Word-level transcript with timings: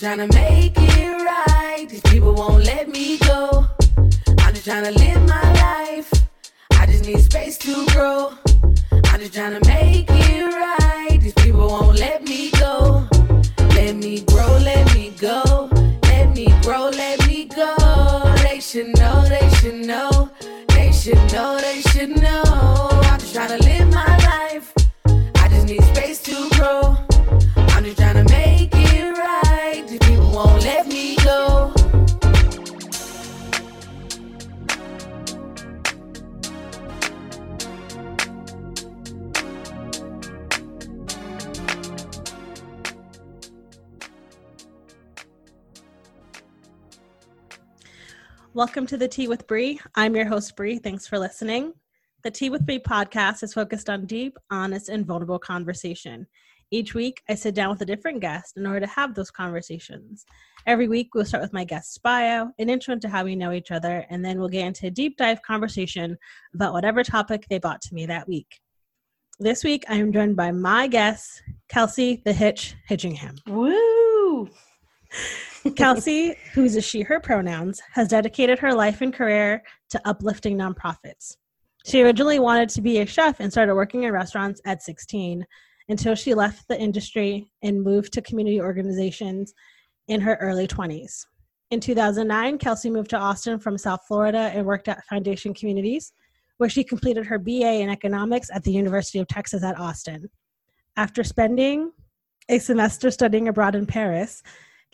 just 0.00 0.16
trying 0.16 0.28
to 0.28 0.34
make 0.34 0.72
it 0.76 1.24
right. 1.24 1.86
These 1.88 2.00
people 2.02 2.34
won't 2.34 2.64
let 2.64 2.88
me 2.88 3.18
go. 3.18 3.66
I'm 4.38 4.54
just 4.54 4.64
trying 4.64 4.84
to 4.84 4.92
live 4.92 5.22
my 5.28 5.52
life. 5.54 6.10
I 6.72 6.86
just 6.86 7.06
need 7.06 7.20
space 7.20 7.58
to 7.58 7.86
grow. 7.88 8.32
I'm 8.92 9.20
just 9.20 9.34
trying 9.34 9.60
to 9.60 9.68
make 9.68 10.06
it 10.08 10.44
right. 10.44 11.18
These 11.20 11.34
people 11.34 11.68
won't 11.68 11.98
let 11.98 12.22
me 12.22 12.50
go. 12.52 13.06
Let 13.74 13.96
me 13.96 14.20
grow, 14.22 14.58
let 14.58 14.94
me 14.94 15.12
go. 15.18 15.68
Let 16.04 16.34
me 16.34 16.46
grow, 16.62 16.88
let 16.88 17.26
me 17.26 17.44
go. 17.44 17.76
They 18.42 18.60
should 18.60 18.96
know, 18.98 19.24
they 19.28 19.50
should 19.56 19.86
know. 19.86 20.30
They 20.68 20.92
should 20.92 21.32
know, 21.32 21.58
they 21.60 21.82
should 21.82 22.10
know. 22.10 22.42
I'm 22.44 23.18
just 23.20 23.34
trying 23.34 23.58
to 23.58 23.64
live 23.64 23.92
my 23.92 24.16
life. 24.16 24.29
Welcome 48.52 48.84
to 48.88 48.96
the 48.96 49.06
Tea 49.06 49.28
with 49.28 49.46
Bree. 49.46 49.78
I'm 49.94 50.16
your 50.16 50.24
host, 50.24 50.56
Bree. 50.56 50.80
Thanks 50.80 51.06
for 51.06 51.20
listening. 51.20 51.72
The 52.24 52.32
Tea 52.32 52.50
with 52.50 52.66
Bree 52.66 52.80
podcast 52.80 53.44
is 53.44 53.54
focused 53.54 53.88
on 53.88 54.06
deep, 54.06 54.36
honest, 54.50 54.88
and 54.88 55.06
vulnerable 55.06 55.38
conversation. 55.38 56.26
Each 56.72 56.92
week, 56.92 57.22
I 57.28 57.36
sit 57.36 57.54
down 57.54 57.70
with 57.70 57.80
a 57.82 57.86
different 57.86 58.18
guest 58.18 58.56
in 58.56 58.66
order 58.66 58.80
to 58.80 58.88
have 58.88 59.14
those 59.14 59.30
conversations. 59.30 60.24
Every 60.66 60.88
week, 60.88 61.14
we'll 61.14 61.26
start 61.26 61.44
with 61.44 61.52
my 61.52 61.62
guest's 61.62 61.96
bio, 61.98 62.50
an 62.58 62.68
intro 62.68 62.92
into 62.92 63.08
how 63.08 63.22
we 63.22 63.36
know 63.36 63.52
each 63.52 63.70
other, 63.70 64.04
and 64.10 64.24
then 64.24 64.40
we'll 64.40 64.48
get 64.48 64.66
into 64.66 64.88
a 64.88 64.90
deep 64.90 65.16
dive 65.16 65.40
conversation 65.42 66.18
about 66.52 66.72
whatever 66.72 67.04
topic 67.04 67.46
they 67.48 67.60
brought 67.60 67.80
to 67.82 67.94
me 67.94 68.04
that 68.06 68.26
week. 68.26 68.58
This 69.38 69.62
week, 69.62 69.84
I 69.88 69.94
am 69.94 70.12
joined 70.12 70.34
by 70.34 70.50
my 70.50 70.88
guest, 70.88 71.40
Kelsey 71.68 72.20
the 72.24 72.32
Hitch 72.32 72.74
Hitchingham. 72.90 73.38
Woo! 73.46 74.50
Kelsey, 75.76 76.36
who's 76.54 76.76
a 76.76 76.80
she, 76.80 77.02
her 77.02 77.20
pronouns, 77.20 77.80
has 77.92 78.08
dedicated 78.08 78.58
her 78.58 78.72
life 78.72 79.00
and 79.00 79.12
career 79.12 79.62
to 79.90 80.00
uplifting 80.04 80.56
nonprofits. 80.56 81.36
She 81.84 82.02
originally 82.02 82.38
wanted 82.38 82.68
to 82.70 82.82
be 82.82 82.98
a 82.98 83.06
chef 83.06 83.40
and 83.40 83.50
started 83.50 83.74
working 83.74 84.04
in 84.04 84.12
restaurants 84.12 84.60
at 84.66 84.82
16 84.82 85.44
until 85.88 86.14
she 86.14 86.34
left 86.34 86.68
the 86.68 86.78
industry 86.78 87.50
and 87.62 87.82
moved 87.82 88.12
to 88.12 88.22
community 88.22 88.60
organizations 88.60 89.52
in 90.08 90.20
her 90.20 90.36
early 90.40 90.66
20s. 90.66 91.26
In 91.70 91.80
2009, 91.80 92.58
Kelsey 92.58 92.90
moved 92.90 93.10
to 93.10 93.18
Austin 93.18 93.58
from 93.58 93.78
South 93.78 94.00
Florida 94.06 94.50
and 94.54 94.66
worked 94.66 94.88
at 94.88 95.04
Foundation 95.06 95.54
Communities, 95.54 96.12
where 96.58 96.68
she 96.68 96.84
completed 96.84 97.26
her 97.26 97.38
BA 97.38 97.80
in 97.80 97.88
economics 97.88 98.50
at 98.52 98.64
the 98.64 98.72
University 98.72 99.18
of 99.18 99.28
Texas 99.28 99.62
at 99.62 99.78
Austin. 99.78 100.28
After 100.96 101.22
spending 101.22 101.92
a 102.48 102.58
semester 102.58 103.10
studying 103.10 103.48
abroad 103.48 103.74
in 103.74 103.86
Paris, 103.86 104.42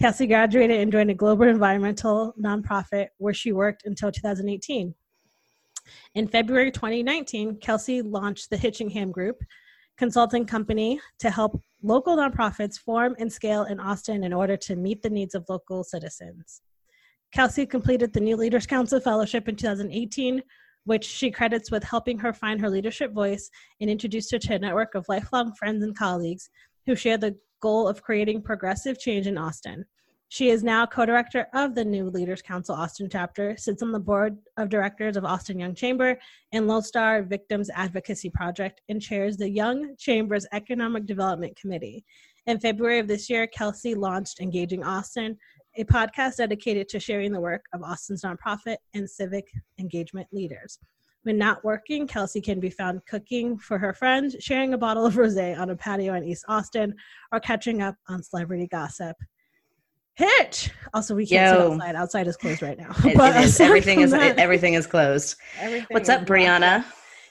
Kelsey 0.01 0.27
graduated 0.27 0.79
and 0.79 0.93
joined 0.93 1.11
a 1.11 1.15
global 1.15 1.47
environmental 1.47 2.35
nonprofit 2.39 3.09
where 3.17 3.33
she 3.33 3.53
worked 3.53 3.87
until 3.87 4.13
2018. 4.13 4.95
In 6.15 6.29
February 6.29 6.71
2019, 6.71 7.57
Kelsey 7.61 8.03
launched 8.03 8.51
the 8.51 8.57
Hitchingham 8.57 9.11
Group, 9.11 9.43
consulting 9.97 10.45
company 10.45 11.01
to 11.21 11.31
help 11.31 11.63
local 11.83 12.17
nonprofits 12.17 12.79
form 12.79 13.17
and 13.19 13.33
scale 13.33 13.65
in 13.65 13.81
Austin 13.81 14.25
in 14.25 14.35
order 14.35 14.57
to 14.59 14.77
meet 14.77 15.03
the 15.03 15.09
needs 15.09 15.35
of 15.35 15.49
local 15.49 15.83
citizens. 15.83 16.61
Kelsey 17.33 17.65
completed 17.65 18.13
the 18.13 18.21
New 18.21 18.37
Leaders 18.37 18.67
Council 18.67 19.01
Fellowship 19.01 19.49
in 19.49 19.57
2018, 19.57 20.43
which 20.85 21.05
she 21.05 21.31
credits 21.31 21.71
with 21.71 21.83
helping 21.83 22.19
her 22.19 22.33
find 22.33 22.61
her 22.61 22.69
leadership 22.69 23.13
voice 23.13 23.51
and 23.81 23.89
introduced 23.89 24.31
her 24.31 24.39
to 24.39 24.55
a 24.55 24.59
network 24.59 24.95
of 24.95 25.09
lifelong 25.09 25.55
friends 25.55 25.83
and 25.83 25.97
colleagues 25.97 26.51
who 26.85 26.95
share 26.95 27.19
the 27.19 27.37
goal 27.61 27.89
of 27.89 28.03
creating 28.03 28.43
progressive 28.43 28.99
change 28.99 29.27
in 29.27 29.39
Austin. 29.39 29.85
She 30.29 30.51
is 30.51 30.65
now 30.65 30.87
co 30.87 31.07
director 31.07 31.47
of 31.55 31.75
the 31.75 31.85
New 31.85 32.11
Leaders 32.11 32.43
Council 32.43 32.75
Austin 32.75 33.09
chapter, 33.11 33.57
sits 33.57 33.83
on 33.83 33.93
the 33.93 34.01
board 34.01 34.37
of 34.57 34.69
directors 34.69 35.17
of 35.17 35.25
Austin 35.25 35.59
Young 35.59 35.75
Chamber 35.75 36.19
and 36.53 36.67
Lone 36.67 36.83
Star 36.83 37.23
Victims 37.23 37.71
Advocacy 37.73 38.31
Project, 38.31 38.81
and 38.89 39.01
chairs 39.01 39.37
the 39.37 39.49
Young 39.49 39.95
Chamber's 39.99 40.47
Economic 40.53 41.07
Development 41.07 41.57
Committee. 41.57 42.05
In 42.47 42.59
February 42.59 42.99
of 42.99 43.07
this 43.07 43.31
year, 43.31 43.47
Kelsey 43.47 43.95
launched 43.95 44.41
Engaging 44.41 44.83
Austin, 44.83 45.39
a 45.77 45.85
podcast 45.85 46.37
dedicated 46.37 46.89
to 46.89 47.01
sharing 47.01 47.33
the 47.33 47.41
work 47.41 47.65
of 47.73 47.83
Austin's 47.83 48.23
nonprofit 48.23 48.77
and 48.95 49.09
civic 49.09 49.47
engagement 49.79 50.27
leaders. 50.33 50.79
When 51.27 51.39
not 51.39 51.65
working, 51.65 52.07
Kelsey 52.07 52.41
can 52.41 52.61
be 52.61 52.71
found 52.71 53.05
cooking 53.05 53.59
for 53.59 53.79
her 53.79 53.93
friends, 53.93 54.37
sharing 54.39 54.75
a 54.75 54.79
bottle 54.79 55.05
of 55.05 55.15
rosé 55.15 55.59
on 55.59 55.71
a 55.71 55.75
patio 55.77 56.15
in 56.15 56.23
East 56.23 56.45
Austin, 56.47 56.95
or 57.33 57.41
catching 57.41 57.83
up 57.83 57.97
on 58.07 58.23
celebrity 58.23 58.69
gossip. 58.69 59.17
Hitch. 60.15 60.71
Also, 60.95 61.17
we 61.17 61.27
can't 61.27 61.51
sit 61.59 61.61
outside. 61.73 61.97
Outside 61.97 62.27
is 62.29 62.37
closed 62.37 62.63
right 62.63 62.79
now. 62.79 62.93
It- 63.05 63.17
But 63.17 63.35
it 63.35 63.45
is. 63.47 63.59
Everything 63.59 64.03
is 64.03 64.13
that, 64.13 64.39
everything 64.39 64.75
is 64.75 64.87
closed. 64.87 65.35
everything 65.59 65.89
What's 65.91 66.09
up, 66.09 66.27
Brianna? 66.27 66.85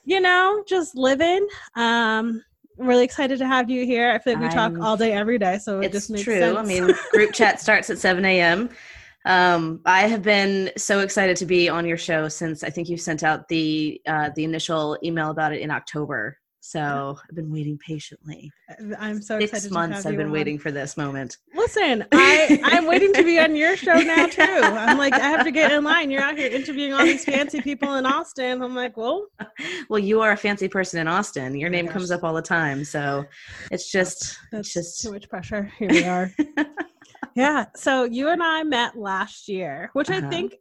You 0.03 0.19
know, 0.19 0.61
just 0.67 0.97
living. 0.97 1.47
Um, 1.77 2.43
I'm 2.77 2.87
really 2.87 3.05
excited 3.05 3.39
to 3.39 3.47
have 3.47 3.69
you 3.69 3.85
here. 3.85 4.11
I 4.11 4.19
feel 4.19 4.33
like 4.33 4.41
we 4.43 4.49
talk 4.49 4.73
I'm- 4.73 4.81
all 4.81 4.97
day, 4.97 5.13
every 5.13 5.39
day, 5.39 5.57
so 5.57 5.79
it 5.79 5.85
It's 5.85 5.93
just 5.93 6.09
makes 6.09 6.23
true. 6.25 6.37
sense. 6.37 6.57
I 6.57 6.63
mean, 6.63 6.91
group 7.13 7.31
chat 7.31 7.61
starts 7.61 7.89
at 7.89 7.97
7 7.97 8.25
a.m. 8.25 8.69
Um, 9.25 9.81
I 9.85 10.01
have 10.01 10.21
been 10.21 10.71
so 10.77 10.99
excited 10.99 11.35
to 11.37 11.45
be 11.45 11.67
on 11.67 11.85
your 11.85 11.97
show 11.97 12.27
since 12.27 12.63
I 12.63 12.69
think 12.69 12.89
you 12.89 12.97
sent 12.97 13.23
out 13.23 13.47
the 13.47 13.99
uh, 14.07 14.29
the 14.35 14.43
initial 14.43 14.97
email 15.03 15.31
about 15.31 15.53
it 15.53 15.61
in 15.61 15.71
October. 15.71 16.37
So 16.59 17.15
I've 17.29 17.35
been 17.35 17.51
waiting 17.51 17.77
patiently. 17.77 18.51
I'm 18.97 19.21
so 19.21 19.35
excited. 19.35 19.49
Six 19.49 19.63
to 19.65 19.73
months 19.73 20.03
I've 20.07 20.17
been 20.17 20.27
on. 20.27 20.31
waiting 20.31 20.57
for 20.57 20.71
this 20.71 20.97
moment. 20.97 21.37
Listen, 21.53 22.03
I 22.11 22.59
I'm 22.63 22.87
waiting 22.87 23.13
to 23.13 23.23
be 23.23 23.39
on 23.39 23.55
your 23.55 23.77
show 23.77 23.93
now 23.93 24.25
too. 24.25 24.41
I'm 24.41 24.97
like, 24.97 25.13
I 25.13 25.29
have 25.29 25.43
to 25.43 25.51
get 25.51 25.71
in 25.71 25.83
line. 25.83 26.09
You're 26.09 26.23
out 26.23 26.37
here 26.39 26.49
interviewing 26.51 26.93
all 26.93 27.03
these 27.03 27.23
fancy 27.23 27.61
people 27.61 27.93
in 27.95 28.07
Austin. 28.07 28.63
I'm 28.63 28.73
like, 28.73 28.97
well, 28.97 29.27
Well, 29.89 29.99
you 29.99 30.21
are 30.21 30.31
a 30.31 30.37
fancy 30.37 30.67
person 30.67 30.99
in 30.99 31.07
Austin. 31.07 31.55
Your 31.55 31.69
name 31.69 31.85
gosh. 31.85 31.93
comes 31.93 32.11
up 32.11 32.23
all 32.23 32.33
the 32.33 32.41
time. 32.41 32.83
So 32.83 33.25
it's 33.69 33.91
just 33.91 34.35
that's 34.51 34.67
it's 34.69 34.73
just 34.73 35.01
too 35.01 35.11
much 35.11 35.29
pressure. 35.29 35.71
Here 35.77 35.89
we 35.89 36.03
are. 36.03 36.31
yeah. 37.35 37.65
So 37.75 38.03
you 38.05 38.29
and 38.29 38.41
I 38.41 38.63
met 38.63 38.97
last 38.97 39.47
year, 39.47 39.89
which 39.93 40.09
I 40.09 40.19
Uh-huh. 40.19 40.29
think 40.29 40.55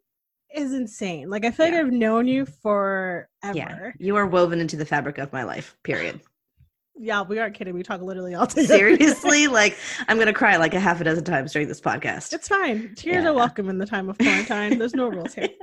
is 0.55 0.73
insane. 0.73 1.31
Like 1.31 1.45
I 1.45 1.51
feel 1.51 1.67
like 1.67 1.75
I've 1.75 1.93
known 1.93 2.27
you 2.29 2.47
forever. 2.47 3.29
yeah, 3.43 3.91
you 3.99 4.17
are 4.17 4.27
woven 4.27 4.61
into 4.61 4.77
the 4.77 4.87
fabric 4.87 5.19
of 5.19 5.33
my 5.33 5.43
life. 5.45 5.77
Period. 5.83 6.21
Yeah, 6.97 7.23
we 7.23 7.39
aren't 7.41 7.55
kidding. 7.55 7.75
We 7.75 7.83
talk 7.83 8.01
literally 8.01 8.35
all 8.35 8.47
day. 8.47 8.65
Seriously, 8.67 9.49
like 9.49 9.77
I'm 10.09 10.19
gonna 10.19 10.33
cry 10.33 10.57
like 10.57 10.75
a 10.75 10.81
half 10.81 11.01
a 11.01 11.05
dozen 11.05 11.25
times 11.25 11.53
during 11.53 11.67
this 11.69 11.81
podcast. 11.81 12.33
It's 12.33 12.47
fine. 12.49 12.95
Tears 12.95 13.25
Yeah. 13.25 13.31
are 13.31 13.35
welcome 13.35 13.69
in 13.69 13.79
the 13.79 13.87
time 13.87 14.09
of 14.09 14.17
quarantine. 14.19 14.79
There's 14.79 14.95
no 14.95 15.09
rules 15.09 15.35
here. 15.35 15.49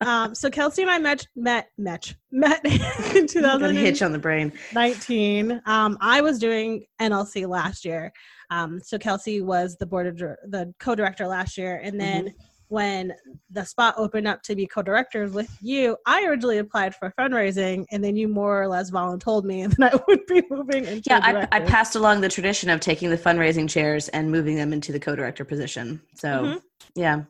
Um, 0.00 0.34
so 0.34 0.50
Kelsey 0.50 0.82
and 0.82 0.90
I 0.90 0.98
met 0.98 1.26
met 1.34 1.68
met 1.78 2.14
met 2.30 2.62
in 2.66 2.72
Got 2.78 2.82
a 2.82 3.08
hitch 3.14 3.32
2019. 3.32 4.02
on 4.04 4.12
the 4.12 4.18
brain. 4.18 4.52
19. 4.74 5.62
Um, 5.64 5.96
I 6.00 6.20
was 6.20 6.38
doing 6.38 6.84
NLC 7.00 7.48
last 7.48 7.86
year. 7.86 8.12
Um, 8.50 8.80
so 8.80 8.98
Kelsey 8.98 9.40
was 9.40 9.76
the 9.78 9.86
board 9.86 10.06
of 10.06 10.18
the 10.18 10.74
co-director 10.78 11.26
last 11.26 11.56
year, 11.56 11.80
and 11.82 11.98
then 11.98 12.24
Mm-hmm. 12.26 12.36
When 12.74 13.14
the 13.50 13.64
spot 13.64 13.94
opened 13.96 14.26
up 14.26 14.42
to 14.42 14.56
be 14.56 14.66
co-directors 14.66 15.32
with 15.32 15.48
you, 15.62 15.96
I 16.06 16.24
originally 16.26 16.58
applied 16.58 16.94
for 16.96 17.14
fundraising, 17.18 17.84
and 17.92 18.02
then 18.02 18.16
you 18.16 18.26
more 18.26 18.60
or 18.60 18.66
less 18.68 18.90
volunteered 18.90 19.44
me, 19.44 19.62
and 19.62 19.72
then 19.78 19.90
I 19.94 20.00
would 20.08 20.26
be 20.26 20.42
moving 20.50 20.84
into 20.84 21.02
Yeah, 21.06 21.20
I, 21.22 21.56
I 21.56 21.60
passed 21.60 21.94
along 21.94 22.20
the 22.20 22.28
tradition 22.28 22.68
of 22.70 22.80
taking 22.80 23.10
the 23.10 23.16
fundraising 23.16 23.70
chairs 23.70 24.08
and 24.08 24.30
moving 24.30 24.56
them 24.56 24.72
into 24.72 24.90
the 24.90 24.98
co-director 25.00 25.44
position. 25.44 26.00
So 26.16 26.28
Mhm. 26.28 26.60
yeah. 26.96 27.22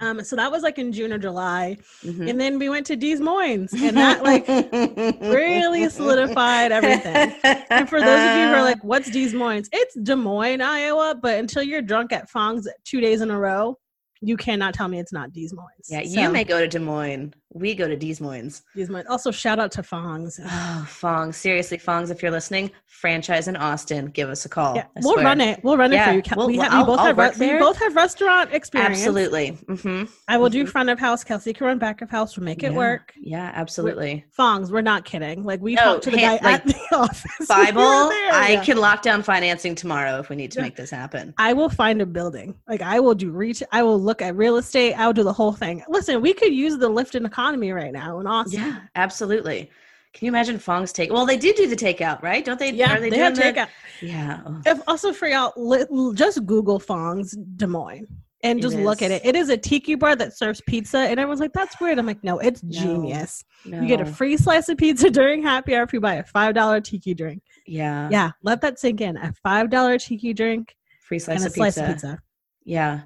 Um, 0.00 0.24
so 0.24 0.34
that 0.34 0.50
was 0.50 0.62
like 0.64 0.78
in 0.80 0.92
June 0.92 1.12
or 1.12 1.18
July, 1.18 1.76
Mhm. 2.04 2.28
and 2.28 2.40
then 2.40 2.58
we 2.58 2.68
went 2.68 2.84
to 2.88 2.96
Des 2.96 3.20
Moines, 3.20 3.72
and 3.72 3.96
that 3.96 4.22
like 4.24 4.46
really 4.48 5.88
solidified 5.88 6.72
everything. 6.72 7.32
And 7.70 7.88
for 7.88 8.00
those 8.00 8.18
of 8.28 8.36
you 8.36 8.48
who 8.48 8.54
are 8.54 8.62
like, 8.62 8.82
"What's 8.82 9.08
Des 9.10 9.32
Moines?" 9.34 9.68
It's 9.72 9.94
Des 9.94 10.16
Moines, 10.16 10.60
Iowa. 10.60 11.14
But 11.14 11.38
until 11.38 11.62
you're 11.62 11.82
drunk 11.82 12.12
at 12.12 12.28
Fong's 12.28 12.68
two 12.84 13.00
days 13.00 13.20
in 13.20 13.30
a 13.30 13.38
row, 13.38 13.78
You 14.22 14.36
cannot 14.36 14.72
tell 14.74 14.88
me 14.88 15.00
it's 15.00 15.12
not 15.12 15.32
Des 15.32 15.48
Moines. 15.52 15.88
Yeah, 15.88 16.02
So, 16.04 16.20
you 16.20 16.30
may 16.30 16.44
go 16.44 16.60
to 16.60 16.68
Des 16.68 16.78
Moines. 16.78 17.34
We 17.54 17.74
go 17.74 17.86
to 17.86 17.96
Des 17.96 18.16
Moines. 18.20 18.62
Des 18.74 18.86
Moines. 18.86 19.06
Also, 19.08 19.30
shout 19.30 19.58
out 19.58 19.70
to 19.72 19.82
Fongs. 19.82 20.40
Oh, 20.72 20.86
Fongs. 20.88 21.36
Seriously, 21.36 21.76
Fongs, 21.78 22.10
if 22.10 22.22
you're 22.22 22.30
listening, 22.30 22.70
franchise 22.86 23.46
in 23.48 23.56
Austin, 23.56 24.06
give 24.06 24.28
us 24.30 24.44
a 24.44 24.48
call. 24.48 24.74
Yeah, 24.74 24.86
we'll 25.02 25.22
run 25.22 25.40
it. 25.40 25.62
We'll 25.62 25.76
run 25.76 25.92
it 25.92 25.96
Yeah, 25.96 26.08
for 26.10 26.14
you. 26.16 26.22
We'll- 26.36 26.46
we, 26.46 26.56
have, 26.58 26.72
we 26.72 26.84
both 26.84 27.00
have 27.00 27.18
re- 27.18 27.32
we 27.52 27.58
both 27.58 27.76
have 27.78 27.94
restaurant 27.96 28.52
experience. 28.52 28.98
Absolutely. 28.98 29.48
hmm 29.68 30.04
I 30.28 30.38
will 30.38 30.48
do 30.50 30.64
Mhm. 30.64 30.68
front 30.68 30.88
of 30.90 30.98
house. 30.98 31.22
Kelsey 31.24 31.52
can 31.52 31.66
run 31.66 31.78
back 31.78 32.00
of 32.00 32.10
house. 32.10 32.36
We'll 32.36 32.44
make 32.44 32.62
it 32.62 32.72
yeah. 32.72 32.78
work. 32.78 33.12
Yeah, 33.20 33.50
absolutely. 33.54 34.24
Fongs, 34.30 34.70
we're 34.72 34.80
not 34.82 35.04
kidding. 35.04 35.42
Like 35.44 35.60
we 35.60 35.74
No, 35.74 35.82
talked 35.82 36.04
to 36.04 36.10
the 36.10 36.18
hand- 36.18 36.40
guy 36.42 36.52
like, 36.52 36.60
at 36.60 36.66
the 36.66 36.96
office. 36.96 37.46
Bible, 37.48 37.80
I 37.82 38.50
yeah. 38.54 38.64
can 38.64 38.78
lock 38.78 39.02
down 39.02 39.22
financing 39.22 39.74
tomorrow 39.74 40.18
if 40.18 40.28
we 40.30 40.36
need 40.36 40.50
to 40.52 40.60
make 40.62 40.76
this 40.76 40.90
happen. 40.90 41.34
I 41.38 41.52
will 41.52 41.68
find 41.70 42.00
a 42.00 42.06
building. 42.06 42.54
Like 42.68 42.82
I 42.82 42.98
will 43.00 43.14
do 43.14 43.30
reach. 43.30 43.62
I 43.72 43.82
will 43.82 44.00
look 44.00 44.22
at 44.22 44.36
real 44.36 44.56
estate. 44.56 44.94
I 44.94 45.06
will 45.06 45.12
do 45.12 45.22
the 45.24 45.32
whole 45.32 45.52
thing. 45.52 45.82
Listen, 45.88 46.20
we 46.22 46.32
could 46.34 46.52
use 46.52 46.78
the 46.78 46.88
lift 46.88 47.14
in 47.14 47.22
economy 47.42 47.72
right 47.72 47.92
now 47.92 48.20
in 48.20 48.26
Austin. 48.26 48.60
Yeah, 48.60 48.80
absolutely. 48.94 49.70
Can 50.14 50.26
you 50.26 50.30
imagine 50.30 50.58
Fongs 50.58 50.92
take? 50.92 51.10
Well, 51.12 51.24
they 51.26 51.36
do 51.38 51.52
do 51.54 51.66
the 51.66 51.76
takeout, 51.76 52.22
right? 52.22 52.44
Don't 52.44 52.58
they? 52.58 52.70
Yeah, 52.70 52.96
are 52.96 53.00
they, 53.00 53.10
they, 53.10 53.18
have 53.18 53.34
the- 53.34 53.42
takeout. 53.42 53.68
Yeah. 54.00 54.40
If 54.66 54.80
also 54.86 55.12
for 55.12 55.26
y'all, 55.26 56.12
just 56.12 56.44
Google 56.46 56.78
Fongs 56.78 57.32
Des 57.56 57.66
Moines 57.66 58.06
and 58.44 58.60
just 58.60 58.76
look 58.76 59.00
at 59.02 59.10
it. 59.10 59.24
It 59.24 59.34
is 59.36 59.48
a 59.48 59.56
tiki 59.56 59.94
bar 59.94 60.14
that 60.16 60.36
serves 60.36 60.60
pizza, 60.68 60.98
and 60.98 61.18
everyone's 61.18 61.40
like, 61.40 61.52
"That's 61.54 61.80
weird." 61.80 61.98
I'm 61.98 62.06
like, 62.06 62.22
"No, 62.22 62.38
it's 62.40 62.62
No. 62.62 62.70
genius. 62.78 63.42
You 63.64 63.86
get 63.86 64.00
a 64.00 64.06
free 64.06 64.36
slice 64.36 64.68
of 64.68 64.76
pizza 64.76 65.08
during 65.10 65.42
happy 65.42 65.74
hour 65.74 65.84
if 65.84 65.92
you 65.92 66.00
buy 66.00 66.14
a 66.16 66.24
five 66.24 66.54
dollar 66.54 66.80
tiki 66.80 67.14
drink. 67.14 67.42
Yeah. 67.66 68.08
Yeah, 68.10 68.32
let 68.42 68.60
that 68.60 68.78
sink 68.78 69.00
in. 69.00 69.16
A 69.16 69.32
five 69.42 69.70
dollar 69.70 69.96
tiki 69.98 70.34
drink 70.34 70.76
Free 71.08 71.18
slice, 71.20 71.38
and 71.38 71.46
of, 71.46 71.52
slice 71.52 71.74
pizza. 71.76 71.84
of 71.84 71.94
pizza. 71.94 72.18
Yeah. 72.64 73.00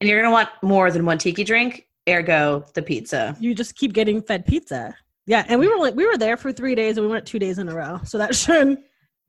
And 0.00 0.08
you're 0.08 0.22
gonna 0.22 0.32
want 0.32 0.48
more 0.62 0.90
than 0.92 1.04
one 1.04 1.18
tiki 1.18 1.42
drink. 1.44 1.86
Ergo, 2.08 2.64
the 2.74 2.82
pizza. 2.82 3.36
You 3.40 3.54
just 3.54 3.76
keep 3.76 3.92
getting 3.92 4.22
fed 4.22 4.46
pizza. 4.46 4.96
Yeah, 5.26 5.44
and 5.48 5.60
we 5.60 5.68
were 5.68 5.78
like, 5.78 5.94
we 5.94 6.06
were 6.06 6.16
there 6.16 6.36
for 6.36 6.52
three 6.52 6.74
days, 6.74 6.96
and 6.96 7.06
we 7.06 7.12
went 7.12 7.26
two 7.26 7.38
days 7.38 7.58
in 7.58 7.68
a 7.68 7.74
row. 7.74 8.00
So 8.04 8.18
that 8.18 8.34
should, 8.42 8.78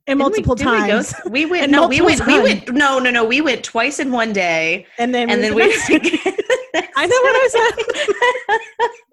and 0.07 0.19
multiple 0.19 0.55
we, 0.55 0.63
didn't 0.63 0.73
we 0.73 0.87
times. 0.89 1.13
We, 1.29 1.45
went. 1.45 1.71
No, 1.71 1.87
we 1.87 2.01
went. 2.01 2.25
We 2.25 2.39
went. 2.41 2.71
No, 2.71 2.97
no, 2.99 3.11
no. 3.11 3.23
We 3.23 3.41
went 3.41 3.63
twice 3.63 3.99
in 3.99 4.11
one 4.11 4.33
day, 4.33 4.87
and 4.97 5.13
then, 5.13 5.29
and 5.29 5.43
then 5.43 5.53
we. 5.53 5.67
went 5.67 5.73
to 5.85 5.99
the- 5.99 6.51
I 6.95 7.05
know 7.05 7.21
what 7.21 7.35
I 7.35 7.47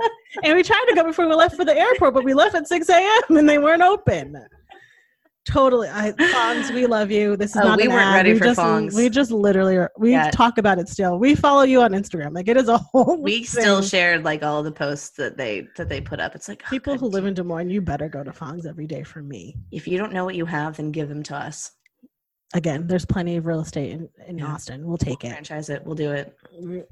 said. 0.05 0.11
and 0.45 0.57
we 0.57 0.63
tried 0.63 0.85
to 0.89 0.95
go 0.95 1.05
before 1.05 1.29
we 1.29 1.35
left 1.35 1.57
for 1.57 1.65
the 1.65 1.77
airport, 1.77 2.15
but 2.15 2.25
we 2.25 2.35
left 2.35 2.55
at 2.55 2.69
6 2.69 2.89
a.m. 2.89 3.37
and 3.37 3.49
they 3.49 3.59
weren't 3.59 3.83
open. 3.83 4.47
Totally. 5.49 5.89
I, 5.89 6.13
Fongs, 6.13 6.71
we 6.73 6.85
love 6.87 7.11
you. 7.11 7.35
This 7.35 7.53
is 7.53 7.57
Oh, 7.63 7.69
not 7.69 7.79
we 7.81 7.89
weren't 7.89 8.03
ad. 8.03 8.15
ready 8.17 8.33
we 8.35 8.39
for 8.39 8.45
just, 8.45 8.61
Fongs. 8.61 8.95
We 8.95 9.09
just 9.09 9.31
literally, 9.31 9.77
are, 9.79 9.91
we 9.99 10.13
Yeah. 10.13 10.31
talk 10.31 10.59
about 10.59 10.79
it 10.79 10.89
still. 10.91 11.19
We 11.19 11.35
follow 11.35 11.63
you 11.63 11.81
on 11.81 11.93
Instagram. 11.93 12.35
Like 12.35 12.49
it 12.49 12.59
is 12.59 12.69
a 12.69 12.77
whole 12.77 13.17
we 13.23 13.45
still 13.45 13.81
shared 13.81 14.25
like 14.25 14.43
all 14.43 14.63
the 14.63 14.71
posts 14.71 15.11
that 15.17 15.39
they 15.39 15.67
that 15.79 15.89
they 15.89 16.03
put 16.03 16.21
up. 16.21 16.35
It's 16.35 16.49
like 16.49 16.63
oh, 16.67 16.69
People 16.71 16.95
God, 16.95 17.01
who 17.01 17.07
live 17.07 17.25
in 17.25 17.33
Des 17.33 17.43
Moines, 17.43 17.71
you 17.71 17.81
better 17.81 18.11
go 18.11 18.23
to 18.23 18.31
Fongs 18.33 18.67
every 18.67 18.87
day 18.87 19.03
for 19.03 19.23
me. 19.23 19.57
If 19.73 19.89
you 19.89 19.97
don't 19.97 20.13
know 20.13 20.27
what 20.27 20.35
you 20.35 20.45
have, 20.45 20.77
then 20.77 20.93
give 20.93 21.09
them 21.09 21.23
to 21.25 21.37
us. 21.37 21.71
Again, 22.55 22.87
there's 22.87 23.07
plenty 23.07 23.37
of 23.37 23.47
real 23.47 23.61
estate 23.61 23.93
in, 23.93 24.09
in 24.27 24.37
Yeah. 24.39 24.53
Austin. 24.53 24.87
We'll 24.87 24.99
take 24.99 25.25
it. 25.25 25.31
Franchise 25.31 25.71
it. 25.71 25.83
We'll 25.87 25.95
do 25.97 26.13
it. 26.13 26.37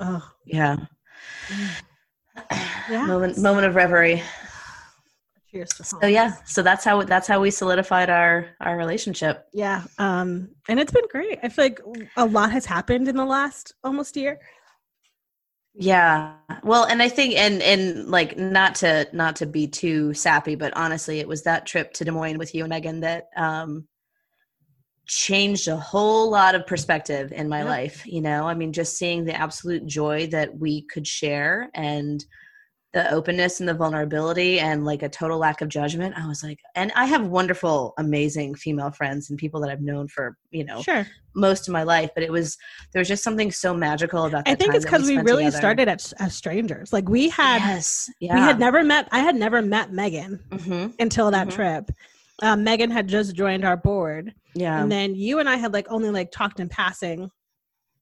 Oh, 0.01 0.27
Yeah. 0.47 0.77
Yeah. 2.91 3.07
Moment 3.07 3.37
moment 3.39 3.67
of 3.67 3.75
reverie. 3.75 4.23
Cheers 5.57 5.71
to 5.71 5.85
So 5.85 6.07
yeah, 6.07 6.35
so 6.45 6.63
that's 6.63 6.85
how 6.85 7.03
that's 7.03 7.27
how 7.27 7.41
we 7.41 7.51
solidified 7.51 8.11
our 8.11 8.49
our 8.61 8.77
relationship. 8.77 9.47
Yeah. 9.53 9.85
Um, 9.99 10.51
and 10.69 10.79
it's 10.81 10.93
been 10.93 11.09
great. 11.11 11.39
I 11.43 11.49
feel 11.49 11.65
like 11.67 11.81
a 12.17 12.27
lot 12.27 12.53
has 12.53 12.67
happened 12.67 13.09
in 13.09 13.17
the 13.17 13.25
last 13.25 13.75
almost 13.85 14.17
year. 14.17 14.39
Yeah. 15.75 16.35
Well, 16.63 16.85
and 16.85 17.03
I 17.03 17.09
think 17.09 17.35
and 17.37 17.63
and 17.63 18.09
like 18.09 18.37
not 18.39 18.75
to 18.77 19.07
not 19.13 19.37
to 19.37 19.47
be 19.47 19.67
too 19.67 20.15
sappy, 20.15 20.55
but 20.55 20.75
honestly, 20.77 21.21
it 21.21 21.29
was 21.29 21.43
that 21.43 21.67
trip 21.67 21.93
to 21.95 22.05
Des 22.05 22.13
Moines 22.13 22.39
with 22.39 22.55
you 22.55 22.65
and 22.65 22.71
Megan 22.71 23.01
that 23.01 23.25
um 23.37 23.87
changed 25.09 25.69
a 25.69 25.77
whole 25.77 26.31
lot 26.31 26.57
of 26.57 26.67
perspective 26.67 27.31
in 27.33 27.49
my 27.49 27.59
Yeah. 27.61 27.69
life, 27.69 28.05
you 28.07 28.21
know? 28.21 28.49
I 28.49 28.55
mean, 28.55 28.73
just 28.73 28.97
seeing 28.97 29.25
the 29.25 29.37
absolute 29.37 29.87
joy 29.87 30.27
that 30.29 30.59
we 30.59 30.83
could 30.83 31.07
share 31.07 31.71
and 31.75 32.25
the 32.97 33.13
openness 33.13 33.61
and 33.61 33.69
the 33.69 33.75
vulnerability 33.75 34.59
and 34.59 34.87
like 34.87 35.03
a 35.03 35.09
total 35.11 35.37
lack 35.37 35.61
of 35.61 35.69
judgment. 35.69 36.15
I 36.17 36.27
was 36.27 36.43
like, 36.43 36.59
and 36.75 36.91
I 36.97 37.05
have 37.05 37.27
wonderful, 37.27 37.93
amazing 37.99 38.55
female 38.55 38.91
friends 38.91 39.29
and 39.29 39.39
people 39.39 39.61
that 39.61 39.71
I've 39.71 39.83
known 39.83 40.09
for, 40.09 40.35
you 40.51 40.65
know, 40.65 40.81
Sure. 40.81 41.07
most 41.35 41.69
of 41.69 41.73
my 41.73 41.83
life, 41.83 42.09
but 42.15 42.25
it 42.25 42.33
was 42.33 42.57
there 42.95 43.01
was 43.01 43.09
just 43.09 43.23
something 43.23 43.53
so 43.53 43.75
magical 43.75 44.25
about 44.25 44.47
that 44.47 44.53
I 44.53 44.55
think 44.55 44.75
it's 44.75 44.87
because 44.87 45.03
we, 45.07 45.13
spent 45.13 45.27
really 45.27 45.45
together. 45.45 45.59
started 45.59 45.89
as, 45.89 46.15
as 46.21 46.35
strangers. 46.35 46.91
Like 46.91 47.07
we 47.07 47.29
had, 47.29 47.59
yes, 47.59 48.09
yeah. 48.19 48.35
we 48.35 48.41
had 48.41 48.59
never 48.59 48.83
met. 48.83 49.09
I 49.13 49.19
had 49.19 49.37
never 49.37 49.61
met 49.61 49.93
Megan 49.93 50.41
hmm 50.65 50.87
until 50.99 51.31
that 51.33 51.49
Mhm. 51.49 51.53
trip. 51.53 51.91
Um, 52.41 52.65
Megan 52.65 52.91
had 52.91 53.09
just 53.09 53.37
joined 53.37 53.67
our 53.67 53.77
board, 53.77 54.33
Yeah. 54.55 54.81
and 54.83 54.91
then 54.91 55.15
you 55.15 55.39
and 55.39 55.51
I 55.51 55.57
had 55.57 55.75
like 55.75 55.87
only 55.91 56.09
like 56.09 56.31
talked 56.33 56.61
in 56.61 56.71
passing. 56.71 57.31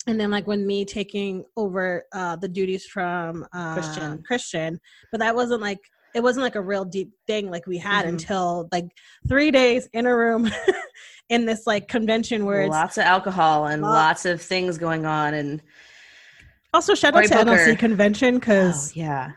And 0.07 0.21
then 0.21 0.31
like 0.31 0.47
when 0.47 0.67
me 0.67 0.85
taking 0.85 1.45
over 1.57 2.05
uh, 2.13 2.37
the 2.37 2.49
duties 2.49 2.85
from 2.87 3.47
uh, 3.53 3.75
Christian. 3.75 4.23
Christian, 4.23 4.81
but 5.11 5.19
that 5.21 5.35
wasn't 5.35 5.63
like 5.63 5.79
it 6.15 6.23
wasn't 6.23 6.45
like 6.45 6.55
a 6.55 6.63
real 6.63 6.85
deep 6.85 7.11
thing 7.27 7.51
like 7.51 7.67
we 7.67 7.77
had 7.79 8.05
Mhm. 8.05 8.11
until 8.11 8.69
like 8.71 8.87
three 9.29 9.51
days 9.51 9.89
in 9.93 10.07
a 10.07 10.17
room 10.17 10.49
in 11.29 11.45
this 11.45 11.67
like 11.67 11.89
convention 11.89 12.45
where 12.45 12.63
it's 12.63 12.71
lots 12.71 12.99
of 12.99 13.05
alcohol 13.05 13.67
and 13.67 13.83
Lot- 13.83 13.91
lots 13.91 14.25
of 14.25 14.41
things 14.41 14.79
going 14.79 15.07
on 15.07 15.35
and 15.35 15.61
also 16.75 16.95
shout 16.95 17.13
Cory 17.15 17.25
out 17.27 17.29
to 17.39 17.45
Booker. 17.45 17.57
NLC 17.57 17.79
convention 17.79 18.35
oh, 18.35 18.39
because 18.41 18.95
yeah. 18.97 19.31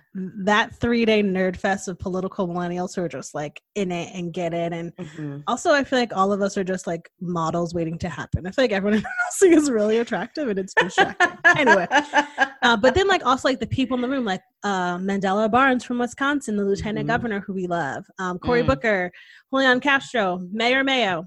that 0.43 0.75
three 0.75 1.05
day 1.05 1.21
nerd 1.23 1.55
fest 1.55 1.87
of 1.87 1.97
political 1.99 2.47
millennials 2.47 2.95
who 2.95 3.03
are 3.03 3.07
just 3.07 3.33
like 3.35 3.61
in 3.75 3.91
it 3.91 4.09
and 4.13 4.33
get 4.33 4.53
it. 4.53 4.73
And 4.73 4.93
Mhm. 4.97 5.43
also, 5.47 5.71
I 5.71 5.83
feel 5.83 5.99
like 5.99 6.11
all 6.15 6.33
of 6.33 6.41
us 6.41 6.57
are 6.57 6.63
just 6.63 6.87
like 6.87 7.09
models 7.21 7.73
waiting 7.73 7.97
to 7.99 8.09
happen. 8.09 8.45
I 8.47 8.51
feel 8.51 8.63
like 8.63 8.71
everyone 8.71 8.97
in 8.99 9.03
NLC 9.05 9.55
is 9.55 9.69
really 9.71 9.99
attractive 9.99 10.49
and 10.49 10.57
it's 10.59 10.73
distracting. 10.73 11.29
anyway, 11.45 11.87
uh, 12.63 12.75
but 12.77 12.95
then 12.95 13.07
like 13.07 13.25
also 13.25 13.47
like 13.47 13.59
the 13.59 13.67
people 13.67 13.95
in 13.95 14.01
the 14.01 14.09
room, 14.09 14.25
like 14.25 14.41
uh, 14.63 14.97
Mandela 14.97 15.49
Barnes 15.49 15.83
from 15.85 15.99
Wisconsin, 15.99 16.57
the 16.57 16.65
lieutenant 16.65 17.05
Mhm. 17.05 17.09
governor 17.09 17.39
who 17.39 17.53
we 17.53 17.67
love, 17.67 18.05
um, 18.19 18.39
Cory 18.39 18.63
Mm. 18.63 18.67
Booker, 18.67 19.11
Julian 19.53 19.79
Castro, 19.79 20.41
Mayor 20.51 20.83
Mayo, 20.83 21.25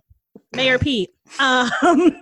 Mayor 0.54 0.78
Pete. 0.80 1.10
Um, 1.38 1.70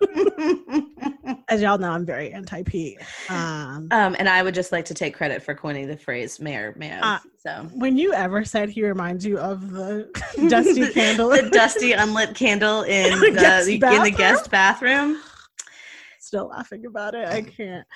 as 1.49 1.63
y'all 1.63 1.79
know, 1.79 1.91
I'm 1.91 2.05
very 2.05 2.33
anti 2.33 2.63
Pete. 2.63 2.99
Um, 3.29 3.89
um, 3.91 4.17
and 4.19 4.29
I 4.29 4.43
would 4.43 4.55
just 4.55 4.71
like 4.71 4.85
to 4.87 4.95
take 4.95 5.15
credit 5.15 5.43
for 5.43 5.55
coining 5.55 5.89
the 5.89 5.97
phrase 5.97 6.39
"mayor 6.41 6.75
mayo." 6.77 7.01
Uh, 7.01 7.19
so 7.39 7.69
when 7.75 7.97
you 7.97 8.13
ever 8.13 8.45
said 8.45 8.69
he 8.69 8.85
reminds 8.85 9.25
you 9.25 9.39
of 9.39 9.71
the 9.71 10.11
dusty 10.49 10.93
candle, 10.93 11.31
the 11.31 11.49
dusty 11.51 11.93
unlit 11.93 12.35
candle 12.35 12.83
in 12.83 13.19
the 13.19 13.31
the, 13.31 13.41
guest 13.41 13.69
in 13.69 13.75
the 13.75 13.79
bathroom? 13.81 14.15
guest 14.15 14.51
bathroom. 14.51 15.21
still 16.21 16.49
laughing 16.49 16.85
about 16.87 17.15
it. 17.15 17.27
I 17.29 17.43
can't. 17.43 17.87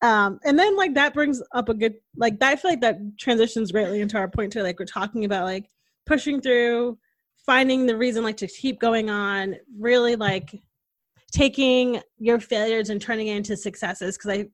Um, 0.00 0.38
and 0.44 0.58
then 0.58 0.76
like 0.76 0.94
that 0.94 1.14
brings 1.14 1.42
up 1.52 1.68
a 1.68 1.74
good 1.74 1.94
like 2.16 2.38
that, 2.40 2.52
I 2.52 2.56
feel 2.56 2.70
like 2.70 2.80
that 2.82 2.98
transitions 3.18 3.72
greatly 3.72 4.00
into 4.00 4.16
our 4.16 4.28
point 4.28 4.52
too. 4.52 4.62
Like 4.62 4.78
we're 4.78 4.86
talking 4.86 5.24
about 5.24 5.44
like 5.44 5.68
pushing 6.06 6.40
through, 6.40 6.98
finding 7.48 7.86
the 7.86 7.96
reason 7.96 8.22
like 8.22 8.36
to 8.36 8.46
keep 8.46 8.78
going 8.78 9.08
on, 9.08 9.56
really 9.80 10.16
like 10.16 10.54
taking 11.32 11.98
your 12.18 12.38
failures 12.38 12.90
and 12.90 13.00
turning 13.00 13.28
it 13.28 13.38
into 13.38 13.56
successes. 13.56 14.18
Cause 14.18 14.30
I 14.30 14.46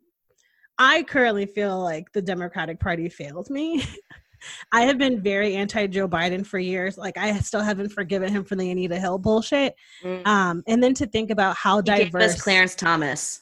I 0.78 1.02
currently 1.02 1.46
feel 1.46 1.80
like 1.80 2.12
the 2.12 2.22
Democratic 2.22 2.78
Party 2.78 3.08
failed 3.08 3.50
me. 3.50 3.84
I 4.72 4.82
have 4.82 4.96
been 4.96 5.20
very 5.20 5.56
anti 5.56 5.88
Joe 5.88 6.08
Biden 6.08 6.46
for 6.46 6.58
years. 6.60 6.96
Like 6.96 7.18
I 7.18 7.36
still 7.40 7.62
haven't 7.62 7.88
forgiven 7.88 8.30
him 8.30 8.44
for 8.44 8.54
the 8.54 8.70
Anita 8.70 8.98
Hill 8.98 9.18
bullshit. 9.18 9.74
Mm. 10.04 10.24
Um, 10.26 10.62
and 10.68 10.80
then 10.80 10.94
to 10.94 11.06
think 11.06 11.30
about 11.30 11.56
how 11.56 11.78
He 11.78 11.82
diverse 11.82 12.40
Clarence 12.40 12.76
Thomas. 12.76 13.40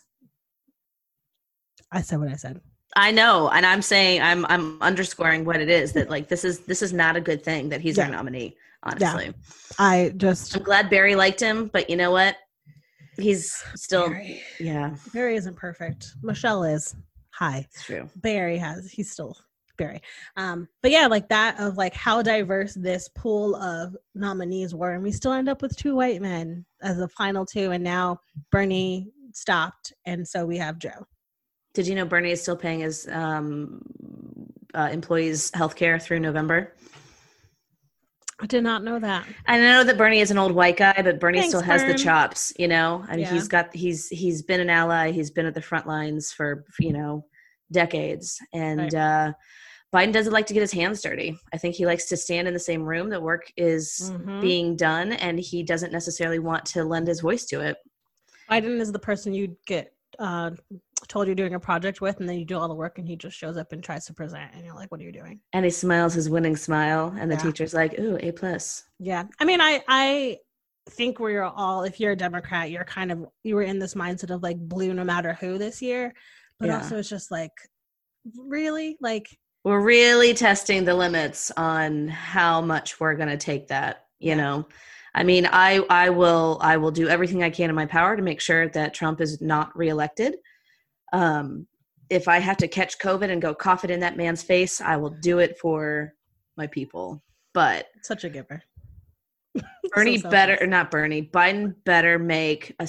I 1.90 2.00
said 2.00 2.20
what 2.20 2.28
I 2.28 2.36
said. 2.36 2.62
I 2.96 3.10
know, 3.10 3.50
and 3.50 3.66
I'm 3.66 3.82
saying 3.82 4.22
I'm 4.22 4.46
I'm 4.46 4.80
underscoring 4.80 5.44
what 5.44 5.60
it 5.60 5.68
is 5.68 5.92
that 5.92 6.08
like 6.08 6.28
this 6.28 6.42
is 6.42 6.60
this 6.60 6.80
is 6.80 6.94
not 6.94 7.16
a 7.16 7.20
good 7.20 7.42
thing 7.44 7.68
that 7.68 7.82
he's 7.82 7.98
Yeah. 7.98 8.04
our 8.04 8.10
nominee. 8.10 8.56
Honestly, 8.84 9.32
I 9.78 10.12
just 10.16 10.56
I'm 10.56 10.62
glad 10.62 10.90
Barry 10.90 11.14
liked 11.14 11.40
him, 11.40 11.68
but 11.72 11.88
you 11.88 11.96
know 11.96 12.10
what? 12.10 12.36
He's 13.18 13.62
still 13.76 14.08
Barry, 14.08 14.42
yeah, 14.58 14.96
Barry 15.12 15.36
isn't 15.36 15.56
perfect. 15.56 16.14
Michelle 16.22 16.64
is. 16.64 16.96
Hi. 17.34 17.66
it's 17.68 17.84
true. 17.84 18.10
Barry 18.16 18.58
has 18.58 18.90
he's 18.90 19.10
still 19.10 19.36
Barry. 19.76 20.00
Um, 20.36 20.68
but 20.82 20.90
yeah, 20.90 21.06
like 21.06 21.28
that 21.28 21.58
of 21.60 21.76
like 21.76 21.94
how 21.94 22.22
diverse 22.22 22.74
this 22.74 23.08
pool 23.08 23.56
of 23.56 23.96
nominees 24.14 24.74
were, 24.74 24.92
and 24.92 25.02
we 25.02 25.12
still 25.12 25.32
end 25.32 25.48
up 25.48 25.62
with 25.62 25.76
two 25.76 25.94
white 25.94 26.20
men 26.20 26.64
as 26.82 26.98
the 26.98 27.08
final 27.08 27.46
two, 27.46 27.70
and 27.70 27.84
now 27.84 28.20
Bernie 28.50 29.12
stopped, 29.32 29.92
and 30.04 30.26
so 30.26 30.44
we 30.44 30.58
have 30.58 30.78
Joe. 30.78 31.06
Did 31.74 31.86
you 31.86 31.94
know 31.94 32.04
Bernie 32.04 32.32
is 32.32 32.42
still 32.42 32.56
paying 32.56 32.80
his 32.80 33.08
um, 33.08 33.80
uh, 34.74 34.90
employees 34.92 35.50
health 35.54 35.74
care 35.74 35.98
through 35.98 36.20
November? 36.20 36.74
I 38.42 38.46
did 38.46 38.64
not 38.64 38.82
know 38.82 38.98
that. 38.98 39.24
I 39.46 39.56
know 39.56 39.84
that 39.84 39.96
Bernie 39.96 40.20
is 40.20 40.32
an 40.32 40.36
old 40.38 40.50
white 40.52 40.76
guy, 40.76 41.00
but 41.00 41.20
Bernie 41.20 41.38
Thanks, 41.38 41.50
still 41.50 41.60
has 41.62 41.84
the 41.84 41.94
chops, 41.94 42.52
you 42.58 42.66
know. 42.66 43.04
And 43.08 43.20
Yeah. 43.20 43.32
he's 43.32 43.46
got 43.46 43.72
he's 43.74 44.08
he's 44.08 44.42
been 44.42 44.58
an 44.60 44.68
ally. 44.68 45.12
He's 45.12 45.30
been 45.30 45.46
at 45.46 45.54
the 45.54 45.62
front 45.62 45.86
lines 45.86 46.32
for 46.32 46.64
you 46.80 46.92
know 46.92 47.24
decades. 47.70 48.38
And 48.52 48.80
Right. 48.80 48.94
uh, 48.94 49.32
Biden 49.94 50.12
doesn't 50.12 50.32
like 50.32 50.46
to 50.46 50.54
get 50.54 50.60
his 50.60 50.72
hands 50.72 51.00
dirty. 51.02 51.38
I 51.52 51.56
think 51.58 51.76
he 51.76 51.86
likes 51.86 52.06
to 52.06 52.16
stand 52.16 52.48
in 52.48 52.54
the 52.54 52.58
same 52.60 52.82
room 52.82 53.10
that 53.10 53.22
work 53.22 53.52
is 53.56 54.10
Mhm. 54.12 54.40
being 54.40 54.74
done, 54.76 55.12
and 55.12 55.38
he 55.38 55.62
doesn't 55.62 55.92
necessarily 55.92 56.40
want 56.40 56.64
to 56.66 56.82
lend 56.82 57.06
his 57.06 57.20
voice 57.20 57.44
to 57.46 57.60
it. 57.60 57.76
Biden 58.50 58.80
is 58.80 58.90
the 58.90 58.98
person 58.98 59.32
you'd 59.32 59.56
get 59.66 59.94
uh, 60.18 60.50
told 61.12 61.26
you're 61.26 61.34
doing 61.36 61.54
a 61.54 61.60
project 61.60 62.00
with, 62.00 62.18
and 62.20 62.28
then 62.28 62.38
you 62.38 62.44
do 62.44 62.58
all 62.58 62.68
the 62.68 62.74
work, 62.74 62.98
and 62.98 63.06
he 63.06 63.16
just 63.16 63.36
shows 63.36 63.56
up 63.56 63.72
and 63.72 63.84
tries 63.84 64.06
to 64.06 64.14
present, 64.14 64.50
and 64.54 64.64
you're 64.64 64.74
like, 64.74 64.90
"What 64.90 65.00
are 65.00 65.04
you 65.04 65.12
doing?" 65.12 65.40
And 65.52 65.64
he 65.64 65.70
smiles 65.70 66.14
his 66.14 66.30
winning 66.30 66.56
smile, 66.56 67.14
and 67.18 67.30
the 67.30 67.36
Yeah. 67.36 67.42
teacher's 67.42 67.74
like, 67.74 67.98
"Ooh, 67.98 68.18
A 68.20 68.32
plus." 68.32 68.84
Yeah, 68.98 69.24
I 69.38 69.44
mean, 69.44 69.60
I 69.60 69.82
I 69.88 70.38
think 70.90 71.20
we're 71.20 71.42
all, 71.44 71.84
if 71.84 72.00
you're 72.00 72.12
a 72.12 72.16
Democrat, 72.16 72.70
you're 72.70 72.84
kind 72.84 73.12
of 73.12 73.26
you 73.44 73.54
were 73.56 73.62
in 73.62 73.78
this 73.78 73.94
mindset 73.94 74.34
of 74.34 74.42
like 74.42 74.58
blue 74.58 74.94
no 74.94 75.04
matter 75.04 75.34
who 75.34 75.58
this 75.58 75.82
year, 75.82 76.14
but 76.58 76.68
Yeah. 76.68 76.76
also 76.76 76.98
it's 76.98 77.08
just 77.08 77.30
like, 77.30 77.52
really, 78.36 78.96
like, 79.00 79.28
We're 79.64 79.80
really 79.80 80.34
testing 80.34 80.84
the 80.84 80.94
limits 80.94 81.50
on 81.56 82.08
how 82.08 82.60
much 82.60 82.98
we're 82.98 83.14
going 83.14 83.28
to 83.28 83.36
take 83.36 83.68
that. 83.68 84.06
You 84.18 84.30
Yeah. 84.30 84.36
know, 84.36 84.68
I 85.14 85.22
mean, 85.24 85.46
I 85.52 85.84
I 85.90 86.10
will 86.10 86.58
I 86.62 86.76
will 86.78 86.90
do 86.90 87.08
everything 87.08 87.42
I 87.42 87.50
can 87.50 87.68
in 87.70 87.76
my 87.76 87.86
power 87.86 88.16
to 88.16 88.22
make 88.22 88.40
sure 88.40 88.68
that 88.70 88.94
Trump 88.94 89.20
is 89.20 89.40
not 89.40 89.76
reelected. 89.76 90.36
Um, 91.12 91.66
if 92.10 92.28
I 92.28 92.38
have 92.38 92.58
to 92.58 92.68
catch 92.68 92.98
COVID 92.98 93.30
and 93.30 93.40
go 93.40 93.54
cough 93.54 93.84
it 93.84 93.90
in 93.90 94.00
that 94.00 94.16
man's 94.16 94.42
face, 94.42 94.80
I 94.80 94.96
will 94.96 95.16
do 95.22 95.38
it 95.38 95.58
for 95.58 96.12
my 96.56 96.66
people. 96.66 97.22
But 97.54 97.86
such 98.02 98.24
a 98.24 98.28
giver. 98.28 98.62
Bernie 99.94 100.18
So 100.18 100.30
better, 100.30 100.58
or 100.60 100.66
not 100.66 100.90
Bernie, 100.90 101.22
Biden 101.32 101.74
better 101.84 102.18
make 102.18 102.74
a 102.78 102.88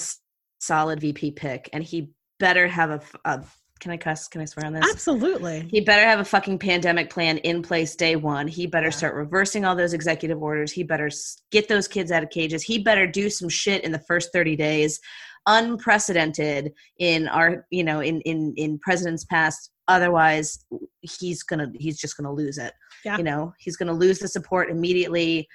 solid 0.59 0.99
VP 1.01 1.31
pick, 1.31 1.69
and 1.73 1.83
he 1.83 2.11
better 2.39 2.67
have 2.67 3.03
a. 3.25 3.43
Can 3.79 3.91
I 3.91 3.97
cuss? 3.97 4.29
Can 4.29 4.39
I 4.39 4.45
swear 4.45 4.65
on 4.65 4.71
this? 4.71 4.85
Absolutely. 4.89 5.67
He 5.69 5.81
better 5.81 6.07
have 6.07 6.19
a 6.21 6.25
fucking 6.25 6.57
pandemic 6.59 7.09
plan 7.09 7.37
in 7.39 7.61
place 7.61 7.97
day 7.97 8.15
one. 8.15 8.47
He 8.47 8.65
better 8.65 8.87
Yeah. 8.87 8.91
start 8.91 9.15
reversing 9.15 9.65
all 9.65 9.75
those 9.75 9.93
executive 9.93 10.41
orders. 10.41 10.71
He 10.71 10.83
better 10.83 11.09
get 11.51 11.67
those 11.67 11.89
kids 11.89 12.09
out 12.09 12.23
of 12.23 12.29
cages. 12.29 12.63
He 12.63 12.81
better 12.81 13.05
do 13.05 13.29
some 13.29 13.49
shit 13.49 13.83
in 13.83 13.91
the 13.91 13.99
first 14.07 14.31
30 14.31 14.55
days, 14.55 15.01
unprecedented 15.47 16.73
in 16.99 17.27
our, 17.27 17.65
you 17.69 17.83
know, 17.83 17.99
in 18.01 18.21
in 18.21 18.53
in 18.57 18.79
presidents 18.79 19.25
past. 19.25 19.71
Otherwise, 19.87 20.65
he's 21.01 21.43
gonna 21.43 21.71
he's 21.75 21.97
just 21.97 22.15
gonna 22.17 22.31
lose 22.31 22.57
it. 22.57 22.73
Yeah. 23.03 23.17
You 23.17 23.23
know, 23.23 23.53
he's 23.59 23.75
gonna 23.75 23.93
lose 23.93 24.19
the 24.19 24.27
support 24.27 24.69
immediately. 24.69 25.47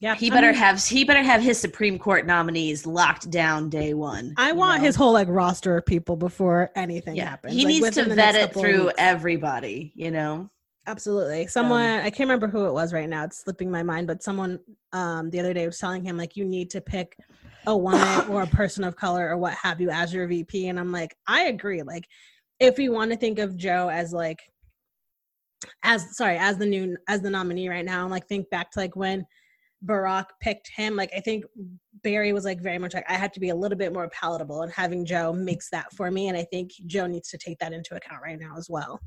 Yeah. 0.00 0.16
He 0.16 0.30
I 0.30 0.34
better 0.34 0.48
mean, 0.48 0.56
have 0.56 0.84
he 0.84 1.04
better 1.04 1.22
have 1.22 1.40
his 1.40 1.58
Supreme 1.58 1.98
Court 1.98 2.26
nominees 2.26 2.86
locked 2.86 3.30
down 3.30 3.70
day 3.70 3.94
one. 3.94 4.34
I 4.36 4.50
want 4.50 4.80
know? 4.80 4.86
his 4.86 4.96
whole 4.96 5.12
like 5.12 5.28
roster 5.28 5.76
of 5.76 5.86
people 5.86 6.16
before 6.16 6.70
anything 6.74 7.14
yeah. 7.14 7.30
happens. 7.30 7.54
He 7.54 7.64
like, 7.64 7.68
needs 7.68 7.94
to 7.94 8.04
vet 8.12 8.34
it 8.34 8.52
through 8.52 8.86
weeks. 8.86 8.94
everybody. 8.98 9.92
You 9.94 10.10
know. 10.10 10.50
Absolutely. 10.88 11.46
Someone 11.46 12.00
I 12.00 12.10
can't 12.10 12.28
remember 12.28 12.48
who 12.48 12.66
it 12.66 12.72
was 12.72 12.92
right 12.92 13.08
now. 13.08 13.22
It's 13.24 13.44
slipping 13.44 13.70
my 13.70 13.84
mind, 13.84 14.08
but 14.08 14.22
someone 14.22 14.58
um 14.92 15.30
the 15.30 15.38
other 15.38 15.54
day 15.54 15.64
was 15.66 15.78
telling 15.78 16.04
him 16.04 16.18
like 16.18 16.36
you 16.36 16.44
need 16.44 16.70
to 16.70 16.80
pick 16.80 17.16
a 17.66 17.76
woman 17.76 18.28
or 18.28 18.42
a 18.42 18.46
person 18.46 18.84
of 18.84 18.96
color 18.96 19.28
or 19.30 19.36
what 19.36 19.54
have 19.54 19.80
you 19.80 19.90
as 19.90 20.12
your 20.12 20.26
VP 20.26 20.68
and 20.68 20.78
I'm 20.78 20.92
like 20.92 21.14
I 21.26 21.44
agree. 21.44 21.82
Like 21.82 22.06
if 22.60 22.78
we 22.78 22.88
want 22.88 23.10
to 23.10 23.16
think 23.16 23.38
of 23.38 23.56
Joe 23.56 23.88
as 23.88 24.12
like 24.12 24.40
as 25.82 26.16
sorry, 26.16 26.38
as 26.38 26.58
the 26.58 26.66
new 26.66 26.96
as 27.08 27.20
the 27.20 27.30
nominee 27.30 27.68
right 27.68 27.84
now 27.84 28.02
and 28.02 28.10
like 28.10 28.26
think 28.26 28.48
back 28.50 28.70
to 28.72 28.78
like 28.78 28.96
when 28.96 29.24
Barack 29.84 30.26
picked 30.40 30.70
him, 30.74 30.94
like 30.94 31.10
I 31.16 31.20
think 31.20 31.44
Barry 32.02 32.32
was 32.32 32.44
like 32.44 32.60
very 32.60 32.78
much 32.78 32.94
like 32.94 33.08
I 33.08 33.14
have 33.14 33.32
to 33.32 33.40
be 33.40 33.50
a 33.50 33.54
little 33.54 33.78
bit 33.78 33.92
more 33.92 34.08
palatable 34.10 34.62
and 34.62 34.72
having 34.72 35.04
Joe 35.04 35.32
makes 35.32 35.70
that 35.70 35.92
for 35.92 36.10
me 36.10 36.28
and 36.28 36.36
I 36.36 36.44
think 36.44 36.72
Joe 36.86 37.06
needs 37.06 37.28
to 37.30 37.38
take 37.38 37.58
that 37.58 37.72
into 37.72 37.96
account 37.96 38.22
right 38.22 38.38
now 38.38 38.54
as 38.56 38.68
well. 38.70 39.00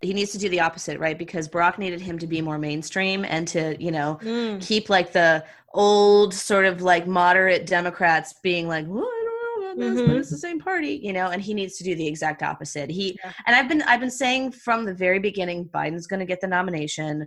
He 0.00 0.12
needs 0.14 0.30
to 0.32 0.38
do 0.38 0.48
the 0.48 0.60
opposite, 0.60 0.98
right? 1.00 1.18
Because 1.18 1.48
Barack 1.48 1.78
needed 1.78 2.00
him 2.00 2.18
to 2.18 2.26
be 2.26 2.40
more 2.40 2.58
mainstream 2.58 3.24
and 3.24 3.48
to, 3.48 3.76
you 3.82 3.90
know, 3.90 4.18
Mm. 4.22 4.60
keep 4.60 4.88
like 4.88 5.12
the 5.12 5.44
old 5.74 6.32
sort 6.32 6.64
of 6.66 6.82
like 6.82 7.06
moderate 7.06 7.66
Democrats 7.66 8.34
being 8.42 8.68
like, 8.68 8.86
well, 8.88 9.04
I 9.04 9.24
don't 9.24 9.62
know 9.62 9.66
about 9.66 9.78
this, 9.78 10.00
but 10.00 10.10
Mhm. 10.16 10.18
it's 10.20 10.30
the 10.30 10.38
same 10.38 10.60
party, 10.60 11.00
you 11.02 11.12
know, 11.12 11.28
and 11.28 11.42
he 11.42 11.52
needs 11.52 11.76
to 11.78 11.84
do 11.84 11.94
the 11.94 12.06
exact 12.06 12.42
opposite. 12.42 12.90
He 12.90 13.18
Yeah. 13.24 13.32
and 13.46 13.56
I've 13.56 13.68
been 13.68 13.82
I've 13.82 14.00
been 14.00 14.10
saying 14.10 14.52
from 14.52 14.84
the 14.84 14.94
very 14.94 15.18
beginning, 15.18 15.68
Biden's 15.68 16.06
gonna 16.06 16.24
get 16.26 16.40
the 16.40 16.46
nomination. 16.46 17.26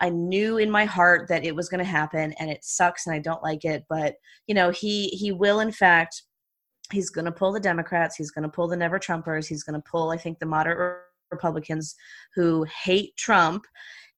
I 0.00 0.10
knew 0.10 0.58
in 0.58 0.70
my 0.70 0.84
heart 0.84 1.28
that 1.28 1.44
it 1.44 1.54
was 1.56 1.68
gonna 1.68 1.84
happen 1.84 2.32
and 2.38 2.50
it 2.50 2.62
sucks 2.64 3.06
and 3.06 3.14
I 3.14 3.18
don't 3.20 3.42
like 3.42 3.64
it, 3.64 3.84
but 3.88 4.16
you 4.46 4.54
know, 4.54 4.70
he 4.70 5.08
he 5.08 5.32
will 5.32 5.60
in 5.60 5.72
fact 5.72 6.22
he's 6.90 7.10
going 7.10 7.26
to 7.26 7.32
pull 7.32 7.52
the 7.52 7.60
Democrats. 7.60 8.16
He's 8.16 8.30
going 8.30 8.44
to 8.44 8.48
pull 8.48 8.66
the 8.66 8.74
never 8.76 8.98
Trumpers. 8.98 9.46
He's 9.46 9.62
going 9.62 9.78
to 9.78 9.86
pull, 9.90 10.10
I 10.10 10.16
think, 10.16 10.38
the 10.38 10.46
moderate 10.46 11.02
Republicans 11.30 11.94
who 12.34 12.64
hate 12.84 13.16
Trump. 13.16 13.64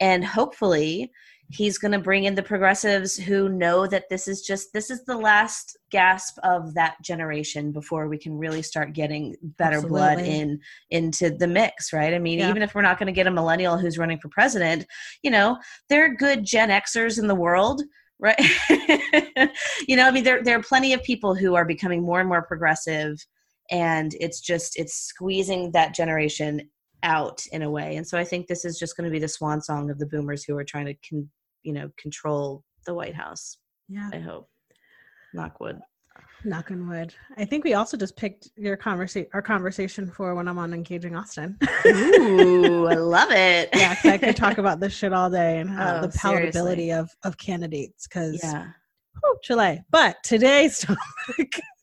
And 0.01 0.25
hopefully, 0.25 1.11
he's 1.51 1.79
going 1.79 1.93
to 1.93 1.99
bring 1.99 2.25
in 2.25 2.35
the 2.35 2.43
progressives 2.43 3.17
who 3.17 3.49
know 3.49 3.87
that 3.87 4.09
this 4.09 4.29
is 4.29 4.43
just 4.43 4.73
this 4.73 4.89
is 4.91 5.05
the 5.05 5.17
last 5.17 5.77
gasp 5.91 6.39
of 6.45 6.75
that 6.75 6.95
generation 7.03 7.73
before 7.73 8.09
we 8.09 8.17
can 8.17 8.39
really 8.39 8.63
start 8.63 8.93
getting 8.93 9.35
better 9.59 9.83
blood 9.83 10.21
in 10.21 10.61
into 10.91 11.31
the 11.31 11.47
mix 11.47 11.93
right 11.93 12.15
i 12.15 12.19
mean 12.19 12.39
Yeah. 12.39 12.51
even 12.51 12.63
if 12.63 12.75
we're 12.75 12.83
not 12.83 12.99
going 12.99 13.09
to 13.09 13.13
get 13.13 13.27
a 13.27 13.31
millennial 13.33 13.77
who's 13.77 13.99
running 13.99 14.21
for 14.21 14.29
president 14.29 14.87
you 15.23 15.31
know 15.31 15.59
there 15.89 16.05
are 16.05 16.15
good 16.15 16.45
gen 16.45 16.69
xers 16.69 17.19
in 17.19 17.27
the 17.27 17.35
world 17.35 17.83
right 18.21 18.39
you 19.89 19.97
know 19.97 20.07
i 20.07 20.11
mean 20.11 20.25
there 20.25 20.43
there 20.43 20.59
are 20.59 20.63
plenty 20.63 20.93
of 20.93 21.03
people 21.03 21.35
who 21.35 21.55
are 21.57 21.65
becoming 21.65 22.03
more 22.03 22.21
and 22.21 22.29
more 22.29 22.43
progressive 22.43 23.17
and 23.73 24.15
it's 24.21 24.41
just 24.41 24.79
it's 24.79 24.95
squeezing 24.95 25.73
that 25.73 25.95
generation 25.95 26.61
out 27.03 27.43
in 27.53 27.63
a 27.63 27.71
way 27.71 27.97
and 27.97 28.07
so 28.07 28.19
i 28.19 28.25
think 28.25 28.47
this 28.47 28.65
is 28.65 28.79
just 28.79 28.97
going 28.97 29.05
to 29.05 29.11
be 29.11 29.19
the 29.19 29.29
swan 29.29 29.61
song 29.61 29.91
of 29.91 29.99
the 29.99 30.07
boomers 30.07 30.45
who 30.45 30.57
are 30.57 30.65
trying 30.65 30.87
to 30.87 30.95
con, 31.09 31.29
you 31.63 31.73
know 31.73 31.91
control 31.97 32.63
the 32.87 32.95
white 32.95 33.15
house 33.15 33.59
Yeah. 33.89 34.11
i 34.13 34.19
hope 34.19 34.49
knock 35.35 35.61
wood 35.61 35.79
Knock 36.43 36.71
on 36.71 36.89
wood. 36.89 37.15
I 37.37 37.45
think 37.45 37.65
we 37.65 37.75
also 37.75 37.99
just 37.99 38.17
picked 38.17 38.49
your 38.57 38.75
conversation, 38.75 39.29
our 39.35 39.43
conversation 39.43 40.07
for 40.11 40.35
when 40.35 40.49
I'm 40.49 40.59
on 40.59 40.73
engaging 40.73 41.15
Austin. 41.15 41.59
ooh 41.87 42.87
i 42.87 42.95
love 42.95 43.31
it 43.31 43.69
Yeah, 43.75 43.95
I 44.05 44.17
could 44.17 44.37
talk 44.37 44.57
about 44.65 44.81
this 44.81 44.93
shit 44.95 45.13
all 45.13 45.29
day 45.29 45.59
and 45.59 45.69
how 45.69 45.99
Oh, 45.99 46.01
the 46.01 46.09
palatability 46.09 46.53
seriously. 46.53 46.93
of 46.93 47.11
of 47.25 47.37
candidates. 47.37 48.07
Because 48.07 48.41
yeah 48.43 48.69
Chile. 49.43 49.83
But 49.91 50.23
today's 50.23 50.81
topic, 50.81 51.61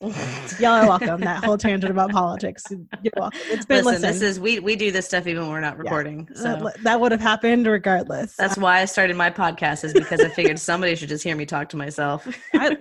y'all 0.60 0.66
are 0.74 0.86
welcome. 0.86 1.20
That 1.22 1.42
whole 1.44 1.58
tangent 1.58 1.90
about 1.90 2.10
politics, 2.10 2.62
you're 2.70 3.12
welcome. 3.16 3.40
It's 3.50 3.66
been 3.66 3.84
listen 3.84 4.02
listened. 4.02 4.14
this 4.14 4.22
is 4.22 4.38
we 4.40 4.60
we 4.60 4.76
do 4.76 4.92
this 4.92 5.06
stuff 5.06 5.26
even 5.26 5.42
when 5.42 5.50
we're 5.52 5.60
not 5.60 5.76
recording 5.76 6.28
so 6.34 6.50
Uh, 6.50 6.70
that 6.82 7.00
would 7.00 7.10
have 7.10 7.20
happened 7.20 7.66
regardless. 7.66 8.36
that's 8.36 8.56
why 8.56 8.80
i 8.80 8.84
started 8.84 9.16
my 9.16 9.30
podcast 9.30 9.82
is 9.84 9.92
because 9.92 10.20
i 10.20 10.28
figured 10.28 10.58
somebody 10.58 10.94
should 10.94 11.08
just 11.08 11.24
hear 11.24 11.34
me 11.36 11.44
talk 11.46 11.68
to 11.70 11.76
myself 11.76 12.26
I, 12.54 12.76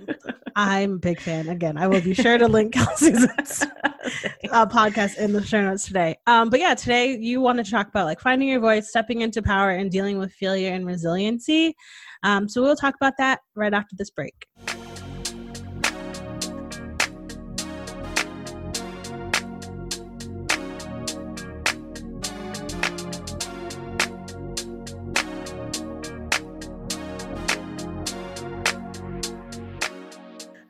I'm 0.56 0.94
a 0.94 0.98
big 0.98 1.20
fan. 1.20 1.50
Again, 1.50 1.78
I 1.78 1.86
will 1.88 2.02
be 2.02 2.16
sure 2.16 2.36
to 2.40 2.48
link 2.48 2.74
Kelsey's 2.74 3.28
uh, 4.52 4.66
podcast 4.66 5.18
in 5.18 5.32
the 5.32 5.44
show 5.46 5.62
notes 5.62 5.86
today. 5.86 6.18
Um, 6.26 6.50
but 6.50 6.60
yeah, 6.60 6.74
today 6.74 7.16
you 7.16 7.42
want 7.42 7.64
to 7.64 7.70
talk 7.72 7.88
about 7.90 8.06
like 8.06 8.20
finding 8.20 8.48
your 8.48 8.60
voice, 8.60 8.90
stepping 8.90 9.22
into 9.22 9.44
power, 9.44 9.70
and 9.70 9.92
dealing 9.92 10.18
with 10.18 10.34
failure 10.34 10.74
and 10.74 10.88
resiliency. 10.88 11.76
Um, 12.28 12.50
so 12.50 12.62
we'll 12.62 12.76
talk 12.76 12.94
about 12.94 13.14
that 13.20 13.40
right 13.56 13.74
after 13.74 13.96
this 13.96 14.10
break. 14.10 14.34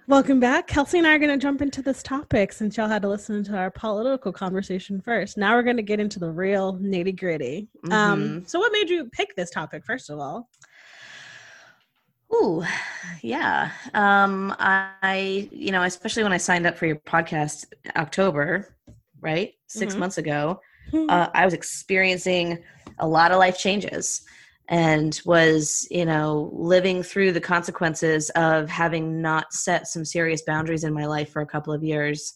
Welcome 0.07 0.39
back. 0.39 0.67
Kelsey 0.67 0.99
and 0.99 1.07
I 1.07 1.15
are 1.15 1.19
going 1.19 1.31
to 1.31 1.37
jump 1.37 1.61
into 1.61 1.81
this 1.81 2.01
topic 2.01 2.53
since 2.53 2.77
y'all 2.77 2.87
had 2.87 3.01
to 3.01 3.09
listen 3.09 3.43
to 3.45 3.57
our 3.57 3.69
political 3.69 4.31
conversation 4.31 5.01
first. 5.01 5.37
Now 5.37 5.55
we're 5.55 5.63
going 5.63 5.75
to 5.75 5.83
get 5.83 5.99
into 5.99 6.17
the 6.17 6.31
real 6.31 6.77
nitty 6.77 7.19
gritty. 7.19 7.67
Um, 7.91 8.21
Mhm. 8.43 8.49
so, 8.49 8.59
what 8.59 8.71
made 8.71 8.89
you 8.89 9.09
pick 9.11 9.35
this 9.35 9.49
topic, 9.49 9.83
first 9.85 10.09
of 10.09 10.19
all? 10.19 10.49
Ooh, 12.33 12.63
yeah. 13.21 13.71
Um, 13.93 14.53
I, 14.59 15.47
you 15.51 15.71
know, 15.71 15.83
especially 15.83 16.23
when 16.23 16.33
I 16.33 16.37
signed 16.37 16.67
up 16.67 16.77
for 16.77 16.85
your 16.85 16.97
podcast 16.97 17.65
October, 17.95 18.75
right? 19.21 19.53
6 19.67 19.95
Mhm. 19.95 19.99
months 19.99 20.17
ago, 20.17 20.59
uh, 21.09 21.29
I 21.33 21.45
was 21.45 21.53
experiencing 21.53 22.63
a 22.99 23.07
lot 23.07 23.31
of 23.31 23.39
life 23.39 23.57
changes 23.57 24.21
and 24.69 25.19
was, 25.25 25.87
you 25.89 26.05
know, 26.05 26.49
living 26.53 27.01
through 27.01 27.31
the 27.31 27.39
consequences 27.41 28.29
of 28.31 28.69
having 28.69 29.21
not 29.21 29.53
set 29.53 29.87
some 29.87 30.03
serious 30.03 30.41
boundaries 30.41 30.83
in 30.83 30.93
my 30.93 31.05
life 31.05 31.29
for 31.29 31.41
a 31.41 31.45
couple 31.47 31.73
of 31.73 31.83
years. 31.83 32.33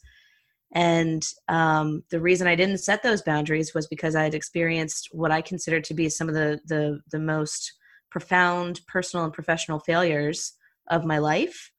And 0.73 1.21
um, 1.49 2.03
the 2.11 2.21
reason 2.21 2.47
I 2.47 2.55
didn't 2.55 2.77
set 2.77 3.03
those 3.03 3.21
boundaries 3.21 3.73
was 3.73 3.87
because 3.87 4.15
I 4.15 4.23
had 4.23 4.33
experienced 4.33 5.09
what 5.11 5.31
I 5.31 5.41
considered 5.41 5.83
to 5.85 5.93
be 5.93 6.07
some 6.07 6.29
of 6.29 6.35
the 6.35 6.61
the 6.65 7.01
the 7.11 7.19
most 7.19 7.73
profound 8.11 8.81
personal 8.87 9.25
and 9.25 9.33
professional 9.33 9.79
failures 9.79 10.53
of 10.89 11.05
my 11.05 11.17
life 11.17 11.71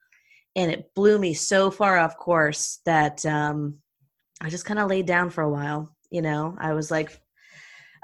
and 0.56 0.70
it 0.70 0.94
blew 0.94 1.18
me 1.18 1.34
so 1.34 1.70
far 1.70 1.98
off 1.98 2.16
course 2.16 2.80
that 2.84 3.24
um, 3.24 3.78
I 4.40 4.50
just 4.50 4.64
kind 4.64 4.78
of 4.78 4.88
laid 4.88 5.06
down 5.06 5.30
for 5.30 5.42
a 5.42 5.50
while. 5.50 5.94
You 6.10 6.22
know, 6.22 6.56
I 6.58 6.74
was 6.74 6.90
like, 6.90 7.20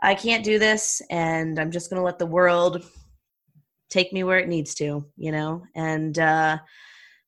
I 0.02 0.14
can't 0.14 0.44
do 0.44 0.58
this, 0.58 1.02
and 1.10 1.58
I'm 1.58 1.70
just 1.70 1.90
going 1.90 2.00
to 2.00 2.04
let 2.04 2.18
the 2.18 2.26
world 2.26 2.84
take 3.90 4.12
me 4.12 4.22
where 4.22 4.38
it 4.38 4.48
needs 4.48 4.74
to, 4.76 5.04
you 5.16 5.32
know? 5.32 5.64
And 5.74 6.18
uh, 6.18 6.58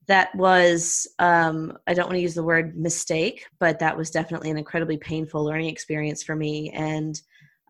that 0.07 0.35
was, 0.35 1.07
um, 1.19 1.77
I 1.87 1.95
don't 1.95 2.07
want 2.07 2.17
to 2.17 2.23
use 2.23 2.35
the 2.35 2.43
word 2.43 2.79
mistake, 2.79 3.47
but 3.59 3.79
that 3.81 3.97
was 3.97 4.11
definitely 4.11 4.51
an 4.51 4.59
incredibly 4.59 4.97
painful 4.97 5.45
learning 5.45 5.69
experience 5.69 6.23
for 6.23 6.37
me. 6.37 6.71
And, 6.71 7.21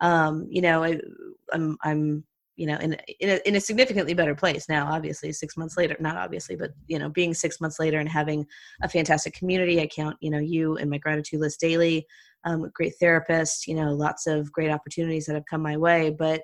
um, 0.00 0.46
you 0.50 0.60
know, 0.60 0.84
I, 0.84 1.00
I'm, 1.52 1.76
I'm, 1.82 2.24
you 2.60 2.66
know, 2.66 2.76
in 2.76 2.92
in 3.20 3.30
a, 3.30 3.48
in 3.48 3.56
a 3.56 3.60
significantly 3.60 4.12
better 4.12 4.34
place 4.34 4.68
now. 4.68 4.92
Obviously, 4.92 5.32
six 5.32 5.56
months 5.56 5.78
later, 5.78 5.96
not 5.98 6.18
obviously, 6.18 6.56
but 6.56 6.72
you 6.88 6.98
know, 6.98 7.08
being 7.08 7.32
six 7.32 7.58
months 7.58 7.80
later 7.80 7.98
and 7.98 8.08
having 8.08 8.46
a 8.82 8.88
fantastic 8.88 9.32
community. 9.32 9.80
I 9.80 9.86
count, 9.86 10.18
you 10.20 10.30
know, 10.30 10.38
you 10.38 10.76
and 10.76 10.90
my 10.90 10.98
gratitude 10.98 11.40
list 11.40 11.58
daily. 11.58 12.06
Um, 12.44 12.70
great 12.74 12.92
therapist, 13.00 13.66
you 13.66 13.74
know, 13.74 13.94
lots 13.94 14.26
of 14.26 14.52
great 14.52 14.70
opportunities 14.70 15.24
that 15.24 15.36
have 15.36 15.46
come 15.46 15.62
my 15.62 15.78
way. 15.78 16.10
But 16.10 16.42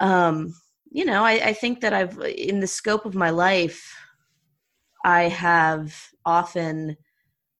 um, 0.00 0.54
you 0.92 1.04
know, 1.04 1.24
I, 1.24 1.32
I 1.32 1.52
think 1.52 1.80
that 1.80 1.92
I've, 1.92 2.16
in 2.20 2.60
the 2.60 2.68
scope 2.68 3.04
of 3.04 3.16
my 3.16 3.30
life, 3.30 3.92
I 5.04 5.24
have 5.24 5.92
often 6.24 6.96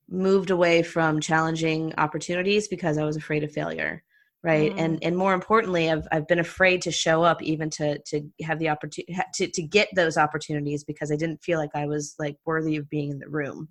moved 0.08 0.50
away 0.50 0.84
from 0.84 1.18
challenging 1.18 1.94
opportunities 1.98 2.68
because 2.68 2.96
I 2.96 3.04
was 3.04 3.16
afraid 3.16 3.42
of 3.42 3.50
failure 3.50 4.04
right 4.46 4.72
mm. 4.72 4.78
and 4.78 5.02
and 5.02 5.16
more 5.16 5.34
importantly 5.34 5.90
I've 5.90 6.06
I've 6.12 6.28
been 6.28 6.38
afraid 6.38 6.80
to 6.82 6.92
show 6.92 7.24
up 7.24 7.42
even 7.42 7.68
to 7.70 7.98
to 7.98 8.22
have 8.42 8.60
the 8.60 8.68
opportunity 8.68 9.14
to 9.34 9.48
to 9.48 9.62
get 9.62 9.88
those 9.94 10.16
opportunities 10.16 10.84
because 10.84 11.10
I 11.10 11.16
didn't 11.16 11.42
feel 11.42 11.58
like 11.58 11.74
I 11.74 11.86
was 11.86 12.14
like 12.18 12.36
worthy 12.46 12.76
of 12.76 12.88
being 12.88 13.10
in 13.10 13.18
the 13.18 13.28
room 13.28 13.68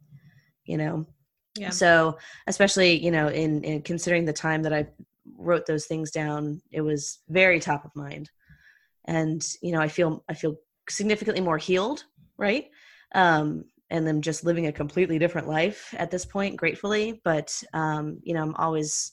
you 0.65 0.77
know? 0.77 1.05
Yeah. 1.57 1.69
So 1.69 2.17
especially 2.47 3.03
you 3.03 3.11
know 3.11 3.29
in 3.29 3.63
in 3.63 3.81
considering 3.81 4.25
the 4.25 4.33
time 4.33 4.61
that 4.63 4.73
I 4.73 4.87
wrote 5.37 5.65
those 5.65 5.85
things 5.85 6.11
down 6.11 6.61
it 6.71 6.81
was 6.81 7.19
very 7.29 7.59
top 7.59 7.85
of 7.85 7.95
mind. 7.95 8.29
And 9.05 9.41
you 9.61 9.71
know 9.71 9.79
i 9.79 9.87
feel 9.87 10.23
i 10.27 10.33
feel 10.33 10.55
significantly 10.89 11.41
more 11.41 11.57
healed 11.57 12.03
right? 12.37 12.65
Um 13.13 13.65
and 13.91 14.05
then 14.05 14.21
just 14.21 14.43
living 14.43 14.67
a 14.67 14.71
completely 14.71 15.19
different 15.19 15.47
life 15.47 15.93
at 15.97 16.09
this 16.09 16.25
point 16.25 16.57
gratefully 16.57 17.21
but 17.23 17.63
um 17.73 18.19
you 18.23 18.33
know 18.33 18.41
i'm 18.41 18.55
always 18.55 19.11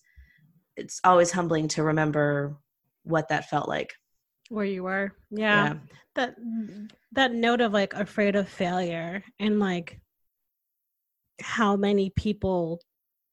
it's 0.76 1.00
always 1.04 1.30
humbling 1.30 1.68
to 1.68 1.82
remember 1.82 2.56
what 3.04 3.28
that 3.28 3.48
felt 3.48 3.68
like 3.68 3.92
where 4.48 4.64
you 4.64 4.82
were 4.82 5.12
yeah. 5.30 5.64
yeah 5.64 5.74
that 6.14 6.36
that 7.12 7.32
note 7.32 7.60
of 7.60 7.72
like 7.72 7.94
afraid 7.94 8.36
of 8.36 8.48
failure 8.48 9.22
and 9.38 9.58
like 9.58 10.00
how 11.40 11.76
many 11.76 12.10
people 12.10 12.80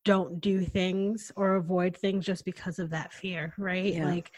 don't 0.06 0.40
do 0.40 0.64
things 0.64 1.32
or 1.36 1.56
avoid 1.56 1.96
things 1.96 2.26
just 2.26 2.46
because 2.46 2.80
of 2.80 2.90
that 2.90 3.14
fear 3.14 3.54
right 3.58 3.94
yeah. 3.96 4.06
like 4.06 4.32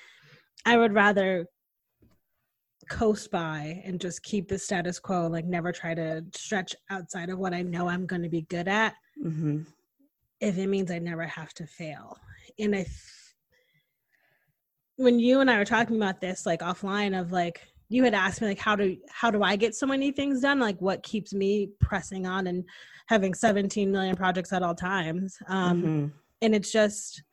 i 0.65 0.75
would 0.75 0.93
rather 0.93 1.45
coast 2.89 3.29
by 3.31 3.81
and 3.85 4.01
just 4.01 4.23
keep 4.23 4.49
the 4.49 4.57
status 4.57 4.99
quo 4.99 5.27
like 5.27 5.45
never 5.45 5.71
try 5.71 5.93
to 5.93 6.23
stretch 6.35 6.75
outside 6.89 7.29
of 7.29 7.37
what 7.37 7.53
i 7.53 7.61
know 7.61 7.87
i'm 7.87 8.05
going 8.05 8.23
to 8.23 8.29
be 8.29 8.41
good 8.43 8.67
at 8.67 8.95
mm-hmm. 9.23 9.61
if 10.39 10.57
it 10.57 10.67
means 10.67 10.89
i 10.89 10.97
never 10.97 11.25
have 11.25 11.53
to 11.53 11.65
fail 11.67 12.17
and 12.59 12.75
i 12.75 12.85
when 14.97 15.19
you 15.19 15.39
and 15.39 15.49
i 15.49 15.57
were 15.57 15.65
talking 15.65 15.95
about 15.95 16.21
this 16.21 16.45
like 16.45 16.61
offline 16.61 17.19
of 17.19 17.31
like 17.31 17.61
you 17.89 18.03
had 18.03 18.13
asked 18.13 18.41
me 18.41 18.47
like 18.47 18.59
how 18.59 18.75
do 18.75 18.95
how 19.09 19.29
do 19.29 19.43
i 19.43 19.55
get 19.55 19.75
so 19.75 19.85
many 19.85 20.11
things 20.11 20.41
done 20.41 20.59
like 20.59 20.79
what 20.79 21.03
keeps 21.03 21.33
me 21.33 21.69
pressing 21.79 22.25
on 22.25 22.47
and 22.47 22.63
having 23.07 23.33
17 23.33 23.91
million 23.91 24.15
projects 24.15 24.53
at 24.53 24.63
all 24.63 24.75
times 24.75 25.37
um 25.47 25.81
mm-hmm. 25.81 26.07
and 26.41 26.55
it's 26.55 26.71
just 26.71 27.23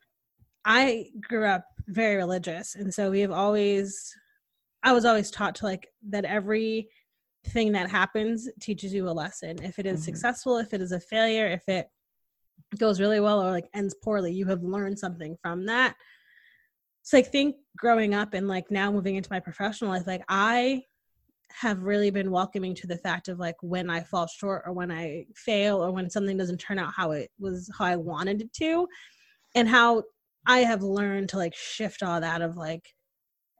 i 0.65 1.05
grew 1.21 1.45
up 1.45 1.65
very 1.87 2.15
religious 2.15 2.75
and 2.75 2.93
so 2.93 3.09
we 3.09 3.21
have 3.21 3.31
always 3.31 4.13
I 4.83 4.93
was 4.93 5.05
always 5.05 5.31
taught 5.31 5.55
to 5.55 5.65
like 5.65 5.87
that 6.09 6.25
every 6.25 6.89
thing 7.47 7.71
that 7.73 7.89
happens 7.89 8.49
teaches 8.59 8.93
you 8.93 9.09
a 9.09 9.11
lesson. 9.11 9.61
If 9.63 9.79
it 9.79 9.85
is 9.85 9.99
mm-hmm. 9.99 10.05
successful, 10.05 10.57
if 10.57 10.73
it 10.73 10.81
is 10.81 10.91
a 10.91 10.99
failure, 10.99 11.47
if 11.47 11.67
it 11.67 11.89
goes 12.77 12.99
really 12.99 13.19
well 13.19 13.41
or 13.41 13.51
like 13.51 13.69
ends 13.73 13.95
poorly, 14.03 14.33
you 14.33 14.45
have 14.45 14.63
learned 14.63 14.99
something 14.99 15.37
from 15.41 15.65
that. 15.65 15.95
So 17.03 17.17
I 17.17 17.21
think 17.21 17.55
growing 17.77 18.13
up 18.13 18.33
and 18.33 18.47
like 18.47 18.69
now 18.69 18.91
moving 18.91 19.15
into 19.15 19.31
my 19.31 19.39
professional 19.39 19.91
life, 19.91 20.05
like 20.05 20.23
I 20.29 20.83
have 21.51 21.83
really 21.83 22.11
been 22.11 22.31
welcoming 22.31 22.75
to 22.75 22.87
the 22.87 22.97
fact 22.97 23.27
of 23.27 23.39
like 23.39 23.55
when 23.61 23.89
I 23.89 24.01
fall 24.01 24.27
short 24.27 24.63
or 24.65 24.73
when 24.73 24.91
I 24.91 25.25
fail 25.35 25.83
or 25.83 25.91
when 25.91 26.09
something 26.09 26.37
doesn't 26.37 26.59
turn 26.59 26.77
out 26.77 26.93
how 26.95 27.11
it 27.11 27.31
was 27.39 27.69
how 27.77 27.85
I 27.85 27.95
wanted 27.95 28.41
it 28.41 28.53
to 28.53 28.87
and 29.55 29.67
how 29.67 30.03
I 30.45 30.59
have 30.59 30.83
learned 30.83 31.29
to 31.29 31.37
like 31.37 31.55
shift 31.55 32.03
all 32.03 32.21
that 32.21 32.41
of 32.41 32.55
like 32.55 32.93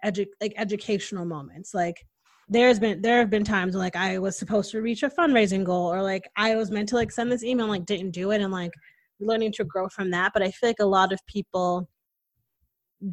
edu- 0.05 0.27
like 0.39 0.53
educational 0.55 1.25
moments 1.25 1.73
like 1.73 2.05
there's 2.49 2.79
been 2.79 3.01
there 3.01 3.19
have 3.19 3.29
been 3.29 3.43
times 3.43 3.73
when 3.73 3.83
like 3.83 3.95
I 3.95 4.17
was 4.17 4.37
supposed 4.37 4.71
to 4.71 4.81
reach 4.81 5.03
a 5.03 5.09
fundraising 5.09 5.63
goal 5.63 5.91
or 5.91 6.01
like 6.01 6.29
I 6.35 6.55
was 6.55 6.71
meant 6.71 6.89
to 6.89 6.95
like 6.95 7.11
send 7.11 7.31
this 7.31 7.43
email 7.43 7.65
and, 7.65 7.71
like 7.71 7.85
didn't 7.85 8.11
do 8.11 8.31
it 8.31 8.41
and 8.41 8.51
like 8.51 8.71
learning 9.19 9.51
to 9.53 9.63
grow 9.63 9.87
from 9.87 10.09
that 10.11 10.31
but 10.33 10.41
I 10.41 10.51
feel 10.51 10.69
like 10.69 10.79
a 10.79 10.85
lot 10.85 11.13
of 11.13 11.19
people 11.27 11.87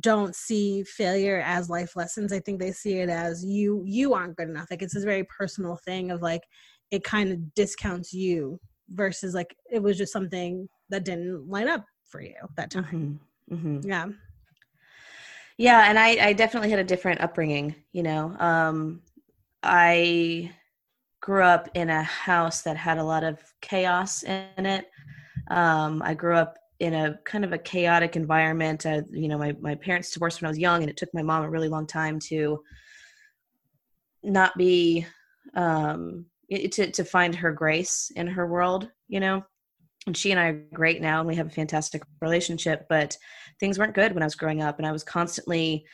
don't 0.01 0.35
see 0.35 0.83
failure 0.83 1.43
as 1.45 1.69
life 1.69 1.95
lessons 1.97 2.33
I 2.33 2.41
think 2.41 2.59
they 2.59 2.73
see 2.73 2.99
it 2.99 3.11
as 3.11 3.45
you 3.45 3.83
you 3.87 4.15
aren't 4.15 4.37
good 4.37 4.49
enough 4.49 4.69
like 4.71 4.83
it's 4.83 4.95
this 4.95 5.05
very 5.05 5.25
personal 5.25 5.77
thing 5.77 6.11
of 6.11 6.23
like 6.23 6.43
it 6.91 7.05
kind 7.05 7.31
of 7.31 7.55
discounts 7.55 8.13
you 8.13 8.59
versus 8.91 9.35
like 9.35 9.55
it 9.71 9.83
was 9.83 9.99
just 9.99 10.13
something 10.13 10.69
that 10.89 11.05
didn't 11.05 11.49
line 11.49 11.69
up 11.69 11.85
for 12.09 12.21
you 12.21 12.35
that 12.57 12.71
time 12.71 13.21
mm-hmm. 13.51 13.55
Mm-hmm. 13.55 13.89
yeah 13.89 14.07
yeah, 15.59 15.89
and 15.89 15.99
I, 15.99 16.09
I 16.21 16.33
definitely 16.35 16.71
had 16.71 16.79
a 16.79 16.85
different 16.85 17.23
upbringing. 17.23 17.75
You 17.93 18.03
know, 18.03 18.37
um, 18.39 19.01
I 19.67 20.53
grew 21.21 21.43
up 21.43 21.69
in 21.75 21.91
a 21.91 22.03
house 22.03 22.63
that 22.63 22.77
had 22.77 22.99
a 22.99 23.05
lot 23.05 23.25
of 23.25 23.41
chaos 23.61 24.23
in 24.23 24.67
it. 24.67 24.91
Um, 25.49 26.03
I 26.05 26.15
grew 26.15 26.37
up 26.37 26.57
in 26.79 26.95
a 26.95 27.19
kind 27.25 27.45
of 27.45 27.53
a 27.53 27.59
chaotic 27.59 28.17
environment. 28.17 28.87
Uh, 28.87 29.03
you 29.11 29.29
know, 29.29 29.39
my, 29.39 29.57
my 29.61 29.75
parents 29.75 30.11
divorced 30.11 30.41
when 30.41 30.47
I 30.47 30.51
was 30.51 30.59
young, 30.59 30.83
and 30.83 30.91
it 30.91 30.97
took 30.97 31.13
my 31.13 31.23
mom 31.23 31.45
a 31.45 31.51
really 31.51 31.69
long 31.69 31.87
time 31.87 32.19
to 32.21 32.63
not 34.23 34.57
be 34.57 35.07
um, 35.55 36.27
to 36.51 36.91
to 36.91 37.05
find 37.05 37.35
her 37.35 37.53
grace 37.53 38.11
in 38.15 38.27
her 38.27 38.47
world. 38.47 38.91
You 39.09 39.21
know, 39.21 39.45
and 40.07 40.17
she 40.17 40.31
and 40.31 40.41
I 40.41 40.47
are 40.49 40.65
great 40.73 41.01
now 41.01 41.19
and 41.19 41.29
we 41.29 41.35
have 41.35 41.49
a 41.49 41.51
fantastic 41.51 42.03
relationship, 42.21 42.87
but 42.89 43.17
things 43.59 43.79
weren't 43.79 43.95
good 43.95 44.13
when 44.13 44.23
I 44.23 44.27
was 44.27 44.37
growing 44.37 44.63
up 44.63 44.79
and 44.79 44.87
I 44.87 44.93
was 44.93 45.03
constantly 45.03 45.85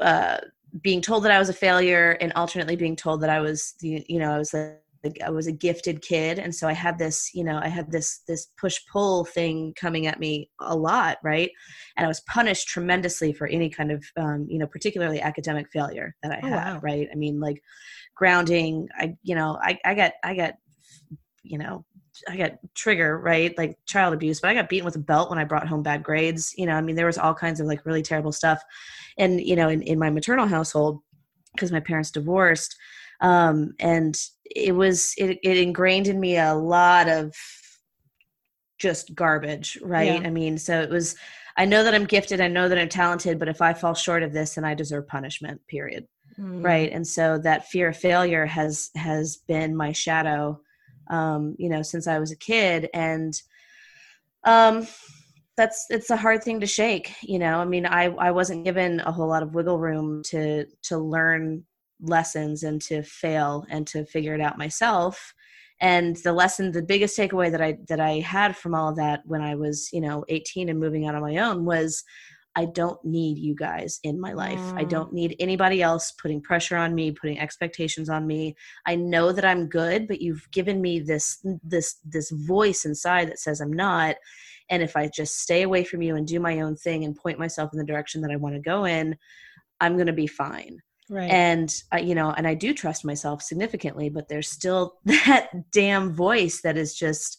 uh, 0.00 0.38
being 0.82 1.00
told 1.00 1.24
that 1.24 1.32
I 1.32 1.38
was 1.38 1.48
a 1.48 1.54
failure 1.54 2.16
and 2.20 2.32
alternately 2.34 2.76
being 2.76 2.96
told 2.96 3.20
that 3.22 3.30
I 3.30 3.40
was 3.40 3.74
the, 3.80 4.04
you 4.08 4.18
know, 4.18 4.32
I 4.32 4.38
was 4.38 4.54
a, 4.54 4.76
I 5.24 5.30
was 5.30 5.46
a 5.46 5.52
gifted 5.52 6.02
kid. 6.02 6.38
And 6.38 6.54
so 6.54 6.68
I 6.68 6.72
had 6.72 6.98
this, 6.98 7.30
you 7.32 7.44
know, 7.44 7.58
I 7.62 7.68
had 7.68 7.90
this, 7.90 8.22
this 8.26 8.48
push 8.60 8.80
pull 8.92 9.24
thing 9.24 9.72
coming 9.76 10.06
at 10.06 10.18
me 10.18 10.50
a 10.60 10.76
lot. 10.76 11.18
Right. 11.22 11.50
And 11.96 12.04
I 12.04 12.08
was 12.08 12.20
punished 12.22 12.68
tremendously 12.68 13.32
for 13.32 13.46
any 13.46 13.70
kind 13.70 13.92
of, 13.92 14.04
um, 14.16 14.46
you 14.48 14.58
know, 14.58 14.66
particularly 14.66 15.20
academic 15.20 15.70
failure 15.72 16.16
that 16.22 16.32
I 16.32 16.40
oh, 16.42 16.48
had. 16.48 16.74
Wow. 16.74 16.80
Right. 16.82 17.08
I 17.10 17.14
mean, 17.14 17.40
like 17.40 17.62
grounding, 18.14 18.88
I, 18.98 19.14
you 19.22 19.36
know, 19.36 19.58
I, 19.62 19.78
I 19.84 19.94
got, 19.94 20.12
I 20.24 20.34
got, 20.34 20.54
you 21.44 21.58
know, 21.58 21.84
I 22.28 22.36
got 22.36 22.58
trigger, 22.74 23.18
right? 23.18 23.56
Like 23.58 23.78
child 23.86 24.14
abuse, 24.14 24.40
but 24.40 24.50
I 24.50 24.54
got 24.54 24.68
beaten 24.68 24.84
with 24.84 24.96
a 24.96 25.00
belt 25.00 25.30
when 25.30 25.38
I 25.38 25.44
brought 25.44 25.68
home 25.68 25.82
bad 25.82 26.02
grades. 26.02 26.54
You 26.56 26.66
know, 26.66 26.74
I 26.74 26.80
mean, 26.80 26.96
there 26.96 27.06
was 27.06 27.18
all 27.18 27.34
kinds 27.34 27.60
of 27.60 27.66
like 27.66 27.86
really 27.86 28.02
terrible 28.02 28.32
stuff. 28.32 28.62
And, 29.18 29.40
you 29.40 29.56
know, 29.56 29.68
in, 29.68 29.82
in 29.82 29.98
my 29.98 30.10
maternal 30.10 30.46
household, 30.46 31.00
because 31.54 31.72
my 31.72 31.80
parents 31.80 32.10
divorced, 32.10 32.76
um, 33.20 33.74
and 33.80 34.16
it 34.44 34.74
was, 34.74 35.12
it, 35.18 35.38
it 35.42 35.56
ingrained 35.58 36.06
in 36.06 36.20
me 36.20 36.38
a 36.38 36.54
lot 36.54 37.08
of 37.08 37.34
just 38.78 39.14
garbage, 39.14 39.76
right? 39.82 40.20
Yeah. 40.20 40.28
I 40.28 40.30
mean, 40.30 40.56
so 40.56 40.80
it 40.80 40.88
was, 40.88 41.16
I 41.56 41.64
know 41.64 41.82
that 41.82 41.94
I'm 41.94 42.04
gifted, 42.04 42.40
I 42.40 42.46
know 42.46 42.68
that 42.68 42.78
I'm 42.78 42.88
talented, 42.88 43.40
but 43.40 43.48
if 43.48 43.60
I 43.60 43.74
fall 43.74 43.94
short 43.94 44.22
of 44.22 44.32
this, 44.32 44.54
then 44.54 44.64
I 44.64 44.74
deserve 44.74 45.08
punishment, 45.08 45.60
period. 45.66 46.06
Mm. 46.38 46.64
Right. 46.64 46.92
And 46.92 47.04
so 47.04 47.38
that 47.38 47.66
fear 47.66 47.88
of 47.88 47.96
failure 47.96 48.46
has, 48.46 48.90
has 48.94 49.38
been 49.48 49.74
my 49.74 49.90
shadow 49.90 50.60
um, 51.10 51.56
you 51.58 51.68
know, 51.68 51.82
since 51.82 52.06
I 52.06 52.18
was 52.18 52.32
a 52.32 52.36
kid. 52.36 52.88
And 52.94 53.40
um, 54.44 54.86
that's 55.56 55.86
it's 55.90 56.10
a 56.10 56.16
hard 56.16 56.42
thing 56.42 56.60
to 56.60 56.66
shake. 56.66 57.14
You 57.22 57.38
know, 57.38 57.58
I 57.58 57.64
mean, 57.64 57.86
I 57.86 58.04
I 58.04 58.30
wasn't 58.30 58.64
given 58.64 59.00
a 59.00 59.12
whole 59.12 59.28
lot 59.28 59.42
of 59.42 59.54
wiggle 59.54 59.78
room 59.78 60.22
to 60.26 60.66
to 60.84 60.98
learn 60.98 61.64
lessons 62.00 62.62
and 62.62 62.80
to 62.82 63.02
fail 63.02 63.66
and 63.68 63.86
to 63.88 64.04
figure 64.04 64.34
it 64.34 64.40
out 64.40 64.58
myself 64.58 65.34
and 65.80 66.16
the 66.16 66.32
lesson 66.32 66.72
the 66.72 66.82
biggest 66.82 67.16
takeaway 67.18 67.50
that 67.50 67.60
i 67.60 67.76
that 67.88 68.00
i 68.00 68.20
had 68.20 68.56
from 68.56 68.74
all 68.74 68.90
of 68.90 68.96
that 68.96 69.20
when 69.24 69.42
i 69.42 69.54
was 69.54 69.90
you 69.92 70.00
know 70.00 70.24
18 70.28 70.68
and 70.68 70.78
moving 70.78 71.06
out 71.06 71.14
on 71.14 71.22
my 71.22 71.36
own 71.38 71.64
was 71.64 72.04
I 72.56 72.64
don't 72.64 73.02
need 73.04 73.38
you 73.38 73.54
guys 73.54 74.00
in 74.02 74.20
my 74.20 74.32
life. 74.32 74.58
Mm. 74.58 74.78
I 74.80 74.84
don't 74.84 75.12
need 75.12 75.36
anybody 75.38 75.80
else 75.80 76.12
putting 76.12 76.40
pressure 76.40 76.76
on 76.76 76.94
me, 76.94 77.12
putting 77.12 77.38
expectations 77.38 78.08
on 78.08 78.26
me. 78.26 78.56
I 78.86 78.96
know 78.96 79.30
that 79.32 79.44
I'm 79.44 79.68
good, 79.68 80.08
but 80.08 80.20
you've 80.20 80.50
given 80.50 80.80
me 80.80 81.00
this 81.00 81.38
this 81.62 81.96
this 82.04 82.30
voice 82.30 82.84
inside 82.84 83.28
that 83.28 83.38
says 83.38 83.60
I'm 83.60 83.72
not 83.72 84.16
and 84.70 84.82
if 84.82 84.96
i 84.96 85.08
just 85.08 85.40
stay 85.40 85.62
away 85.62 85.84
from 85.84 86.02
you 86.02 86.16
and 86.16 86.26
do 86.26 86.40
my 86.40 86.60
own 86.60 86.76
thing 86.76 87.04
and 87.04 87.16
point 87.16 87.38
myself 87.38 87.70
in 87.72 87.78
the 87.78 87.84
direction 87.84 88.20
that 88.20 88.30
i 88.30 88.36
want 88.36 88.54
to 88.54 88.60
go 88.60 88.84
in 88.84 89.16
i'm 89.80 89.94
going 89.94 90.06
to 90.06 90.12
be 90.12 90.26
fine 90.26 90.78
Right. 91.10 91.30
and 91.30 91.74
uh, 91.90 91.96
you 91.96 92.14
know 92.14 92.32
and 92.32 92.46
i 92.46 92.52
do 92.52 92.74
trust 92.74 93.02
myself 93.02 93.40
significantly 93.42 94.10
but 94.10 94.28
there's 94.28 94.50
still 94.50 94.98
that 95.06 95.48
damn 95.72 96.12
voice 96.12 96.60
that 96.60 96.76
is 96.76 96.94
just 96.94 97.38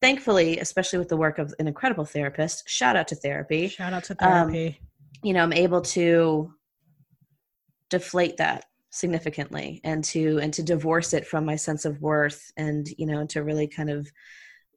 thankfully 0.00 0.58
especially 0.58 0.98
with 0.98 1.08
the 1.08 1.16
work 1.16 1.38
of 1.38 1.54
an 1.58 1.66
incredible 1.68 2.04
therapist 2.04 2.68
shout 2.68 2.96
out 2.96 3.08
to 3.08 3.14
therapy 3.14 3.68
Shout 3.68 3.92
out 3.92 4.04
to 4.04 4.12
um, 4.20 4.48
therapy. 4.50 4.80
you 5.22 5.32
know 5.32 5.42
i'm 5.42 5.52
able 5.52 5.80
to 5.82 6.52
deflate 7.90 8.36
that 8.38 8.64
significantly 8.90 9.80
and 9.84 10.04
to 10.04 10.38
and 10.40 10.54
to 10.54 10.62
divorce 10.62 11.12
it 11.14 11.26
from 11.26 11.44
my 11.44 11.56
sense 11.56 11.84
of 11.84 12.00
worth 12.00 12.52
and 12.56 12.88
you 12.96 13.06
know 13.06 13.26
to 13.26 13.42
really 13.42 13.66
kind 13.66 13.90
of 13.90 14.10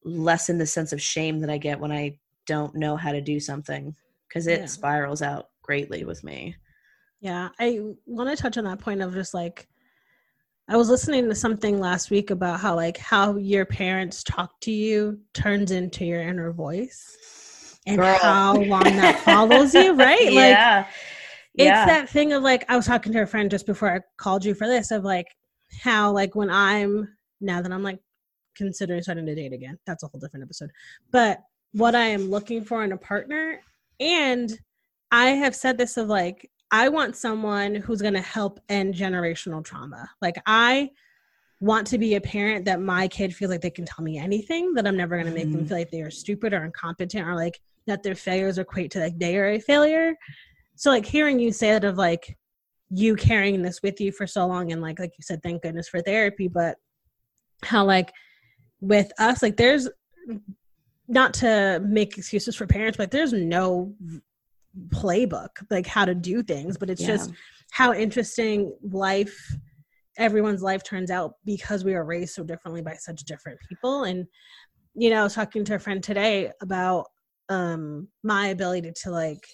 lessen 0.03 0.57
the 0.57 0.65
sense 0.65 0.91
of 0.91 1.01
shame 1.01 1.39
that 1.39 1.49
i 1.49 1.57
get 1.57 1.79
when 1.79 1.91
i 1.91 2.17
don't 2.47 2.75
know 2.75 2.95
how 2.95 3.11
to 3.11 3.21
do 3.21 3.39
something 3.39 3.93
because 4.27 4.47
it 4.47 4.61
Yeah. 4.61 4.65
spirals 4.65 5.21
out 5.21 5.49
greatly 5.61 6.03
with 6.05 6.23
me 6.23 6.55
Yeah, 7.19 7.49
I 7.59 7.79
want 8.05 8.29
to 8.29 8.41
touch 8.41 8.57
on 8.57 8.63
that 8.65 8.79
point 8.79 9.01
of 9.01 9.13
just 9.13 9.33
like 9.33 9.67
I 10.69 10.75
was 10.75 10.89
listening 10.89 11.29
to 11.29 11.35
something 11.35 11.79
last 11.79 12.11
week 12.11 12.29
about 12.29 12.59
how 12.59 12.75
like 12.75 12.97
how 12.97 13.37
your 13.37 13.65
parents 13.65 14.23
talk 14.23 14.59
to 14.61 14.71
you 14.71 15.19
turns 15.33 15.71
into 15.71 16.05
your 16.05 16.21
inner 16.21 16.51
voice 16.51 17.79
and 17.85 17.97
Girl. 17.97 18.17
how 18.17 18.55
long 18.55 18.83
that 18.83 19.19
follows 19.25 19.73
you, 19.73 19.93
right? 19.93 20.25
Like 20.25 20.33
yeah 20.33 20.87
it's 21.57 21.65
yeah 21.65 21.85
that 21.85 22.09
thing 22.09 22.33
of 22.33 22.43
like 22.43 22.63
I 22.69 22.75
was 22.75 22.85
talking 22.85 23.11
to 23.13 23.21
a 23.23 23.25
friend 23.25 23.49
just 23.49 23.65
before 23.65 23.93
I 23.93 23.99
called 24.17 24.45
you 24.45 24.53
for 24.53 24.67
this 24.67 24.91
of 24.91 25.03
like 25.03 25.27
how 25.81 26.11
like 26.11 26.35
when 26.35 26.49
I'm 26.49 27.07
now 27.41 27.61
that 27.61 27.71
I'm 27.71 27.83
like 27.83 27.99
considering 28.55 29.01
starting 29.01 29.25
to 29.25 29.35
date 29.35 29.53
again. 29.53 29.77
That's 29.85 30.03
a 30.03 30.07
whole 30.07 30.19
different 30.19 30.43
episode. 30.43 30.69
But 31.11 31.41
what 31.73 31.95
I 31.95 32.05
am 32.05 32.29
looking 32.29 32.63
for 32.63 32.83
in 32.83 32.91
a 32.91 32.97
partner 32.97 33.59
and 33.99 34.57
I 35.11 35.29
have 35.29 35.55
said 35.55 35.77
this 35.77 35.97
of 35.97 36.07
like 36.07 36.49
I 36.71 36.89
want 36.89 37.15
someone 37.15 37.75
who's 37.75 38.01
going 38.01 38.13
to 38.13 38.21
help 38.21 38.59
end 38.69 38.93
generational 38.93 39.63
trauma. 39.63 40.09
Like 40.21 40.35
I 40.45 40.89
want 41.59 41.87
to 41.87 41.97
be 41.97 42.15
a 42.15 42.21
parent 42.21 42.65
that 42.65 42.81
my 42.81 43.07
kid 43.07 43.35
feels 43.35 43.49
like 43.51 43.61
they 43.61 43.69
can 43.69 43.85
tell 43.85 44.03
me 44.03 44.17
anything 44.17 44.73
that 44.73 44.85
I'm 44.85 44.97
never 44.97 45.15
going 45.15 45.27
to 45.27 45.33
make 45.33 45.51
them 45.51 45.63
Mhm. 45.63 45.67
feel 45.69 45.77
like 45.77 45.91
they 45.91 46.01
are 46.01 46.11
stupid 46.11 46.53
or 46.53 46.63
incompetent 46.63 47.27
or 47.27 47.35
like 47.35 47.59
that 47.87 48.03
their 48.03 48.15
failures 48.15 48.57
equate 48.57 48.91
to 48.91 48.99
like 48.99 49.17
they 49.17 49.37
are 49.37 49.47
a 49.51 49.59
failure 49.59 50.13
so 50.75 50.91
like 50.91 51.05
hearing 51.05 51.39
you 51.39 51.51
say 51.51 51.71
that 51.71 51.83
of 51.85 51.97
like 51.97 52.37
you 52.91 53.15
carrying 53.15 53.61
this 53.63 53.81
with 53.81 53.99
you 53.99 54.11
for 54.11 54.27
so 54.27 54.45
long 54.45 54.71
and 54.71 54.81
like 54.81 54.99
like 54.99 55.13
you 55.17 55.23
said 55.23 55.41
thank 55.41 55.63
goodness 55.63 55.87
for 55.89 56.01
therapy 56.01 56.47
but 56.47 56.75
how 57.63 57.83
like 57.83 58.11
with 58.81 59.11
us 59.17 59.41
like 59.41 59.57
there's 59.57 59.89
not 61.07 61.33
to 61.33 61.81
make 61.83 62.17
excuses 62.17 62.55
for 62.55 62.67
parents 62.67 62.97
but 62.97 63.09
there's 63.09 63.33
no 63.33 63.95
playbook 64.89 65.49
like 65.69 65.87
how 65.87 66.05
to 66.05 66.13
do 66.15 66.43
things 66.43 66.77
but 66.77 66.89
it's 66.89 67.01
Yeah. 67.01 67.07
just 67.07 67.31
how 67.71 67.93
interesting 67.93 68.73
life 68.83 69.55
everyone's 70.17 70.61
life 70.61 70.83
turns 70.83 71.11
out 71.11 71.33
because 71.45 71.83
we 71.83 71.93
are 71.93 72.05
raised 72.05 72.33
so 72.33 72.43
differently 72.43 72.81
by 72.81 72.93
such 72.93 73.23
different 73.23 73.59
people 73.67 74.03
and 74.03 74.25
you 74.93 75.09
know 75.09 75.21
i 75.21 75.23
was 75.23 75.35
talking 75.35 75.63
to 75.65 75.75
a 75.75 75.79
friend 75.79 76.03
today 76.03 76.51
about 76.61 77.05
um 77.49 78.07
my 78.23 78.47
ability 78.47 78.91
to 78.95 79.09
like 79.11 79.45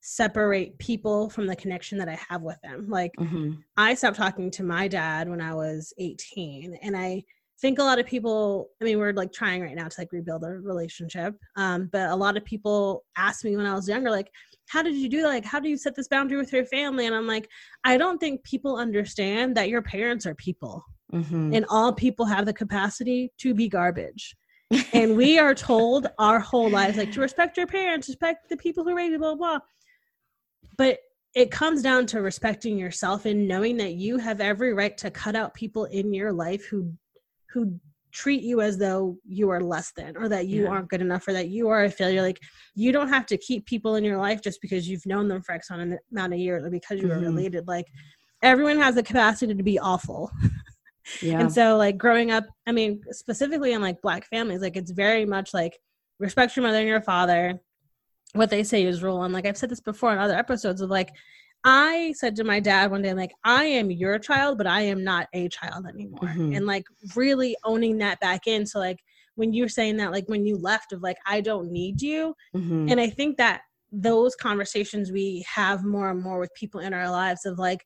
separate 0.00 0.78
people 0.78 1.28
from 1.28 1.46
the 1.46 1.56
connection 1.56 1.98
that 1.98 2.08
i 2.08 2.18
have 2.28 2.42
with 2.42 2.58
them 2.62 2.86
like 2.88 3.12
Mhm. 3.18 3.58
I 3.76 3.94
stopped 3.94 4.16
talking 4.16 4.50
to 4.52 4.64
my 4.64 4.88
dad 4.88 5.28
when 5.28 5.40
I 5.40 5.54
was 5.54 5.92
18 5.98 6.78
and 6.82 6.96
I 6.96 7.22
think 7.60 7.78
a 7.78 7.82
lot 7.82 7.98
of 7.98 8.06
people 8.06 8.70
I 8.80 8.84
mean 8.84 8.98
we're 8.98 9.12
like 9.12 9.32
trying 9.32 9.62
right 9.62 9.74
now 9.74 9.88
to 9.88 10.00
like 10.00 10.12
rebuild 10.12 10.44
a 10.44 10.50
relationship 10.50 11.34
um 11.56 11.88
but 11.92 12.10
a 12.10 12.16
lot 12.16 12.36
of 12.36 12.44
people 12.44 13.04
asked 13.16 13.44
me 13.44 13.56
when 13.56 13.66
I 13.66 13.74
was 13.74 13.88
younger 13.88 14.10
like 14.10 14.30
how 14.68 14.82
did 14.82 14.94
you 14.94 15.08
do 15.08 15.22
that 15.22 15.28
like 15.28 15.44
how 15.44 15.58
do 15.60 15.68
you 15.68 15.76
set 15.76 15.94
this 15.96 16.08
boundary 16.08 16.38
with 16.38 16.52
your 16.52 16.64
family? 16.66 17.06
And 17.06 17.14
I'm 17.14 17.26
like 17.26 17.48
I 17.84 17.96
don't 17.96 18.18
think 18.18 18.44
people 18.44 18.76
understand 18.76 19.56
that 19.56 19.68
your 19.68 19.82
parents 19.82 20.26
are 20.26 20.34
people 20.34 20.84
Mhm. 21.12 21.56
and 21.56 21.64
all 21.70 21.94
people 21.94 22.26
have 22.26 22.44
the 22.44 22.52
capacity 22.52 23.32
to 23.38 23.54
be 23.54 23.66
garbage. 23.68 24.36
And 24.92 25.16
we 25.16 25.38
are 25.38 25.54
told 25.54 26.06
our 26.18 26.38
whole 26.38 26.68
lives 26.68 26.98
like 26.98 27.12
to 27.12 27.20
respect 27.20 27.56
your 27.56 27.66
parents 27.66 28.08
respect 28.08 28.50
the 28.50 28.58
people 28.58 28.84
who 28.84 28.94
raised 28.94 29.12
you 29.12 29.18
blah 29.18 29.34
blah 29.34 29.58
blah. 29.58 29.60
But 30.76 30.98
it 31.34 31.50
comes 31.50 31.82
down 31.82 32.06
to 32.06 32.20
respecting 32.20 32.78
yourself 32.78 33.24
and 33.24 33.48
knowing 33.48 33.76
that 33.78 33.94
you 33.94 34.18
have 34.18 34.40
every 34.40 34.74
right 34.74 34.96
to 34.98 35.10
cut 35.10 35.34
out 35.36 35.54
people 35.54 35.84
in 35.86 36.12
your 36.12 36.32
life 36.32 36.66
who 36.66 36.92
who 37.50 37.78
treat 38.10 38.42
you 38.42 38.60
as 38.60 38.78
though 38.78 39.16
you 39.26 39.50
are 39.50 39.60
less 39.60 39.92
than 39.96 40.16
or 40.16 40.28
that 40.28 40.46
you 40.46 40.64
Yeah. 40.64 40.70
aren't 40.70 40.88
good 40.88 41.02
enough 41.02 41.28
or 41.28 41.32
that 41.34 41.48
you 41.48 41.68
are 41.68 41.84
a 41.84 41.90
failure 41.90 42.22
like 42.22 42.40
you 42.74 42.90
don't 42.90 43.08
have 43.08 43.26
to 43.26 43.36
keep 43.36 43.66
people 43.66 43.96
in 43.96 44.04
your 44.04 44.16
life 44.16 44.40
just 44.42 44.62
because 44.62 44.88
you've 44.88 45.04
known 45.04 45.28
them 45.28 45.42
for 45.42 45.52
x 45.52 45.68
amount 45.70 46.32
of 46.32 46.38
years 46.38 46.64
or 46.64 46.70
because 46.70 47.00
you 47.00 47.10
are 47.12 47.18
Mhm. 47.18 47.22
related 47.22 47.68
like 47.68 47.86
everyone 48.42 48.78
has 48.78 48.94
the 48.94 49.02
capacity 49.02 49.54
to 49.54 49.62
be 49.62 49.78
awful 49.78 50.30
yeah 51.22 51.40
and 51.40 51.52
so 51.52 51.76
like 51.76 51.96
growing 51.98 52.30
up, 52.30 52.44
I 52.66 52.72
mean, 52.72 53.02
specifically 53.10 53.72
in 53.72 53.80
like 53.80 54.00
black 54.02 54.26
families, 54.26 54.60
like 54.60 54.76
it's 54.76 54.90
very 54.90 55.24
much 55.24 55.54
like 55.54 55.78
respect 56.18 56.56
your 56.56 56.64
mother 56.64 56.78
and 56.78 56.88
your 56.88 57.00
father. 57.00 57.60
What 58.34 58.50
they 58.50 58.62
say 58.62 58.84
is 58.84 59.02
rule. 59.02 59.22
And 59.22 59.32
like 59.32 59.46
I've 59.46 59.56
said 59.56 59.70
this 59.70 59.80
before 59.80 60.12
in 60.12 60.18
other 60.18 60.36
episodes 60.36 60.80
of 60.80 60.90
like 60.90 61.10
I 61.64 62.14
said 62.16 62.36
to 62.36 62.44
my 62.44 62.60
dad 62.60 62.90
one 62.90 63.02
day, 63.02 63.12
like, 63.14 63.32
I 63.44 63.64
am 63.64 63.90
your 63.90 64.18
child, 64.18 64.58
but 64.58 64.66
I 64.66 64.82
am 64.82 65.02
not 65.04 65.28
a 65.32 65.48
child 65.48 65.86
anymore. 65.86 66.20
Mhm. 66.20 66.56
And 66.56 66.66
like 66.66 66.84
really 67.16 67.56
owning 67.64 67.98
that 67.98 68.20
back 68.20 68.46
in. 68.46 68.64
So 68.64 68.78
like 68.78 68.98
when 69.34 69.52
you're 69.52 69.68
saying 69.68 69.96
that, 69.98 70.12
like 70.12 70.28
when 70.28 70.46
you 70.46 70.56
left 70.56 70.92
of 70.92 71.02
like, 71.02 71.18
I 71.26 71.40
don't 71.40 71.70
need 71.70 72.00
you. 72.00 72.34
Mhm. 72.54 72.90
And 72.90 73.00
I 73.00 73.10
think 73.10 73.36
that 73.38 73.62
those 73.90 74.34
conversations 74.36 75.10
we 75.10 75.44
have 75.52 75.84
more 75.84 76.10
and 76.10 76.22
more 76.22 76.38
with 76.38 76.52
people 76.54 76.80
in 76.80 76.94
our 76.94 77.10
lives 77.10 77.44
of 77.46 77.58
like, 77.58 77.84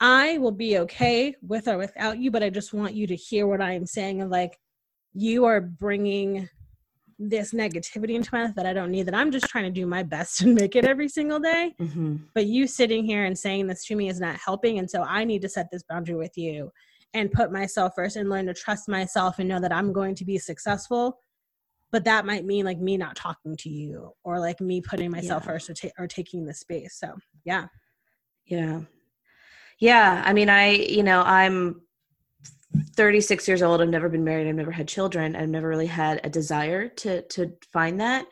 I 0.00 0.38
will 0.38 0.52
be 0.52 0.78
okay 0.78 1.34
with 1.42 1.68
or 1.68 1.76
without 1.76 2.18
you, 2.18 2.30
but 2.30 2.42
I 2.42 2.50
just 2.50 2.72
want 2.72 2.94
you 2.94 3.06
to 3.06 3.16
hear 3.16 3.46
what 3.46 3.60
I 3.60 3.72
am 3.72 3.86
saying 3.86 4.22
of 4.22 4.30
like, 4.30 4.58
you 5.12 5.44
are 5.44 5.60
bringing 5.60 6.48
this 7.22 7.52
negativity 7.52 8.14
into 8.14 8.30
my 8.32 8.44
life 8.44 8.54
that 8.54 8.64
I 8.64 8.72
don't 8.72 8.90
need, 8.90 9.02
that 9.06 9.14
I'm 9.14 9.30
just 9.30 9.46
trying 9.46 9.64
to 9.64 9.70
do 9.70 9.86
my 9.86 10.02
best 10.02 10.40
and 10.40 10.54
make 10.54 10.74
it 10.74 10.86
every 10.86 11.08
single 11.08 11.38
day. 11.38 11.74
Mhm. 11.78 12.20
But 12.34 12.46
you 12.46 12.66
sitting 12.66 13.04
here 13.04 13.24
and 13.26 13.38
saying 13.38 13.66
this 13.66 13.84
to 13.86 13.94
me 13.94 14.08
is 14.08 14.18
not 14.20 14.36
helping. 14.36 14.78
And 14.78 14.90
so 14.90 15.02
I 15.02 15.24
need 15.24 15.42
to 15.42 15.48
set 15.48 15.70
this 15.70 15.82
boundary 15.82 16.16
with 16.16 16.38
you 16.38 16.72
and 17.12 17.30
put 17.30 17.52
myself 17.52 17.92
first 17.94 18.16
and 18.16 18.30
learn 18.30 18.46
to 18.46 18.54
trust 18.54 18.88
myself 18.88 19.38
and 19.38 19.48
know 19.48 19.60
that 19.60 19.72
I'm 19.72 19.92
going 19.92 20.14
to 20.14 20.24
be 20.24 20.38
successful. 20.38 21.20
But 21.92 22.04
that 22.04 22.24
might 22.24 22.44
mean 22.46 22.64
like 22.64 22.78
me 22.78 22.96
not 22.96 23.16
talking 23.16 23.56
to 23.58 23.68
you 23.68 24.12
or 24.24 24.38
like 24.40 24.60
me 24.60 24.80
putting 24.80 25.10
myself 25.10 25.42
Yeah. 25.44 25.52
first 25.52 25.68
or, 25.70 25.74
ta- 25.74 25.88
or 25.98 26.06
taking 26.06 26.46
the 26.46 26.54
space. 26.54 26.94
So, 26.94 27.16
yeah. 27.44 27.66
Yeah. 28.46 28.82
Yeah. 29.78 30.22
I 30.24 30.32
mean, 30.32 30.48
I, 30.48 30.70
you 30.70 31.02
know, 31.02 31.20
I'm 31.22 31.82
36 32.96 33.48
years 33.48 33.62
old. 33.62 33.80
I've 33.80 33.88
never 33.88 34.08
been 34.08 34.24
married. 34.24 34.48
I've 34.48 34.54
never 34.54 34.70
had 34.70 34.88
children. 34.88 35.36
I've 35.36 35.48
never 35.48 35.68
really 35.68 35.86
had 35.86 36.20
a 36.24 36.30
desire 36.30 36.88
to, 36.88 37.22
to 37.22 37.52
find 37.72 38.00
that 38.00 38.26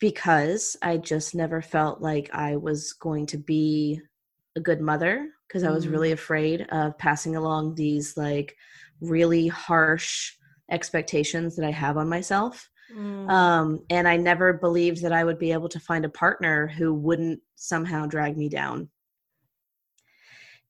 because 0.00 0.76
I 0.82 0.96
just 0.96 1.34
never 1.34 1.62
felt 1.62 2.00
like 2.00 2.30
I 2.32 2.56
was 2.56 2.92
going 2.94 3.26
to 3.26 3.38
be 3.38 4.00
a 4.56 4.60
good 4.60 4.80
mother 4.80 5.28
because 5.46 5.62
I 5.64 5.70
was 5.70 5.86
Mm. 5.86 5.92
really 5.92 6.12
afraid 6.12 6.62
of 6.70 6.98
passing 6.98 7.36
along 7.36 7.74
these 7.74 8.16
like 8.16 8.56
really 9.00 9.48
harsh 9.48 10.32
expectations 10.70 11.56
that 11.56 11.66
I 11.66 11.70
have 11.70 11.96
on 11.96 12.08
myself. 12.08 12.68
um, 13.28 13.80
and 13.88 14.06
I 14.08 14.16
never 14.16 14.52
believed 14.52 15.02
that 15.02 15.12
I 15.12 15.24
would 15.24 15.38
be 15.38 15.52
able 15.52 15.68
to 15.70 15.80
find 15.80 16.04
a 16.04 16.08
partner 16.10 16.66
who 16.66 16.92
wouldn't 16.92 17.40
somehow 17.56 18.04
drag 18.06 18.36
me 18.36 18.48
down. 18.48 18.90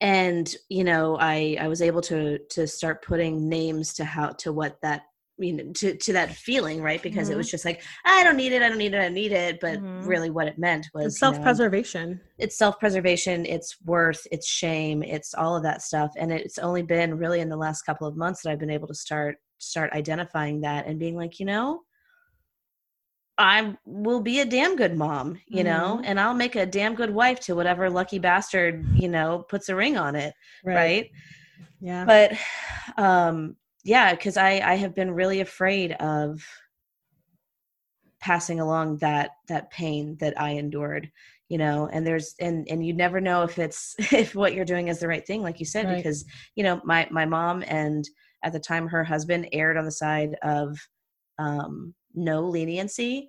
And 0.02 0.54
you 0.68 0.84
know, 0.84 1.16
I 1.18 1.56
I 1.60 1.68
was 1.68 1.80
able 1.80 2.02
to 2.02 2.38
to 2.50 2.66
start 2.66 3.04
putting 3.04 3.48
names 3.48 3.94
to 3.94 4.04
how 4.04 4.30
to 4.40 4.52
what 4.52 4.76
that 4.82 5.02
you 5.38 5.52
know 5.54 5.72
to 5.74 5.96
to 5.96 6.12
that 6.12 6.32
feeling 6.32 6.82
right 6.82 7.02
because 7.02 7.30
it 7.30 7.36
was 7.36 7.50
just 7.50 7.64
like 7.64 7.82
I 8.04 8.22
don't 8.22 8.36
need 8.36 8.52
it 8.52 8.62
I 8.62 8.68
don't 8.68 8.78
need 8.78 8.92
it 8.94 9.00
I 9.00 9.08
need 9.08 9.32
it 9.32 9.60
but 9.60 9.78
Mhm. 9.80 10.06
really 10.06 10.28
what 10.30 10.46
it 10.48 10.58
meant 10.58 10.88
was 10.92 11.06
it's 11.06 11.22
you 11.22 11.28
know, 11.28 11.32
self 11.32 11.42
preservation. 11.42 12.20
it's 12.38 12.58
self-preservation 12.58 13.46
it's 13.46 13.76
worth 13.84 14.26
it's 14.30 14.46
shame 14.46 15.02
it's 15.02 15.32
all 15.34 15.56
of 15.56 15.62
that 15.62 15.80
stuff 15.82 16.10
and 16.18 16.30
it's 16.32 16.58
only 16.58 16.82
been 16.82 17.16
really 17.16 17.40
in 17.40 17.48
the 17.48 17.56
last 17.56 17.82
couple 17.82 18.06
of 18.06 18.16
months 18.16 18.42
that 18.42 18.50
i've 18.50 18.58
been 18.58 18.70
able 18.70 18.86
to 18.88 18.94
start 18.94 19.36
start 19.58 19.90
identifying 19.94 20.60
that 20.60 20.86
and 20.86 20.98
being 20.98 21.16
like 21.16 21.40
you 21.40 21.46
know 21.46 21.80
i 23.42 23.76
will 23.84 24.20
be 24.20 24.38
a 24.40 24.44
damn 24.44 24.76
good 24.76 24.96
mom 24.96 25.38
you 25.48 25.64
know 25.64 25.98
Mhm. 26.00 26.06
and 26.06 26.20
i'll 26.20 26.34
make 26.34 26.54
a 26.56 26.64
damn 26.64 26.94
good 26.94 27.10
wife 27.10 27.40
to 27.40 27.54
whatever 27.56 27.90
lucky 27.90 28.18
bastard 28.20 28.86
you 28.94 29.08
know 29.08 29.44
puts 29.48 29.68
a 29.68 29.74
ring 29.74 29.96
on 29.98 30.14
it 30.16 30.32
right, 30.64 31.10
Yeah. 31.80 32.04
but 32.04 32.32
um 32.96 33.56
yeah 33.84 34.14
because 34.14 34.36
i 34.36 34.50
i 34.72 34.74
have 34.76 34.94
been 34.94 35.10
really 35.10 35.40
afraid 35.40 35.92
of 35.92 36.40
passing 38.20 38.60
along 38.60 38.98
that 38.98 39.30
that 39.48 39.70
pain 39.70 40.16
that 40.20 40.40
i 40.40 40.50
endured 40.50 41.10
you 41.48 41.58
know 41.58 41.88
and 41.92 42.06
there's 42.06 42.34
and 42.40 42.66
and 42.70 42.86
you 42.86 42.92
never 42.92 43.20
know 43.20 43.42
if 43.42 43.58
it's 43.58 43.96
if 44.12 44.34
what 44.34 44.54
you're 44.54 44.64
doing 44.64 44.86
is 44.88 45.00
the 45.00 45.08
right 45.08 45.26
thing 45.26 45.42
like 45.42 45.58
you 45.58 45.66
said 45.66 45.86
Right. 45.86 45.96
because 45.96 46.24
you 46.54 46.62
know 46.62 46.80
my 46.84 47.08
my 47.10 47.24
mom 47.26 47.64
and 47.66 48.08
at 48.44 48.52
the 48.52 48.60
time 48.60 48.86
her 48.88 49.02
husband 49.04 49.48
aired 49.52 49.76
on 49.76 49.84
the 49.84 49.90
side 50.04 50.36
of 50.42 50.78
um 51.42 51.94
no 52.14 52.40
leniency 52.48 53.28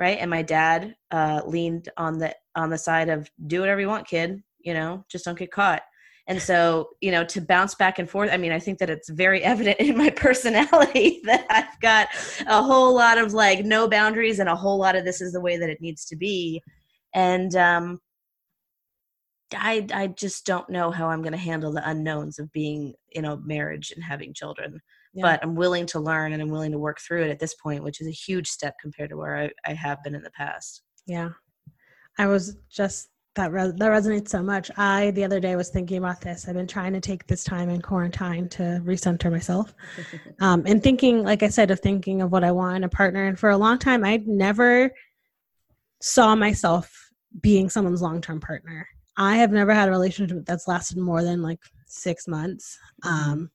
right? 0.00 0.16
And 0.18 0.30
my 0.30 0.40
dad 0.40 0.96
uh, 1.10 1.42
leaned 1.46 1.90
on 1.98 2.18
the 2.18 2.34
on 2.56 2.70
the 2.70 2.78
side 2.78 3.10
of 3.10 3.30
do 3.46 3.60
whatever 3.60 3.80
you 3.80 3.86
want 3.86 4.08
kid 4.08 4.42
you 4.58 4.74
know 4.74 5.04
just 5.08 5.24
don't 5.24 5.38
get 5.38 5.52
caught. 5.52 5.82
And 6.26 6.40
so 6.40 6.90
you 7.00 7.10
know 7.10 7.24
to 7.24 7.40
bounce 7.40 7.74
back 7.74 7.98
and 7.98 8.08
forth 8.08 8.30
i 8.32 8.36
mean 8.36 8.52
i 8.52 8.58
think 8.58 8.78
that 8.78 8.90
it's 8.90 9.08
very 9.08 9.42
evident 9.52 9.80
in 9.80 9.96
my 9.96 10.10
personality 10.10 11.20
that 11.24 11.44
i've 11.50 11.80
got 11.80 12.08
a 12.46 12.62
whole 12.62 12.94
lot 12.94 13.18
of 13.18 13.32
like 13.32 13.64
no 13.64 13.88
boundaries 13.88 14.38
and 14.38 14.48
a 14.48 14.54
whole 14.54 14.78
lot 14.78 14.94
of 14.94 15.04
this 15.04 15.20
is 15.20 15.32
the 15.32 15.40
way 15.40 15.56
that 15.56 15.70
it 15.70 15.80
needs 15.80 16.04
to 16.06 16.16
be. 16.16 16.62
And 17.14 17.54
um 17.56 17.98
i 19.56 19.84
i 19.92 20.06
just 20.06 20.46
don't 20.46 20.70
know 20.70 20.92
how 20.92 21.08
i'm 21.08 21.22
going 21.22 21.32
to 21.32 21.38
handle 21.50 21.72
the 21.72 21.88
unknowns 21.88 22.38
of 22.38 22.52
being 22.52 22.94
in 23.10 23.24
a 23.24 23.36
marriage 23.38 23.90
and 23.90 24.04
having 24.04 24.32
children 24.32 24.80
Yeah. 25.12 25.22
but 25.22 25.40
i'm 25.42 25.54
willing 25.54 25.86
to 25.86 26.00
learn 26.00 26.32
and 26.32 26.40
i'm 26.42 26.50
willing 26.50 26.72
to 26.72 26.78
work 26.78 26.98
through 27.00 27.24
it 27.24 27.30
at 27.30 27.38
this 27.40 27.54
point 27.54 27.82
which 27.82 28.00
is 28.00 28.06
a 28.06 28.12
huge 28.12 28.48
step 28.48 28.74
compared 28.80 29.10
to 29.10 29.16
where 29.16 29.36
i, 29.36 29.50
I 29.66 29.74
have 29.74 30.02
been 30.04 30.14
in 30.14 30.22
the 30.22 30.30
past 30.30 30.82
Yeah. 31.06 31.30
I 32.18 32.26
was 32.26 32.56
just 32.70 33.08
that 33.36 33.52
res- 33.52 33.72
that 33.74 33.90
resonates 33.90 34.28
so 34.28 34.42
much. 34.42 34.70
I 34.76 35.12
the 35.12 35.24
other 35.24 35.38
day 35.40 35.54
was 35.56 35.70
thinking 35.70 35.98
about 35.98 36.20
this. 36.20 36.46
I've 36.48 36.56
been 36.56 36.66
trying 36.66 36.92
to 36.92 37.00
take 37.00 37.26
this 37.26 37.44
time 37.44 37.70
in 37.70 37.80
quarantine 37.80 38.48
to 38.50 38.82
recenter 38.84 39.30
myself. 39.30 39.72
Um, 40.40 40.64
and 40.66 40.82
thinking, 40.82 41.22
like 41.22 41.42
I 41.42 41.48
said, 41.48 41.70
of 41.70 41.80
thinking 41.80 42.20
of 42.22 42.32
what 42.32 42.44
I 42.44 42.50
want 42.52 42.76
in 42.78 42.84
a 42.84 42.88
partner. 42.88 43.26
And 43.26 43.38
for 43.38 43.50
a 43.50 43.56
long 43.56 43.78
time, 43.78 44.04
I 44.04 44.22
never 44.26 44.90
saw 46.02 46.34
myself 46.34 46.92
being 47.40 47.68
someone's 47.70 48.02
long 48.02 48.20
term 48.20 48.40
partner. 48.40 48.88
I 49.16 49.36
have 49.36 49.52
never 49.52 49.72
had 49.72 49.88
a 49.88 49.92
relationship 49.92 50.44
that's 50.46 50.66
lasted 50.66 50.98
more 50.98 51.22
than 51.22 51.42
like 51.42 51.60
six 51.86 52.26
months. 52.26 52.76
Um, 53.04 53.50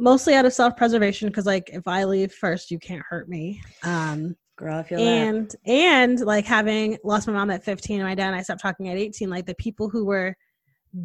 mostly 0.00 0.34
out 0.34 0.46
of 0.46 0.52
self 0.52 0.76
preservation, 0.76 1.28
because 1.28 1.46
like 1.46 1.70
if 1.72 1.86
I 1.86 2.04
leave 2.04 2.32
first, 2.32 2.70
you 2.70 2.78
can't 2.78 3.02
hurt 3.08 3.28
me. 3.28 3.62
Um, 3.84 4.36
girl 4.56 4.76
i 4.76 4.82
feel 4.82 5.00
that 5.00 5.32
and 5.32 5.56
and 5.64 6.20
like 6.20 6.44
having 6.44 6.98
lost 7.02 7.26
my 7.26 7.32
mom 7.32 7.50
at 7.50 7.64
15 7.64 8.00
and 8.00 8.08
my 8.08 8.14
dad 8.14 8.26
and 8.26 8.36
i 8.36 8.42
stopped 8.42 8.60
talking 8.60 8.90
at 8.90 8.98
18 8.98 9.30
like 9.30 9.46
the 9.46 9.54
people 9.54 9.88
who 9.88 10.04
were 10.04 10.34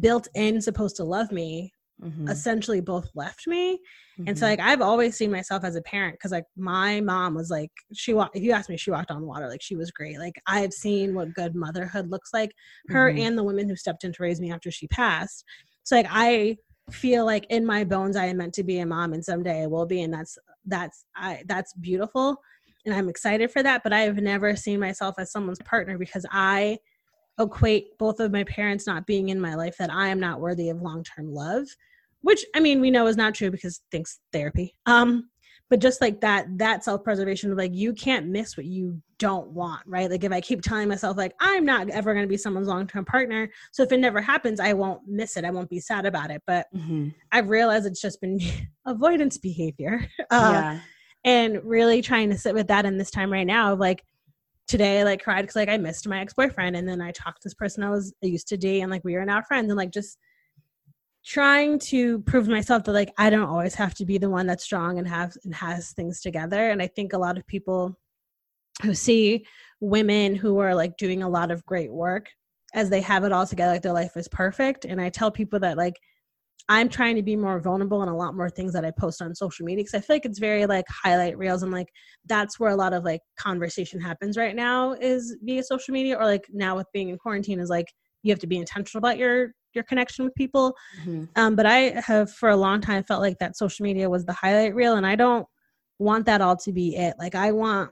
built 0.00 0.28
in 0.34 0.60
supposed 0.60 0.96
to 0.96 1.04
love 1.04 1.32
me 1.32 1.72
Mhm, 2.02 2.28
essentially 2.30 2.82
both 2.82 3.08
left 3.14 3.46
me 3.46 3.80
and 4.26 4.36
so 4.36 4.44
mhm. 4.44 4.50
like 4.50 4.60
i've 4.60 4.82
always 4.82 5.16
seen 5.16 5.30
myself 5.30 5.64
as 5.64 5.76
a 5.76 5.82
parent 5.82 6.14
because 6.14 6.30
like 6.30 6.44
my 6.54 7.00
mom 7.00 7.34
was 7.34 7.48
like 7.48 7.70
she 7.94 8.12
walked 8.12 8.36
if 8.36 8.42
you 8.42 8.52
ask 8.52 8.68
me 8.68 8.76
she 8.76 8.90
walked 8.90 9.10
on 9.10 9.24
water 9.24 9.48
like 9.48 9.62
she 9.62 9.76
was 9.76 9.90
great 9.90 10.18
like 10.18 10.34
i've 10.46 10.74
seen 10.74 11.14
what 11.14 11.32
good 11.32 11.54
motherhood 11.54 12.10
looks 12.10 12.34
like 12.34 12.50
her 12.88 13.10
Mhm. 13.10 13.20
and 13.20 13.38
the 13.38 13.42
women 13.44 13.66
who 13.66 13.74
stepped 13.76 14.04
in 14.04 14.12
to 14.12 14.22
raise 14.22 14.38
me 14.38 14.52
after 14.52 14.70
she 14.70 14.86
passed 14.88 15.42
so 15.84 15.96
like 15.96 16.06
i 16.10 16.54
feel 16.90 17.24
like 17.24 17.46
in 17.50 17.66
my 17.66 17.82
bones 17.82 18.16
i 18.16 18.26
am 18.26 18.36
meant 18.36 18.54
to 18.54 18.62
be 18.62 18.78
a 18.78 18.86
mom 18.86 19.12
and 19.12 19.24
someday 19.24 19.62
i 19.62 19.66
will 19.66 19.86
be 19.86 20.02
and 20.02 20.12
that's 20.12 20.38
that's 20.66 21.04
i 21.16 21.42
that's 21.46 21.72
beautiful 21.74 22.36
and 22.84 22.94
i'm 22.94 23.08
excited 23.08 23.50
for 23.50 23.62
that 23.62 23.82
but 23.82 23.92
i 23.92 24.00
have 24.00 24.18
never 24.18 24.54
seen 24.54 24.78
myself 24.78 25.16
as 25.18 25.32
someone's 25.32 25.58
partner 25.64 25.98
because 25.98 26.24
i 26.30 26.78
equate 27.40 27.98
both 27.98 28.20
of 28.20 28.32
my 28.32 28.44
parents 28.44 28.86
not 28.86 29.06
being 29.06 29.30
in 29.30 29.40
my 29.40 29.54
life 29.54 29.76
that 29.78 29.92
i 29.92 30.08
am 30.08 30.20
not 30.20 30.40
worthy 30.40 30.68
of 30.68 30.80
long-term 30.80 31.32
love 31.32 31.66
which 32.20 32.44
i 32.54 32.60
mean 32.60 32.80
we 32.80 32.90
know 32.90 33.06
is 33.06 33.16
not 33.16 33.34
true 33.34 33.50
because 33.50 33.82
thanks 33.90 34.20
therapy. 34.32 34.74
Um 34.86 35.28
but 35.68 35.80
just 35.80 36.00
like 36.00 36.20
that 36.20 36.46
that 36.58 36.84
self-preservation 36.84 37.50
of 37.50 37.58
like 37.58 37.74
you 37.74 37.92
can't 37.92 38.26
miss 38.26 38.56
what 38.56 38.66
you 38.66 39.00
don't 39.18 39.48
want 39.48 39.82
right? 39.86 40.10
Like 40.10 40.24
if 40.24 40.32
i 40.32 40.40
keep 40.40 40.60
telling 40.62 40.88
myself 40.88 41.16
like 41.16 41.32
i'm 41.40 41.64
not 41.64 41.88
ever 41.90 42.12
going 42.12 42.24
to 42.24 42.28
be 42.28 42.36
someone's 42.36 42.68
long-term 42.68 43.04
partner 43.04 43.48
so 43.72 43.82
if 43.82 43.90
it 43.92 43.98
never 43.98 44.20
happens 44.20 44.60
i 44.60 44.72
won't 44.72 45.00
miss 45.06 45.36
it. 45.36 45.44
I 45.44 45.50
won't 45.50 45.70
be 45.70 45.80
sad 45.80 46.06
about 46.06 46.30
it. 46.30 46.42
But 46.46 46.66
Mhm. 46.74 47.14
i've 47.32 47.48
realized 47.48 47.86
it's 47.86 48.00
just 48.00 48.20
been 48.20 48.38
avoidance 48.86 49.38
behavior 49.38 50.06
uh, 50.30 50.50
yeah. 50.52 50.80
and 51.24 51.60
really 51.64 52.02
trying 52.02 52.30
to 52.30 52.38
sit 52.38 52.54
with 52.54 52.68
that 52.68 52.84
in 52.84 52.98
this 52.98 53.10
time 53.10 53.32
right 53.32 53.46
now 53.46 53.72
of 53.72 53.78
like 53.78 54.04
today 54.68 55.00
I 55.00 55.04
like 55.04 55.22
cried 55.22 55.42
because 55.42 55.56
like 55.56 55.68
I 55.68 55.76
missed 55.76 56.08
my 56.08 56.20
ex-boyfriend 56.20 56.76
and 56.76 56.88
then 56.88 57.00
I 57.00 57.12
talked 57.12 57.42
to 57.42 57.46
this 57.48 57.54
person 57.54 57.82
I 57.84 57.90
was 57.90 58.12
I 58.22 58.26
used 58.26 58.48
to 58.48 58.56
date 58.56 58.80
and 58.80 58.90
like 58.90 59.04
we 59.04 59.14
are 59.14 59.24
now 59.24 59.40
friends 59.42 59.68
and 59.70 59.76
like 59.76 59.92
just 59.92 60.18
trying 61.26 61.76
to 61.80 62.20
prove 62.20 62.46
myself 62.46 62.84
that 62.84 62.92
like 62.92 63.12
I 63.18 63.30
don't 63.30 63.48
always 63.48 63.74
have 63.74 63.94
to 63.94 64.06
be 64.06 64.16
the 64.16 64.30
one 64.30 64.46
that's 64.46 64.62
strong 64.62 64.98
and 64.98 65.08
have 65.08 65.36
and 65.44 65.54
has 65.54 65.90
things 65.90 66.20
together. 66.20 66.70
And 66.70 66.80
I 66.80 66.86
think 66.86 67.12
a 67.12 67.18
lot 67.18 67.36
of 67.36 67.46
people 67.48 67.98
who 68.82 68.94
see 68.94 69.44
women 69.80 70.36
who 70.36 70.58
are 70.58 70.74
like 70.74 70.96
doing 70.96 71.22
a 71.22 71.28
lot 71.28 71.50
of 71.50 71.66
great 71.66 71.92
work 71.92 72.28
as 72.74 72.90
they 72.90 73.00
have 73.00 73.24
it 73.24 73.32
all 73.32 73.46
together 73.46 73.72
like 73.72 73.82
their 73.82 73.92
life 73.92 74.16
is 74.16 74.28
perfect. 74.28 74.84
And 74.84 75.00
I 75.00 75.08
tell 75.08 75.30
people 75.30 75.58
that 75.60 75.76
like 75.76 75.94
I'm 76.68 76.88
trying 76.88 77.16
to 77.16 77.22
be 77.22 77.36
more 77.36 77.60
vulnerable 77.60 78.02
in 78.02 78.08
a 78.08 78.16
lot 78.16 78.34
more 78.34 78.50
things 78.50 78.72
that 78.72 78.84
I 78.84 78.92
post 78.92 79.20
on 79.20 79.34
social 79.34 79.64
media 79.64 79.84
because 79.84 79.94
I 79.94 80.00
feel 80.00 80.16
like 80.16 80.24
it's 80.24 80.38
very 80.38 80.66
like 80.66 80.84
highlight 80.88 81.38
reels. 81.38 81.62
And 81.64 81.72
like 81.72 81.88
that's 82.26 82.60
where 82.60 82.70
a 82.70 82.76
lot 82.76 82.92
of 82.92 83.04
like 83.04 83.20
conversation 83.36 84.00
happens 84.00 84.36
right 84.36 84.54
now 84.54 84.92
is 84.92 85.36
via 85.42 85.62
social 85.64 85.92
media 85.92 86.16
or 86.16 86.24
like 86.24 86.46
now 86.52 86.76
with 86.76 86.86
being 86.92 87.08
in 87.08 87.18
quarantine 87.18 87.58
is 87.58 87.70
like 87.70 87.86
you 88.22 88.32
have 88.32 88.40
to 88.40 88.46
be 88.46 88.58
intentional 88.58 88.98
about 88.98 89.18
your 89.18 89.52
your 89.76 89.84
connection 89.84 90.24
with 90.24 90.34
people. 90.34 90.74
Mhm. 91.04 91.28
Um, 91.36 91.54
but 91.54 91.66
I 91.66 92.00
have 92.00 92.32
for 92.32 92.48
a 92.48 92.56
long 92.56 92.80
time 92.80 93.04
felt 93.04 93.20
like 93.20 93.38
that 93.38 93.56
social 93.56 93.84
media 93.84 94.10
was 94.10 94.24
the 94.24 94.32
highlight 94.32 94.74
reel 94.74 94.96
and 94.96 95.06
I 95.06 95.14
don't 95.14 95.46
want 96.00 96.26
that 96.26 96.40
all 96.40 96.56
to 96.56 96.72
be 96.72 96.96
it. 96.96 97.14
Like 97.18 97.34
I 97.36 97.52
want 97.52 97.90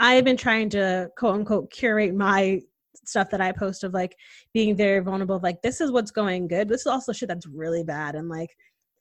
I've 0.00 0.24
been 0.24 0.36
trying 0.36 0.70
to 0.70 1.10
quote 1.16 1.34
unquote 1.36 1.70
curate 1.70 2.14
my 2.14 2.60
stuff 3.04 3.30
that 3.30 3.40
I 3.40 3.52
post 3.52 3.84
of 3.84 3.92
like 3.92 4.16
being 4.54 4.74
very 4.74 5.00
vulnerable 5.00 5.36
of 5.36 5.42
like 5.42 5.62
this 5.62 5.80
is 5.80 5.92
what's 5.92 6.10
going 6.10 6.48
good. 6.48 6.68
This 6.68 6.80
is 6.82 6.86
also 6.86 7.12
shit 7.12 7.28
that's 7.28 7.46
really 7.46 7.84
bad 7.84 8.14
and 8.16 8.28
like 8.28 8.50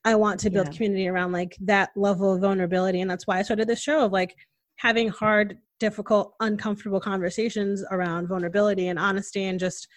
I 0.05 0.15
want 0.15 0.39
to 0.41 0.49
build 0.49 0.67
Yeah. 0.67 0.73
community 0.73 1.07
around 1.07 1.31
like 1.31 1.55
that 1.61 1.89
level 1.95 2.33
of 2.33 2.41
vulnerability 2.41 3.01
and 3.01 3.09
that's 3.09 3.25
why 3.27 3.39
I 3.39 3.43
started 3.43 3.67
this 3.67 3.81
show 3.81 4.05
of 4.05 4.11
like 4.11 4.35
having 4.77 5.09
hard, 5.09 5.57
difficult, 5.81 6.33
uncomfortable 6.39 6.99
conversations 7.01 7.83
around 7.91 8.27
vulnerability 8.27 8.87
and 8.87 8.97
honesty 8.99 9.45
and 9.45 9.59
just 9.59 9.87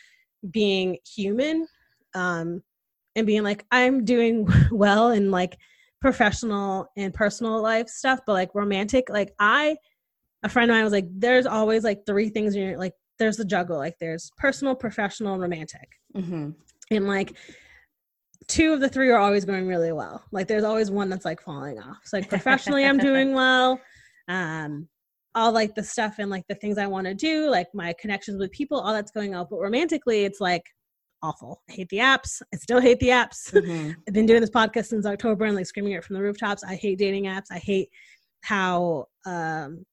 being 0.51 0.99
human 1.07 1.67
um 2.15 2.63
and 3.17 3.27
being 3.27 3.43
like 3.43 3.65
I'm 3.71 4.05
doing 4.05 4.49
well 4.71 5.11
in 5.11 5.31
like 5.31 5.57
professional 6.01 6.89
and 6.97 7.15
personal 7.15 7.63
life 7.63 7.89
stuff 7.89 8.21
but 8.27 8.33
like 8.33 8.55
romantic 8.55 9.09
like 9.09 9.33
I 9.39 9.77
a 10.43 10.49
friend 10.49 10.71
of 10.71 10.75
mine 10.75 10.85
was 10.85 10.93
like 10.93 11.07
there's 11.11 11.47
always 11.47 11.85
like 11.85 12.05
three 12.07 12.29
things 12.29 12.57
in 12.57 12.63
your 12.63 12.79
like 12.79 12.95
there's 13.19 13.37
the 13.37 13.45
juggle 13.45 13.79
like 13.79 13.95
there's 14.01 14.31
personal 14.37 14.75
professional 14.75 15.35
and 15.35 15.43
romantic. 15.43 15.89
Mhm. 16.17 16.55
and 16.91 17.07
like 17.07 17.37
two 18.49 18.73
of 18.73 18.81
the 18.81 18.89
three 18.89 19.09
are 19.11 19.19
always 19.19 19.45
going 19.45 19.69
really 19.69 19.93
well. 19.93 20.25
Like 20.33 20.49
there's 20.49 20.65
always 20.65 20.91
one 20.91 21.09
that's 21.09 21.25
like 21.25 21.41
falling 21.41 21.79
off. 21.79 21.99
So 22.05 22.17
like 22.19 22.29
professionally 22.29 22.85
i'm 22.85 22.99
doing 22.99 23.33
well. 23.43 23.81
Um 24.29 24.89
all 25.35 25.53
like 25.53 25.75
the 25.75 25.83
stuff 25.83 26.17
and 26.19 26.31
like 26.31 26.45
the 26.49 26.55
things 26.57 26.77
i 26.77 26.87
want 26.87 27.07
to 27.07 27.15
do 27.15 27.49
like 27.49 27.67
my 27.73 27.95
connections 27.99 28.39
with 28.39 28.51
people 28.53 28.79
all 28.79 28.93
that's 28.93 29.11
going 29.11 29.35
on 29.35 29.47
but 29.49 29.59
romantically 29.59 30.25
it's 30.25 30.41
like 30.43 30.63
awful 31.23 31.63
i 31.69 31.73
hate 31.73 31.89
the 31.89 31.99
apps 31.99 32.43
i 32.53 32.57
still 32.57 32.81
hate 32.81 32.99
the 33.01 33.09
apps 33.09 33.53
Mhm. 33.63 33.95
I've 34.07 34.15
been 34.15 34.27
doing 34.27 34.41
this 34.41 34.51
podcast 34.51 34.87
since 34.87 35.07
October 35.07 35.45
and 35.45 35.55
like 35.55 35.67
screaming 35.67 35.93
it 35.93 36.05
from 36.05 36.15
the 36.15 36.23
rooftops. 36.23 36.65
I 36.65 36.75
hate 36.75 36.99
dating 36.99 37.25
apps. 37.25 37.47
I 37.51 37.59
hate 37.59 37.91
how 38.43 39.07
um 39.25 39.85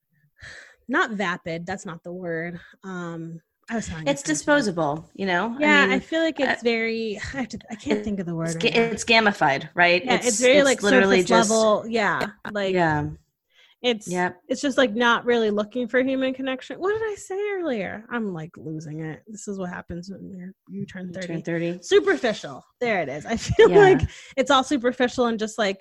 not 0.88 1.12
vapid, 1.12 1.66
that's 1.66 1.86
not 1.86 2.02
the 2.02 2.12
word. 2.12 2.60
Um 2.84 3.40
I 3.68 3.76
was 3.76 3.88
It's 4.04 4.22
disposable, 4.22 5.08
you 5.14 5.26
know. 5.26 5.56
Yeah, 5.60 5.82
I, 5.84 5.86
mean, 5.86 6.00
feel 6.00 6.22
like 6.22 6.40
it's 6.40 6.60
uh, 6.60 6.64
very 6.64 7.20
I 7.34 7.36
have 7.38 7.48
to 7.48 7.58
I 7.70 7.74
can't 7.76 8.02
think 8.04 8.20
of 8.20 8.26
the 8.26 8.34
word. 8.34 8.48
it's, 8.48 8.64
right 8.64 8.74
it's 8.76 9.04
gamified, 9.04 9.68
right? 9.74 10.04
yeah, 10.04 10.20
it's, 10.22 10.40
very 10.40 10.62
like 10.62 10.82
literally 10.82 11.22
just 11.22 11.50
level. 11.50 11.84
Yeah. 11.88 12.30
Like 12.50 12.74
yeah, 12.74 13.08
it's 13.82 14.08
yeah. 14.08 14.32
it's 14.48 14.60
just 14.60 14.76
like 14.76 14.94
not 14.94 15.24
really 15.24 15.50
looking 15.50 15.88
for 15.88 16.00
human 16.02 16.34
connection. 16.34 16.78
What 16.78 16.92
did 16.92 17.02
I 17.02 17.14
say 17.14 17.38
earlier? 17.54 18.04
I'm 18.10 18.34
like 18.34 18.50
losing 18.56 19.00
it. 19.00 19.22
This 19.26 19.48
is 19.48 19.58
what 19.58 19.70
happens 19.70 20.10
when 20.10 20.30
you're 20.36 20.52
you 20.68 20.84
turn 20.84 21.06
You 21.08 21.14
30 21.14 21.26
turn 21.26 21.42
thirty. 21.42 21.78
superficial. 21.82 22.64
There 22.80 23.00
it 23.00 23.08
is. 23.08 23.24
I 23.24 23.36
feel 23.38 23.70
Yeah. 23.70 23.78
like 23.78 24.02
it's 24.36 24.50
all 24.50 24.64
superficial 24.64 25.26
and 25.26 25.38
just 25.38 25.56
like 25.58 25.80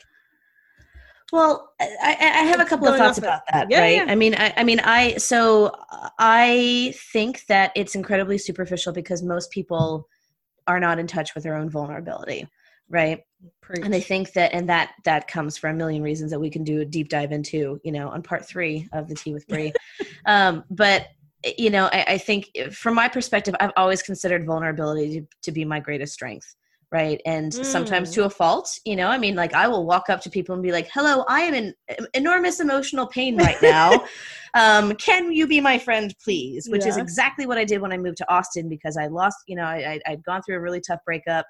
Well, 1.34 1.74
I, 1.80 2.16
I 2.20 2.44
have 2.46 2.60
a 2.60 2.66
couple 2.66 2.88
of 2.88 2.98
thoughts 2.98 3.18
about 3.18 3.42
that, 3.52 3.68
Yeah, 3.70 3.82
right? 3.82 3.96
yeah. 3.98 4.06
I 4.08 4.16
mean, 4.16 4.34
I, 4.34 4.54
I 4.58 4.64
mean, 4.64 4.80
I 4.80 5.18
so 5.18 5.76
I 6.18 6.94
think 7.12 7.46
that 7.48 7.72
it's 7.76 7.96
incredibly 7.96 8.38
superficial 8.38 8.94
because 8.94 9.22
most 9.22 9.52
people 9.52 10.08
are 10.68 10.80
not 10.80 11.00
in 11.00 11.08
touch 11.08 11.36
with 11.36 11.44
their 11.44 11.56
own 11.56 11.70
vulnerability, 11.70 12.48
right? 12.90 13.20
Preach. 13.62 13.86
And 13.86 13.96
I 13.96 14.00
think 14.00 14.34
that, 14.34 14.54
and 14.54 14.68
that 14.70 14.94
that 15.06 15.28
comes 15.28 15.58
for 15.58 15.70
a 15.70 15.74
million 15.74 16.02
reasons 16.02 16.32
that 16.32 16.40
we 16.40 16.50
can 16.50 16.64
do 16.64 16.82
a 16.82 16.86
deep 16.86 17.10
dive 17.10 17.32
into, 17.32 17.80
you 17.84 17.92
know, 17.92 18.10
on 18.10 18.22
part 18.22 18.46
three 18.46 18.88
of 18.94 19.08
the 19.08 19.16
Tea 19.16 19.34
with 19.34 19.48
Bree. 19.48 19.72
um, 20.26 20.64
but 20.70 21.08
you 21.58 21.70
know, 21.70 21.86
I, 21.94 22.04
I 22.08 22.18
think 22.18 22.50
from 22.72 22.96
my 22.96 23.08
perspective, 23.08 23.56
I've 23.60 23.72
always 23.78 24.02
considered 24.02 24.46
vulnerability 24.46 25.22
to, 25.22 25.28
to 25.44 25.52
be 25.52 25.64
my 25.64 25.80
greatest 25.80 26.14
strength, 26.14 26.54
right? 26.92 27.22
And 27.26 27.54
sometimes 27.54 28.10
Mm. 28.10 28.14
to 28.16 28.26
a 28.26 28.30
fault, 28.30 28.78
you 28.84 28.96
know. 28.98 29.08
I 29.08 29.18
mean, 29.18 29.36
like 29.36 29.54
I 29.54 29.68
will 29.68 29.86
walk 29.86 30.10
up 30.10 30.20
to 30.22 30.30
people 30.30 30.54
and 30.54 30.62
be 30.64 30.72
like, 30.74 30.90
"Hello, 30.94 31.24
I 31.30 31.42
am 31.42 31.54
in 31.54 31.74
enormous 32.14 32.60
emotional 32.60 33.08
pain 33.08 33.38
right 33.38 33.56
now. 33.62 34.04
um, 34.54 34.96
can 34.96 35.32
you 35.32 35.48
be 35.48 35.62
my 35.62 35.78
friend, 35.78 36.14
please?" 36.22 36.68
Which 36.70 36.86
is 36.86 36.98
exactly 36.98 37.46
what 37.46 37.58
I 37.58 37.64
did 37.64 37.80
when 37.82 37.94
I 37.94 37.98
moved 37.98 38.18
to 38.18 38.30
Austin 38.34 38.68
because 38.68 38.98
I 38.98 39.08
lost, 39.08 39.38
you 39.48 39.56
know, 39.56 39.64
I, 39.64 40.00
I'd 40.06 40.24
gone 40.24 40.42
through 40.42 40.58
a 40.58 40.62
really 40.62 40.82
tough 40.82 41.00
breakup 41.06 41.46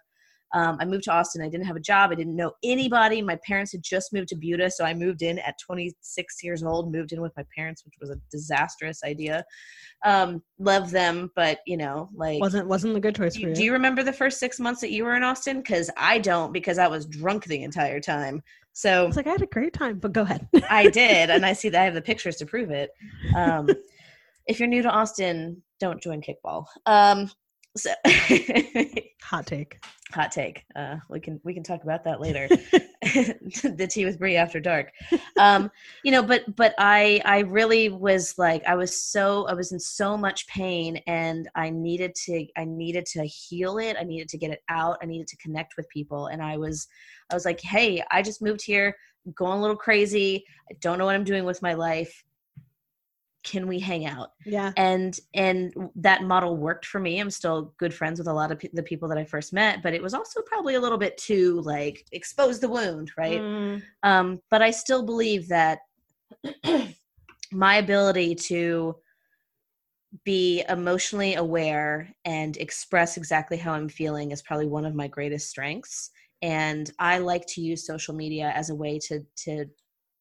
Um, 0.54 0.78
I 0.80 0.86
moved 0.86 1.04
to 1.04 1.12
Austin. 1.12 1.42
I 1.42 1.50
didn't 1.50 1.68
have 1.68 1.76
a 1.76 1.82
job. 1.82 2.12
I 2.12 2.16
didn't 2.16 2.36
know 2.36 2.54
anybody. 2.64 3.22
My 3.22 3.38
parents 3.46 3.72
had 3.72 3.84
just 3.84 4.14
moved 4.14 4.30
to 4.30 4.36
Buda, 4.36 4.72
so 4.72 4.84
I 4.84 4.94
moved 4.94 5.22
in 5.22 5.40
at 5.40 5.60
26 5.60 6.44
years 6.44 6.64
old. 6.64 6.92
Moved 6.92 7.12
in 7.12 7.22
with 7.22 7.34
my 7.38 7.44
parents, 7.56 7.86
which 7.86 7.96
was 8.00 8.10
a 8.10 8.20
disastrous 8.32 9.04
idea. 9.04 9.44
Um, 10.06 10.42
love 10.58 10.92
them, 10.92 11.32
but 11.36 11.60
you 11.68 11.78
know, 11.78 12.10
like 12.14 12.40
wasn't 12.40 12.68
wasn't 12.68 12.96
a 12.96 13.00
good 13.00 13.16
choice 13.16 13.36
do, 13.36 13.42
for 13.42 13.50
you. 13.50 13.56
do 13.56 13.64
you 13.64 13.74
remember 13.74 14.04
the 14.04 14.14
first 14.14 14.40
six 14.40 14.60
months 14.60 14.82
that 14.82 14.92
you 14.92 15.04
were 15.04 15.16
in 15.16 15.24
Austin? 15.24 15.58
Because 15.58 15.90
I 15.98 16.20
don't, 16.20 16.52
because 16.52 16.78
I 16.78 16.88
was 16.88 17.06
drunk 17.06 17.46
the 17.46 17.64
entire 17.64 18.00
time. 18.00 18.42
So 18.74 19.08
it's 19.08 19.18
like, 19.18 19.28
I 19.28 19.32
had 19.32 19.42
a 19.42 19.48
great 19.48 19.74
time, 19.74 20.00
but 20.00 20.14
go 20.14 20.22
ahead. 20.22 20.48
I 20.70 20.90
did, 20.90 21.30
and 21.30 21.46
I 21.46 21.54
see 21.60 21.70
that 21.70 21.82
I 21.82 21.86
have 21.86 21.94
the 21.94 22.02
pictures 22.02 22.38
to 22.38 22.46
prove 22.46 22.72
it. 22.72 22.92
Um, 23.36 23.70
if 24.48 24.60
you're 24.60 24.70
new 24.70 24.82
to 24.82 24.90
Austin, 24.90 25.62
don't 25.80 26.02
join 26.02 26.22
kickball. 26.22 26.66
Um, 26.86 27.30
so 27.80 27.94
Hot 29.24 29.46
take. 29.46 29.84
hot 30.12 30.32
take. 30.32 30.63
Uh, 30.76 30.96
we 31.10 31.20
can 31.20 31.39
we 31.44 31.54
can 31.54 31.62
talk 31.63 31.84
about 31.84 32.04
that 32.04 32.20
later. 32.20 32.48
the 33.02 33.88
tea 33.89 34.06
with 34.06 34.20
Bree 34.20 34.36
after 34.36 34.60
dark. 34.60 34.92
Um, 35.38 35.70
you 36.04 36.12
know, 36.12 36.24
but 36.24 36.56
but 36.56 36.74
I 36.78 37.22
I 37.26 37.39
really 37.39 37.89
was 37.89 38.38
like 38.38 38.63
I 38.68 38.76
was 38.76 39.02
so 39.02 39.46
I 39.48 39.54
was 39.54 39.72
in 39.72 39.80
so 39.80 40.18
much 40.18 40.48
pain, 40.48 40.98
and 41.06 41.48
I 41.56 41.70
needed 41.70 42.15
to 42.26 42.46
I 42.58 42.65
needed 42.65 43.06
to 43.08 43.24
heal 43.24 43.78
it. 43.78 43.98
I 44.00 44.04
needed 44.04 44.30
to 44.30 44.38
get 44.38 44.52
it 44.52 44.63
out. 44.70 44.98
I 45.02 45.06
needed 45.06 45.28
to 45.28 45.38
connect 45.38 45.78
with 45.78 45.88
people, 45.89 46.28
and 46.28 46.42
I 46.42 46.58
was 46.58 46.88
I 47.30 47.36
was 47.36 47.46
like, 47.46 47.62
hey, 47.62 48.04
I 48.12 48.22
just 48.22 48.42
moved 48.42 48.63
here, 48.63 48.96
I'm 49.26 49.34
going 49.34 49.60
a 49.60 49.62
little 49.62 49.78
crazy. 49.78 50.44
I 50.72 50.76
don't 50.82 50.98
know 50.98 51.06
what 51.06 51.15
I'm 51.15 51.24
doing 51.24 51.46
with 51.46 51.62
my 51.62 51.74
life. 51.74 52.24
Can 53.52 53.68
we 53.68 53.80
hang 53.80 54.06
out? 54.06 54.30
Yeah. 54.46 54.72
and 54.78 55.14
and 55.34 55.74
that 55.96 56.22
model 56.24 56.56
worked 56.68 56.86
for 56.86 57.00
me 57.00 57.20
i'm 57.20 57.32
still 57.32 57.74
good 57.82 57.94
friends 58.00 58.20
with 58.20 58.28
a 58.28 58.34
lot 58.42 58.52
of 58.52 58.60
pe- 58.60 58.70
the 58.74 58.84
people 58.92 59.08
that 59.10 59.18
i 59.18 59.26
first 59.26 59.54
met 59.54 59.82
but 59.84 59.94
it 59.94 60.02
was 60.02 60.14
also 60.14 60.42
probably 60.52 60.76
a 60.76 60.80
little 60.80 60.98
bit 61.06 61.18
too 61.18 61.62
like 61.62 62.06
expose 62.12 62.60
the 62.60 62.70
wound 62.70 63.12
right 63.18 63.42
Mm, 63.42 63.82
um 64.04 64.28
but 64.52 64.62
i 64.62 64.72
still 64.72 65.04
believe 65.12 65.48
that 65.48 65.80
my 67.52 67.76
ability 67.78 68.36
to 68.52 68.96
be 70.24 70.64
emotionally 70.70 71.36
aware 71.36 72.10
and 72.26 72.58
express 72.58 73.18
exactly 73.18 73.58
how 73.58 73.74
i'm 73.74 73.90
feeling 73.90 74.32
is 74.32 74.42
probably 74.42 74.68
one 74.68 74.86
of 74.86 74.96
my 74.96 75.08
greatest 75.08 75.50
strengths 75.50 76.12
and 76.42 76.92
i 77.00 77.18
like 77.18 77.46
to 77.48 77.62
use 77.62 77.86
social 77.86 78.16
media 78.16 78.52
as 78.56 78.70
a 78.70 78.76
way 78.76 78.98
to 78.98 79.16
to 79.36 79.66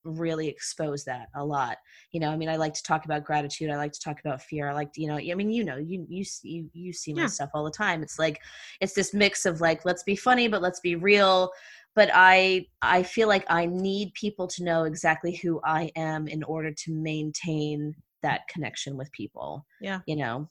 really 0.09 0.49
expose 0.49 1.05
that 1.05 1.29
a 1.35 1.44
lot 1.44 1.77
you 2.12 2.21
know 2.21 2.31
i 2.31 2.37
mean 2.37 2.49
i 2.49 2.57
like 2.57 2.73
to 2.75 2.83
talk 2.83 3.05
about 3.05 3.25
gratitude 3.25 3.71
i 3.71 3.77
like 3.77 3.92
to 3.92 4.01
talk 4.01 4.18
about 4.21 4.40
fear 4.42 4.68
i 4.68 4.73
like 4.73 4.92
to 4.92 5.01
you 5.03 5.07
know 5.09 5.16
i 5.16 5.35
mean 5.35 5.51
you 5.51 5.64
know 5.64 5.77
you 5.77 6.05
you 6.09 6.25
see- 6.25 6.49
you, 6.49 6.71
you 6.73 6.92
see 6.92 7.12
my 7.12 7.23
Yeah. 7.23 7.27
stuff 7.27 7.51
all 7.55 7.64
the 7.64 7.71
time 7.71 8.03
it's 8.03 8.18
like 8.18 8.40
it's 8.81 8.94
this 8.94 9.12
mix 9.12 9.44
of 9.47 9.61
like 9.61 9.85
let's 9.85 10.03
be 10.03 10.16
funny 10.16 10.49
but 10.49 10.62
let's 10.62 10.81
be 10.81 10.97
real 10.97 11.51
but 11.94 12.09
i 12.14 12.66
i 12.83 13.03
feel 13.03 13.29
like 13.29 13.44
i 13.51 13.66
need 13.66 14.12
people 14.14 14.47
to 14.49 14.64
know 14.64 14.85
exactly 14.85 15.37
who 15.37 15.61
i 15.64 15.90
am 15.97 16.27
in 16.29 16.42
order 16.44 16.73
to 16.73 16.92
maintain 16.92 17.94
that 18.23 18.49
connection 18.49 18.97
with 18.97 19.11
people 19.12 19.64
Yeah. 19.81 20.01
you 20.07 20.16
know 20.16 20.49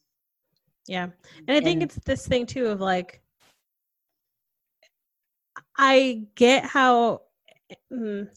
Yeah. 0.87 1.07
And 1.47 1.57
I 1.57 1.59
think 1.61 1.81
And- 1.81 1.83
it's 1.83 1.99
this 2.05 2.25
thing 2.27 2.45
too 2.45 2.67
of 2.67 2.79
like, 2.79 3.21
I 5.77 6.23
get 6.35 6.63
how 6.65 7.21
mm, 7.91 8.27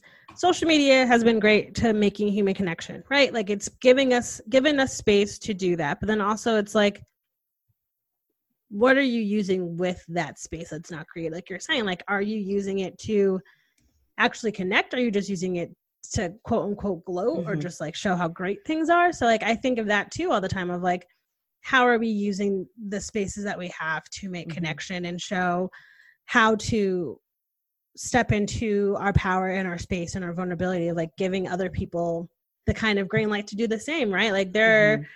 social 0.40 0.66
media 0.66 1.06
has 1.06 1.22
been 1.22 1.38
great 1.38 1.74
to 1.74 1.92
making 1.92 2.28
human 2.28 2.54
connection, 2.54 3.04
right? 3.10 3.30
Like 3.34 3.50
it's 3.50 3.68
giving 3.68 4.14
us 4.14 4.40
giving 4.48 4.80
us 4.80 4.96
space 4.96 5.38
to 5.40 5.52
do 5.52 5.76
that. 5.76 6.00
But 6.00 6.06
then 6.06 6.22
also 6.22 6.56
it's 6.56 6.74
like, 6.74 7.02
what 8.70 8.96
are 8.96 9.02
you 9.02 9.20
using 9.20 9.76
with 9.76 10.02
that 10.08 10.38
space 10.38 10.70
that's 10.70 10.90
not 10.90 11.06
created? 11.08 11.34
Like 11.34 11.50
you're 11.50 11.60
saying, 11.60 11.84
like, 11.84 12.02
are 12.08 12.22
you 12.22 12.38
using 12.38 12.78
it 12.78 12.96
to 13.00 13.38
actually 14.16 14.52
connect? 14.52 14.94
Are 14.94 15.00
you 15.00 15.10
just 15.10 15.28
using 15.28 15.56
it 15.56 15.76
to 16.14 16.32
quote 16.44 16.64
unquote 16.64 17.04
gloat 17.04 17.44
or 17.46 17.54
Mhm. 17.54 17.60
just 17.60 17.78
like 17.78 17.94
show 17.94 18.16
how 18.16 18.28
great 18.28 18.64
things 18.66 18.88
are? 18.88 19.12
So 19.12 19.26
like 19.26 19.42
I 19.42 19.54
think 19.54 19.78
of 19.78 19.88
that 19.88 20.10
too 20.10 20.30
all 20.32 20.40
the 20.40 20.48
time 20.48 20.70
of 20.70 20.80
like, 20.82 21.06
how 21.60 21.86
are 21.86 21.98
we 21.98 22.08
using 22.08 22.66
the 22.88 22.98
spaces 22.98 23.44
that 23.44 23.58
we 23.58 23.68
have 23.78 24.04
to 24.20 24.30
make 24.30 24.48
Mhm. 24.48 24.54
connection 24.54 25.04
and 25.04 25.20
show 25.20 25.70
how 26.24 26.54
to 26.54 27.20
step 27.96 28.32
into 28.32 28.96
our 28.98 29.12
power 29.12 29.48
and 29.48 29.66
our 29.68 29.78
space 29.78 30.14
and 30.14 30.24
our 30.24 30.32
vulnerability 30.32 30.92
like 30.92 31.10
giving 31.16 31.48
other 31.48 31.68
people 31.68 32.28
the 32.66 32.74
kind 32.74 32.98
of 32.98 33.08
green 33.08 33.28
light 33.28 33.46
to 33.48 33.56
do 33.56 33.66
the 33.66 33.78
same 33.78 34.10
right 34.12 34.32
like 34.32 34.52
there 34.52 34.98
Mhm. 34.98 35.06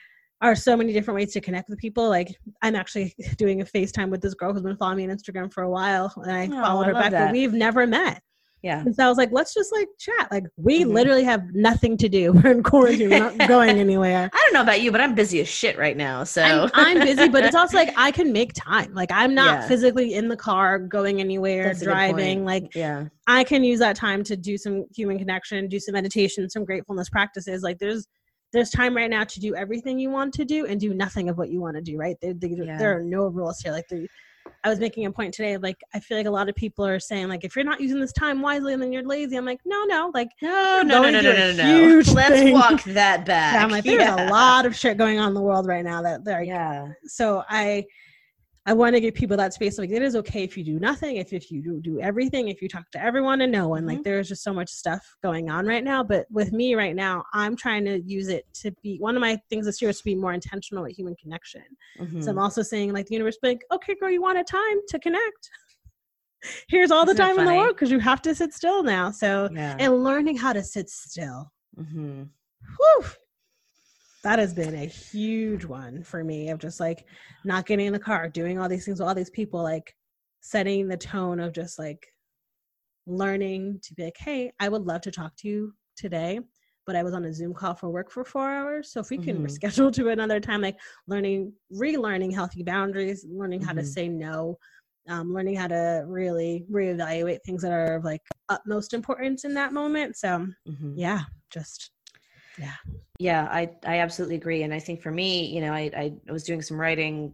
are 0.41 0.57
so 0.57 0.77
many 0.77 0.93
different 0.93 1.17
ways 1.17 1.33
to 1.33 1.41
connect 1.41 1.69
with 1.69 1.79
people 1.79 2.09
like 2.09 2.37
i'm 2.63 2.75
actually 2.75 3.15
doing 3.39 3.61
a 3.61 3.65
facetime 3.65 4.11
with 4.11 4.21
this 4.21 4.35
girl 4.35 4.53
who's 4.53 4.63
been 4.63 4.77
following 4.77 4.99
me 4.99 5.05
on 5.11 5.17
instagram 5.17 5.53
for 5.53 5.63
a 5.63 5.71
while 5.71 6.13
and 6.25 6.33
i 6.33 6.47
Oh, 6.47 6.63
followed 6.63 6.85
I 6.85 6.87
her 6.89 6.93
back 6.95 7.11
that. 7.13 7.27
but 7.27 7.33
we've 7.33 7.53
never 7.55 7.87
met 7.87 8.23
yeah 8.65 8.81
and 8.81 8.97
so 8.97 9.05
i 9.05 9.09
was 9.09 9.19
like 9.19 9.29
let's 9.31 9.53
just 9.55 9.71
like 9.73 9.87
chat 9.99 10.27
like 10.33 10.45
we 10.57 10.83
Mhm. 10.85 10.93
literally 10.93 11.23
have 11.23 11.43
nothing 11.55 11.97
to 11.99 12.09
do 12.09 12.33
we're 12.37 12.51
in 12.51 12.63
quarantine 12.63 13.11
we're 13.11 13.19
not 13.19 13.47
going 13.47 13.79
anywhere 13.87 14.31
i 14.33 14.37
don't 14.43 14.55
know 14.55 14.63
about 14.63 14.81
you 14.81 14.91
but 14.91 15.01
i'm 15.03 15.15
busy 15.15 15.39
as 15.41 15.49
shit 15.49 15.77
right 15.79 15.97
now 15.97 16.25
so 16.25 16.43
I'm, 16.43 16.71
I'm 16.75 17.01
busy, 17.01 17.29
but 17.29 17.45
it's 17.45 17.55
also 17.55 17.77
like 17.77 17.93
I 17.97 18.11
can 18.11 18.33
make 18.33 18.53
time. 18.55 18.93
Like 18.95 19.11
I'm 19.13 19.35
not 19.35 19.61
Yeah. 19.61 19.69
physically 19.69 20.15
in 20.15 20.29
the 20.29 20.37
car 20.37 20.79
going 20.79 21.21
anywhere, 21.21 21.65
That's 21.65 21.83
driving. 21.83 22.45
Like 22.45 22.75
yeah 22.75 23.05
I 23.27 23.45
can 23.45 23.63
use 23.65 23.79
that 23.81 23.97
time 23.97 24.23
to 24.25 24.37
do 24.37 24.57
some 24.59 24.85
human 24.95 25.19
connection, 25.19 25.69
do 25.69 25.79
some 25.81 25.93
meditation, 25.95 26.49
some 26.51 26.65
gratefulness 26.65 27.09
practices. 27.11 27.63
Like 27.63 27.79
there's 27.79 28.07
there's 28.53 28.71
time 28.71 28.97
right 28.97 29.11
now 29.11 29.25
to 29.25 29.41
do 29.41 29.55
everything 29.55 29.99
you 29.99 30.11
want 30.11 30.33
to 30.35 30.45
do 30.45 30.67
and 30.67 30.79
do 30.81 30.95
nothing 30.95 31.29
of 31.29 31.37
what 31.39 31.51
you 31.51 31.61
want 31.61 31.77
to 31.77 31.83
do. 31.83 31.97
Right? 31.99 32.17
There, 32.23 32.35
there, 32.35 32.51
Yeah. 32.51 32.79
there 32.79 32.97
are 32.99 33.03
no 33.03 33.27
rules 33.29 33.61
here. 33.61 33.73
Like 33.73 33.87
there, 33.91 34.07
I 34.65 34.71
was 34.71 34.79
making 34.81 35.05
a 35.05 35.11
point 35.13 35.35
today. 35.35 35.57
Like 35.59 35.77
I 35.93 36.01
feel 36.01 36.17
like 36.17 36.27
a 36.27 36.31
lot 36.31 36.49
of 36.49 36.55
people 36.55 36.87
are 36.87 36.99
saying 36.99 37.29
like 37.29 37.45
if 37.45 37.55
you're 37.55 37.65
not 37.67 37.81
using 37.81 38.01
this 38.01 38.13
time 38.13 38.41
wisely, 38.41 38.75
then 38.77 38.93
you're 38.93 39.03
lazy. 39.03 39.37
I'm 39.37 39.45
like 39.45 39.61
no, 39.67 39.85
no. 39.85 40.11
Like 40.15 40.31
no 40.41 40.83
no 40.85 41.03
no 41.03 41.11
no 41.11 41.21
no 41.21 41.53
no 41.53 41.53
no 41.53 42.13
let's 42.13 42.31
thing. 42.31 42.55
walk 42.55 42.83
that 42.85 43.27
back 43.27 43.63
I'm 43.63 43.71
like 43.71 43.85
there's 43.85 43.99
Yeah. 44.03 44.29
a 44.29 44.31
lot 44.31 44.65
of 44.67 44.75
shit 44.75 44.97
going 44.97 45.19
on 45.19 45.29
in 45.29 45.35
the 45.35 45.43
world 45.43 45.67
right 45.67 45.85
now 45.85 46.01
that 46.03 46.25
they're 46.25 46.43
yeah 46.43 46.89
so 47.05 47.45
i 47.49 47.85
i 48.67 48.73
want 48.73 48.95
to 48.95 49.01
give 49.01 49.15
people 49.15 49.37
that 49.37 49.53
space 49.53 49.79
like 49.79 49.91
it 49.91 50.03
is 50.03 50.17
okay 50.17 50.43
if 50.43 50.57
you 50.57 50.65
do 50.65 50.79
nothing 50.79 51.17
if, 51.17 51.33
if 51.33 51.51
you 51.51 51.63
do, 51.63 51.81
do 51.81 52.01
everything 52.01 52.49
if 52.49 52.63
you 52.63 52.69
talk 52.69 52.91
to 52.91 53.03
everyone 53.03 53.41
and 53.43 53.53
no 53.53 53.69
one 53.69 53.85
like 53.87 53.99
Mhm. 53.99 54.05
there's 54.05 54.29
just 54.29 54.43
so 54.43 54.53
much 54.53 54.71
stuff 54.71 55.03
going 55.23 55.51
on 55.51 55.67
right 55.67 55.85
now 55.85 56.03
but 56.03 56.27
with 56.31 56.53
me 56.53 56.75
right 56.75 56.97
now 56.97 57.25
i'm 57.33 57.57
trying 57.57 57.85
to 57.85 58.01
use 58.03 58.29
it 58.29 58.45
to 58.55 58.71
be 58.83 58.97
one 58.99 59.17
of 59.17 59.21
my 59.21 59.39
things 59.51 59.67
this 59.67 59.81
year 59.83 59.91
is 59.91 59.99
to 59.99 60.05
be 60.05 60.15
more 60.15 60.33
intentional 60.33 60.83
with 60.85 60.97
human 60.97 61.15
connection. 61.17 61.63
So 62.21 62.31
i'm 62.31 62.37
Mhm. 62.37 62.43
also 62.43 62.63
saying 62.63 62.93
like 62.93 63.07
the 63.07 63.15
universe 63.15 63.39
like 63.43 63.61
okay 63.73 63.95
girl 64.01 64.11
you 64.11 64.23
want 64.23 64.39
a 64.39 64.45
time 64.45 64.79
to 64.89 64.99
connect. 64.99 65.51
Here's 66.69 66.91
all 66.91 67.07
the 67.07 67.13
Isn't 67.13 67.23
it 67.25 67.27
time 67.29 67.39
in 67.39 67.45
the 67.47 67.55
world 67.55 67.75
because 67.75 67.91
you 67.91 67.99
have 68.01 68.21
to 68.23 68.35
sit 68.35 68.53
still 68.53 68.83
now. 68.83 69.11
So 69.11 69.49
yeah. 69.53 69.77
and 69.79 70.05
learning 70.05 70.37
how 70.37 70.53
to 70.53 70.63
sit 70.63 70.89
still. 70.91 71.51
Hmm 71.77 72.25
Whew. 72.79 73.05
That 74.25 74.39
has 74.39 74.55
been 74.55 74.75
a 74.75 74.87
huge 74.87 75.67
one 75.67 76.03
for 76.03 76.25
me 76.25 76.49
of 76.49 76.59
just 76.59 76.81
like 76.81 77.05
not 77.45 77.67
getting 77.67 77.87
in 77.87 77.93
the 77.93 77.99
car, 77.99 78.29
doing 78.29 78.59
all 78.59 78.71
these 78.71 78.87
things 78.87 78.99
with 78.99 79.07
all 79.07 79.15
these 79.15 79.31
people, 79.31 79.63
like 79.63 79.95
setting 80.41 80.89
the 80.89 80.97
tone 80.97 81.39
of 81.39 81.53
just 81.53 81.79
like 81.79 82.07
learning 83.07 83.81
to 83.83 83.95
be 83.95 84.05
like, 84.05 84.17
hey, 84.19 84.51
I 84.59 84.71
would 84.71 84.87
love 84.87 85.03
to 85.03 85.11
talk 85.11 85.37
to 85.37 85.49
you 85.49 85.75
today, 85.95 86.41
but 86.87 86.97
I 86.97 87.03
was 87.03 87.13
on 87.13 87.27
a 87.27 87.33
Zoom 87.35 87.53
call 87.53 87.75
for 87.75 87.91
work 87.91 88.11
for 88.11 88.25
four 88.25 88.51
hours. 88.51 88.91
So 88.91 89.01
if 89.01 89.11
we 89.11 89.19
can 89.19 89.37
Mhm. 89.37 89.45
reschedule 89.45 89.93
to 89.93 90.09
another 90.09 90.41
time, 90.41 90.63
like 90.63 90.81
learning, 91.07 91.53
relearning 91.71 92.33
healthy 92.33 92.63
boundaries, 92.63 93.27
learning 93.29 93.61
how 93.61 93.75
to 93.75 93.83
Mhm. 93.83 93.85
say 93.85 94.09
no, 94.09 94.59
um, 95.07 95.35
learning 95.35 95.57
how 95.57 95.69
to 95.69 96.05
really 96.07 96.65
reevaluate 96.71 97.43
things 97.45 97.61
that 97.61 97.73
are 97.73 97.97
of 97.97 98.05
like 98.05 98.23
utmost 98.49 98.95
importance 98.95 99.45
in 99.45 99.53
that 99.53 99.75
moment. 99.75 100.17
So 100.17 100.47
hmm 100.67 100.95
yeah, 100.97 101.25
just 101.51 101.91
yeah. 102.59 102.75
Yeah, 103.19 103.49
i 103.51 103.71
i 103.87 103.99
absolutely 103.99 104.37
agree 104.37 104.63
and 104.63 104.75
i 104.75 104.79
think 104.79 105.01
for 105.01 105.11
me 105.11 105.47
you 105.47 105.61
know 105.61 105.73
i 105.73 105.91
i 105.97 106.33
was 106.33 106.45
doing 106.45 106.63
some 106.63 106.81
writing 106.81 107.33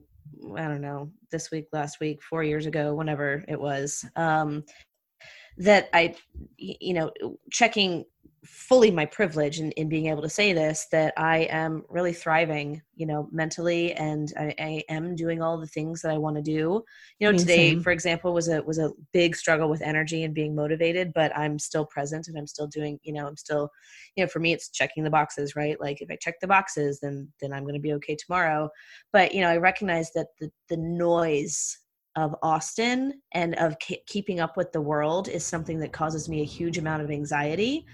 i 0.56 0.62
don't 0.68 0.80
know 0.80 1.10
this 1.30 1.50
week 1.50 1.66
last 1.72 2.00
week 2.00 2.22
four 2.22 2.44
years 2.44 2.66
ago 2.66 2.94
whenever 2.94 3.44
it 3.48 3.58
was 3.58 4.04
um 4.16 4.62
that 5.56 5.88
i 5.92 6.14
you 6.56 6.94
know 6.94 7.10
checking 7.50 8.04
fully 8.44 8.90
my 8.90 9.04
privilege 9.04 9.60
in, 9.60 9.70
in 9.72 9.88
being 9.88 10.06
able 10.06 10.22
to 10.22 10.28
say 10.28 10.54
this 10.54 10.86
that 10.90 11.12
i 11.18 11.40
am 11.50 11.84
really 11.90 12.12
thriving 12.12 12.80
you 12.94 13.04
know 13.04 13.28
mentally 13.30 13.92
and 13.94 14.32
i, 14.38 14.54
I 14.58 14.84
am 14.88 15.14
doing 15.14 15.42
all 15.42 15.58
the 15.58 15.66
things 15.66 16.00
that 16.00 16.10
i 16.10 16.16
want 16.16 16.36
to 16.36 16.42
do. 16.42 16.82
You 17.18 17.30
know 17.30 17.38
today 17.38 17.76
for 17.76 17.90
example 17.90 18.32
was 18.32 18.48
a 18.48 18.62
was 18.62 18.78
a 18.78 18.92
big 19.12 19.36
struggle 19.36 19.68
with 19.68 19.82
energy 19.82 20.24
and 20.24 20.32
being 20.32 20.54
motivated 20.54 21.12
but 21.14 21.36
i'm 21.36 21.58
still 21.58 21.84
present 21.84 22.28
and 22.28 22.38
i'm 22.38 22.46
still 22.46 22.66
doing 22.66 22.98
you 23.02 23.12
know 23.12 23.26
i'm 23.26 23.36
still 23.36 23.68
you 24.16 24.24
know 24.24 24.28
for 24.28 24.38
me 24.38 24.54
it's 24.54 24.70
checking 24.70 25.04
the 25.04 25.10
boxes 25.10 25.54
right? 25.54 25.78
Like 25.78 26.00
if 26.00 26.10
i 26.10 26.16
check 26.16 26.40
the 26.40 26.46
boxes 26.46 26.98
then 27.00 27.28
then 27.42 27.52
i'm 27.52 27.64
going 27.64 27.74
to 27.74 27.80
be 27.80 27.92
okay 27.94 28.16
tomorrow. 28.16 28.70
But 29.12 29.34
you 29.34 29.42
know 29.42 29.48
i 29.48 29.58
recognize 29.58 30.12
that 30.12 30.28
the 30.40 30.50
the 30.70 30.78
noise 30.78 31.76
of 32.16 32.34
austin 32.42 33.20
and 33.32 33.54
of 33.56 33.76
ke- 33.78 34.04
keeping 34.06 34.40
up 34.40 34.56
with 34.56 34.72
the 34.72 34.80
world 34.80 35.28
is 35.28 35.46
something 35.46 35.78
that 35.78 35.92
causes 35.92 36.28
me 36.28 36.40
a 36.40 36.44
huge 36.44 36.76
amount 36.76 37.02
of 37.02 37.10
anxiety 37.10 37.86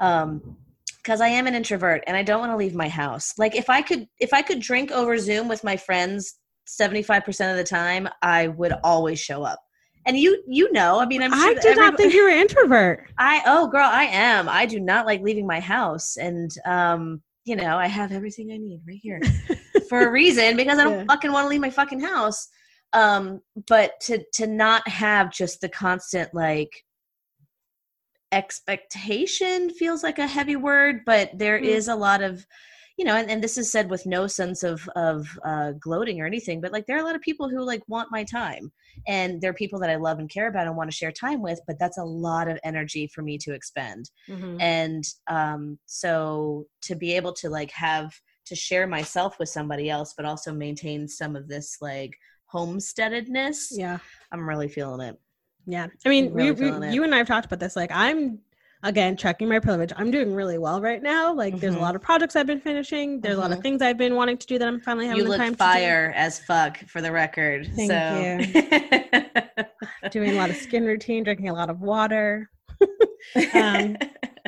um 0.00 0.56
because 1.02 1.20
i 1.20 1.28
am 1.28 1.46
an 1.46 1.54
introvert 1.54 2.02
and 2.06 2.16
i 2.16 2.22
don't 2.22 2.40
want 2.40 2.52
to 2.52 2.56
leave 2.56 2.74
my 2.74 2.88
house. 2.88 3.32
Like 3.38 3.54
if 3.56 3.70
i 3.70 3.80
could 3.82 4.06
if 4.18 4.32
i 4.32 4.42
could 4.42 4.60
drink 4.60 4.90
over 4.90 5.16
zoom 5.18 5.48
with 5.48 5.62
my 5.64 5.76
friends 5.76 6.34
75% 6.66 7.50
of 7.50 7.56
the 7.56 7.64
time 7.64 8.08
i 8.22 8.48
would 8.48 8.72
always 8.84 9.18
show 9.18 9.42
up. 9.42 9.58
And 10.06 10.16
you 10.18 10.42
you 10.48 10.70
know 10.72 10.98
i 11.00 11.06
mean 11.06 11.22
i'm 11.22 11.32
sure 11.32 11.40
I 11.50 11.54
did 11.54 11.76
not 11.78 11.96
think 11.96 12.12
you 12.14 12.22
were 12.24 12.30
an 12.30 12.38
introvert. 12.38 13.10
i 13.18 13.42
oh 13.46 13.66
girl 13.68 13.88
i 13.90 14.04
am. 14.04 14.48
I 14.48 14.66
do 14.66 14.80
not 14.80 15.06
like 15.06 15.20
leaving 15.22 15.46
my 15.46 15.60
house. 15.60 16.16
And 16.16 16.50
um 16.66 17.22
you 17.44 17.56
know 17.56 17.76
i 17.76 17.86
have 17.86 18.12
everything 18.12 18.50
i 18.52 18.56
need 18.58 18.80
right 18.86 18.98
here 19.02 19.20
for 19.88 20.06
a 20.06 20.10
reason 20.10 20.56
because 20.56 20.78
i 20.78 20.84
don't 20.84 20.98
Yeah. 20.98 21.04
fucking 21.08 21.32
want 21.32 21.44
to 21.46 21.48
leave 21.48 21.60
my 21.60 21.70
fucking 21.70 22.00
house. 22.00 22.48
Um 22.92 23.40
but 23.68 23.92
to 24.02 24.22
to 24.34 24.46
not 24.46 24.86
have 24.88 25.30
just 25.32 25.60
the 25.60 25.68
constant 25.68 26.32
like 26.34 26.70
expectation 28.32 29.70
feels 29.70 30.02
like 30.02 30.18
a 30.18 30.26
heavy 30.26 30.56
word 30.56 31.00
but 31.04 31.30
there 31.38 31.58
Mm. 31.60 31.64
is 31.64 31.88
a 31.88 31.94
lot 31.94 32.22
of 32.22 32.46
you 32.96 33.04
know 33.04 33.14
and, 33.16 33.30
and 33.30 33.42
this 33.42 33.56
is 33.58 33.70
said 33.72 33.88
with 33.90 34.06
no 34.06 34.26
sense 34.26 34.62
of 34.62 34.88
of 34.94 35.26
uh 35.44 35.72
gloating 35.72 36.20
or 36.20 36.26
anything 36.26 36.60
but 36.60 36.72
like 36.72 36.86
there 36.86 36.96
are 36.96 37.00
a 37.00 37.04
lot 37.04 37.16
of 37.16 37.22
people 37.22 37.48
who 37.48 37.62
like 37.62 37.82
want 37.88 38.10
my 38.12 38.22
time 38.24 38.70
and 39.08 39.40
there 39.40 39.50
are 39.50 39.54
people 39.62 39.78
that 39.80 39.90
i 39.90 39.96
love 39.96 40.18
and 40.18 40.30
care 40.30 40.48
about 40.48 40.66
and 40.66 40.76
want 40.76 40.90
to 40.90 40.96
share 40.96 41.12
time 41.12 41.42
with 41.42 41.60
but 41.66 41.78
that's 41.78 41.98
a 41.98 42.04
lot 42.04 42.48
of 42.48 42.58
energy 42.64 43.06
for 43.06 43.22
me 43.22 43.36
to 43.38 43.52
expend 43.54 44.10
Mhm. 44.28 44.56
and 44.60 45.04
um 45.28 45.78
so 45.86 46.66
to 46.82 46.94
be 46.94 47.14
able 47.16 47.32
to 47.32 47.48
like 47.48 47.70
have 47.72 48.14
to 48.46 48.54
share 48.56 48.86
myself 48.86 49.38
with 49.38 49.48
somebody 49.48 49.88
else 49.90 50.14
but 50.16 50.26
also 50.26 50.52
maintain 50.52 51.06
some 51.08 51.36
of 51.36 51.48
this 51.48 51.76
like 51.80 52.12
homesteadedness 52.52 53.68
Yeah. 53.70 53.98
i'm 54.32 54.48
really 54.48 54.68
feeling 54.68 55.00
it 55.08 55.18
Yeah. 55.66 55.86
I 56.04 56.08
mean, 56.08 56.32
really 56.32 56.52
we, 56.52 56.70
we, 56.72 56.88
you 56.90 57.04
and 57.04 57.14
I 57.14 57.18
have 57.18 57.26
talked 57.26 57.46
about 57.46 57.60
this. 57.60 57.76
Like, 57.76 57.90
I'm, 57.92 58.38
again, 58.82 59.16
checking 59.16 59.48
my 59.48 59.58
privilege. 59.58 59.92
I'm 59.96 60.10
doing 60.10 60.34
really 60.34 60.58
well 60.58 60.80
right 60.80 61.02
now. 61.02 61.32
Like, 61.34 61.58
there's 61.60 61.74
a 61.74 61.78
Mhm. 61.78 61.82
lot 61.82 61.94
of 61.96 62.02
projects 62.02 62.34
I've 62.34 62.46
been 62.46 62.60
finishing. 62.60 63.20
There's 63.20 63.36
a 63.36 63.40
lot 63.40 63.52
of 63.52 63.58
Mhm. 63.58 63.62
things 63.62 63.82
I've 63.82 63.98
been 63.98 64.14
wanting 64.16 64.38
to 64.38 64.46
do 64.46 64.58
that 64.58 64.66
I'm 64.66 64.80
finally 64.80 65.06
having 65.06 65.22
you 65.24 65.30
the 65.30 65.36
time 65.36 65.54
fire 65.54 66.12
as 66.16 66.38
fuck 66.40 66.78
for 66.88 67.00
the 67.02 67.12
record 67.12 67.68
Thank 67.76 67.90
so 67.90 68.38
to 68.38 69.64
do. 70.02 70.10
Doing 70.10 70.30
a 70.30 70.34
lot 70.34 70.50
of 70.50 70.56
skin 70.56 70.84
routine, 70.84 71.24
drinking 71.24 71.48
a 71.48 71.52
lot 71.54 71.70
of 71.70 71.80
water. 71.80 72.48
Um, 73.54 73.96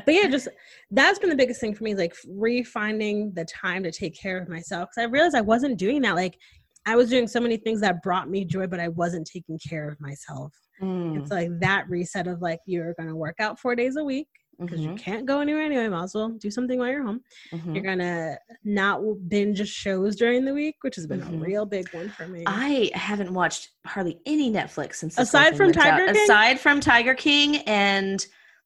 but 0.07 0.15
yeah, 0.15 0.27
just 0.29 0.49
that's 0.91 1.19
been 1.19 1.29
the 1.29 1.37
biggest 1.37 1.61
thing 1.61 1.75
for 1.75 1.85
me, 1.85 1.95
like 1.95 2.15
refinding 2.27 3.35
the 3.35 3.45
time 3.45 3.83
to 3.83 3.93
take 3.93 4.19
care 4.19 4.39
of 4.39 4.49
myself. 4.49 4.89
Because 4.89 5.07
I 5.09 5.13
realized 5.13 5.37
I 5.37 5.43
wasn't 5.43 5.79
doing 5.79 6.01
that. 6.03 6.17
Like, 6.17 6.39
I 6.87 6.97
was 6.97 7.09
doing 7.11 7.29
so 7.29 7.41
many 7.41 7.57
things 7.57 7.81
that 7.81 8.03
brought 8.03 8.29
me 8.29 8.45
joy, 8.45 8.67
but 8.67 8.81
I 8.81 8.89
wasn't 8.89 9.29
taking 9.33 9.59
care 9.59 9.89
of 9.89 10.01
myself. 10.01 10.53
Mm, 10.81 11.21
It's 11.21 11.31
like 11.31 11.49
that 11.61 11.89
reset 11.89 12.27
of 12.27 12.43
like 12.43 12.59
you're 12.67 12.95
gonna 12.99 13.15
work 13.15 13.37
out 13.41 13.59
four 13.61 13.77
days 13.77 13.97
a 13.97 14.03
week 14.05 14.27
because 14.59 14.81
you 14.81 14.91
mhm, 14.91 14.99
can't 14.99 15.27
go 15.27 15.41
anywhere 15.41 15.63
anyway. 15.63 15.89
Might 15.89 16.05
as 16.05 16.15
well 16.15 16.31
do 16.31 16.51
something 16.51 16.79
while 16.79 16.89
you're 16.89 17.05
home. 17.05 17.21
mhm. 17.53 17.75
You're 17.75 17.85
gonna 17.85 18.37
not 18.65 19.01
binge 19.29 19.67
shows 19.69 20.17
during 20.17 20.45
the 20.45 20.55
week, 20.55 20.77
which 20.83 20.97
has 20.97 21.07
been 21.07 21.21
Mhm. 21.21 21.35
a 21.35 21.39
real 21.39 21.65
big 21.67 21.93
one 21.95 22.09
for 22.11 22.27
me. 22.29 22.43
I 22.47 22.91
haven't 22.95 23.33
watched 23.33 23.71
hardly 23.87 24.21
any 24.27 24.51
Netflix 24.53 24.97
since 24.97 25.19
Aside 25.19 25.57
from 25.57 25.67
went 25.67 25.79
out. 25.79 25.99
Tiger 25.99 26.13
King? 26.13 26.25
Aside 26.25 26.61
from 26.61 26.81
Tiger 26.81 27.15
King, 27.15 27.57
and 27.63 28.25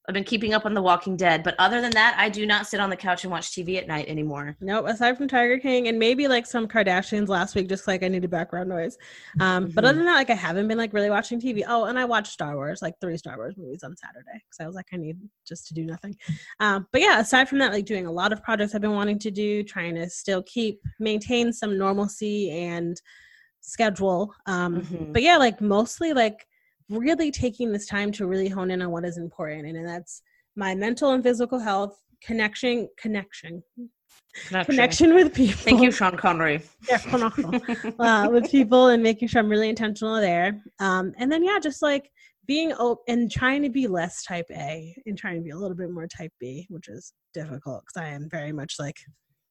I've 0.09 0.15
been 0.15 0.23
keeping 0.25 0.55
up 0.55 0.65
on 0.65 0.73
The 0.75 0.83
Walking 0.83 1.17
Dead. 1.17 1.43
But 1.43 1.57
other 1.59 1.81
than 1.81 1.91
that, 1.93 2.15
I 2.17 2.29
do 2.29 2.47
not 2.47 2.69
sit 2.69 2.79
on 2.79 2.91
the 2.91 2.97
couch 2.97 3.25
and 3.25 3.31
watch 3.33 3.51
TV 3.51 3.77
at 3.77 3.89
night 3.89 4.07
anymore. 4.09 4.57
Nope. 4.61 4.87
Aside 4.87 5.17
from 5.17 5.27
Tiger 5.27 5.59
King 5.59 5.89
and 5.89 5.99
maybe 5.99 6.29
like 6.29 6.47
some 6.47 6.69
Kardashians 6.69 7.27
last 7.29 7.57
week, 7.57 7.69
just 7.69 7.89
like 7.89 8.05
I 8.05 8.09
needed 8.09 8.31
background 8.31 8.69
noise. 8.69 8.97
Um, 9.41 9.65
but 9.75 9.83
Mhm. 9.83 9.89
other 9.89 9.97
than 9.97 10.07
that, 10.07 10.15
like 10.15 10.31
I 10.31 10.35
haven't 10.35 10.69
been 10.69 10.79
like 10.79 10.93
really 10.93 11.11
watching 11.11 11.41
TV. 11.41 11.65
Oh, 11.67 11.85
and 11.87 11.99
I 11.99 12.05
watched 12.05 12.33
Star 12.33 12.55
Wars, 12.55 12.83
like 12.83 12.95
three 13.01 13.17
Star 13.17 13.37
Wars 13.37 13.57
movies 13.57 13.83
on 13.83 13.97
Saturday 13.97 14.41
because 14.45 14.61
I 14.61 14.67
was 14.67 14.77
like 14.77 14.87
I 14.93 14.97
need 14.97 15.17
just 15.47 15.67
to 15.69 15.75
do 15.75 15.85
nothing. 15.85 16.15
Um, 16.61 16.87
but 16.93 17.01
yeah, 17.01 17.19
aside 17.19 17.49
from 17.49 17.59
that, 17.59 17.73
like 17.73 17.85
doing 17.85 18.07
a 18.07 18.13
lot 18.13 18.33
of 18.33 18.43
projects 18.45 18.77
I've 18.77 18.83
been 18.83 18.93
wanting 18.95 19.19
to 19.19 19.31
do, 19.33 19.65
trying 19.65 19.97
to 19.97 20.09
still 20.09 20.43
keep 20.45 20.81
maintain 21.01 21.53
some 21.53 21.77
normalcy 21.77 22.51
and 22.53 23.01
schedule. 23.61 24.33
Um, 24.47 24.83
Mhm. 24.83 25.13
But 25.13 25.23
yeah, 25.23 25.37
like 25.37 25.61
mostly 25.61 26.13
like 26.13 26.47
really 26.89 27.31
taking 27.31 27.73
this 27.73 27.87
time 27.87 28.13
to 28.13 28.27
really 28.27 28.49
hone 28.49 28.71
in 28.71 28.83
on 28.83 28.91
what 28.91 29.05
is 29.05 29.19
important, 29.19 29.67
and, 29.67 29.77
and 29.77 29.89
that's 29.89 30.23
my 30.57 30.75
mental 30.75 31.13
and 31.13 31.23
physical 31.23 31.59
health 31.59 31.97
connection 32.23 32.89
connection. 32.99 33.63
Connection. 34.51 35.15
With 35.15 35.35
people. 35.35 35.57
Thank 35.57 35.83
you, 35.83 35.91
Sean 35.91 36.17
Connery. 36.17 36.63
Yeah, 36.89 36.99
connection, 36.99 37.63
uh, 37.99 38.29
with 38.31 38.51
people 38.51 38.89
and 38.89 39.03
making 39.03 39.29
sure 39.29 39.41
i'm 39.41 39.49
really 39.49 39.71
intentional 39.71 40.17
there. 40.17 40.63
Um, 40.79 41.13
and 41.19 41.33
then 41.33 41.43
yeah 41.43 41.59
just 41.59 41.83
like 41.83 42.11
being 42.47 42.73
open 42.79 43.03
and 43.09 43.31
trying 43.31 43.63
to 43.63 43.71
be 43.71 43.87
less 43.87 44.25
type 44.25 44.47
a 44.51 44.95
and 45.07 45.19
trying 45.19 45.37
to 45.37 45.43
be 45.43 45.51
a 45.51 45.57
little 45.57 45.77
bit 45.77 45.91
more 45.91 46.07
type 46.07 46.33
b 46.39 46.67
which 46.71 46.89
is 46.89 47.13
difficult 47.35 47.83
because 47.83 48.03
i 48.03 48.09
am 48.09 48.29
very 48.31 48.53
much 48.53 48.75
like 48.79 48.97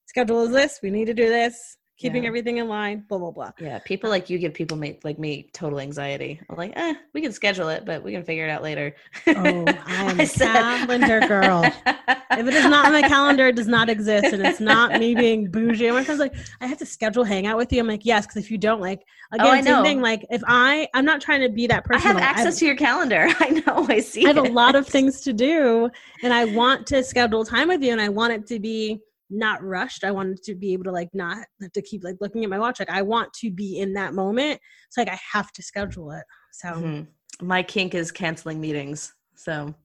schedule 0.07 0.43
is 0.43 0.51
this 0.51 0.79
we 0.81 0.89
need 0.89 1.05
to 1.05 1.13
do 1.13 1.27
this 1.27 1.77
keeping 1.97 2.23
Yeah. 2.23 2.27
everything 2.27 2.57
in 2.57 2.67
line 2.67 3.05
blah 3.07 3.17
blah 3.17 3.31
blah 3.31 3.51
Yeah, 3.59 3.79
people 3.79 4.09
like 4.09 4.29
you 4.29 4.37
give 4.37 4.53
people 4.53 4.77
ma- 4.77 4.99
like 5.03 5.17
me 5.19 5.49
total 5.53 5.79
anxiety. 5.79 6.39
I'm 6.49 6.57
like, 6.57 6.73
eh, 6.75 6.93
we 7.13 7.21
can 7.21 7.31
schedule 7.31 7.69
it, 7.69 7.85
but 7.85 8.03
we 8.03 8.11
can 8.11 8.23
figure 8.23 8.45
it 8.45 8.49
out 8.49 8.63
later. 8.63 8.95
Oh, 9.27 9.77
I 9.85 10.05
am 10.05 10.19
a 10.19 10.25
calendar 10.27 11.21
girl. 11.21 11.63
if 11.95 12.47
it 12.47 12.53
is 12.53 12.65
not 12.65 12.87
on 12.87 12.91
my 12.93 13.01
calendar, 13.03 13.47
it 13.47 13.55
does 13.55 13.67
not 13.67 13.89
exist, 13.89 14.33
and 14.33 14.41
it's 14.41 14.59
not 14.59 14.97
me 14.99 15.15
being 15.15 15.49
bougie. 15.49 15.89
My 15.91 16.03
friends 16.03 16.19
like, 16.19 16.35
I 16.61 16.67
have 16.67 16.77
to 16.79 16.85
schedule 16.85 17.23
hang 17.23 17.47
out 17.47 17.57
with 17.57 17.71
you. 17.71 17.79
I'm 17.79 17.87
like, 17.87 18.05
yes, 18.05 18.25
because 18.25 18.43
if 18.43 18.51
you 18.51 18.57
don't, 18.57 18.81
like, 18.81 19.01
again, 19.31 19.45
Oh, 19.47 19.51
I 19.51 19.61
same 19.61 19.73
know. 19.75 19.83
thing. 19.83 20.01
Like, 20.01 20.25
if 20.29 20.41
I, 20.47 20.87
I'm 20.93 21.05
not 21.05 21.21
trying 21.21 21.41
to 21.41 21.49
be 21.49 21.67
that 21.67 21.85
person. 21.85 22.05
I 22.05 22.07
have 22.07 22.15
like, 22.15 22.25
access 22.25 22.59
to 22.59 22.65
your 22.65 22.75
calendar. 22.75 23.27
I 23.39 23.49
know. 23.65 23.85
I 23.89 23.99
see. 24.01 24.25
I 24.25 24.27
have 24.29 24.37
a 24.37 24.41
lot 24.43 24.75
of 24.75 24.85
things 24.87 25.21
to 25.21 25.33
do, 25.33 25.89
and 26.23 26.33
I 26.33 26.45
want 26.45 26.87
to 26.87 27.03
schedule 27.03 27.45
time 27.45 27.67
with 27.69 27.81
you, 27.81 27.91
and 27.91 28.01
I 28.01 28.09
want 28.09 28.33
it 28.33 28.47
to 28.47 28.59
be 28.59 28.99
not 29.29 29.63
rushed. 29.63 30.03
I 30.03 30.11
wanted 30.11 30.43
to 30.43 30.55
be 30.55 30.73
able 30.73 30.83
to 30.85 30.91
like 30.91 31.09
not 31.13 31.37
have 31.61 31.71
to 31.73 31.81
keep 31.81 32.03
like 32.03 32.17
looking 32.21 32.43
at 32.43 32.49
my 32.49 32.59
watch. 32.59 32.79
Like, 32.79 32.89
I 32.89 33.01
want 33.01 33.33
to 33.35 33.51
be 33.51 33.79
in 33.79 33.93
that 33.93 34.13
moment. 34.13 34.59
It's 34.87 34.97
like 34.97 35.09
I 35.09 35.19
have 35.33 35.51
to 35.53 35.63
schedule 35.63 36.11
it. 36.11 36.23
So. 36.51 36.69
Mhm. 36.69 37.07
My 37.41 37.63
kink 37.63 37.93
is 37.93 38.11
canceling 38.11 38.61
meetings. 38.61 39.13
So 39.35 39.75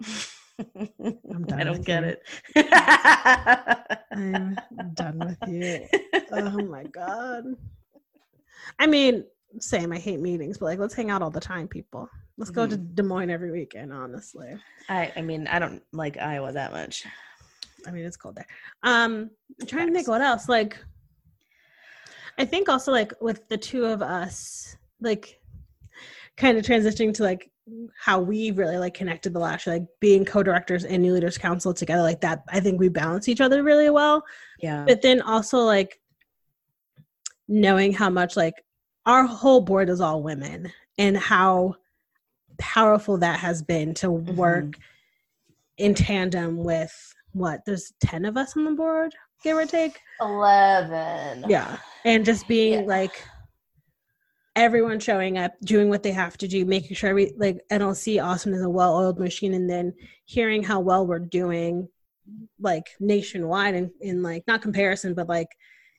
done 0.56 1.60
I 1.60 1.64
don't 1.64 1.84
get 1.84 2.04
you. 2.04 2.08
it. 2.10 2.22
I'm 4.12 4.56
done 4.94 5.18
with 5.18 5.48
you. 5.48 5.86
oh 6.32 6.62
my 6.62 6.84
god. 6.84 7.44
I 8.78 8.86
mean, 8.86 9.24
same. 9.60 9.92
I 9.92 9.98
hate 9.98 10.20
meetings, 10.20 10.58
but 10.58 10.66
like, 10.66 10.78
let's 10.78 10.94
hang 10.94 11.10
out 11.10 11.22
all 11.22 11.30
the 11.30 11.40
time, 11.40 11.68
people. 11.68 12.08
Let's 12.36 12.50
go 12.50 12.66
to 12.66 12.76
Des 12.76 13.02
Moines 13.02 13.30
every 13.30 13.52
weekend. 13.52 13.92
Honestly, 13.92 14.56
I, 14.88 15.12
I 15.16 15.22
mean, 15.22 15.46
I 15.46 15.58
don't 15.58 15.82
like 15.92 16.16
Iowa 16.18 16.52
that 16.52 16.72
much. 16.72 17.04
I 17.86 17.90
mean, 17.90 18.04
it's 18.04 18.16
cold 18.16 18.36
there. 18.36 18.46
Um, 18.82 19.30
I'm 19.60 19.66
trying 19.66 19.88
to 19.88 19.92
think 19.92 20.08
what 20.08 20.20
else. 20.20 20.48
Like, 20.48 20.78
I 22.38 22.44
think 22.44 22.68
also 22.68 22.90
like 22.92 23.12
with 23.20 23.48
the 23.48 23.56
two 23.56 23.84
of 23.84 24.02
us, 24.02 24.76
like, 25.00 25.40
kind 26.36 26.58
of 26.58 26.64
transitioning 26.64 27.14
to 27.14 27.22
like 27.22 27.50
how 27.98 28.20
we 28.20 28.50
really 28.50 28.76
like 28.76 28.94
connected 28.94 29.32
the 29.32 29.38
last 29.38 29.66
year, 29.66 29.76
like 29.76 29.86
being 30.00 30.24
co-directors 30.24 30.84
and 30.84 31.02
new 31.02 31.12
leaders 31.14 31.38
council 31.38 31.72
together 31.72 32.02
like 32.02 32.20
that 32.20 32.42
i 32.48 32.60
think 32.60 32.78
we 32.78 32.88
balance 32.88 33.28
each 33.28 33.40
other 33.40 33.62
really 33.62 33.88
well 33.88 34.22
Yeah. 34.60 34.84
but 34.86 35.00
then 35.00 35.22
also 35.22 35.58
like 35.60 36.00
knowing 37.48 37.92
how 37.92 38.10
much 38.10 38.36
like 38.36 38.54
our 39.06 39.24
whole 39.24 39.60
board 39.60 39.88
is 39.88 40.00
all 40.00 40.22
women 40.22 40.72
and 40.98 41.16
how 41.16 41.76
powerful 42.58 43.18
that 43.18 43.38
has 43.40 43.62
been 43.62 43.94
to 43.94 44.10
work 44.10 44.76
in 45.78 45.94
tandem 45.94 46.58
with 46.58 47.13
what 47.34 47.60
there's 47.66 47.92
10 48.00 48.24
of 48.24 48.36
us 48.36 48.56
on 48.56 48.64
the 48.64 48.70
board 48.72 49.12
give 49.42 49.56
or 49.56 49.66
take 49.66 50.00
Eleven. 50.20 51.44
yeah 51.48 51.76
and 52.06 52.24
just 52.24 52.48
being 52.48 52.80
Yeah. 52.80 52.86
like 52.86 53.22
everyone 54.56 55.00
showing 55.00 55.36
up 55.36 55.52
doing 55.64 55.88
what 55.88 56.02
they 56.02 56.12
have 56.12 56.38
to 56.38 56.48
do 56.48 56.64
making 56.64 56.94
sure 56.96 57.14
we 57.14 57.32
like 57.36 57.58
nlc 57.72 58.24
austin 58.24 58.54
is 58.54 58.62
a 58.62 58.68
well-oiled 58.70 59.18
machine 59.18 59.54
and 59.54 59.68
then 59.68 59.92
hearing 60.26 60.62
how 60.62 60.78
well 60.80 61.06
we're 61.06 61.18
doing 61.18 61.88
like 62.60 62.86
nationwide 63.00 63.74
and 63.74 63.90
in 64.00 64.22
like 64.22 64.44
not 64.46 64.62
comparison 64.62 65.12
but 65.12 65.28
like 65.28 65.48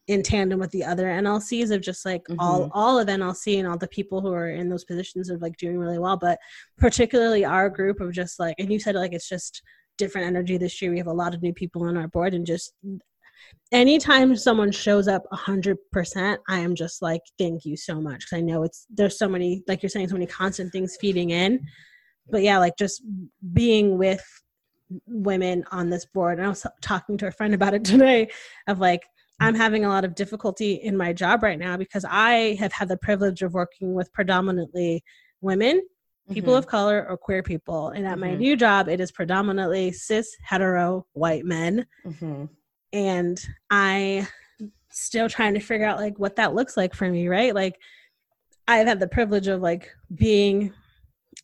in 0.08 0.24
tandem 0.24 0.60
with 0.60 0.72
the 0.72 0.84
other 0.86 1.06
nlcs 1.06 1.70
of 1.72 1.82
just 1.82 2.06
like 2.06 2.26
all 2.40 2.62
Mhm. 2.68 2.70
all 2.74 2.98
of 2.98 3.08
nlc 3.10 3.60
and 3.60 3.68
all 3.68 3.78
the 3.78 3.88
people 3.90 4.22
who 4.22 4.32
are 4.32 4.50
in 4.50 4.70
those 4.70 4.86
positions 4.86 5.30
of 5.30 5.42
like 5.42 5.58
doing 5.58 5.78
really 5.78 6.00
well 6.00 6.16
but 6.18 6.40
particularly 6.78 7.44
our 7.44 7.70
group 7.70 8.00
of 8.00 8.14
just 8.14 8.40
like 8.40 8.56
and 8.58 8.72
you 8.72 8.80
said 8.80 8.96
like 8.96 9.12
it's 9.14 9.28
just 9.28 9.62
different 9.98 10.28
energy 10.28 10.58
this 10.58 10.82
year. 10.82 10.92
We 10.92 10.98
have 10.98 11.08
a 11.08 11.14
lot 11.14 11.34
of 11.34 11.42
new 11.42 11.54
people 11.54 11.84
on 11.84 11.98
our 11.98 12.08
board 12.08 12.34
and 12.34 12.46
just 12.46 12.74
anytime 13.72 14.36
someone 14.36 14.72
shows 14.72 15.08
up 15.08 15.24
100% 15.32 16.38
i 16.48 16.60
am 16.60 16.76
just 16.76 17.02
like 17.02 17.22
thank 17.38 17.66
you 17.66 17.76
so 17.76 18.00
much. 18.02 18.20
Because 18.20 18.38
i 18.38 18.42
know 18.42 18.64
it's 18.64 18.86
there's 18.90 19.18
so 19.18 19.28
many 19.28 19.64
like 19.68 19.82
you're 19.84 19.90
saying 19.90 20.08
so 20.08 20.16
many 20.16 20.28
constant 20.28 20.72
things 20.72 20.98
feeding 21.00 21.32
in. 21.32 21.66
But 22.30 22.42
yeah 22.42 22.58
like 22.58 22.78
just 22.78 23.04
being 23.54 23.98
with 23.98 24.24
women 25.08 25.64
on 25.72 25.90
this 25.90 26.06
board 26.06 26.38
and 26.38 26.46
i 26.46 26.50
was 26.50 26.66
talking 26.82 27.18
to 27.18 27.28
a 27.28 27.32
friend 27.32 27.54
about 27.54 27.74
it 27.74 27.84
today 27.94 28.30
of 28.68 28.80
like 28.80 29.02
i'm 29.40 29.56
having 29.56 29.84
a 29.84 29.90
lot 29.90 30.06
of 30.06 30.14
difficulty 30.14 30.74
in 30.76 30.96
my 30.96 31.12
job 31.12 31.42
right 31.42 31.58
now 31.58 31.76
because 31.76 32.06
i 32.08 32.56
have 32.60 32.72
had 32.72 32.88
the 32.88 32.98
privilege 32.98 33.42
of 33.42 33.54
working 33.54 33.96
with 33.96 34.14
predominantly 34.14 35.04
women 35.42 35.82
people 36.32 36.54
Mhm. 36.54 36.58
of 36.60 36.68
color 36.68 37.06
or 37.08 37.18
queer 37.18 37.44
people 37.44 37.90
and 37.90 38.08
at 38.08 38.18
my 38.18 38.30
Mhm. 38.30 38.38
new 38.40 38.56
job 38.58 38.88
it 38.90 39.00
is 39.00 39.12
predominantly 39.12 39.92
cis 39.92 40.36
hetero 40.44 41.06
white 41.14 41.46
men 41.46 41.86
Mhm. 42.06 42.50
and 42.94 43.48
I 43.70 44.28
still 44.92 45.30
trying 45.30 45.54
to 45.54 45.60
figure 45.60 45.86
out 45.86 46.00
like 46.00 46.18
what 46.18 46.38
that 46.38 46.56
looks 46.56 46.78
like 46.78 46.94
for 46.96 47.10
me, 47.10 47.28
right? 47.28 47.54
Like 47.54 47.76
I've 48.68 48.88
had 48.88 49.00
the 49.00 49.08
privilege 49.08 49.48
of 49.48 49.62
like 49.62 49.92
being 50.16 50.74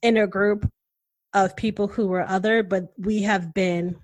in 0.01 0.17
a 0.17 0.25
group 0.27 0.71
of 1.33 1.55
people 1.57 1.87
who 1.87 2.07
were 2.07 2.25
other, 2.27 2.63
but 2.63 2.93
we 2.97 3.21
have 3.23 3.53
been 3.53 3.95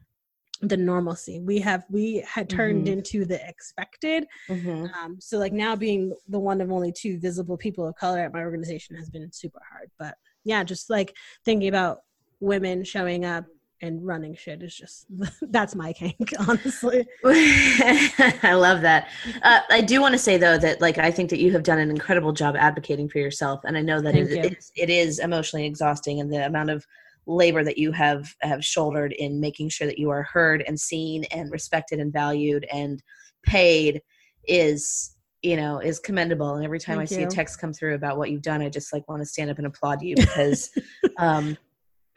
the 0.62 0.76
normalcy. 0.78 1.40
We 1.40 1.60
have 1.60 1.86
we 1.90 2.18
had 2.28 2.50
turned 2.50 2.88
Mhm. 2.88 2.92
into 2.92 3.26
the 3.26 3.40
expected. 3.48 4.28
Mhm. 4.50 4.92
Um, 4.94 5.22
so 5.22 5.38
like 5.40 5.54
now 5.54 5.76
being 5.76 6.14
the 6.28 6.40
one 6.40 6.60
of 6.62 6.72
only 6.72 6.92
two 6.92 7.18
visible 7.20 7.58
people 7.58 7.88
of 7.88 7.96
color 7.96 8.20
at 8.20 8.34
my 8.34 8.42
organization 8.42 8.96
has 8.98 9.10
been 9.10 9.32
super 9.32 9.62
hard. 9.72 9.90
But 9.98 10.18
yeah, 10.48 10.64
just 10.64 10.90
like 10.90 11.16
thinking 11.44 11.68
about 11.68 12.00
women 12.40 12.84
showing 12.84 13.26
up 13.26 13.46
and 13.82 14.04
running 14.04 14.34
shit 14.34 14.64
is 14.64 14.76
just 14.76 15.06
that's 15.52 15.76
my 15.76 15.94
kink, 15.94 16.34
honestly. 16.48 17.06
I 17.26 18.54
love 18.56 18.82
that. 18.82 19.10
Uh, 19.44 19.60
I 19.70 19.82
do 19.82 20.02
want 20.02 20.14
to 20.14 20.18
say 20.18 20.38
though 20.38 20.58
that 20.58 20.82
like 20.82 20.98
I 20.98 21.12
think 21.12 21.30
that 21.30 21.40
you 21.40 21.52
have 21.52 21.64
done 21.64 21.80
an 21.80 21.90
incredible 21.90 22.32
job 22.32 22.56
advocating 22.56 23.10
for 23.10 23.20
yourself, 23.20 23.62
and 23.66 23.78
I 23.78 23.82
know 23.82 24.02
that 24.02 24.16
it, 24.16 24.58
it 24.76 24.90
is 24.90 25.20
emotionally 25.20 25.66
exhausting, 25.66 26.22
and 26.22 26.32
the 26.32 26.46
amount 26.46 26.70
of 26.70 26.86
labor 27.26 27.64
that 27.64 27.78
you 27.78 27.92
have 27.92 28.34
have 28.42 28.64
shouldered 28.64 29.12
in 29.12 29.42
making 29.42 29.68
sure 29.68 29.86
that 29.86 30.00
you 30.00 30.10
are 30.10 30.24
heard 30.24 30.64
and 30.66 30.80
seen 30.80 31.26
and 31.26 31.52
respected 31.52 32.00
and 32.00 32.14
valued 32.14 32.66
and 32.72 33.04
paid 33.44 34.02
is 34.48 35.17
you 35.44 35.56
know 35.56 35.80
is 35.80 36.00
commendable. 36.00 36.56
And 36.56 36.66
every 36.66 36.80
time 36.80 36.98
Thank 36.98 37.12
i 37.12 37.16
see 37.16 37.24
a 37.24 37.28
text 37.28 37.60
come 37.60 37.74
through 37.74 37.96
about 37.96 38.18
what 38.18 38.32
you've 38.32 38.42
done 38.42 38.62
i 38.62 38.70
just 38.70 38.92
like 38.94 39.08
want 39.08 39.22
to 39.22 39.26
stand 39.26 39.50
up 39.50 39.58
and 39.58 39.68
applaud 39.68 40.02
you 40.02 40.16
because 40.16 40.70
um 41.20 41.58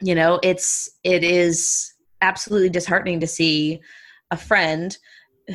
you 0.01 0.15
know 0.15 0.39
it's 0.43 0.89
it 1.03 1.23
is 1.23 1.93
absolutely 2.21 2.69
disheartening 2.69 3.19
to 3.19 3.27
see 3.27 3.79
a 4.31 4.37
friend 4.37 4.97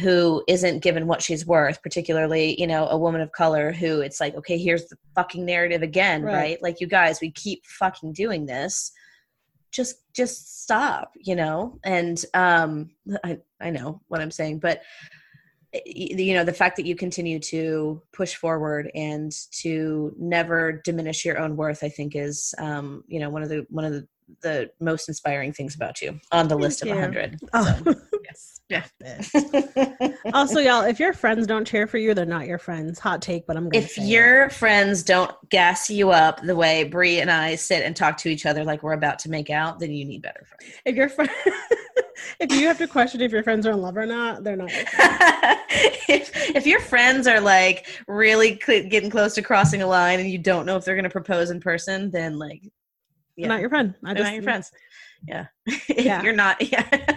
who 0.01 0.43
isn't 0.49 0.83
given 0.83 1.07
what 1.07 1.23
she's 1.23 1.47
worth 1.47 1.83
particularly 1.83 2.61
you 2.61 2.67
know 2.67 2.87
a 2.89 2.99
woman 2.99 3.21
of 3.21 3.33
color 3.33 3.73
who 3.73 4.01
it's 4.01 4.21
like 4.21 4.35
okay 4.35 4.59
here's 4.59 4.87
the 4.87 4.97
fucking 5.15 5.45
narrative 5.45 5.83
again 5.83 6.23
Right. 6.23 6.35
right, 6.35 6.63
like 6.63 6.81
you 6.81 6.87
guys 6.87 7.21
we 7.21 7.31
keep 7.31 7.65
fucking 7.65 8.13
doing 8.13 8.47
this. 8.47 8.93
Just 9.73 10.03
just 10.15 10.63
stop 10.63 11.13
you 11.17 11.35
know? 11.37 11.79
And 11.85 12.23
um 12.35 12.91
i 13.25 13.39
i 13.61 13.71
know 13.71 14.01
what 14.09 14.21
i'm 14.21 14.31
saying 14.31 14.59
but 14.59 14.83
you 15.85 16.35
know 16.35 16.45
the 16.45 16.53
fact 16.53 16.77
that 16.77 16.87
you 16.87 16.97
continue 16.97 17.39
to 17.39 18.01
push 18.13 18.35
forward 18.35 18.91
and 18.95 19.33
to 19.51 20.15
never 20.19 20.81
diminish 20.85 21.25
your 21.25 21.39
own 21.39 21.57
worth 21.57 21.83
i 21.83 21.89
think 21.89 22.15
is 22.15 22.55
um 22.59 23.03
you 23.09 23.21
know 23.21 23.31
one 23.31 23.43
of 23.43 23.49
the 23.49 23.67
one 23.71 23.85
of 23.85 23.93
the 23.93 24.07
the 24.43 24.69
most 24.81 25.09
inspiring 25.09 25.53
things 25.53 25.77
about 25.77 26.03
you 26.03 26.19
on 26.33 26.49
the 26.49 26.55
Thank 26.55 26.63
list 26.63 26.83
of 26.83 26.89
100 26.89 27.39
Oh. 27.55 27.81
yes 28.25 28.61
yeah 28.69 28.83
also, 30.35 30.59
y'all, 30.59 30.83
if 30.83 30.99
your 30.99 31.13
friends 31.13 31.47
don't 31.47 31.65
cheer 31.65 31.87
for 31.87 31.99
you, 31.99 32.15
they're 32.15 32.27
not 32.27 32.47
your 32.47 32.59
friends. 32.59 32.99
Hot 32.99 33.23
take, 33.23 33.47
but 33.47 33.57
I'm 33.57 33.69
gonna 33.69 33.85
if 33.85 33.93
say 33.93 34.03
it. 34.03 34.07
your 34.07 34.51
friends 34.51 35.05
don't 35.05 35.33
gas 35.51 35.89
you 35.89 36.11
up 36.11 36.43
the 36.43 36.57
way 36.57 36.83
Bree 36.85 37.21
and 37.21 37.31
I 37.31 37.55
sit 37.55 37.85
and 37.85 37.95
talk 37.95 38.17
to 38.19 38.29
each 38.29 38.45
other 38.45 38.65
like 38.65 38.83
we're 38.83 38.93
about 38.93 39.21
to 39.21 39.31
make 39.31 39.51
out, 39.51 39.79
then 39.79 39.93
you 39.93 40.05
need 40.05 40.23
better 40.23 40.45
friends. 40.45 40.75
if 40.85 40.97
your 40.97 41.09
friend 41.09 41.31
if 42.41 42.53
you 42.53 42.67
have 42.67 42.79
to 42.79 42.87
question 42.87 43.21
if 43.21 43.33
your 43.33 43.43
friends 43.43 43.67
are 43.67 43.73
in 43.73 43.81
love 43.81 43.97
or 43.97 44.07
not, 44.07 44.45
they're 44.45 44.57
not. 44.57 44.71
If, 46.09 46.31
if 46.55 46.67
your 46.67 46.79
friends 46.81 47.27
are 47.27 47.41
like 47.41 47.87
really 48.07 48.61
cl- 48.65 48.89
getting 48.89 49.11
close 49.11 49.35
to 49.35 49.43
crossing 49.43 49.83
a 49.83 49.87
line 49.87 50.21
and 50.21 50.31
you 50.31 50.39
don't 50.39 50.65
know 50.65 50.77
if 50.77 50.85
they're 50.85 50.95
going 50.95 51.03
to 51.05 51.11
propose 51.11 51.51
in 51.51 51.61
person, 51.61 52.11
then 52.13 52.39
like, 52.39 52.63
They're 52.63 52.71
yeah, 53.37 53.49
not 53.49 53.61
your 53.61 53.69
friend. 53.69 53.95
I 54.05 54.15
they're 54.15 54.23
just 54.23 54.27
not 54.29 54.35
your 54.35 54.43
friends. 54.45 54.71
Yeah. 55.27 55.47
if 55.67 55.89
Yeah. 56.07 56.23
you're 56.23 56.33
not, 56.33 56.63
yeah. 56.63 56.87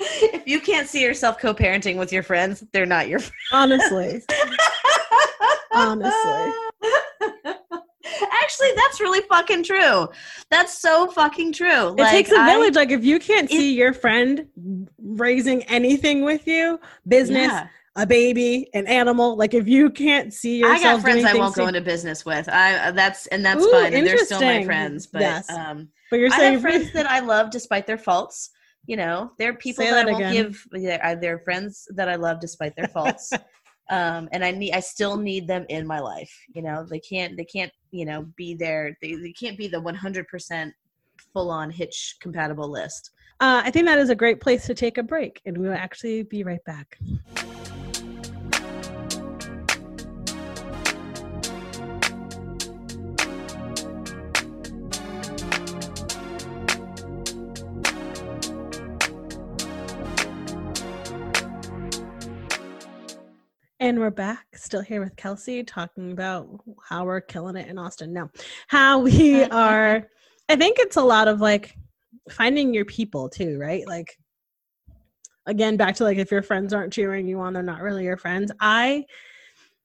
if 0.00 0.46
you 0.46 0.60
can't 0.60 0.86
see 0.88 1.02
yourself 1.02 1.38
co-parenting 1.38 1.96
with 1.96 2.12
your 2.12 2.22
friends, 2.22 2.62
they're 2.72 2.84
not 2.86 3.08
your 3.08 3.20
friends. 3.20 3.34
Honestly, 3.52 4.22
Honestly. 5.72 6.52
Actually, 8.22 8.70
that's 8.76 9.00
really 9.00 9.20
fucking 9.28 9.64
true. 9.64 10.08
That's 10.50 10.78
so 10.80 11.08
fucking 11.10 11.52
true. 11.52 11.94
it 11.98 12.10
takes 12.10 12.30
a 12.30 12.44
village. 12.44 12.74
Like 12.74 12.90
if 12.90 13.04
you 13.04 13.18
can't 13.18 13.50
It- 13.50 13.54
see 13.56 13.74
your 13.74 13.92
friend 13.92 14.46
raising 14.98 15.62
anything 15.64 16.24
with 16.24 16.46
you, 16.46 16.80
business, 17.08 17.48
Yeah. 17.48 17.66
a 17.96 18.06
baby, 18.06 18.68
an 18.74 18.86
animal. 18.86 19.36
Like 19.36 19.54
if 19.54 19.66
you 19.68 19.90
can't 19.90 20.32
see 20.32 20.58
yourself, 20.58 20.80
I 20.80 20.82
got 20.82 21.00
friends 21.02 21.24
I 21.24 21.34
won't 21.34 21.54
go 21.54 21.66
into 21.66 21.80
business 21.80 22.24
with. 22.24 22.48
I 22.48 22.76
uh, 22.88 22.92
that's 22.92 23.26
and 23.28 23.44
that's 23.44 23.64
Ooh, 23.64 23.70
fine, 23.70 23.94
and 23.94 24.06
they're 24.06 24.18
still 24.18 24.40
my 24.40 24.64
friends. 24.64 25.06
But 25.06 25.22
Yes. 25.22 25.50
um, 25.50 25.88
But 26.10 26.20
you're 26.20 26.32
I 26.32 26.36
saying 26.36 26.52
have 26.54 26.62
friends 26.62 26.92
that 26.92 27.08
I 27.08 27.20
love 27.20 27.50
despite 27.50 27.86
their 27.86 27.98
faults. 27.98 28.50
You 28.86 28.96
know, 28.96 29.30
they're 29.38 29.54
people 29.54 29.84
Say 29.84 29.90
that, 29.90 30.06
that 30.06 30.08
I 30.08 30.18
won't 30.18 30.32
give. 30.32 30.66
They're, 30.72 31.16
they're 31.20 31.38
friends 31.40 31.86
that 31.94 32.08
I 32.08 32.16
love 32.16 32.40
despite 32.40 32.74
their 32.76 32.88
faults. 32.88 33.30
um, 33.90 34.28
and 34.32 34.44
I 34.44 34.52
need, 34.52 34.72
I 34.72 34.80
still 34.80 35.16
need 35.16 35.46
them 35.46 35.66
in 35.68 35.86
my 35.86 35.98
life. 35.98 36.32
You 36.54 36.62
know, 36.62 36.86
they 36.88 37.00
can't, 37.00 37.36
they 37.36 37.44
can't, 37.44 37.72
you 37.90 38.04
know, 38.04 38.26
be 38.36 38.54
there. 38.54 38.96
They, 39.02 39.14
they 39.14 39.32
can't 39.32 39.58
be 39.58 39.68
the 39.68 39.82
100% 39.82 40.72
full 41.32 41.50
on 41.50 41.70
hitch 41.70 42.16
compatible 42.20 42.70
list. 42.70 43.10
Uh, 43.40 43.62
I 43.64 43.70
think 43.70 43.86
that 43.86 43.98
is 43.98 44.10
a 44.10 44.14
great 44.14 44.40
place 44.40 44.66
to 44.66 44.74
take 44.74 44.98
a 44.98 45.02
break, 45.02 45.40
and 45.46 45.56
we 45.56 45.66
will 45.66 45.74
actually 45.74 46.22
be 46.22 46.44
right 46.44 46.64
back. 46.64 46.98
And 63.82 63.98
we're 63.98 64.10
back, 64.10 64.44
still 64.56 64.82
here 64.82 65.02
with 65.02 65.16
Kelsey, 65.16 65.64
talking 65.64 66.12
about 66.12 66.46
how 66.86 67.06
we're 67.06 67.22
killing 67.22 67.56
it 67.56 67.66
in 67.66 67.78
Austin. 67.78 68.12
No, 68.12 68.28
how 68.68 68.98
we 68.98 69.42
are. 69.50 70.06
I 70.50 70.56
think 70.56 70.76
it's 70.78 70.96
a 70.96 71.02
lot 71.02 71.28
of 71.28 71.40
like 71.40 71.74
finding 72.30 72.74
your 72.74 72.84
people 72.84 73.30
too, 73.30 73.58
right? 73.58 73.86
Like, 73.86 74.18
again, 75.46 75.78
back 75.78 75.94
to 75.94 76.04
like 76.04 76.18
if 76.18 76.30
your 76.30 76.42
friends 76.42 76.74
aren't 76.74 76.92
cheering 76.92 77.26
you 77.26 77.40
on, 77.40 77.54
they're 77.54 77.62
not 77.62 77.80
really 77.80 78.04
your 78.04 78.18
friends. 78.18 78.52
I 78.60 79.06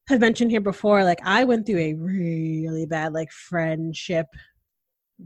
have 0.10 0.20
mentioned 0.20 0.52
here 0.52 0.60
before, 0.60 1.06
like, 1.06 1.22
I 1.24 1.46
went 1.46 1.66
through 1.66 1.80
a 1.80 1.94
really 1.94 2.86
bad 2.86 3.14
like 3.14 3.32
friendship 3.32 4.28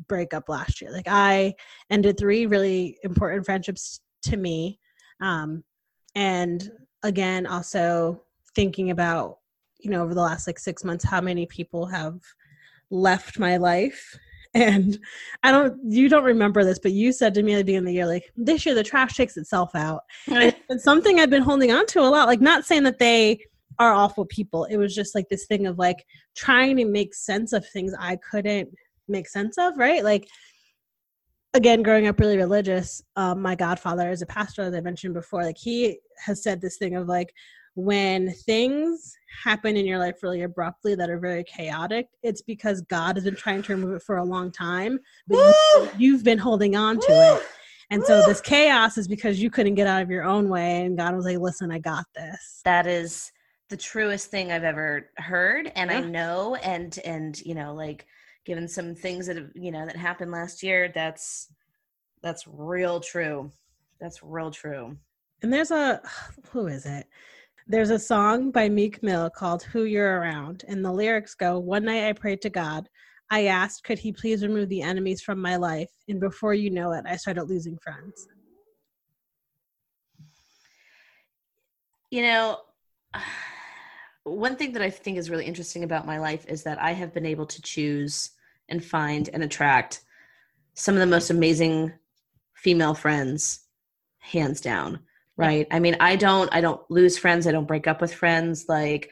breakup 0.07 0.47
last 0.47 0.80
year. 0.80 0.91
Like, 0.91 1.07
I 1.07 1.55
ended 1.89 2.20
three 2.20 2.45
really 2.45 2.99
important 3.01 3.47
friendships 3.47 3.99
to 4.26 4.38
me. 4.38 4.78
Um, 5.22 5.63
and 6.13 6.70
again, 7.01 7.47
also 7.47 8.22
thinking 8.60 8.91
about, 8.91 9.38
you 9.80 9.89
know, 9.89 10.03
over 10.03 10.14
the 10.14 10.22
last 10.22 10.45
like 10.45 10.60
six 10.60 10.84
months, 10.84 11.05
how 11.05 11.22
many 11.22 11.45
people 11.45 11.86
have 11.86 12.20
left 12.91 13.39
my 13.39 13.57
life. 13.57 14.18
And 14.55 14.97
I 15.43 15.51
don't, 15.51 15.80
you 15.88 16.10
don't 16.10 16.24
remember 16.24 16.64
this, 16.64 16.80
but 16.80 16.91
you 16.91 17.14
said 17.14 17.36
to 17.36 17.43
me 17.43 17.53
at 17.53 17.57
the 17.57 17.64
beginning 17.66 17.82
of 17.82 17.86
the 17.86 17.93
year, 17.93 18.07
like, 18.07 18.32
this 18.36 18.66
year 18.66 18.74
the 18.74 18.82
trash 18.82 19.16
takes 19.16 19.38
itself 19.38 19.76
out. 19.76 20.01
It's 20.26 20.84
something 20.84 21.20
I've 21.20 21.30
been 21.30 21.43
holding 21.43 21.72
on 21.72 21.86
to 21.86 21.99
a 21.99 22.10
lot. 22.10 22.28
Like, 22.28 22.41
not 22.41 22.66
saying 22.66 22.82
that 22.86 22.97
they 22.97 23.41
are 23.78 23.93
awful 23.93 24.26
people. 24.26 24.64
It 24.66 24.78
was 24.78 24.95
just 24.95 25.14
like 25.14 25.30
this 25.30 25.45
thing 25.45 25.68
of 25.68 25.78
like 25.78 26.03
trying 26.36 26.78
to 26.78 26.86
make 26.86 27.14
sense 27.14 27.53
of 27.53 27.64
things 27.70 27.93
I 27.99 28.16
couldn't 28.16 28.70
make 29.07 29.28
sense 29.28 29.60
of, 29.60 29.78
right? 29.78 30.03
Like, 30.03 30.28
again, 31.53 31.84
growing 31.84 32.07
up 32.07 32.20
really 32.20 32.38
religious, 32.38 33.03
um, 33.18 33.43
my 33.43 33.53
godfather 33.53 34.10
is 34.10 34.24
a 34.24 34.26
pastor, 34.26 34.64
as 34.64 34.74
I 34.74 34.82
mentioned 34.82 35.14
before. 35.14 35.43
Like, 35.43 35.60
he 35.60 35.99
has 36.26 36.41
said 36.41 36.60
this 36.60 36.78
thing 36.78 36.95
of 36.95 37.07
like, 37.07 37.34
when 37.76 38.32
things 38.32 39.15
happen 39.43 39.78
in 39.78 39.86
your 39.86 39.99
life 39.99 40.22
really 40.22 40.41
abruptly 40.41 40.95
that 40.95 41.09
are 41.09 41.20
very 41.20 41.43
chaotic, 41.43 42.07
it's 42.24 42.41
because 42.41 42.82
God 42.82 43.15
has 43.15 43.24
been 43.24 43.36
trying 43.36 43.61
to 43.63 43.76
remove 43.76 43.95
it 43.95 44.03
for 44.03 44.17
a 44.17 44.24
long 44.24 44.51
time, 44.51 44.99
but 45.28 45.38
you, 45.38 45.89
you've 45.97 46.24
been 46.24 46.38
holding 46.38 46.76
on 46.76 46.99
to 46.99 47.11
Woo! 47.11 47.36
it. 47.36 47.43
And 47.91 48.03
so 48.03 48.22
this 48.22 48.41
chaos 48.41 48.97
is 48.97 49.07
because 49.07 49.41
you 49.41 49.49
couldn't 49.49 49.74
get 49.74 49.88
out 49.88 50.03
of 50.03 50.11
your 50.11 50.24
own 50.24 50.47
way, 50.47 50.86
and 50.86 50.95
God 50.95 51.15
was 51.15 51.26
like, 51.26 51.39
"Listen, 51.39 51.72
I 51.72 51.80
got 51.80 52.05
this." 52.15 52.61
that 52.63 52.86
is 52.86 53.32
the 53.70 53.78
truest 53.78 54.30
thing 54.30 54.51
I've 54.51 54.63
ever 54.63 55.09
heard, 55.17 55.72
and 55.76 55.89
I 55.89 56.01
know, 56.01 56.55
and 56.55 56.97
and 57.03 57.39
you 57.41 57.55
know, 57.55 57.74
like 57.74 58.05
given 58.45 58.67
some 58.67 58.93
things 58.93 59.26
that 59.26 59.38
have 59.38 59.49
you 59.55 59.72
know 59.72 59.88
that 59.88 59.95
happened 59.95 60.32
last 60.32 60.61
year, 60.61 60.91
that's 60.93 61.51
that's 62.22 62.45
real 62.47 62.99
true. 62.99 63.51
That's 63.99 64.22
real 64.22 64.51
true. 64.51 64.97
And 65.41 65.51
there's 65.51 65.72
a 65.72 66.01
who 66.51 66.67
is 66.67 66.86
it? 66.86 67.07
There's 67.72 67.91
a 67.91 67.99
song 67.99 68.49
by 68.49 68.67
Meek 68.67 69.03
Mill 69.03 69.30
called 69.30 69.61
Who 69.61 69.84
You're 69.84 70.20
Around. 70.20 70.65
And 70.67 70.84
the 70.84 70.91
lyrics 70.91 71.36
go, 71.36 71.59
One 71.59 71.86
night 71.86 72.09
I 72.09 72.13
prayed 72.13 72.41
to 72.41 72.49
God. 72.49 72.89
I 73.30 73.45
asked, 73.45 73.84
could 73.84 73.99
he 73.99 74.11
please 74.11 74.41
remove 74.41 74.70
the 74.70 74.82
enemies 74.82 75.22
from 75.22 75.39
my 75.39 75.55
life? 75.55 75.91
And 76.07 76.20
before 76.20 76.55
you 76.55 76.72
know 76.72 76.93
it, 76.93 77.05
I 77.07 77.15
started 77.15 77.43
losing 77.43 77.78
friends. 77.78 78.28
You 82.09 82.24
know, 82.24 82.57
one 84.24 84.55
thing 84.55 84.72
that 84.74 84.82
I 84.82 84.89
think 84.89 85.20
is 85.20 85.30
really 85.30 85.45
interesting 85.45 85.84
about 85.84 86.07
my 86.07 86.17
life 86.17 86.47
is 86.47 86.63
that 86.63 86.82
I 86.82 86.93
have 86.93 87.13
been 87.13 87.28
able 87.28 87.45
to 87.45 87.61
choose 87.61 88.32
and 88.67 88.84
find 88.84 89.30
and 89.32 89.43
attract 89.43 90.01
some 90.74 90.95
of 90.95 91.01
the 91.01 91.05
most 91.05 91.30
amazing 91.30 91.93
female 92.55 92.95
friends, 92.95 93.59
hands 94.17 94.59
down. 94.59 95.01
Right. 95.40 95.68
I 95.72 95.80
mean 95.80 95.96
i 96.00 96.16
don't 96.16 96.50
i 96.54 96.62
don't 96.62 96.82
lose 96.90 97.18
friends. 97.18 97.48
I 97.48 97.52
don't 97.52 97.68
break 97.68 97.88
up 97.88 98.02
with 98.02 98.14
friends. 98.14 98.66
Like 98.68 99.10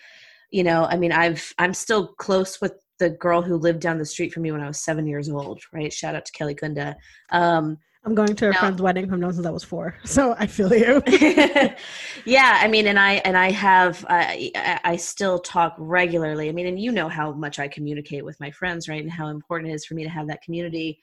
you 0.51 0.63
know 0.63 0.85
i 0.85 0.95
mean 0.95 1.11
i've 1.11 1.53
i'm 1.59 1.73
still 1.73 2.07
close 2.15 2.61
with 2.61 2.73
the 2.99 3.09
girl 3.09 3.41
who 3.41 3.57
lived 3.57 3.79
down 3.79 3.97
the 3.97 4.05
street 4.05 4.33
from 4.33 4.43
me 4.43 4.51
when 4.51 4.61
i 4.61 4.67
was 4.67 4.79
seven 4.79 5.05
years 5.05 5.29
old 5.29 5.61
right? 5.73 5.91
Shout 5.91 6.15
out 6.15 6.25
to 6.25 6.31
kelly 6.31 6.53
gunda. 6.53 6.95
Um 7.31 7.77
I'm 8.05 8.15
going 8.15 8.35
to 8.35 8.49
a 8.49 8.53
friend's 8.53 8.81
wedding. 8.81 9.09
From 9.09 9.19
known 9.19 9.33
since 9.33 9.45
I 9.45 9.49
was 9.49 9.65
four, 9.65 9.97
so 10.05 10.33
I 10.39 10.47
feel 10.47 10.73
you. 10.73 11.01
yeah 12.25 12.59
i 12.61 12.67
mean 12.67 12.87
and 12.87 12.97
i 12.97 13.15
and 13.25 13.35
i 13.35 13.51
have 13.51 14.05
I 14.07 14.79
I 14.85 14.95
still 14.95 15.39
talk 15.39 15.75
regularly. 15.77 16.47
I 16.47 16.53
mean 16.53 16.67
and 16.67 16.79
you 16.79 16.91
know 16.91 17.09
how 17.09 17.33
much 17.33 17.59
i 17.59 17.67
communicate 17.67 18.23
with 18.23 18.39
my 18.39 18.51
friends 18.51 18.87
right? 18.87 19.01
And 19.01 19.11
how 19.11 19.27
important 19.27 19.71
it 19.71 19.75
is 19.75 19.85
for 19.85 19.95
me 19.95 20.03
to 20.03 20.09
have 20.09 20.27
that 20.27 20.41
community. 20.41 21.01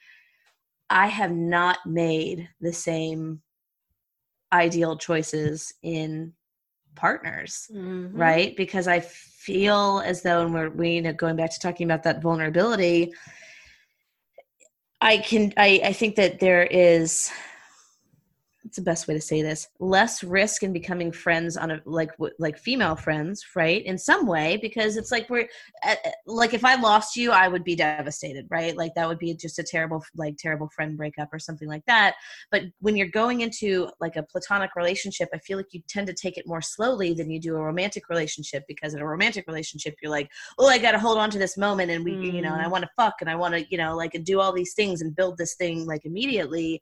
I 0.89 1.09
have 1.09 1.33
not 1.33 1.79
made 1.85 2.49
the 2.61 2.73
same 2.73 3.43
ideal 4.55 4.97
choices 4.97 5.75
in 5.83 6.33
partners 6.95 7.69
Mhm. 7.73 8.11
right 8.15 8.57
because 8.57 8.87
i 8.87 9.01
feel 9.01 10.01
as 10.07 10.23
though 10.23 10.43
and 10.45 10.55
we're 10.55 10.71
we 10.71 10.91
you 10.95 11.03
know 11.03 11.13
going 11.13 11.37
back 11.37 11.51
to 11.51 11.59
talking 11.61 11.85
about 11.87 12.05
that 12.05 12.23
vulnerability 12.23 13.13
i 15.01 15.19
can 15.19 15.53
i 15.57 15.81
i 15.85 15.93
think 15.93 16.15
that 16.17 16.39
there 16.39 16.63
is 16.63 17.31
it's 18.65 18.77
the 18.77 18.83
best 18.83 19.07
way 19.07 19.15
to 19.15 19.21
say 19.21 19.43
this 19.43 19.69
less 19.79 20.25
risk 20.25 20.63
in 20.63 20.73
becoming 20.73 21.13
friends 21.13 21.57
on 21.57 21.71
a 21.71 21.81
like 21.85 22.11
w- 22.13 22.35
like 22.39 22.59
female 22.59 22.97
friends 22.97 23.45
right? 23.55 23.85
In 23.85 23.99
some 23.99 24.27
way 24.27 24.57
because 24.61 24.97
it's 24.97 25.13
like 25.13 25.29
we're 25.29 25.49
uh, 25.87 25.95
uh, 26.05 26.11
like 26.27 26.55
if 26.55 26.65
i 26.65 26.75
lost 26.75 27.17
you 27.17 27.31
i 27.31 27.47
would 27.49 27.65
be 27.65 27.77
devastated 27.77 28.47
right? 28.51 28.77
Like 28.77 28.95
that 28.95 29.09
would 29.09 29.19
be 29.19 29.35
just 29.35 29.59
a 29.59 29.63
terrible 29.63 30.03
like 30.17 30.37
terrible 30.39 30.69
friend 30.75 30.97
breakup 30.97 31.29
or 31.33 31.39
something 31.39 31.69
like 31.69 31.85
that. 31.87 32.15
But 32.51 32.63
when 32.81 32.97
you're 32.97 33.09
going 33.09 33.41
into 33.43 33.89
like 34.01 34.17
a 34.17 34.23
platonic 34.23 34.75
relationship 34.77 35.29
i 35.35 35.39
feel 35.39 35.57
like 35.57 35.73
you 35.73 35.81
tend 35.89 36.07
to 36.07 36.15
take 36.15 36.37
it 36.39 36.47
more 36.47 36.63
slowly 36.63 37.15
than 37.15 37.31
you 37.31 37.41
do 37.41 37.57
a 37.57 37.61
romantic 37.61 38.09
relationship 38.09 38.65
because 38.69 38.95
in 38.95 39.01
a 39.01 39.07
romantic 39.07 39.45
relationship 39.47 39.95
you're 40.01 40.11
like 40.11 40.31
oh 40.59 40.69
i 40.69 40.79
gotta 40.79 40.99
hold 40.99 41.19
on 41.19 41.31
to 41.31 41.39
this 41.39 41.57
moment 41.57 41.91
and 41.91 42.05
we 42.05 42.13
you 42.13 42.43
know 42.43 42.53
and 42.55 42.63
i 42.63 42.67
Mm. 42.67 42.71
want 42.71 42.83
to 42.85 42.91
fuck 42.97 43.15
and 43.21 43.29
i 43.29 43.35
want 43.35 43.55
to 43.55 43.65
you 43.71 43.79
know 43.79 43.95
like 43.97 44.15
and 44.15 44.25
do 44.25 44.41
all 44.41 44.53
these 44.53 44.75
things 44.75 45.03
and 45.03 45.15
build 45.15 45.37
this 45.39 45.55
thing 45.55 45.87
like 45.87 46.05
immediately 46.05 46.81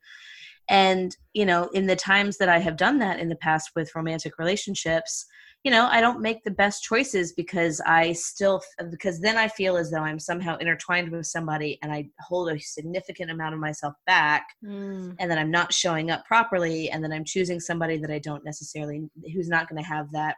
and 0.68 1.16
you 1.34 1.44
know 1.44 1.68
in 1.74 1.86
the 1.86 1.96
times 1.96 2.38
that 2.38 2.48
i 2.48 2.58
have 2.58 2.76
done 2.76 2.98
that 2.98 3.18
in 3.18 3.28
the 3.28 3.36
past 3.36 3.70
with 3.74 3.94
romantic 3.94 4.38
relationships 4.38 5.26
you 5.64 5.70
know 5.70 5.86
i 5.90 6.00
don't 6.00 6.20
make 6.20 6.42
the 6.44 6.50
best 6.50 6.82
choices 6.82 7.32
because 7.32 7.80
i 7.86 8.12
still 8.12 8.60
because 8.90 9.20
then 9.20 9.36
i 9.36 9.48
feel 9.48 9.76
as 9.76 9.90
though 9.90 9.98
i'm 10.02 10.18
somehow 10.18 10.56
intertwined 10.58 11.10
with 11.10 11.26
somebody 11.26 11.78
and 11.82 11.92
i 11.92 12.08
hold 12.20 12.48
a 12.50 12.58
significant 12.58 13.30
amount 13.30 13.54
of 13.54 13.60
myself 13.60 13.94
back 14.06 14.46
Mm. 14.64 15.16
and 15.18 15.30
then 15.30 15.38
i'm 15.38 15.50
not 15.50 15.72
showing 15.72 16.10
up 16.10 16.24
properly 16.24 16.90
and 16.90 17.02
then 17.02 17.12
i'm 17.12 17.24
choosing 17.24 17.58
somebody 17.60 17.96
that 17.98 18.10
i 18.10 18.18
don't 18.18 18.44
necessarily 18.44 19.02
who's 19.32 19.48
not 19.48 19.68
going 19.68 19.82
to 19.82 19.88
have 19.88 20.10
that 20.12 20.36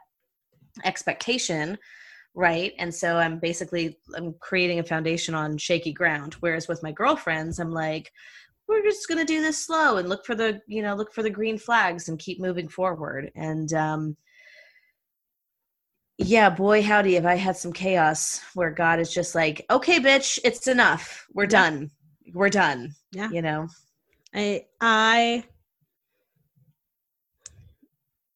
expectation 0.83 1.77
right 2.33 2.73
and 2.79 2.93
so 2.93 3.17
i'm 3.17 3.39
basically 3.39 3.97
i'm 4.15 4.33
creating 4.41 4.79
a 4.79 4.83
foundation 4.83 5.33
on 5.33 5.57
shaky 5.57 5.93
ground 5.93 6.33
whereas 6.41 6.67
with 6.67 6.83
my 6.83 6.91
girlfriends 6.91 7.59
i'm 7.59 7.71
like 7.71 8.11
we're 8.67 8.83
just 8.83 9.07
going 9.07 9.19
to 9.19 9.25
do 9.25 9.41
this 9.41 9.65
slow 9.65 9.97
and 9.97 10.09
look 10.09 10.25
for 10.25 10.35
the 10.35 10.61
you 10.67 10.81
know 10.81 10.95
look 10.95 11.13
for 11.13 11.23
the 11.23 11.29
green 11.29 11.57
flags 11.57 12.09
and 12.09 12.19
keep 12.19 12.39
moving 12.39 12.67
forward. 12.67 13.31
And 13.35 13.71
um 13.73 14.17
yeah 16.17 16.49
boy 16.49 16.81
howdy 16.81 17.15
have 17.15 17.25
i 17.25 17.35
had 17.35 17.57
some 17.57 17.73
chaos 17.73 18.39
where 18.53 18.71
god 18.71 19.01
is 19.01 19.13
just 19.13 19.35
like 19.35 19.65
okay 19.69 19.99
bitch 19.99 20.39
it's 20.45 20.67
enough. 20.67 21.27
We're 21.33 21.45
done. 21.45 21.91
We're 22.33 22.49
done. 22.49 22.95
Yeah. 23.11 23.29
you 23.29 23.41
know? 23.41 23.67
I 24.33 24.65
I 24.79 25.43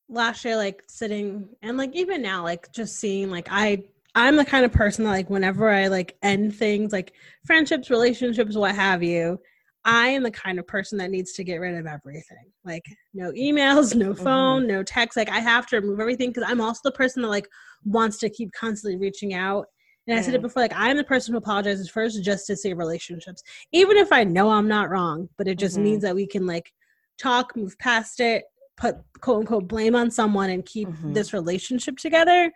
last 0.10 0.44
year 0.44 0.56
like 0.56 0.84
sitting 0.88 1.48
and 1.62 1.78
like 1.78 1.96
even 1.96 2.22
now 2.22 2.44
like 2.44 2.72
just 2.74 2.98
seeing 3.00 3.30
like 3.30 3.48
I 3.52 3.84
I'm 4.16 4.36
the 4.36 4.46
kind 4.46 4.66
of 4.66 4.72
person 4.72 5.06
that 5.06 5.12
like 5.12 5.30
whenever 5.30 5.70
I 5.70 5.88
like 5.88 6.18
end 6.24 6.56
things 6.56 6.92
like 6.92 7.14
friendships, 7.46 7.90
relationships, 7.90 8.56
what 8.56 8.76
have 8.76 9.04
you, 9.04 9.40
I 9.86 10.08
am 10.08 10.24
the 10.24 10.32
kind 10.32 10.60
of 10.60 10.68
person 10.68 10.98
that 10.98 11.10
needs 11.10 11.34
to 11.34 11.44
get 11.44 11.58
rid 11.58 11.76
of 11.76 11.88
everything. 11.88 12.52
Like 12.66 12.86
no 13.14 13.32
emails, 13.32 13.96
no 13.96 14.14
phone, 14.14 14.68
no 14.68 14.84
text. 14.84 15.18
Like 15.18 15.30
I 15.30 15.40
have 15.40 15.68
to 15.68 15.78
remove 15.78 16.00
everything 16.00 16.30
because 16.32 16.50
I'm 16.50 16.62
also 16.62 16.82
the 16.84 16.92
person 16.92 17.22
that 17.22 17.30
like 17.30 17.48
wants 17.86 18.18
to 18.20 18.30
keep 18.30 18.52
constantly 18.52 19.00
reaching 19.00 19.34
out. 19.34 19.68
And 20.08 20.18
I 20.18 20.22
said 20.22 20.34
it 20.34 20.42
before, 20.42 20.64
like 20.64 20.74
I'm 20.76 20.98
the 20.98 21.04
person 21.04 21.34
who 21.34 21.38
apologizes 21.38 21.90
first 21.90 22.24
just 22.24 22.48
to 22.48 22.56
save 22.56 22.78
relationships 22.78 23.44
even 23.72 23.96
if 23.96 24.12
I 24.12 24.24
know 24.24 24.50
I'm 24.50 24.68
not 24.68 24.90
wrong, 24.90 25.30
but 25.38 25.48
it 25.48 25.60
just 25.60 25.78
Mhm. 25.78 25.84
means 25.84 26.02
that 26.04 26.16
we 26.16 26.26
can 26.28 26.46
like 26.48 26.74
talk, 27.18 27.56
move 27.56 27.78
past 27.80 28.20
it, 28.20 28.46
put 28.76 28.96
quote 29.22 29.42
unquote 29.42 29.68
blame 29.68 29.96
on 29.96 30.10
someone 30.10 30.50
and 30.50 30.66
keep 30.66 30.88
Mhm. 30.88 31.14
this 31.14 31.32
relationship 31.32 31.98
together. 31.98 32.52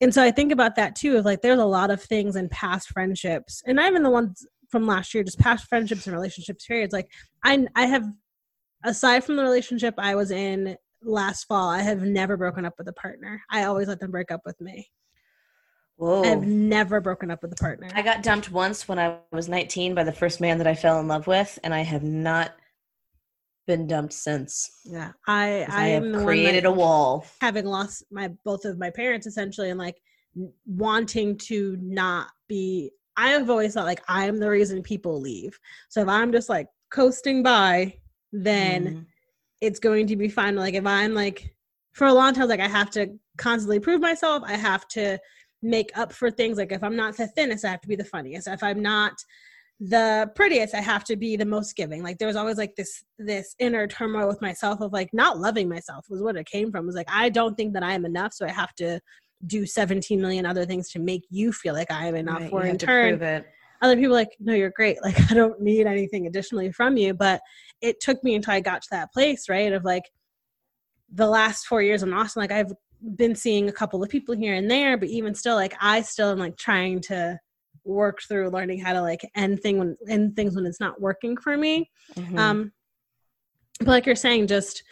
And 0.00 0.12
so 0.12 0.22
I 0.22 0.30
think 0.30 0.52
about 0.52 0.76
that 0.76 0.94
too, 0.94 1.16
of 1.16 1.24
like 1.24 1.40
there's 1.40 1.58
a 1.58 1.64
lot 1.64 1.90
of 1.90 2.02
things 2.02 2.36
in 2.36 2.48
past 2.50 2.88
friendships, 2.90 3.62
and 3.66 3.80
even 3.80 4.02
the 4.02 4.10
ones 4.10 4.46
from 4.70 4.86
last 4.86 5.14
year, 5.14 5.24
just 5.24 5.38
past 5.38 5.68
friendships 5.68 6.06
and 6.06 6.14
relationships 6.14 6.66
periods. 6.66 6.92
Like 6.92 7.10
I 7.44 7.66
I 7.74 7.86
have 7.86 8.04
aside 8.84 9.24
from 9.24 9.36
the 9.36 9.42
relationship 9.42 9.94
I 9.98 10.14
was 10.14 10.30
in 10.30 10.76
last 11.02 11.44
fall, 11.44 11.68
I 11.68 11.82
have 11.82 12.02
never 12.02 12.36
broken 12.36 12.64
up 12.64 12.74
with 12.78 12.88
a 12.88 12.92
partner. 12.92 13.42
I 13.50 13.64
always 13.64 13.88
let 13.88 14.00
them 14.00 14.10
break 14.10 14.30
up 14.30 14.40
with 14.44 14.60
me. 14.60 14.88
whoa 15.96 16.22
I've 16.24 16.46
never 16.46 17.00
broken 17.00 17.30
up 17.30 17.42
with 17.42 17.52
a 17.52 17.56
partner. 17.56 17.88
I 17.94 18.02
got 18.02 18.22
dumped 18.22 18.50
once 18.50 18.88
when 18.88 18.98
I 18.98 19.18
was 19.32 19.48
19 19.48 19.94
by 19.94 20.04
the 20.04 20.12
first 20.12 20.40
man 20.40 20.58
that 20.58 20.66
I 20.66 20.74
fell 20.74 21.00
in 21.00 21.08
love 21.08 21.26
with, 21.26 21.58
and 21.64 21.74
I 21.74 21.80
have 21.80 22.02
not 22.02 22.52
been 23.66 23.86
dumped 23.86 24.12
since. 24.12 24.70
yeah. 24.84 25.12
I 25.26 25.66
I, 25.68 25.88
am 25.88 26.12
the 26.12 26.24
created 26.24 26.64
one 26.64 26.72
a 26.72 26.76
wall. 26.76 27.26
having 27.40 27.66
lost 27.66 28.04
my 28.10 28.30
both 28.44 28.64
of 28.64 28.78
my 28.78 28.90
parents 28.90 29.26
essentially 29.26 29.70
and 29.70 29.78
like 29.78 29.96
wanting 30.66 31.36
to 31.38 31.76
not 31.80 32.28
be 32.48 32.92
I've 33.16 33.50
always 33.50 33.74
thought 33.74 33.86
like 33.86 34.02
I'm 34.08 34.38
the 34.38 34.50
reason 34.50 34.82
people 34.82 35.20
leave. 35.20 35.58
So 35.88 36.00
if 36.02 36.08
I'm 36.08 36.32
just 36.32 36.48
like 36.48 36.68
coasting 36.90 37.42
by, 37.42 37.94
then 38.32 38.86
Mhm. 38.86 39.06
it's 39.60 39.78
going 39.78 40.06
to 40.08 40.16
be 40.16 40.28
fine. 40.28 40.56
Like 40.56 40.74
if 40.74 40.86
I'm 40.86 41.14
like 41.14 41.54
for 41.92 42.06
a 42.06 42.12
long 42.14 42.34
time, 42.34 42.48
like 42.48 42.60
I 42.60 42.68
have 42.68 42.90
to 42.90 43.18
constantly 43.38 43.80
prove 43.80 44.00
myself. 44.00 44.42
I 44.46 44.54
have 44.54 44.86
to 44.88 45.18
make 45.62 45.90
up 45.96 46.12
for 46.12 46.30
things. 46.30 46.58
Like 46.58 46.72
if 46.72 46.82
I'm 46.84 46.96
not 46.96 47.16
the 47.16 47.26
thinnest, 47.28 47.64
I 47.64 47.70
have 47.70 47.80
to 47.80 47.88
be 47.88 47.96
the 47.96 48.04
funniest. 48.04 48.48
If 48.48 48.62
I'm 48.62 48.82
not 48.82 49.12
the 49.80 50.30
prettiest, 50.34 50.74
I 50.74 50.80
have 50.80 51.04
to 51.04 51.16
be 51.16 51.36
the 51.36 51.44
most 51.44 51.76
giving. 51.76 52.02
Like 52.02 52.18
there 52.18 52.28
was 52.28 52.36
always 52.36 52.56
like 52.58 52.74
this 52.76 53.04
this 53.18 53.54
inner 53.58 53.86
turmoil 53.86 54.28
with 54.28 54.40
myself 54.42 54.80
of 54.80 54.92
like 54.92 55.10
not 55.12 55.38
loving 55.38 55.68
myself 55.68 56.06
was 56.08 56.22
what 56.22 56.36
it 56.36 56.46
came 56.46 56.70
from. 56.70 56.84
It 56.84 56.86
was 56.86 56.94
like 56.96 57.10
I 57.10 57.28
don't 57.28 57.56
think 57.56 57.72
that 57.74 57.82
I 57.82 57.92
am 57.92 58.04
enough, 58.04 58.32
so 58.32 58.46
I 58.46 58.52
have 58.52 58.74
to 58.76 59.00
do 59.46 59.66
17 59.66 60.20
million 60.20 60.46
other 60.46 60.64
things 60.64 60.88
to 60.90 60.98
make 60.98 61.24
you 61.30 61.52
feel 61.52 61.74
like 61.74 61.90
I 61.90 62.06
am 62.06 62.14
enough. 62.14 62.40
Right, 62.40 62.52
or 62.52 62.64
in 62.64 62.78
turn, 62.78 63.22
it. 63.22 63.46
other 63.82 63.96
people 63.96 64.14
like 64.14 64.30
no 64.40 64.54
you're 64.54 64.70
great 64.70 64.96
like 65.02 65.18
i 65.30 65.34
don't 65.34 65.60
need 65.60 65.86
anything 65.86 66.26
additionally 66.26 66.72
from 66.72 66.96
you 66.96 67.12
but 67.12 67.40
it 67.82 68.00
took 68.00 68.22
me 68.24 68.34
until 68.34 68.54
i 68.54 68.60
got 68.60 68.80
to 68.82 68.88
that 68.90 69.12
place 69.12 69.48
right 69.48 69.72
of 69.74 69.84
like 69.84 70.04
the 71.12 71.26
last 71.26 71.66
four 71.66 71.82
years 71.82 72.02
in 72.02 72.12
austin 72.14 72.40
like 72.40 72.50
i've 72.50 72.72
been 73.16 73.34
seeing 73.34 73.68
a 73.68 73.72
couple 73.72 74.02
of 74.02 74.08
people 74.08 74.34
here 74.34 74.54
and 74.54 74.70
there 74.70 74.96
but 74.96 75.08
even 75.08 75.34
still 75.34 75.54
like 75.54 75.74
i 75.80 76.00
still 76.00 76.30
am 76.30 76.38
like 76.38 76.56
trying 76.56 77.00
to 77.00 77.38
work 77.84 78.20
through 78.26 78.48
learning 78.48 78.80
how 78.80 78.94
to 78.94 79.02
like 79.02 79.20
end 79.34 79.60
thing 79.60 79.78
when 79.78 79.94
end 80.08 80.34
things 80.34 80.56
when 80.56 80.64
it's 80.64 80.80
not 80.80 80.98
working 81.00 81.36
for 81.36 81.56
me 81.56 81.90
Mhm. 82.16 82.38
um 82.38 82.72
but 83.80 83.88
like 83.88 84.06
you're 84.06 84.16
saying 84.16 84.46
just 84.46 84.82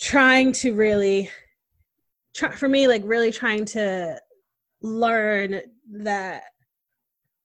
trying 0.00 0.52
to 0.52 0.74
really 0.74 1.30
try 2.34 2.50
for 2.50 2.68
me 2.68 2.88
like 2.88 3.02
really 3.04 3.30
trying 3.30 3.64
to 3.64 4.20
learn 4.82 5.60
that 5.90 6.42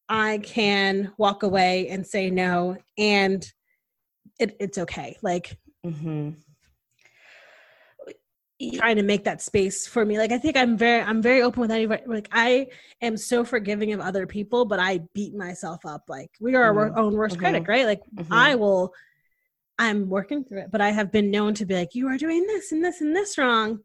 i 0.10 0.40
can 0.40 1.12
walk 1.18 1.44
away 1.44 1.88
and 1.90 2.06
say 2.06 2.30
no 2.30 2.76
and 2.98 3.52
it, 4.40 4.56
it's 4.60 4.78
okay 4.78 5.18
like 5.22 5.58
Mhm. 5.86 6.36
trying 8.76 8.98
to 8.98 9.04
make 9.04 9.24
that 9.24 9.42
space 9.42 9.88
for 9.88 10.04
me 10.06 10.18
like 10.18 10.34
i 10.34 10.38
think 10.38 10.58
i'm 10.58 10.78
very 10.78 11.02
i'm 11.02 11.22
very 11.22 11.42
open 11.42 11.62
with 11.62 11.72
anybody 11.72 12.04
like 12.08 12.28
i 12.34 12.68
am 13.02 13.16
so 13.16 13.46
forgiving 13.46 13.94
of 13.94 14.02
other 14.02 14.28
people 14.28 14.66
but 14.66 14.80
i 14.80 15.00
beat 15.14 15.34
myself 15.34 15.86
up 15.86 16.04
like 16.10 16.30
we 16.42 16.56
are 16.56 16.64
our 16.78 16.98
own 16.98 17.14
worst 17.14 17.38
Mhm. 17.38 17.40
critic 17.40 17.68
right 17.70 17.86
like 17.86 18.02
Mhm. 18.16 18.28
I 18.32 18.56
will 18.56 18.94
I'm 19.82 20.10
working 20.10 20.44
through 20.44 20.64
it, 20.64 20.72
but 20.72 20.82
I 20.82 20.90
have 20.92 21.10
been 21.10 21.32
known 21.32 21.54
to 21.54 21.66
be 21.66 21.74
like, 21.74 21.96
you 21.96 22.10
are 22.10 22.18
doing 22.18 22.46
this 22.46 22.74
and 22.74 22.84
this 22.84 23.00
and 23.00 23.16
this 23.16 23.38
wrong. 23.38 23.80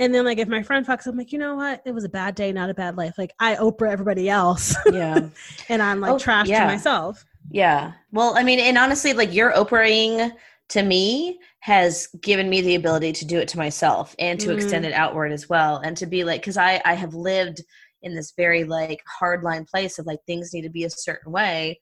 And 0.00 0.12
then 0.14 0.24
like 0.24 0.38
if 0.38 0.48
my 0.48 0.62
friend 0.62 0.84
fucks, 0.84 1.06
I'm 1.06 1.16
like, 1.16 1.30
you 1.30 1.38
know 1.38 1.54
what? 1.54 1.82
It 1.84 1.92
was 1.92 2.04
a 2.04 2.08
bad 2.08 2.34
day, 2.34 2.50
not 2.52 2.70
a 2.70 2.74
bad 2.74 2.96
life. 2.96 3.14
Like 3.18 3.32
I 3.38 3.54
Oprah 3.56 3.90
everybody 3.90 4.28
else 4.28 4.74
yeah. 4.92 5.28
and 5.68 5.82
I'm 5.82 6.00
like 6.00 6.10
Oh, 6.12 6.18
trash 6.18 6.48
yeah. 6.48 6.60
to 6.60 6.66
myself. 6.66 7.24
Yeah. 7.50 7.92
Well, 8.10 8.36
I 8.36 8.42
mean, 8.42 8.58
and 8.60 8.76
honestly, 8.78 9.12
like 9.12 9.32
your 9.32 9.52
Oprahing 9.52 10.32
to 10.70 10.82
me 10.82 11.38
has 11.60 12.06
given 12.22 12.48
me 12.48 12.62
the 12.62 12.74
ability 12.76 13.12
to 13.12 13.24
do 13.26 13.38
it 13.38 13.48
to 13.48 13.58
myself 13.58 14.14
and 14.18 14.40
to 14.40 14.48
Mm. 14.48 14.54
extend 14.54 14.84
it 14.86 14.92
outward 14.94 15.32
as 15.32 15.48
well. 15.48 15.76
And 15.78 15.96
to 15.98 16.06
be 16.06 16.24
like, 16.24 16.40
because 16.40 16.56
I, 16.56 16.80
I 16.84 16.94
have 16.94 17.12
lived 17.14 17.62
in 18.02 18.14
this 18.14 18.32
very 18.36 18.64
like 18.64 19.02
hardline 19.20 19.68
place 19.68 19.98
of 19.98 20.06
like 20.06 20.20
things 20.26 20.54
need 20.54 20.62
to 20.62 20.70
be 20.70 20.84
a 20.84 20.90
certain 20.90 21.30
way. 21.32 21.78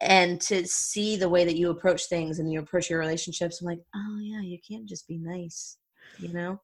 and 0.00 0.40
to 0.40 0.64
see 0.66 1.16
the 1.16 1.28
way 1.28 1.44
that 1.44 1.56
you 1.56 1.70
approach 1.70 2.04
things 2.06 2.38
and 2.38 2.50
you 2.52 2.60
approach 2.60 2.88
your 2.88 3.00
relationships 3.00 3.60
i'm 3.60 3.66
like 3.66 3.80
oh 3.96 4.18
yeah 4.20 4.40
you 4.40 4.56
can't 4.68 4.86
just 4.88 5.08
be 5.08 5.18
nice 5.18 5.76
you 6.20 6.32
know 6.32 6.60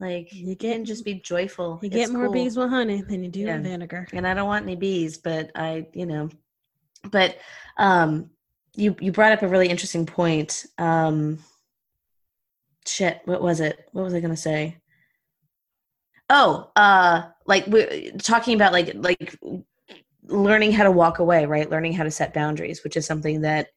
like 0.00 0.32
You 0.32 0.54
get- 0.54 0.72
can 0.74 0.84
just 0.84 1.04
be 1.04 1.14
joyful 1.14 1.78
You 1.82 1.88
It's 1.88 1.96
get 1.96 2.10
more 2.12 2.24
cool. 2.24 2.32
bees 2.32 2.56
with 2.56 2.70
honey 2.70 3.02
than 3.02 3.22
you 3.24 3.30
do 3.30 3.40
Yeah. 3.40 3.56
with 3.56 3.64
vinegar. 3.64 4.06
and 4.12 4.26
i 4.26 4.34
don't 4.34 4.46
want 4.46 4.64
any 4.64 4.76
bees 4.76 5.18
but 5.18 5.50
i 5.54 5.86
you 5.92 6.06
know 6.06 6.28
but 7.10 7.36
um 7.78 8.30
you 8.74 8.94
you 9.00 9.10
brought 9.12 9.32
up 9.32 9.42
a 9.42 9.48
really 9.48 9.68
interesting 9.68 10.06
point 10.06 10.66
um 10.78 11.38
shit 12.86 13.20
what 13.24 13.42
was 13.42 13.60
it 13.60 13.88
what 13.92 14.02
was 14.04 14.14
i 14.14 14.20
gonna 14.20 14.36
say 14.36 14.76
oh 16.30 16.70
uh 16.76 17.22
like 17.46 17.66
we're 17.66 18.10
talking 18.18 18.54
about 18.54 18.72
like 18.72 18.92
like 18.94 19.36
learning 20.24 20.72
how 20.72 20.84
to 20.84 20.90
walk 20.90 21.18
away 21.18 21.46
right 21.46 21.70
learning 21.70 21.92
how 21.92 22.04
to 22.04 22.10
set 22.10 22.34
boundaries 22.34 22.84
which 22.84 22.96
is 22.96 23.06
something 23.06 23.40
that 23.42 23.68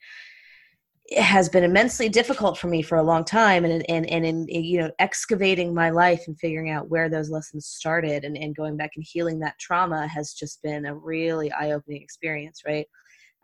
has 1.18 1.50
been 1.50 1.64
immensely 1.64 2.08
difficult 2.08 2.58
for 2.58 2.68
me 2.68 2.82
for 2.82 2.98
a 2.98 3.04
long 3.04 3.26
time 3.26 3.66
and 3.66 3.90
and 3.90 4.06
and 4.10 4.26
in 4.26 4.48
you 4.48 4.80
know 4.80 4.92
excavating 5.00 5.74
my 5.74 5.90
life 5.90 6.24
and 6.28 6.40
figuring 6.40 6.70
out 6.70 6.90
where 6.90 7.10
those 7.10 7.30
lessons 7.30 7.66
started 7.66 8.24
and, 8.24 8.38
and 8.38 8.56
going 8.56 8.78
back 8.78 8.92
and 8.96 9.06
healing 9.08 9.40
that 9.40 9.60
trauma 9.60 10.08
has 10.08 10.34
just 10.34 10.62
been 10.62 10.86
a 10.86 10.96
really 10.96 11.52
eye-opening 11.52 12.02
experience 12.02 12.62
right? 12.66 12.88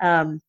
Um, 0.02 0.42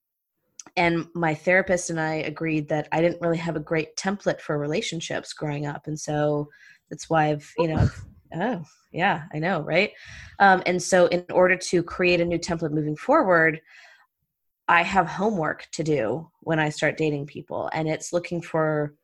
and 0.76 1.06
my 1.14 1.34
therapist 1.34 1.90
and 1.90 1.98
i 1.98 2.14
agreed 2.14 2.68
that 2.68 2.88
i 2.92 3.00
didn't 3.00 3.20
really 3.22 3.38
have 3.38 3.56
a 3.56 3.60
great 3.60 3.96
template 3.96 4.40
for 4.40 4.58
relationships 4.58 5.32
growing 5.32 5.66
up 5.66 5.86
and 5.86 5.98
so 5.98 6.46
that's 6.90 7.08
why 7.08 7.30
i've 7.30 7.50
you 7.56 7.68
know 7.68 7.88
oh 8.34 8.62
yeah 8.92 9.24
i 9.34 9.38
know 9.38 9.60
right? 9.62 9.92
Um, 10.38 10.62
and 10.66 10.82
so 10.82 11.06
in 11.06 11.24
order 11.30 11.56
to 11.56 11.82
create 11.82 12.20
a 12.20 12.24
new 12.24 12.38
template 12.38 12.70
moving 12.70 12.96
forward 12.96 13.60
I 14.68 14.82
have 14.82 15.06
homework 15.06 15.66
to 15.72 15.82
do 15.82 16.30
when 16.40 16.58
I 16.58 16.68
start 16.68 16.98
dating 16.98 17.26
people, 17.26 17.70
and 17.72 17.88
it's 17.88 18.12
looking 18.12 18.42
for 18.42 18.94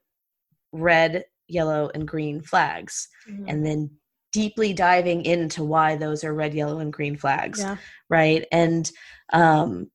red, 0.72 1.24
yellow, 1.48 1.90
and 1.94 2.06
green 2.06 2.42
flags, 2.42 3.08
Mm-hmm. 3.28 3.48
and 3.48 3.64
then 3.64 3.90
deeply 4.32 4.74
diving 4.74 5.24
into 5.24 5.64
why 5.64 5.96
those 5.96 6.24
are 6.24 6.34
red, 6.34 6.52
yellow, 6.52 6.80
and 6.80 6.92
green 6.92 7.16
flags, 7.16 7.60
yeah. 7.60 7.76
right? 8.10 8.44
And 8.52 8.90
um, 9.32 9.90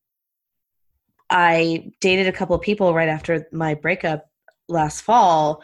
I 1.30 1.92
dated 2.02 2.28
a 2.28 2.32
couple 2.32 2.56
of 2.56 2.62
people 2.62 2.94
right 2.94 3.10
after 3.10 3.48
my 3.52 3.76
breakup 3.76 4.26
last 4.68 5.02
fall 5.02 5.62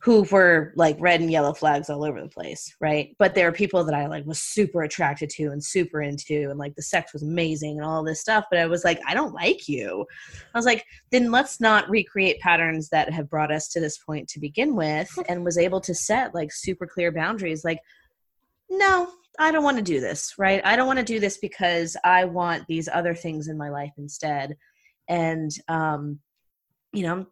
who 0.00 0.22
were 0.30 0.72
like 0.76 0.96
red 1.00 1.20
and 1.20 1.30
yellow 1.30 1.52
flags 1.52 1.90
all 1.90 2.04
over 2.04 2.22
the 2.22 2.28
place, 2.28 2.74
right? 2.80 3.16
But 3.18 3.34
there 3.34 3.48
are 3.48 3.52
people 3.52 3.82
that 3.84 3.94
I 3.94 4.06
like 4.06 4.24
was 4.26 4.40
super 4.40 4.82
attracted 4.82 5.28
to 5.30 5.46
and 5.46 5.62
super 5.62 6.00
into, 6.00 6.50
and 6.50 6.58
like 6.58 6.76
the 6.76 6.82
sex 6.82 7.12
was 7.12 7.24
amazing 7.24 7.78
and 7.78 7.84
all 7.84 8.04
this 8.04 8.20
stuff. 8.20 8.44
But 8.48 8.60
I 8.60 8.66
was 8.66 8.84
like, 8.84 9.00
I 9.06 9.14
don't 9.14 9.34
like 9.34 9.68
you. 9.68 10.06
I 10.54 10.58
was 10.58 10.66
like, 10.66 10.84
then 11.10 11.32
let's 11.32 11.60
not 11.60 11.90
recreate 11.90 12.38
patterns 12.40 12.88
that 12.90 13.12
have 13.12 13.28
brought 13.28 13.50
us 13.50 13.68
to 13.68 13.80
this 13.80 13.98
point 13.98 14.28
to 14.28 14.40
begin 14.40 14.76
with, 14.76 15.10
and 15.28 15.44
was 15.44 15.58
able 15.58 15.80
to 15.80 15.94
set 15.94 16.34
like 16.34 16.52
super 16.52 16.86
clear 16.86 17.10
boundaries. 17.10 17.64
Like, 17.64 17.80
no, 18.70 19.10
I 19.38 19.50
don't 19.50 19.64
want 19.64 19.78
to 19.78 19.82
do 19.82 20.00
this, 20.00 20.34
right? 20.38 20.60
I 20.64 20.76
don't 20.76 20.86
want 20.86 21.00
to 21.00 21.04
do 21.04 21.18
this 21.18 21.38
because 21.38 21.96
I 22.04 22.24
want 22.24 22.66
these 22.68 22.88
other 22.88 23.14
things 23.14 23.48
in 23.48 23.58
my 23.58 23.70
life 23.70 23.92
instead. 23.98 24.56
And, 25.08 25.50
um, 25.68 26.20
you 26.92 27.02
know, 27.02 27.26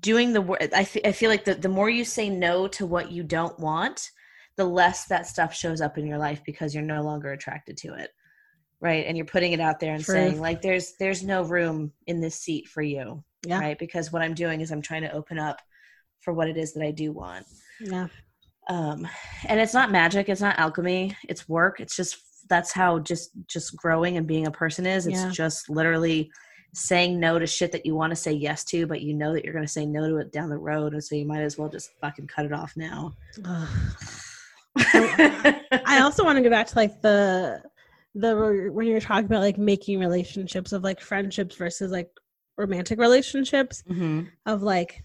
doing 0.00 0.32
the 0.32 0.40
work, 0.40 0.60
I, 0.72 0.80
I 1.04 1.12
feel 1.12 1.30
like 1.30 1.44
the, 1.44 1.54
the 1.54 1.68
more 1.68 1.90
you 1.90 2.04
say 2.04 2.28
no 2.28 2.68
to 2.68 2.86
what 2.86 3.10
you 3.10 3.22
don't 3.22 3.58
want, 3.58 4.10
the 4.56 4.64
less 4.64 5.06
that 5.06 5.26
stuff 5.26 5.54
shows 5.54 5.80
up 5.80 5.98
in 5.98 6.06
your 6.06 6.18
life 6.18 6.42
because 6.44 6.74
you're 6.74 6.84
no 6.84 7.02
longer 7.02 7.32
attracted 7.32 7.76
to 7.78 7.94
it. 7.94 8.10
Right. 8.80 9.06
And 9.06 9.16
you're 9.16 9.26
putting 9.26 9.52
it 9.52 9.60
out 9.60 9.78
there 9.80 9.94
and 9.94 10.04
True. 10.04 10.14
saying, 10.14 10.40
like, 10.40 10.60
there's 10.60 10.94
there's 10.98 11.22
no 11.22 11.42
room 11.42 11.92
in 12.06 12.20
this 12.20 12.36
seat 12.40 12.68
for 12.68 12.82
you. 12.82 13.22
Yeah. 13.46 13.60
Right. 13.60 13.78
Because 13.78 14.12
what 14.12 14.22
I'm 14.22 14.34
doing 14.34 14.60
is 14.60 14.70
I'm 14.72 14.82
trying 14.82 15.02
to 15.02 15.12
open 15.12 15.38
up 15.38 15.60
for 16.20 16.32
what 16.32 16.48
it 16.48 16.56
is 16.56 16.72
that 16.74 16.84
I 16.84 16.90
do 16.92 17.10
want 17.12 17.46
Yeah. 17.80 18.06
um 18.68 19.08
and 19.48 19.58
it's 19.58 19.74
not 19.74 19.90
magic 19.90 20.28
it's 20.28 20.40
not 20.40 20.56
alchemy 20.56 21.16
it's 21.28 21.48
work 21.48 21.80
it's 21.80 21.96
just 21.96 22.16
that's 22.48 22.70
how 22.70 23.00
just 23.00 23.30
just 23.48 23.76
growing 23.76 24.16
and 24.16 24.26
being 24.26 24.46
a 24.46 24.52
person 24.52 24.86
is 24.86 25.08
it's 25.08 25.16
Yeah. 25.16 25.30
just 25.30 25.68
literally 25.68 26.30
saying 26.74 27.20
no 27.20 27.38
to 27.38 27.46
shit 27.46 27.70
that 27.72 27.84
you 27.84 27.94
want 27.94 28.10
to 28.10 28.16
say 28.16 28.32
yes 28.32 28.64
to 28.64 28.86
but 28.86 29.02
you 29.02 29.12
know 29.12 29.32
that 29.34 29.44
you're 29.44 29.52
going 29.52 29.64
to 29.64 29.70
say 29.70 29.84
no 29.84 30.08
to 30.08 30.16
it 30.16 30.32
down 30.32 30.48
the 30.48 30.56
road 30.56 30.94
and 30.94 31.04
so 31.04 31.14
you 31.14 31.26
might 31.26 31.42
as 31.42 31.58
well 31.58 31.68
just 31.68 31.90
fucking 32.00 32.26
cut 32.26 32.46
it 32.46 32.52
off 32.52 32.72
now. 32.76 33.12
I 34.76 36.00
also 36.02 36.24
want 36.24 36.36
to 36.38 36.42
go 36.42 36.50
back 36.50 36.66
to 36.68 36.76
like 36.76 37.00
the 37.02 37.62
the 38.14 38.70
when 38.72 38.86
you 38.86 38.94
were 38.94 39.00
talking 39.00 39.24
about 39.26 39.40
like 39.40 39.58
making 39.58 39.98
relationships 39.98 40.72
of 40.72 40.82
like 40.82 41.00
friendships 41.00 41.56
versus 41.56 41.90
like 41.90 42.10
romantic 42.56 42.98
relationships 42.98 43.82
Mhm. 43.88 44.28
of 44.46 44.62
like 44.62 45.04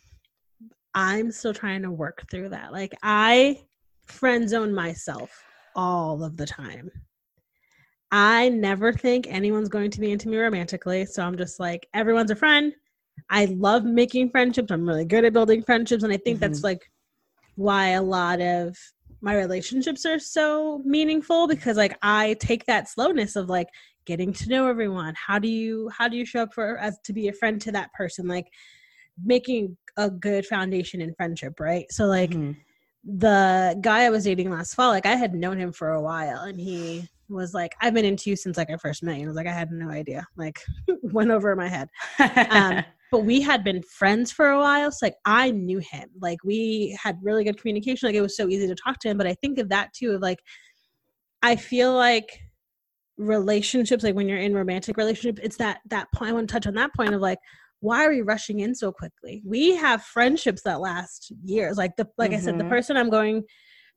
I'm 0.93 1.32
still 1.32 1.53
trying 1.53 1.84
to 1.84 1.91
work 1.91 2.24
through 2.32 2.49
that. 2.49 2.72
Like 2.72 2.93
I 3.03 3.61
friend 4.05 4.49
zone 4.49 4.74
myself 4.74 5.43
all 5.76 6.24
of 6.24 6.38
the 6.38 6.45
time. 6.45 6.89
I 8.12 8.49
never 8.49 8.93
think 8.93 9.28
anyone's 9.28 9.70
going 9.70 9.91
to 9.91 9.99
be 9.99 10.12
into 10.12 10.30
me 10.30 10.38
romantically, 10.38 11.05
so 11.05 11.24
I'm 11.24 11.38
just 11.38 11.60
like 11.60 11.88
everyone's 11.93 12.32
a 12.32 12.36
friend. 12.36 12.74
I 13.30 13.45
love 13.45 13.84
making 13.84 14.30
friendships. 14.30 14.72
I'm 14.72 14.88
really 14.88 15.05
good 15.05 15.26
at 15.26 15.34
building 15.34 15.64
friendships 15.64 16.03
and 16.03 16.14
I 16.14 16.18
think 16.18 16.39
that's 16.39 16.64
like 16.64 16.89
why 17.55 17.89
a 17.89 18.01
lot 18.01 18.39
of 18.39 18.78
my 19.22 19.36
relationships 19.36 20.05
are 20.05 20.20
so 20.20 20.82
meaningful 20.86 21.47
because 21.47 21.76
like 21.76 21.97
I 22.01 22.36
take 22.39 22.66
that 22.68 22.88
slowness 22.88 23.36
of 23.36 23.49
like 23.49 23.68
getting 24.05 24.32
to 24.34 24.49
know 24.49 24.68
everyone. 24.68 25.16
How 25.16 25.39
do 25.39 25.47
you 25.47 25.89
how 25.97 26.08
do 26.08 26.16
you 26.16 26.26
show 26.26 26.43
up 26.43 26.53
for 26.53 26.78
as 26.78 26.99
to 27.05 27.14
be 27.14 27.28
a 27.28 27.34
friend 27.34 27.60
to 27.62 27.72
that 27.74 27.91
person? 27.93 28.28
Like 28.28 28.47
making 29.24 29.76
a 29.97 30.10
good 30.10 30.45
foundation 30.45 31.01
in 31.01 31.16
friendship, 31.16 31.60
right? 31.60 31.91
So 31.91 32.05
like 32.05 32.32
Mhm. 32.32 32.55
the 33.03 33.78
guy 33.82 34.03
I 34.03 34.10
was 34.10 34.26
dating 34.26 34.51
last 34.51 34.76
fall, 34.76 34.91
like 34.91 35.05
I 35.08 35.16
had 35.16 35.34
known 35.34 35.58
him 35.58 35.72
for 35.74 35.89
a 35.89 36.01
while 36.01 36.41
and 36.41 36.60
he 36.60 37.10
was 37.30 37.53
like, 37.53 37.73
I've 37.82 37.93
been 37.93 38.05
into 38.05 38.30
you 38.30 38.36
since 38.36 38.57
like 38.57 38.69
I 38.69 38.78
first 38.78 39.03
met 39.03 39.15
you. 39.15 39.21
And 39.21 39.25
I 39.25 39.28
was 39.30 39.36
like, 39.36 39.47
I 39.47 39.51
had 39.51 39.71
no 39.71 39.89
idea. 39.89 40.25
Like 40.38 40.61
went 41.01 41.32
over 41.32 41.55
my 41.55 41.67
head. 41.67 41.89
Um, 42.49 42.84
but 43.11 43.19
we 43.19 43.41
had 43.41 43.63
been 43.63 43.82
friends 43.84 44.32
for 44.32 44.49
a 44.49 44.59
while. 44.59 44.91
So 44.91 45.05
like 45.05 45.15
I 45.25 45.51
knew 45.51 45.80
him. 45.80 46.09
Like 46.21 46.39
we 46.43 46.97
had 47.01 47.17
really 47.21 47.43
good 47.43 47.59
communication. 47.59 48.07
Like 48.07 48.15
it 48.15 48.21
was 48.21 48.38
so 48.38 48.47
easy 48.47 48.67
to 48.67 48.75
talk 48.75 48.99
to 48.99 49.09
him. 49.09 49.17
But 49.17 49.28
I 49.28 49.36
think 49.36 49.59
of 49.59 49.69
that 49.69 49.93
too 49.93 50.11
of 50.11 50.21
like 50.21 50.39
I 51.41 51.55
feel 51.55 51.93
like 51.93 52.39
relationships, 53.17 54.03
like 54.03 54.15
when 54.15 54.28
you're 54.28 54.38
in 54.38 54.53
romantic 54.53 54.97
relationships, 54.97 55.41
it's 55.43 55.57
that 55.57 55.80
that 55.89 56.07
point 56.13 56.32
I 56.32 56.34
want 56.34 56.47
to 56.49 56.53
touch 56.53 56.67
on 56.67 56.75
that 56.75 56.93
point 56.93 57.13
of 57.13 57.21
like 57.21 57.39
why 57.80 58.03
are 58.03 58.09
we 58.09 58.21
rushing 58.21 58.59
in 58.61 58.73
so 58.73 58.91
quickly? 58.91 59.43
We 59.45 59.75
have 59.75 60.01
friendships 60.01 60.63
that 60.63 60.82
last 60.82 61.32
years. 61.43 61.78
Like 61.78 61.95
the 61.95 62.07
like 62.17 62.34
I 62.34 62.39
said, 62.39 62.57
the 62.57 62.63
Mhm. 62.63 62.69
person 62.69 62.97
I'm 62.97 63.09
going 63.09 63.43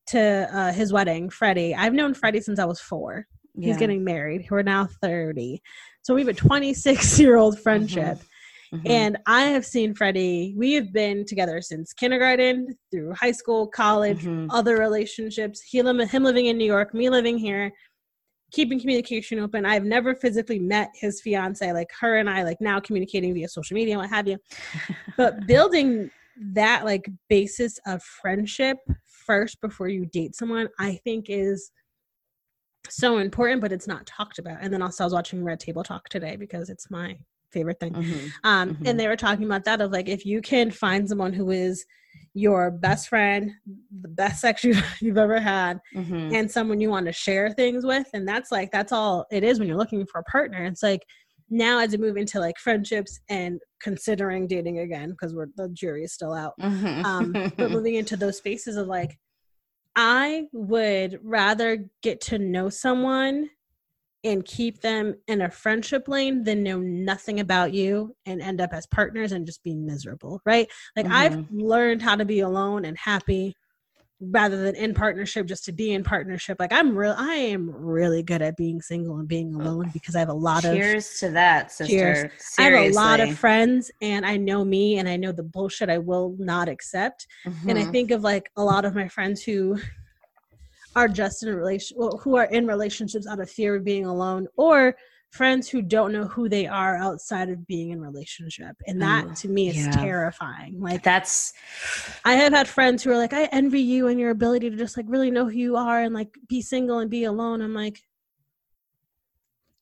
to 0.09 0.49
uh, 0.53 0.73
his 0.73 0.93
wedding, 0.93 1.31
Freddie. 1.31 1.75
I've 1.75 1.95
known 1.95 2.15
Freddie 2.15 2.41
since 2.41 2.59
I 2.59 2.65
was 2.65 2.81
four. 2.81 3.27
He's 3.59 3.77
getting 3.77 4.03
married. 4.05 4.47
We're 4.51 4.63
now 4.63 4.89
30. 5.03 5.61
So 6.03 6.15
we 6.15 6.23
have 6.23 6.29
a 6.29 6.33
26 6.33 7.19
year 7.21 7.37
old 7.37 7.59
friendship. 7.61 8.19
Mhm. 8.73 8.89
And 8.89 9.19
I 9.27 9.43
have 9.47 9.67
seen 9.67 9.95
Freddie, 9.95 10.55
we 10.57 10.75
have 10.75 10.93
been 10.93 11.25
together 11.27 11.61
since 11.61 11.93
kindergarten, 11.93 12.69
through 12.91 13.13
high 13.15 13.33
school, 13.33 13.67
college, 13.67 14.23
Mhm. 14.23 14.47
other 14.51 14.79
relationships. 14.79 15.61
He, 15.61 15.79
him 15.79 16.23
living 16.23 16.47
in 16.47 16.57
New 16.57 16.67
York, 16.67 16.95
me 16.95 17.11
living 17.11 17.37
here, 17.37 17.73
keeping 18.53 18.79
communication 18.79 19.41
open. 19.41 19.67
I've 19.67 19.85
never 19.85 20.15
physically 20.15 20.59
met 20.61 20.91
his 20.95 21.21
fiance, 21.21 21.73
like 21.73 21.89
her 22.01 22.17
and 22.19 22.31
I, 22.31 22.45
like 22.45 22.61
now 22.61 22.79
communicating 22.81 23.35
via 23.35 23.49
social 23.49 23.75
media 23.75 23.95
and 23.95 24.01
what 24.03 24.11
have 24.11 24.29
you. 24.29 24.39
But 25.17 25.47
building 25.47 26.11
that 26.55 26.85
like 26.85 27.09
basis 27.29 27.79
of 27.87 28.03
friendship 28.03 28.79
first 29.31 29.61
before 29.61 29.87
you 29.89 30.07
date 30.07 30.35
someone, 30.35 30.69
I 30.81 30.99
think 31.05 31.27
is 31.29 31.71
so 32.89 33.19
important, 33.19 33.61
but 33.61 33.71
it's 33.71 33.87
not 33.87 34.05
talked 34.05 34.41
about. 34.41 34.59
And 34.61 34.73
then 34.73 34.83
also 34.83 35.05
I 35.05 35.07
was 35.07 35.13
watching 35.13 35.45
Red 35.45 35.61
Table 35.61 35.85
Talk 35.85 36.09
today 36.09 36.35
because 36.35 36.69
it's 36.69 36.91
my 36.91 37.17
favorite 37.53 37.79
thing. 37.79 37.93
Mhm. 37.95 38.33
Um, 38.43 38.71
Mhm. 38.71 38.89
and 38.89 38.99
they 38.99 39.07
were 39.07 39.17
talking 39.17 39.45
about 39.45 39.63
that 39.65 39.81
of 39.81 39.93
like 39.93 40.09
if 40.09 40.27
you 40.27 40.41
can 40.41 40.71
find 40.73 41.09
someone 41.09 41.33
who 41.33 41.51
is 41.53 41.85
your 42.35 42.73
best 42.73 43.09
friend, 43.09 43.53
the 44.03 44.09
best 44.09 44.41
sex 44.41 44.65
you, 44.65 44.75
you've 45.01 45.19
ever 45.19 45.39
had, 45.39 45.79
Mhm. 45.95 46.35
and 46.35 46.51
someone 46.51 46.81
you 46.81 46.91
want 46.91 47.07
to 47.07 47.13
share 47.13 47.53
things 47.53 47.87
with, 47.87 48.09
and 48.15 48.27
that's 48.27 48.51
like 48.51 48.73
that's 48.73 48.91
all 48.93 49.27
it 49.31 49.45
is 49.45 49.59
when 49.61 49.69
you're 49.69 49.77
looking 49.77 50.05
for 50.07 50.19
a 50.21 50.25
partner. 50.25 50.65
It's 50.65 50.83
like 50.83 51.03
now 51.51 51.81
as 51.81 51.91
we 51.93 51.99
move 51.99 52.17
into 52.17 52.39
like 52.41 52.59
friendships 52.59 53.21
and 53.29 53.61
considering 53.81 54.47
dating 54.47 54.79
again 54.79 55.11
because 55.11 55.35
we're 55.35 55.49
the 55.57 55.69
jury 55.71 56.05
is 56.05 56.13
still 56.13 56.33
out. 56.33 56.55
Mhm. 56.61 57.05
Um, 57.05 57.33
but 57.59 57.71
moving 57.71 57.95
into 57.95 58.17
those 58.17 58.37
spaces 58.39 58.77
of 58.77 58.87
like, 58.87 59.19
I 59.97 60.47
would 60.53 61.19
rather 61.23 61.87
get 62.03 62.21
to 62.23 62.39
know 62.39 62.69
someone 62.69 63.51
and 64.23 64.45
keep 64.45 64.83
them 64.83 65.15
in 65.29 65.41
a 65.41 65.51
friendship 65.51 66.07
lane 66.07 66.45
than 66.45 66.63
know 66.63 66.79
nothing 66.79 67.41
about 67.41 67.73
you 67.73 68.15
and 68.27 68.41
end 68.43 68.61
up 68.61 68.73
as 68.73 68.87
partners 68.89 69.33
and 69.33 69.47
just 69.47 69.63
be 69.63 69.75
miserable, 69.75 70.41
right? 70.45 70.69
Like 70.95 71.07
I've 71.11 71.33
Mhm. 71.33 71.47
learned 71.51 72.03
how 72.03 72.17
to 72.17 72.25
be 72.25 72.41
alone 72.41 72.85
and 72.85 72.99
happy 72.99 73.55
rather 74.21 74.63
than 74.63 74.75
in 74.77 74.93
partnership 74.93 75.47
just 75.47 75.65
to 75.65 75.73
be 75.73 75.93
in 75.93 76.05
partnership. 76.05 76.59
Like 76.61 76.73
I'm 76.73 76.95
real 76.97 77.15
I 77.17 77.35
am 77.35 77.71
really 77.71 78.23
good 78.23 78.43
at 78.43 78.57
being 78.57 78.83
single 78.83 79.19
and 79.19 79.27
being 79.27 79.55
alone 79.55 79.91
because 79.93 80.15
I 80.15 80.19
have 80.19 80.29
a 80.29 80.35
lot 80.35 80.65
of 80.65 80.73
Cheers 80.73 81.19
to 81.21 81.31
that, 81.31 81.73
sister. 81.73 81.91
Cheers. 81.97 82.25
I 82.59 82.63
have 82.65 82.75
a 82.75 82.91
lot 82.93 83.21
of 83.21 83.33
friends 83.39 83.91
and 84.03 84.27
I 84.27 84.37
know 84.37 84.65
me 84.65 84.99
and 84.99 85.09
I 85.09 85.17
know 85.17 85.33
the 85.33 85.43
bullshit 85.43 85.89
I 85.89 85.99
will 85.99 86.37
not 86.39 86.69
accept. 86.69 87.27
And 87.67 87.79
I 87.79 87.85
Mhm. 87.85 87.93
think 87.93 88.11
of 88.11 88.23
like 88.23 88.51
a 88.57 88.63
lot 88.63 88.85
of 88.85 88.95
my 88.95 89.09
friends 89.09 89.43
who 89.43 89.79
are 90.97 91.09
just 91.09 91.43
in 91.43 91.49
a 91.49 91.57
relation 91.57 91.97
well, 91.99 92.19
who 92.19 92.37
are 92.37 92.47
in 92.47 92.67
relationships 92.67 93.27
out 93.27 93.41
of 93.41 93.51
fear 93.51 93.77
of 93.77 93.85
being 93.85 94.05
alone 94.05 94.49
or 94.57 94.97
friends 95.31 95.69
who 95.69 95.81
don't 95.81 96.13
know 96.13 96.25
who 96.25 96.49
they 96.49 96.67
are 96.67 96.97
outside 96.97 97.49
of 97.49 97.67
being 97.67 97.91
in 97.91 98.01
relationship. 98.01 98.77
And 98.87 99.01
that 99.01 99.25
Ooh, 99.25 99.35
to 99.37 99.49
me 99.49 99.69
is 99.69 99.77
yeah. 99.77 99.91
terrifying. 99.93 100.81
Like 100.81 101.03
that's 101.03 101.53
I 102.25 102.35
have 102.35 102.53
had 102.53 102.69
friends 102.69 103.03
who 103.03 103.11
are 103.13 103.17
like, 103.17 103.33
I 103.33 103.45
envy 103.47 103.81
you 103.81 104.09
and 104.09 104.19
your 104.19 104.31
ability 104.31 104.71
to 104.71 104.77
just 104.77 104.97
like 104.97 105.07
really 105.09 105.31
know 105.31 105.45
who 105.45 105.57
you 105.57 105.77
are 105.77 106.01
and 106.01 106.15
like 106.15 106.35
be 106.49 106.61
single 106.63 106.99
and 106.99 107.11
be 107.11 107.25
alone. 107.25 107.63
I'm 107.63 107.75
like, 107.75 108.01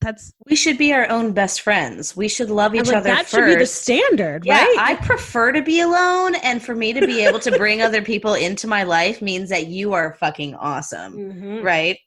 that's 0.01 0.31
we 0.49 0.55
should 0.55 0.77
be 0.77 0.93
our 0.93 1.09
own 1.09 1.33
best 1.33 1.61
friends. 1.61 2.15
We 2.15 2.29
should 2.29 2.49
love 2.49 2.73
each 2.73 2.85
like, 2.85 2.97
other 2.97 3.09
that 3.09 3.25
first. 3.25 3.31
should 3.31 3.45
be 3.45 3.55
the 3.55 3.65
standard, 3.65 4.45
yeah, 4.45 4.63
right? 4.63 4.75
I 4.79 4.95
prefer 4.95 5.51
to 5.51 5.61
be 5.61 5.81
alone, 5.81 6.35
and 6.35 6.63
for 6.63 6.73
me 6.73 6.93
to 6.93 7.05
be 7.05 7.25
able 7.25 7.39
to 7.39 7.51
bring 7.57 7.81
other 7.81 8.01
people 8.01 8.35
into 8.35 8.65
my 8.65 8.83
life 8.83 9.21
means 9.21 9.49
that 9.49 9.67
you 9.67 9.91
are 9.93 10.13
fucking 10.13 10.55
awesome, 10.55 11.17
Mhm. 11.17 11.63
right? 11.63 11.97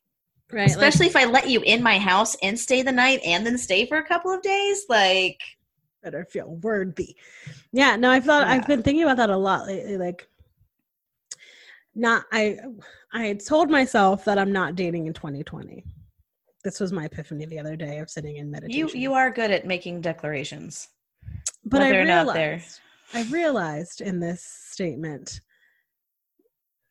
Right. 0.52 0.68
like- 0.68 0.70
Especially 0.70 1.06
if 1.06 1.16
I 1.16 1.24
let 1.24 1.48
you 1.48 1.60
in 1.62 1.82
my 1.82 1.98
house 1.98 2.36
and 2.42 2.58
stay 2.58 2.82
the 2.82 2.92
night 2.92 3.20
and 3.24 3.44
then 3.46 3.56
stay 3.58 3.86
for 3.86 3.98
a 3.98 4.06
couple 4.06 4.30
of 4.32 4.42
days. 4.42 4.84
Like, 4.88 5.40
better 6.02 6.24
feel 6.24 6.56
worthy. 6.62 7.16
Yeah, 7.72 7.96
no, 7.96 8.10
I 8.10 8.20
thought 8.20 8.46
Yeah. 8.46 8.52
I've 8.54 8.66
been 8.66 8.82
thinking 8.82 9.04
about 9.04 9.16
that 9.18 9.30
a 9.30 9.36
lot 9.36 9.66
lately. 9.66 9.96
Like, 9.96 10.28
not 11.94 12.24
I, 12.32 12.58
I 13.12 13.24
had 13.24 13.44
told 13.44 13.70
myself 13.70 14.24
that 14.24 14.38
I'm 14.38 14.52
not 14.52 14.76
dating 14.76 15.06
in 15.06 15.12
2020. 15.12 15.84
This 16.64 16.80
was 16.80 16.92
my 16.92 17.04
epiphany 17.06 17.44
the 17.44 17.58
other 17.58 17.76
day 17.76 17.98
of 17.98 18.08
sitting 18.08 18.36
in 18.36 18.50
meditation. 18.50 18.78
you 18.78 18.88
you 18.94 19.12
are 19.14 19.30
good 19.30 19.50
at 19.50 19.66
making 19.66 20.00
declarations. 20.00 20.88
but 21.64 21.82
I 21.82 21.90
realized, 21.90 22.26
not 22.26 22.34
they're- 22.34 22.62
I 23.14 23.22
realized 23.24 24.00
in 24.00 24.20
this 24.20 24.42
statement 24.42 25.40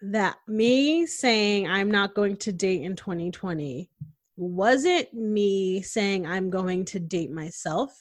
that 0.02 0.38
me 0.48 1.06
saying 1.06 1.68
I'm 1.68 1.92
not 1.92 2.16
going 2.16 2.38
to 2.38 2.52
date 2.52 2.82
in 2.82 2.96
2020 2.96 3.90
wasn't 4.38 5.14
me 5.14 5.82
saying 5.82 6.26
I'm 6.26 6.50
going 6.50 6.86
to 6.86 7.00
date 7.00 7.32
myself. 7.32 7.92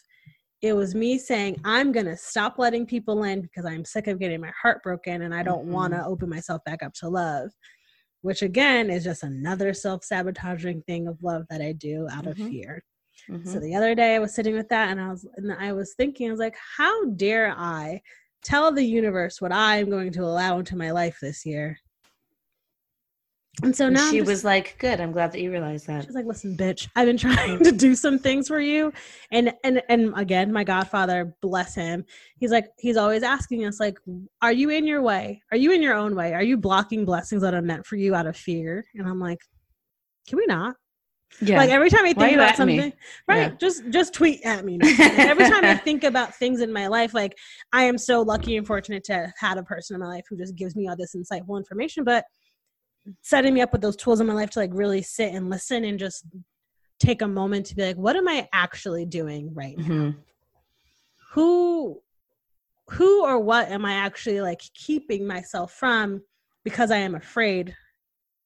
It 0.63 0.75
was 0.75 0.95
me 0.95 1.19
saying 1.19 1.59
I'm 1.65 1.93
going 1.93 2.07
to 2.07 2.17
stop 2.17 2.59
letting 2.59 2.87
people 2.87 3.25
in 3.25 3.43
because 3.43 3.65
I'm 3.65 3.85
sick 3.85 4.07
of 4.07 4.19
getting 4.19 4.41
my 4.41 4.53
heart 4.61 4.83
broken 4.83 5.23
and 5.23 5.35
I 5.35 5.43
don't 5.43 5.67
want 5.67 5.93
to 5.93 6.05
open 6.05 6.29
myself 6.29 6.63
back 6.65 6.83
up 6.83 6.95
to 6.95 7.09
love, 7.09 7.51
which 8.23 8.43
again 8.43 8.91
is 8.91 9.05
just 9.05 9.23
another 9.23 9.75
self 9.75 10.05
sabotaging 10.05 10.83
thing 10.83 11.09
of 11.09 11.23
love 11.23 11.45
that 11.51 11.63
I 11.63 11.73
do 11.73 12.09
out 12.11 12.27
of 12.27 12.37
Mhm. 12.37 12.49
fear. 12.49 12.85
Mhm. 13.29 13.47
So 13.47 13.61
the 13.61 13.75
other 13.75 13.95
day 13.95 14.15
I 14.15 14.19
was 14.19 14.35
sitting 14.35 14.55
with 14.55 14.69
that 14.71 14.91
and 14.91 15.01
I 15.01 15.11
was 15.11 15.27
and 15.37 15.53
I 15.53 15.73
was 15.73 15.95
thinking, 15.95 16.29
I 16.29 16.31
was 16.31 16.41
like, 16.41 16.57
how 16.77 17.07
dare 17.11 17.55
I 17.57 18.03
tell 18.43 18.73
the 18.73 18.85
universe 18.85 19.41
what 19.41 19.53
I'm 19.53 19.91
going 19.91 20.13
to 20.13 20.25
allow 20.25 20.59
into 20.59 20.77
my 20.77 20.91
life 20.91 21.19
this 21.21 21.45
year? 21.45 21.79
And 23.63 23.75
so 23.75 23.89
now 23.89 24.05
I'm 24.05 24.11
she 24.11 24.19
just- 24.19 24.29
was 24.29 24.45
like, 24.45 24.77
"Good. 24.79 25.01
I'm 25.01 25.13
glad 25.13 25.33
that 25.33 25.41
you 25.41 25.51
realized 25.51 25.87
that." 25.87 26.05
She's 26.05 26.15
like, 26.15 26.27
listen, 26.27 26.57
bitch, 26.57 26.89
I've 26.97 27.07
been 27.07 27.17
trying 27.29 27.63
to 27.65 27.73
do 27.73 27.95
some 27.95 28.19
things 28.19 28.49
for 28.49 28.61
you. 28.61 28.93
And 29.31 29.53
and 29.65 29.83
and 29.89 30.13
again, 30.17 30.53
my 30.53 30.65
godfather, 30.65 31.35
bless 31.41 31.75
him, 31.75 32.05
he's 32.37 32.51
like, 32.51 32.69
he's 32.79 32.97
always 32.97 33.23
asking 33.23 33.65
us, 33.67 33.81
like, 33.81 33.99
are 34.43 34.53
you 34.53 34.71
in 34.71 34.87
your 34.87 35.03
way? 35.03 35.43
Are 35.51 35.57
you 35.57 35.73
in 35.73 35.83
your 35.83 35.95
own 35.95 36.15
way? 36.15 36.35
Are 36.35 36.43
you 36.43 36.57
blocking 36.57 37.05
blessings 37.05 37.43
that 37.43 37.55
are 37.55 37.63
meant 37.63 37.87
for 37.87 37.97
you 37.97 38.15
out 38.15 38.27
of 38.27 38.37
fear? 38.37 38.85
And 38.95 39.09
I'm 39.09 39.21
like, 39.21 39.41
can 40.29 40.39
we 40.39 40.47
not? 40.47 40.77
Yeah. 41.41 41.59
Like 41.59 41.71
every 41.71 41.91
time 41.91 42.05
I 42.05 42.13
think 42.13 42.35
about 42.35 42.59
at 42.59 42.67
me? 42.67 42.77
something, 42.79 42.93
right? 43.29 43.53
Yeah. 43.53 43.57
Just 43.61 43.89
just 43.91 44.13
tweet 44.13 44.41
at 44.45 44.65
me. 44.65 44.79
Every 44.83 45.45
time 45.45 45.65
I 45.65 45.77
think 45.85 46.03
about 46.05 46.35
things 46.35 46.61
in 46.61 46.73
my 46.73 46.89
life, 46.89 47.15
like 47.15 47.37
I 47.73 47.85
am 47.85 47.99
so 47.99 48.23
lucky 48.23 48.57
and 48.57 48.67
fortunate 48.67 49.05
to 49.05 49.15
have 49.15 49.33
had 49.39 49.59
a 49.59 49.63
person 49.63 49.95
in 49.95 50.01
my 50.01 50.09
life 50.09 50.25
who 50.29 50.37
just 50.37 50.57
gives 50.57 50.75
me 50.75 50.89
all 50.89 50.97
this 50.97 51.15
insightful 51.15 51.57
information. 51.57 52.03
But 52.05 52.25
setting 53.23 53.55
me 53.55 53.61
up 53.61 53.73
with 53.73 53.81
those 53.81 53.97
tools 53.97 54.21
in 54.21 54.27
my 54.27 54.35
life 54.35 54.51
to 54.51 54.59
like 54.59 54.71
really 54.73 55.03
sit 55.03 55.33
and 55.33 55.51
listen 55.51 55.85
and 55.85 55.99
just 55.99 56.25
take 56.99 57.23
a 57.23 57.29
moment 57.29 57.67
to 57.67 57.75
be 57.75 57.83
like, 57.83 57.97
what 57.97 58.17
am 58.17 58.29
I 58.29 58.49
actually 58.53 59.07
doing 59.07 59.53
right 59.55 59.77
now? 59.79 59.85
Mhm. 59.85 60.17
Who 61.33 62.03
who 62.91 63.25
or 63.25 63.39
what 63.39 63.69
am 63.69 63.85
I 63.85 63.95
actually 63.95 64.41
like 64.41 64.61
keeping 64.75 65.25
myself 65.27 65.73
from 65.73 66.23
because 66.65 66.91
I 66.91 66.97
am 66.97 67.15
afraid 67.15 67.75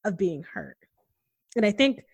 of 0.05 0.19
being 0.19 0.43
hurt? 0.43 0.77
And 1.57 1.65
I 1.65 1.71
think 1.73 2.05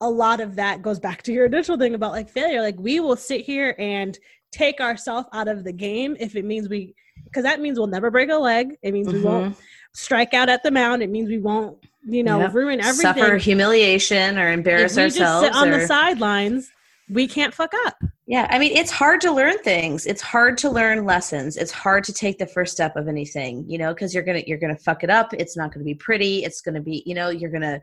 a 0.00 0.08
lot 0.08 0.40
of 0.40 0.56
that 0.56 0.82
goes 0.82 1.00
back 1.00 1.22
to 1.24 1.32
your 1.32 1.46
initial 1.46 1.76
thing 1.76 1.94
about 1.94 2.12
like 2.12 2.28
failure. 2.28 2.60
Like 2.62 2.78
we 2.78 3.00
will 3.00 3.16
sit 3.16 3.40
here 3.40 3.74
and 3.78 4.16
take 4.52 4.80
ourselves 4.80 5.28
out 5.32 5.48
of 5.48 5.64
the 5.64 5.72
game 5.72 6.16
if 6.20 6.36
it 6.36 6.44
means 6.44 6.68
we 6.68 6.94
because 7.24 7.42
that 7.44 7.60
means 7.60 7.78
we'll 7.78 7.88
never 7.88 8.10
break 8.10 8.30
a 8.30 8.36
leg. 8.36 8.76
It 8.82 8.92
means 8.92 9.12
we 9.12 9.20
won't 9.22 9.54
Mhm. 9.54 9.60
Strike 9.94 10.34
out 10.34 10.48
at 10.48 10.62
the 10.62 10.70
mound. 10.70 11.02
It 11.02 11.10
means 11.10 11.28
we 11.28 11.38
won't, 11.38 11.78
you 12.04 12.22
know, 12.22 12.40
Yep. 12.40 12.54
ruin 12.54 12.80
everything. 12.80 13.00
Suffer 13.14 13.36
humiliation 13.36 14.38
or 14.38 14.50
embarrass 14.50 14.96
we 14.96 15.04
just 15.04 15.20
ourselves. 15.20 15.46
sit 15.46 15.54
on 15.54 15.68
or- 15.68 15.78
the 15.80 15.86
sidelines, 15.86 16.70
we 17.10 17.26
can't 17.26 17.52
fuck 17.52 17.72
up. 17.86 17.96
Yeah, 18.26 18.46
I 18.50 18.58
mean, 18.58 18.72
it's 18.76 18.90
hard 18.90 19.20
to 19.22 19.32
learn 19.32 19.58
things. 19.58 20.06
It's 20.06 20.22
hard 20.22 20.56
to 20.58 20.70
learn 20.70 21.04
lessons. 21.04 21.56
It's 21.56 21.72
hard 21.72 22.04
to 22.04 22.12
take 22.12 22.38
the 22.38 22.46
first 22.46 22.72
step 22.72 22.96
of 22.96 23.06
anything, 23.08 23.64
you 23.68 23.76
know, 23.76 23.92
because 23.92 24.14
you're 24.14 24.22
gonna 24.22 24.42
you're 24.46 24.58
gonna 24.58 24.76
fuck 24.76 25.04
it 25.04 25.10
up. 25.10 25.34
It's 25.34 25.56
not 25.56 25.72
gonna 25.72 25.84
be 25.84 25.94
pretty. 25.94 26.44
It's 26.44 26.60
gonna 26.62 26.80
be, 26.80 27.02
you 27.04 27.14
know, 27.14 27.28
you're 27.28 27.50
gonna 27.50 27.80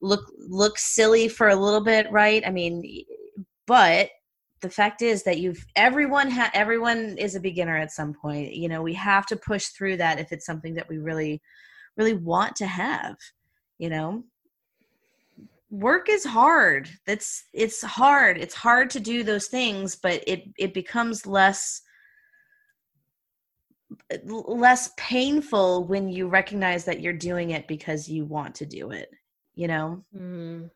look 0.00 0.24
look 0.48 0.78
silly 0.78 1.28
for 1.28 1.50
a 1.50 1.56
little 1.56 1.82
bit, 1.82 2.10
right? 2.10 2.42
I 2.44 2.50
mean, 2.50 3.04
but 3.66 4.08
the 4.64 4.70
fact 4.70 5.02
is 5.02 5.22
that 5.24 5.38
you've 5.38 5.64
everyone 5.76 6.30
ha- 6.30 6.50
everyone 6.54 7.18
is 7.18 7.34
a 7.34 7.40
beginner 7.40 7.76
at 7.76 7.92
some 7.92 8.14
point. 8.14 8.54
You 8.54 8.68
know, 8.68 8.82
we 8.82 8.94
have 8.94 9.26
to 9.26 9.36
push 9.36 9.66
through 9.66 9.98
that 9.98 10.18
if 10.18 10.32
it's 10.32 10.46
something 10.46 10.74
that 10.74 10.88
we 10.88 10.98
really 10.98 11.42
really 11.96 12.14
want 12.14 12.56
to 12.56 12.66
have. 12.66 13.16
You 13.78 13.90
know, 13.90 14.24
work 15.70 16.08
is 16.08 16.24
hard 16.24 16.88
that's 17.04 17.44
it's 17.52 17.82
hard 17.82 18.38
it's 18.38 18.54
hard 18.54 18.88
to 18.90 19.00
do 19.00 19.24
those 19.24 19.48
things 19.48 19.96
but 19.96 20.22
it 20.24 20.44
it 20.56 20.72
becomes 20.72 21.26
less 21.26 21.82
less 24.24 24.92
painful 24.96 25.84
when 25.84 26.08
you 26.08 26.28
recognize 26.28 26.84
that 26.84 27.00
you're 27.00 27.12
doing 27.12 27.50
it 27.50 27.66
because 27.66 28.08
you 28.08 28.24
want 28.24 28.54
to 28.54 28.64
do 28.64 28.92
it 28.92 29.10
you 29.56 29.66
know 29.66 30.04
mm-hmm. 30.16 30.66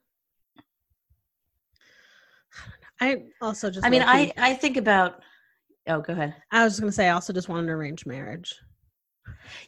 I 3.00 3.22
also 3.40 3.70
just 3.70 3.84
i 3.86 3.90
mean 3.90 4.02
i 4.02 4.32
i 4.36 4.54
think 4.54 4.76
about 4.76 5.20
oh 5.88 6.00
go 6.00 6.12
ahead 6.12 6.34
I 6.50 6.64
was 6.64 6.72
just 6.74 6.80
gonna 6.80 6.92
say 6.92 7.08
I 7.08 7.12
also 7.12 7.32
just 7.32 7.48
want 7.48 7.62
an 7.64 7.70
arranged 7.70 8.06
marriage. 8.06 8.54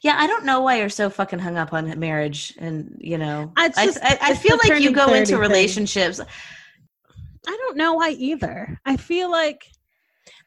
yeah 0.03 0.17
i 0.19 0.27
don't 0.27 0.45
know 0.45 0.61
why 0.61 0.79
you're 0.79 0.89
so 0.89 1.09
fucking 1.11 1.39
hung 1.39 1.57
up 1.57 1.73
on 1.73 1.99
marriage 1.99 2.55
and 2.59 2.97
you 3.01 3.19
know 3.19 3.53
i 3.57 3.69
just- 3.69 3.99
i, 4.03 4.19
I 4.21 4.31
it's 4.33 4.41
feel 4.41 4.59
like 4.65 4.81
you 4.83 4.93
go 4.93 5.07
30 5.07 5.19
into 5.19 5.31
thing. 5.33 5.39
relationships 5.41 6.21
I 7.49 7.57
don't 7.57 7.79
know 7.79 7.95
why 7.95 8.11
either. 8.11 8.79
I 8.85 8.99
feel 8.99 9.31
like 9.31 9.65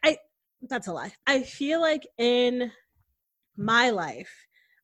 I 0.04 0.16
that's 0.70 0.88
a 0.88 0.94
lie. 0.94 1.12
I 1.26 1.42
feel 1.42 1.82
like 1.82 2.06
in 2.20 2.72
my 3.58 3.90
life, 3.90 4.32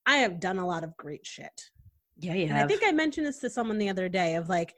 I 0.07 0.17
have 0.17 0.39
done 0.39 0.57
a 0.57 0.65
lot 0.65 0.83
of 0.83 0.97
great 0.97 1.23
shit. 1.25 1.69
yeah 2.17 2.33
yeah. 2.33 2.47
And 2.49 2.57
I 2.57 2.65
think 2.65 2.81
I 2.83 2.91
mentioned 2.91 3.27
this 3.27 3.37
to 3.41 3.49
someone 3.49 3.77
the 3.77 3.89
other 3.89 4.09
day 4.09 4.35
of 4.35 4.49
like, 4.49 4.73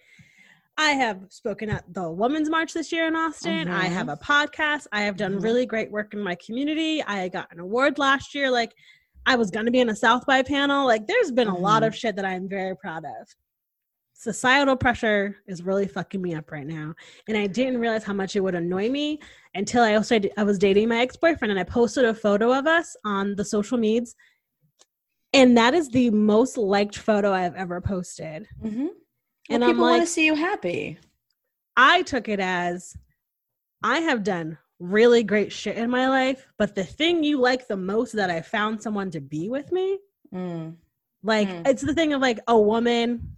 I 0.78 0.92
have 0.92 1.20
spoken 1.30 1.70
at 1.70 1.84
the 1.94 2.10
Women's 2.10 2.50
March 2.50 2.74
this 2.74 2.92
year 2.92 3.08
in 3.08 3.16
Austin. 3.16 3.68
I 3.68 3.86
Mhm. 3.88 3.92
have 3.92 4.10
a 4.10 4.18
podcast. 4.18 4.88
I 4.92 5.02
have 5.02 5.18
done 5.18 5.36
Mhm. 5.40 5.44
really 5.44 5.66
great 5.66 5.92
work 5.92 6.14
in 6.14 6.20
my 6.22 6.36
community. 6.36 7.04
I 7.04 7.28
got 7.30 7.52
an 7.52 7.60
award 7.60 8.00
last 8.00 8.34
year. 8.34 8.50
Like, 8.50 8.74
I 9.26 9.36
was 9.36 9.52
going 9.52 9.66
to 9.66 9.72
be 9.72 9.80
in 9.80 9.90
a 9.90 9.96
South 9.96 10.26
by 10.26 10.42
panel. 10.42 10.88
Like, 10.88 11.06
there's 11.08 11.32
been 11.32 11.48
a 11.48 11.58
lot 11.58 11.84
Mhm. 11.84 11.88
of 11.88 11.96
shit 11.96 12.16
that 12.16 12.26
I'm 12.26 12.48
very 12.50 12.76
proud 12.76 13.06
of. 13.06 13.36
Societal 14.14 14.76
pressure 14.76 15.38
is 15.48 15.64
really 15.64 15.88
fucking 15.88 16.22
me 16.22 16.36
up 16.36 16.52
right 16.52 16.66
now. 16.66 16.94
And 17.28 17.38
I 17.38 17.48
didn't 17.48 17.80
realize 17.80 18.04
how 18.04 18.14
much 18.14 18.36
it 18.36 18.40
would 18.40 18.56
annoy 18.56 18.90
me 18.90 19.20
until 19.56 19.84
I 19.84 19.96
also 19.96 20.20
I 20.38 20.44
was 20.44 20.58
dating 20.60 20.90
my 20.90 21.02
ex 21.02 21.16
boyfriend 21.16 21.52
and 21.52 21.60
I 21.60 21.64
posted 21.64 22.06
a 22.06 22.14
photo 22.14 22.54
of 22.58 22.66
us 22.68 22.96
on 23.04 23.36
the 23.36 23.44
social 23.46 23.78
medias. 23.78 24.16
And 25.34 25.58
that 25.58 25.74
is 25.74 25.90
the 25.90 26.10
most 26.12 26.58
liked 26.58 26.98
photo 26.98 27.32
I've 27.32 27.56
ever 27.56 27.82
posted. 27.82 28.48
And 29.52 29.62
well, 29.62 29.70
people 29.70 29.84
want 29.84 30.02
to 30.02 30.08
see 30.08 30.26
you 30.26 30.36
happy 30.36 30.98
I 31.78 32.02
took 32.04 32.28
it 32.28 32.40
as 32.40 32.96
I 33.84 34.00
have 34.00 34.24
done 34.24 34.58
really 34.80 35.24
great 35.24 35.52
shit 35.52 35.78
in 35.78 35.90
my 35.90 36.08
life, 36.10 36.48
but 36.58 36.76
the 36.76 36.84
thing 36.84 37.24
you 37.24 37.40
like 37.40 37.68
the 37.68 37.78
most 37.78 38.14
that 38.14 38.30
I 38.30 38.42
found 38.42 38.82
someone 38.82 39.10
to 39.12 39.22
be 39.22 39.48
with 39.50 39.72
me, 39.72 40.00
mm. 40.34 40.76
like 41.24 41.48
Hmm. 41.48 41.62
it's 41.66 41.82
the 41.82 41.94
thing 41.94 42.14
of 42.14 42.22
like 42.22 42.40
a 42.48 42.60
woman, 42.60 43.38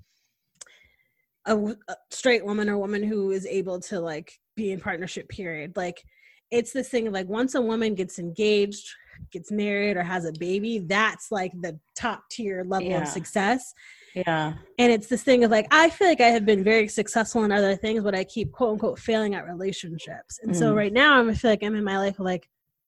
a 1.46 1.76
straight 2.10 2.46
woman 2.46 2.70
or 2.70 2.78
woman 2.78 3.04
who 3.04 3.32
is 3.32 3.46
able 3.46 3.80
to 3.82 4.00
like 4.00 4.40
be 4.56 4.72
in 4.72 4.80
partnership. 4.80 5.28
Period. 5.30 5.76
Like 5.76 6.04
it's 6.52 6.72
this 6.72 6.90
thing 6.90 7.08
of 7.08 7.14
like 7.14 7.28
once 7.28 7.56
a 7.56 7.62
woman 7.62 7.96
gets 7.96 8.20
engaged, 8.20 8.88
gets 9.32 9.52
married 9.52 9.98
or 9.98 10.04
has 10.04 10.26
a 10.26 10.34
baby, 10.34 10.80
that's 10.80 11.32
like 11.32 11.52
the 11.62 11.80
top 11.96 12.24
tier 12.30 12.64
level 12.66 12.90
Yeah. 12.90 13.02
of 13.02 13.08
success. 13.08 13.74
Yeah. 14.16 14.54
And 14.78 14.92
it's 14.92 15.08
this 15.08 15.24
thing 15.24 15.44
of 15.44 15.52
like, 15.52 15.68
I 15.72 15.90
feel 15.90 16.08
like 16.08 16.22
I 16.22 16.28
have 16.30 16.46
been 16.46 16.64
very 16.64 16.88
successful 16.88 17.44
in 17.44 17.52
other 17.52 17.76
things, 17.76 18.04
but 18.04 18.14
I 18.16 18.24
keep 18.24 18.52
quote 18.52 18.74
unquote 18.74 19.00
failing 19.00 19.34
at 19.36 19.46
relationships. 19.48 20.40
And 20.44 20.56
so 20.56 20.74
Mm. 20.74 20.76
right 20.78 20.94
now, 20.94 21.16
I'm- 21.16 21.30
I 21.30 21.34
feel 21.34 21.52
like 21.52 21.64
I'm 21.64 21.76
in 21.76 21.84
my 21.84 21.98
life 21.98 22.20
of 22.20 22.26
like 22.26 22.48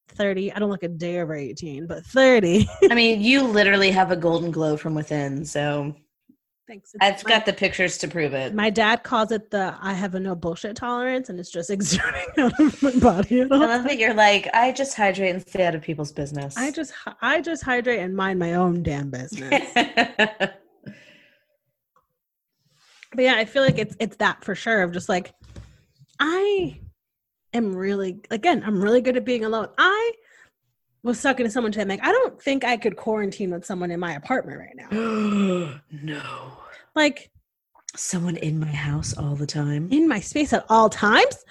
30. 0.10 0.52
I 0.54 0.60
don't 0.60 0.70
look 0.70 0.84
a 0.84 0.88
day 0.88 1.20
over 1.20 1.34
18, 1.36 1.88
but 1.88 2.06
30. 2.06 2.70
I 2.92 2.94
mean, 2.96 3.22
you 3.30 3.42
literally 3.44 3.90
have 3.92 4.12
a 4.12 4.16
golden 4.16 4.52
glow 4.52 4.78
from 4.78 4.94
within. 4.94 5.46
So 5.46 5.96
Thanks. 6.68 6.96
It's 6.96 7.04
I've 7.04 7.24
my- 7.24 7.30
got 7.30 7.46
the 7.46 7.54
pictures 7.54 7.98
to 8.00 8.08
prove 8.08 8.34
it. 8.34 8.56
My 8.56 8.72
dad 8.72 9.04
calls 9.04 9.32
it 9.32 9.52
the 9.52 9.76
I 9.82 9.94
have 9.94 10.16
a 10.16 10.20
no 10.20 10.34
bullshit 10.36 10.76
tolerance, 10.76 11.30
and 11.30 11.40
it's 11.40 11.52
just 11.52 11.70
exuding 11.76 12.26
out 12.40 12.60
of 12.60 12.82
my 12.84 12.92
body. 13.00 13.42
At 13.42 13.52
I 13.52 13.56
love 13.58 13.84
that 13.84 14.00
you're 14.00 14.16
like, 14.16 14.48
I 14.54 14.72
just 14.72 14.96
hydrate 14.98 15.34
and 15.36 15.48
stay 15.48 15.64
out 15.66 15.76
of 15.76 15.82
people's 15.84 16.12
business. 16.12 16.58
I 16.58 16.72
just 16.72 16.92
I 17.22 17.42
just 17.42 17.62
hydrate 17.64 18.00
and 18.00 18.16
mind 18.16 18.40
my 18.40 18.54
own 18.56 18.82
damn 18.82 19.10
business. 19.12 19.72
but 23.16 23.24
yeah, 23.24 23.36
I 23.36 23.46
feel 23.46 23.64
like 23.64 23.78
it's 23.78 23.96
it's 24.00 24.18
that 24.18 24.44
for 24.44 24.56
sure 24.56 24.82
of 24.84 24.92
just 24.92 25.10
like 25.10 25.34
I 26.20 26.80
am 27.54 27.76
really 27.76 28.20
again, 28.32 28.64
I'm 28.66 28.82
really 28.82 29.02
good 29.02 29.18
at 29.18 29.26
being 29.26 29.46
alone. 29.46 29.70
I 29.78 30.12
was 31.04 31.22
talking 31.22 31.46
to 31.46 31.52
someone 31.52 31.72
today. 31.72 31.84
I'm 31.84 31.88
like, 31.90 32.04
I 32.04 32.12
don't 32.12 32.42
think 32.42 32.64
I 32.64 32.78
could 32.78 32.98
quarantine 32.98 33.52
with 33.52 33.66
someone 33.66 33.92
in 33.92 34.00
my 34.00 34.14
apartment 34.14 34.60
right 34.60 34.76
now. 34.76 35.80
no. 35.92 36.52
Like 36.96 37.32
Someone 37.96 38.36
in 38.38 38.60
my 38.60 38.68
house 38.68 39.18
all 39.18 39.36
the 39.36 39.46
time. 39.48 39.88
in 39.92 40.08
my 40.08 40.20
space 40.20 40.52
at 40.52 40.66
all 40.70 40.90
times. 40.90 41.46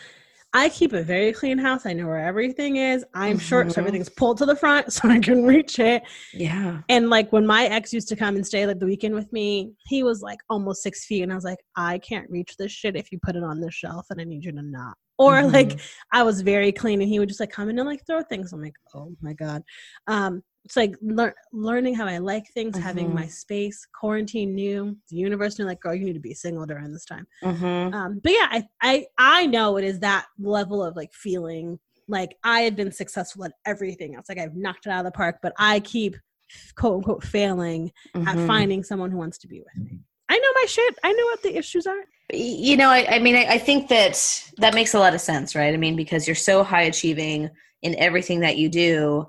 I 0.57 0.69
keep 0.69 0.93
a 0.93 1.03
very 1.03 1.33
clean 1.33 1.59
house. 1.59 1.85
I 1.85 1.93
know 1.93 2.07
where 2.07 2.25
everything 2.25 2.77
is. 2.77 3.05
I'm 3.13 3.41
short, 3.41 3.73
so 3.73 3.81
everything's 3.81 4.09
pulled 4.09 4.39
to 4.39 4.47
the 4.47 4.55
front 4.55 4.93
so 4.97 5.09
I 5.09 5.19
can 5.19 5.45
reach 5.45 5.81
it. 5.81 6.05
Yeah. 6.33 6.83
And 6.89 7.11
like 7.11 7.33
when 7.33 7.45
my 7.45 7.65
ex 7.67 7.93
used 7.93 8.09
to 8.09 8.17
come 8.17 8.37
and 8.37 8.47
stay 8.47 8.65
like 8.65 8.79
the 8.79 8.87
weekend 8.87 9.17
with 9.17 9.31
me, 9.33 9.73
he 9.89 10.05
was 10.05 10.23
like 10.23 10.39
almost 10.49 10.83
six 10.83 11.05
feet, 11.07 11.23
and 11.23 11.33
I 11.33 11.35
was 11.35 11.45
like, 11.45 11.59
I 11.77 11.99
can't 11.99 12.31
reach 12.31 12.57
this 12.57 12.71
shit 12.71 12.95
if 12.95 13.11
you 13.11 13.19
put 13.21 13.35
it 13.35 13.43
on 13.43 13.61
this 13.61 13.75
shelf, 13.75 14.07
and 14.11 14.21
I 14.21 14.25
need 14.25 14.45
you 14.45 14.53
to 14.53 14.63
not. 14.63 14.97
Or 15.19 15.41
Mhm. 15.41 15.53
like 15.53 15.81
I 16.13 16.23
was 16.23 16.41
very 16.41 16.71
clean, 16.71 17.01
and 17.03 17.09
he 17.11 17.19
would 17.19 17.29
just 17.29 17.41
like 17.41 17.51
come 17.51 17.69
in 17.69 17.79
and 17.79 17.89
like 17.89 18.07
throw 18.07 18.23
things. 18.23 18.53
I'm 18.53 18.63
like, 18.63 18.77
oh 18.95 19.13
my 19.21 19.33
god. 19.33 19.63
Um, 20.07 20.43
it's 20.65 20.77
like 20.77 20.95
lear- 21.03 21.35
learning 21.53 21.95
how 21.95 22.07
I 22.07 22.19
like 22.19 22.47
things, 22.53 22.77
having 22.77 23.11
Mhm. 23.11 23.15
my 23.15 23.27
space. 23.27 23.87
Quarantine 23.99 24.55
knew 24.55 24.97
the 25.11 25.17
universe 25.17 25.59
knew 25.59 25.67
like, 25.67 25.81
girl, 25.81 25.95
you 25.95 26.05
need 26.07 26.15
to 26.15 26.21
be 26.21 26.35
single 26.35 26.65
during 26.67 26.93
this 26.93 27.05
time. 27.05 27.27
Mhm. 27.43 27.93
Um, 27.95 28.21
but 28.23 28.33
yeah, 28.33 28.49
I, 28.51 28.65
I 28.81 29.07
I 29.19 29.47
know 29.47 29.77
it 29.77 29.85
is 29.85 30.01
that 30.01 30.27
level 30.39 30.83
of 30.83 30.97
like 30.97 31.13
feeling 31.13 31.79
like 32.09 32.37
I 32.45 32.61
had 32.61 32.77
been 32.77 32.93
successful 32.93 33.45
at 33.45 33.53
everything 33.67 34.15
else. 34.15 34.27
Like 34.29 34.39
I've 34.39 34.57
knocked 34.57 34.87
it 34.87 34.91
out 34.91 35.01
of 35.07 35.13
the 35.13 35.17
park, 35.17 35.37
but 35.43 35.53
I 35.59 35.81
keep 35.81 36.17
quote 36.77 36.97
unquote 36.97 37.25
failing 37.25 37.91
at 38.15 38.37
Mhm. 38.37 38.47
finding 38.47 38.83
someone 38.85 39.11
who 39.11 39.19
wants 39.19 39.39
to 39.39 39.49
be 39.49 39.61
with 39.61 39.77
me. 39.85 40.01
I 40.29 40.39
know 40.39 40.53
my 40.55 40.67
shit. 40.67 40.99
I 41.03 41.13
know 41.13 41.25
what 41.27 41.43
the 41.43 41.57
issues 41.57 41.87
are. 41.87 42.05
You 42.33 42.79
know 42.79 42.89
I, 42.89 43.17
I 43.17 43.19
mean 43.19 43.37
I, 43.37 43.45
I 43.55 43.59
think 43.59 43.89
that 43.89 44.17
that 44.57 44.73
makes 44.75 44.95
a 44.95 44.99
lot 44.99 45.15
of 45.15 45.21
sense 45.21 45.55
right 45.55 45.75
i 45.75 45.77
mean 45.77 45.95
because 45.95 46.27
you're 46.27 46.35
so 46.35 46.65
high 46.65 46.83
achieving 46.85 47.51
in 47.83 47.95
everything 47.99 48.41
that 48.41 48.57
you 48.57 48.71
do 48.71 49.27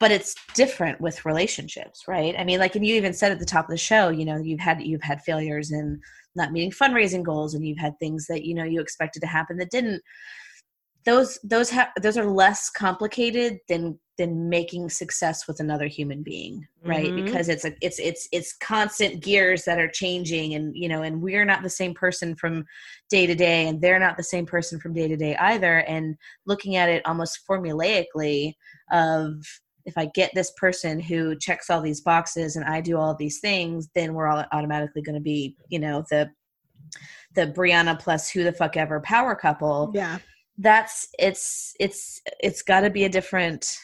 but 0.00 0.10
it's 0.10 0.34
different 0.54 1.00
with 1.00 1.24
relationships 1.24 2.04
right? 2.08 2.34
I 2.38 2.44
mean 2.44 2.58
like 2.58 2.74
and 2.76 2.86
you 2.86 2.94
even 2.96 3.12
said 3.14 3.32
at 3.32 3.38
the 3.38 3.44
top 3.44 3.66
of 3.66 3.70
the 3.70 3.76
show 3.76 4.08
you 4.08 4.24
know 4.24 4.36
you've 4.36 4.60
had 4.60 4.82
you've 4.82 5.02
had 5.02 5.22
failures 5.22 5.70
in 5.72 6.00
not 6.36 6.52
meeting 6.52 6.70
fundraising 6.70 7.22
goals 7.22 7.54
and 7.54 7.66
you've 7.66 7.78
had 7.78 7.98
things 7.98 8.26
that 8.26 8.44
you 8.44 8.54
know 8.54 8.64
you 8.64 8.80
expected 8.80 9.20
to 9.20 9.26
happen 9.26 9.56
that 9.58 9.70
didn't. 9.70 10.02
Those 11.04 11.38
those 11.44 11.70
ha- 11.70 11.92
those 12.00 12.16
are 12.16 12.24
less 12.24 12.70
complicated 12.70 13.58
than 13.68 13.98
than 14.16 14.48
making 14.48 14.88
success 14.90 15.46
with 15.46 15.60
another 15.60 15.86
human 15.86 16.22
being 16.22 16.66
right? 16.86 17.12
Mhm. 17.12 17.16
because 17.16 17.48
it's 17.48 17.64
a 17.64 17.72
it's 17.80 17.98
it's 17.98 18.28
it's 18.32 18.54
constant 18.56 19.22
gears 19.22 19.64
that 19.64 19.78
are 19.78 19.88
changing 19.88 20.54
and 20.54 20.76
you 20.76 20.88
know 20.88 21.02
and 21.02 21.20
we're 21.22 21.44
not 21.44 21.62
the 21.62 21.70
same 21.70 21.94
person 21.94 22.34
from 22.36 22.64
day 23.10 23.26
to 23.26 23.34
day 23.34 23.68
and 23.68 23.80
they're 23.80 23.98
not 23.98 24.16
the 24.16 24.22
same 24.22 24.46
person 24.46 24.78
from 24.80 24.92
day 24.92 25.08
to 25.08 25.16
day 25.16 25.36
either. 25.36 25.78
And 25.78 26.16
looking 26.46 26.76
at 26.76 26.88
it 26.88 27.04
almost 27.06 27.40
formulaically 27.48 28.54
of 28.90 29.34
if 29.86 29.96
i 29.98 30.06
get 30.14 30.30
this 30.34 30.50
person 30.56 30.98
who 31.00 31.36
checks 31.36 31.70
all 31.70 31.80
these 31.80 32.00
boxes 32.00 32.56
and 32.56 32.64
i 32.64 32.80
do 32.80 32.96
all 32.98 33.14
these 33.14 33.40
things 33.40 33.88
then 33.94 34.14
we're 34.14 34.26
all 34.26 34.44
automatically 34.52 35.02
going 35.02 35.14
to 35.14 35.20
be 35.20 35.56
you 35.68 35.78
know 35.78 36.04
the 36.10 36.30
the 37.34 37.46
brianna 37.48 37.98
plus 37.98 38.30
who 38.30 38.42
the 38.44 38.52
fuck 38.52 38.76
ever 38.76 39.00
power 39.00 39.34
couple 39.34 39.90
Yeah. 39.94 40.18
that's 40.58 41.08
it's 41.18 41.74
it's 41.80 42.20
it's 42.40 42.62
got 42.62 42.80
to 42.80 42.90
be 42.90 43.04
a 43.04 43.08
different 43.08 43.76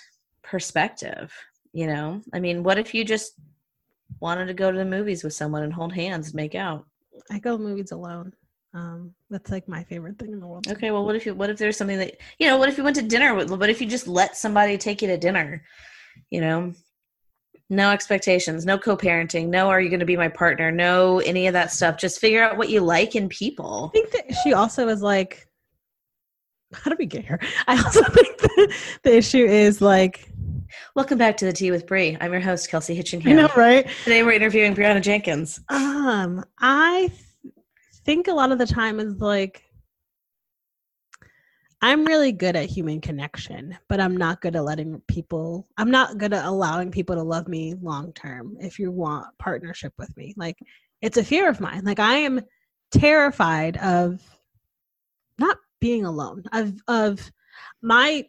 perspective 0.43 1.33
you 1.73 1.87
know 1.87 2.21
i 2.33 2.41
mean 2.41 2.63
what 2.63 2.79
if 2.79 2.93
you 2.95 3.05
just 3.05 3.33
wanted 4.21 4.47
to 4.47 4.55
go 4.55 4.71
to 4.73 4.77
the 4.79 4.85
movies 4.85 5.23
with 5.25 5.33
someone 5.33 5.63
and 5.63 5.73
hold 5.73 5.93
hands 5.93 6.27
and 6.29 6.35
make 6.35 6.55
out 6.55 6.85
I 7.31 7.39
go 7.39 7.57
to 7.57 7.63
movies 7.63 7.93
alone. 7.93 8.33
Um, 8.75 9.15
that's 9.29 9.51
like 9.51 9.69
my 9.69 9.85
favorite 9.85 10.19
thing 10.19 10.33
in 10.33 10.41
the 10.41 10.47
world. 10.47 10.67
okay 10.69 10.91
well 10.91 11.05
what 11.05 11.15
if 11.17 11.27
you 11.27 11.35
what 11.35 11.51
if 11.51 11.59
there's 11.59 11.77
something 11.77 11.99
that 11.99 12.17
you 12.39 12.47
know 12.49 12.57
what 12.57 12.69
if 12.69 12.79
you 12.79 12.85
went 12.85 12.97
to 12.97 13.03
dinner 13.03 13.35
with 13.35 13.51
what 13.51 13.69
if 13.71 13.81
you 13.81 13.87
just 13.87 14.09
let 14.09 14.37
somebody 14.37 14.79
take 14.79 15.03
you 15.03 15.09
to 15.09 15.17
dinner 15.17 15.63
you 16.31 16.41
know 16.41 16.73
no 17.69 17.91
expectations 17.91 18.67
no 18.67 18.77
co-parenting 18.77 19.47
no 19.49 19.69
are 19.69 19.81
you 19.81 19.89
going 19.89 20.01
to 20.01 20.07
be 20.07 20.17
my 20.17 20.29
partner 20.29 20.73
no 20.73 21.21
any 21.21 21.47
of 21.47 21.53
that 21.53 21.71
stuff 21.71 21.97
just 21.97 22.19
figure 22.21 22.43
out 22.43 22.57
what 22.57 22.69
you 22.69 22.81
like 22.81 23.15
in 23.15 23.29
people. 23.29 23.91
I 23.95 23.99
think 23.99 24.11
that 24.11 24.35
she 24.43 24.53
also 24.53 24.89
is 24.89 25.03
like, 25.03 25.47
how 26.73 26.91
do 26.91 26.97
we 26.99 27.07
get 27.07 27.25
here? 27.25 27.41
I 27.69 27.77
also 27.81 28.03
think 28.03 28.39
the, 28.39 28.75
the 29.05 29.17
issue 29.17 29.45
is 29.45 29.81
like, 29.81 30.29
welcome 30.95 31.19
back 31.19 31.37
to 31.37 31.45
the 31.45 31.53
tea 31.53 31.71
with 31.71 31.87
Bree 31.87 32.17
i'm 32.21 32.33
your 32.33 32.41
host 32.41 32.71
kelsey 32.71 32.97
hitchingham 32.97 33.25
you 33.25 33.35
know, 33.35 33.51
right? 33.57 33.89
today 34.05 34.23
we're 34.23 34.33
interviewing 34.33 34.75
brianna 34.75 35.03
jenkins 35.03 35.61
Um, 35.69 36.45
I 36.61 37.11
th- 37.43 37.55
think 38.05 38.29
a 38.29 38.33
lot 38.33 38.53
of 38.53 38.59
the 38.59 38.67
time 38.67 39.01
is 39.01 39.21
like 39.21 39.65
I'm 41.83 42.05
really 42.05 42.33
good 42.33 42.57
at 42.57 42.69
human 42.69 43.01
connection, 43.01 43.77
but 43.89 44.01
I'm 44.01 44.17
not 44.17 44.43
good 44.43 44.55
at 44.55 44.65
letting 44.65 45.01
people 45.09 45.67
I'm 45.79 45.91
not 45.91 46.19
good 46.19 46.33
at 46.33 46.45
allowing 46.45 46.91
people 46.91 47.17
to 47.17 47.23
love 47.23 47.49
me 47.49 47.75
long 47.81 48.13
term 48.13 48.57
if 48.61 48.79
you 48.79 48.91
want 48.91 49.27
partnership 49.39 49.95
with 49.99 50.15
me. 50.17 50.35
Like 50.37 50.59
it's 51.01 51.17
a 51.17 51.25
fear 51.25 51.49
of 51.49 51.61
mine. 51.61 51.85
Like 51.85 52.01
I 52.01 52.17
am 52.17 52.43
terrified 52.91 53.79
of 53.79 54.21
not 55.39 55.57
being 55.81 56.05
alone. 56.05 56.45
Of 56.53 56.75
of 56.87 57.33
my 57.81 58.27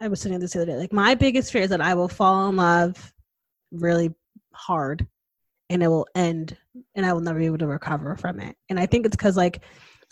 I 0.00 0.08
was 0.08 0.20
saying 0.20 0.38
this 0.38 0.52
the 0.52 0.62
other 0.62 0.72
day. 0.72 0.78
Like 0.78 0.92
my 0.92 1.14
biggest 1.14 1.52
fear 1.52 1.62
is 1.62 1.70
that 1.70 1.80
I 1.80 1.94
will 1.94 2.08
fall 2.08 2.48
in 2.48 2.56
love 2.56 3.12
really 3.72 4.14
hard 4.52 5.06
and 5.70 5.82
it 5.82 5.88
will 5.88 6.06
end 6.14 6.56
and 6.94 7.04
I 7.04 7.12
will 7.12 7.20
never 7.20 7.38
be 7.38 7.46
able 7.46 7.58
to 7.58 7.66
recover 7.66 8.16
from 8.16 8.38
it. 8.38 8.56
And 8.68 8.78
I 8.78 8.86
think 8.86 9.06
it's 9.06 9.16
because 9.16 9.36
like 9.36 9.62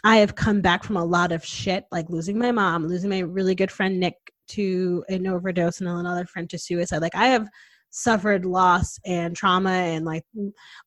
I 0.04 0.18
have 0.18 0.34
come 0.34 0.60
back 0.60 0.84
from 0.84 0.96
a 0.98 1.04
lot 1.04 1.32
of 1.32 1.44
shit, 1.44 1.86
like 1.90 2.10
losing 2.10 2.38
my 2.38 2.52
mom, 2.52 2.86
losing 2.86 3.08
my 3.08 3.20
really 3.20 3.54
good 3.54 3.72
friend 3.72 3.98
Nick 3.98 4.14
to 4.48 5.02
an 5.08 5.26
overdose, 5.26 5.80
and 5.80 5.88
another 5.88 6.26
friend 6.26 6.48
to 6.50 6.58
suicide. 6.58 7.00
Like 7.00 7.14
I 7.14 7.28
have 7.28 7.48
suffered 7.88 8.44
loss 8.44 8.98
and 9.06 9.34
trauma, 9.34 9.70
and 9.70 10.04
like 10.04 10.24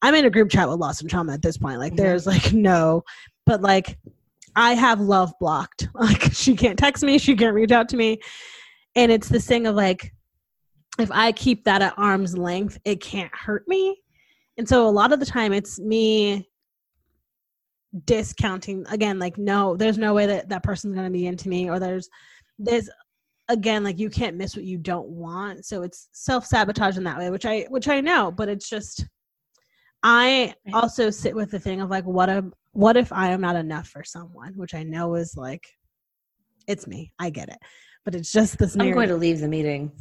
I'm 0.04 0.14
in 0.14 0.26
a 0.26 0.30
group 0.30 0.52
chat 0.52 0.70
with 0.70 0.78
loss 0.80 1.02
and 1.02 1.10
trauma 1.10 1.34
at 1.34 1.42
this 1.42 1.58
point. 1.58 1.80
Like 1.80 1.94
Mhm. 1.94 1.98
there's 1.98 2.28
like 2.28 2.54
no, 2.54 3.04
but 3.46 3.62
like 3.62 3.98
I 4.56 4.74
have 4.74 5.02
love 5.02 5.34
blocked. 5.40 5.90
Like 5.96 6.32
she 6.32 6.56
can't 6.56 6.78
text 6.78 7.04
me, 7.04 7.18
she 7.18 7.36
can't 7.36 7.56
reach 7.56 7.72
out 7.72 7.90
to 7.90 7.98
me, 7.98 8.20
and 8.96 9.12
it's 9.12 9.30
this 9.30 9.48
thing 9.48 9.66
of 9.66 9.76
like 9.76 10.14
if 11.00 11.12
I 11.12 11.32
keep 11.32 11.64
that 11.66 11.82
at 11.82 11.94
arm's 11.98 12.38
length, 12.38 12.80
it 12.86 13.02
can't 13.02 13.34
hurt 13.34 13.68
me. 13.68 14.00
And 14.58 14.68
so 14.68 14.88
a 14.88 14.90
lot 14.90 15.12
of 15.12 15.20
the 15.20 15.26
time 15.26 15.54
it's 15.54 15.80
me 15.80 16.48
discounting 18.06 18.86
again 18.90 19.20
like 19.20 19.38
no 19.38 19.76
there's 19.76 19.98
no 19.98 20.14
way 20.14 20.26
that 20.26 20.50
that 20.50 20.64
person's 20.64 20.94
going 20.94 21.08
to 21.08 21.12
be 21.12 21.28
into 21.28 21.50
me 21.50 21.70
or 21.70 21.80
there's 21.80 22.10
there's 22.60 22.90
again 23.50 23.84
like 23.84 24.00
you 24.00 24.10
can't 24.10 24.36
miss 24.36 24.56
what 24.56 24.66
you 24.66 24.78
don't 24.78 25.08
want. 25.08 25.66
So 25.66 25.84
it's 25.84 26.10
self-sabotage 26.12 26.98
in 26.98 27.04
that 27.06 27.18
way 27.18 27.30
which 27.30 27.46
i 27.46 27.66
which 27.70 27.88
i 27.88 28.02
know 28.02 28.32
but 28.32 28.50
it's 28.50 28.70
just 28.70 29.06
i 30.04 30.54
also 30.74 31.10
sit 31.10 31.36
with 31.36 31.52
the 31.52 31.60
thing 31.60 31.82
of 31.82 31.90
like 31.90 32.06
what 32.06 32.30
a 32.30 32.46
what 32.74 32.98
if 32.98 33.12
i 33.12 33.30
am 33.30 33.42
not 33.42 33.56
enough 33.56 33.88
for 33.88 34.04
someone 34.04 34.54
which 34.56 34.76
i 34.76 34.84
know 34.84 35.16
is 35.16 35.36
like 35.38 35.68
it's 36.68 36.86
me. 36.86 37.14
I 37.18 37.30
get 37.30 37.50
it. 37.50 37.58
But 38.04 38.16
it's 38.16 38.32
just 38.32 38.58
this 38.58 38.76
i'm 38.80 38.92
going 38.94 39.10
to 39.10 39.18
leave 39.18 39.40
the 39.40 39.48
meeting 39.48 39.92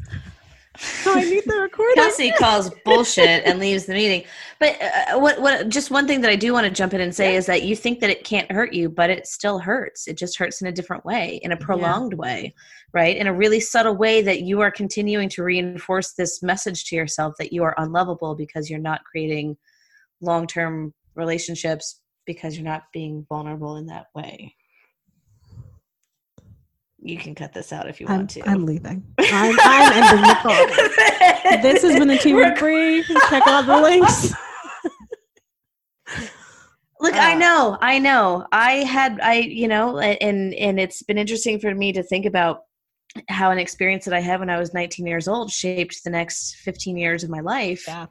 no 1.04 1.14
i 1.14 1.24
need 1.24 1.44
the 1.46 1.58
recording 1.60 1.94
Kelsey 1.96 2.30
calls 2.32 2.70
bullshit 2.84 3.44
and 3.46 3.58
leaves 3.58 3.86
the 3.86 3.94
meeting. 3.94 4.24
But 4.58 4.80
uh, 4.80 5.18
what 5.18 5.40
what 5.40 5.68
just 5.68 5.90
one 5.90 6.06
thing 6.06 6.20
that 6.22 6.30
I 6.30 6.36
do 6.36 6.52
want 6.52 6.64
to 6.64 6.70
jump 6.70 6.94
in 6.94 7.00
and 7.00 7.14
say 7.14 7.36
is 7.36 7.46
that 7.46 7.62
you 7.62 7.76
think 7.76 8.00
that 8.00 8.10
it 8.10 8.24
can't 8.24 8.50
hurt 8.50 8.72
you, 8.72 8.88
but 8.88 9.10
it 9.10 9.26
still 9.26 9.58
hurts. 9.58 10.08
It 10.08 10.16
just 10.16 10.38
hurts 10.38 10.60
in 10.60 10.68
a 10.68 10.72
different 10.72 11.04
way, 11.04 11.40
in 11.42 11.52
a 11.52 11.56
prolonged 11.56 12.14
way, 12.14 12.54
right? 12.92 13.16
In 13.16 13.26
a 13.26 13.34
really 13.34 13.60
subtle 13.60 13.96
way 13.96 14.22
that 14.22 14.42
you 14.42 14.60
are 14.60 14.70
continuing 14.70 15.28
to 15.30 15.42
reinforce 15.42 16.12
this 16.12 16.42
message 16.42 16.84
to 16.86 16.96
yourself 16.96 17.34
that 17.38 17.52
you 17.52 17.62
are 17.64 17.74
unlovable 17.78 18.34
because 18.34 18.70
you're 18.70 18.78
not 18.78 19.04
creating 19.04 19.56
long-term 20.20 20.94
relationships 21.14 22.00
because 22.26 22.56
you're 22.56 22.64
not 22.64 22.84
being 22.92 23.24
vulnerable 23.28 23.76
in 23.76 23.86
that 23.86 24.06
way. 24.14 24.55
You 27.06 27.16
can 27.18 27.34
cut 27.34 27.52
this 27.52 27.72
out 27.72 27.88
if 27.88 28.00
you 28.00 28.06
I'm, 28.08 28.16
want 28.18 28.30
to. 28.30 28.48
I'm 28.48 28.66
leaving. 28.66 29.04
I'm, 29.18 29.56
I'm 29.60 29.92
ending 29.92 30.22
the 30.26 30.34
call. 30.42 30.66
This 31.62 31.82
has 31.82 31.96
been 31.98 32.08
the 32.08 32.18
team 32.18 32.36
We're- 32.36 32.50
of 32.52 32.58
free. 32.58 33.02
Check 33.30 33.46
out 33.46 33.66
the 33.66 33.80
links. 33.80 34.32
Look, 37.00 37.14
I 37.14 37.34
Uh, 37.34 37.38
know, 37.38 37.78
I 37.80 37.98
know. 37.98 38.46
I 38.52 38.72
had, 38.78 39.20
I, 39.20 39.34
you 39.34 39.68
know, 39.68 39.98
and 39.98 40.54
and 40.54 40.80
it's 40.80 41.02
been 41.02 41.18
interesting 41.18 41.60
for 41.60 41.74
me 41.74 41.92
to 41.92 42.02
think 42.02 42.24
about 42.26 42.62
how 43.28 43.50
an 43.50 43.58
experience 43.58 44.04
that 44.06 44.14
I 44.14 44.20
had 44.20 44.40
when 44.40 44.50
I 44.50 44.58
was 44.58 44.74
19 44.74 45.06
years 45.06 45.28
old 45.28 45.50
shaped 45.50 46.02
the 46.04 46.10
next 46.10 46.56
15 46.56 46.96
years 46.96 47.22
of 47.22 47.30
my 47.30 47.40
life. 47.40 47.84
Yeah. 47.86 48.06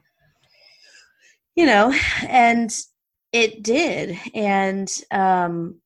You 1.56 1.66
know, 1.66 1.92
and 2.28 2.70
it 3.32 3.62
did, 3.62 4.18
and 4.34 4.88
um, 5.10 5.80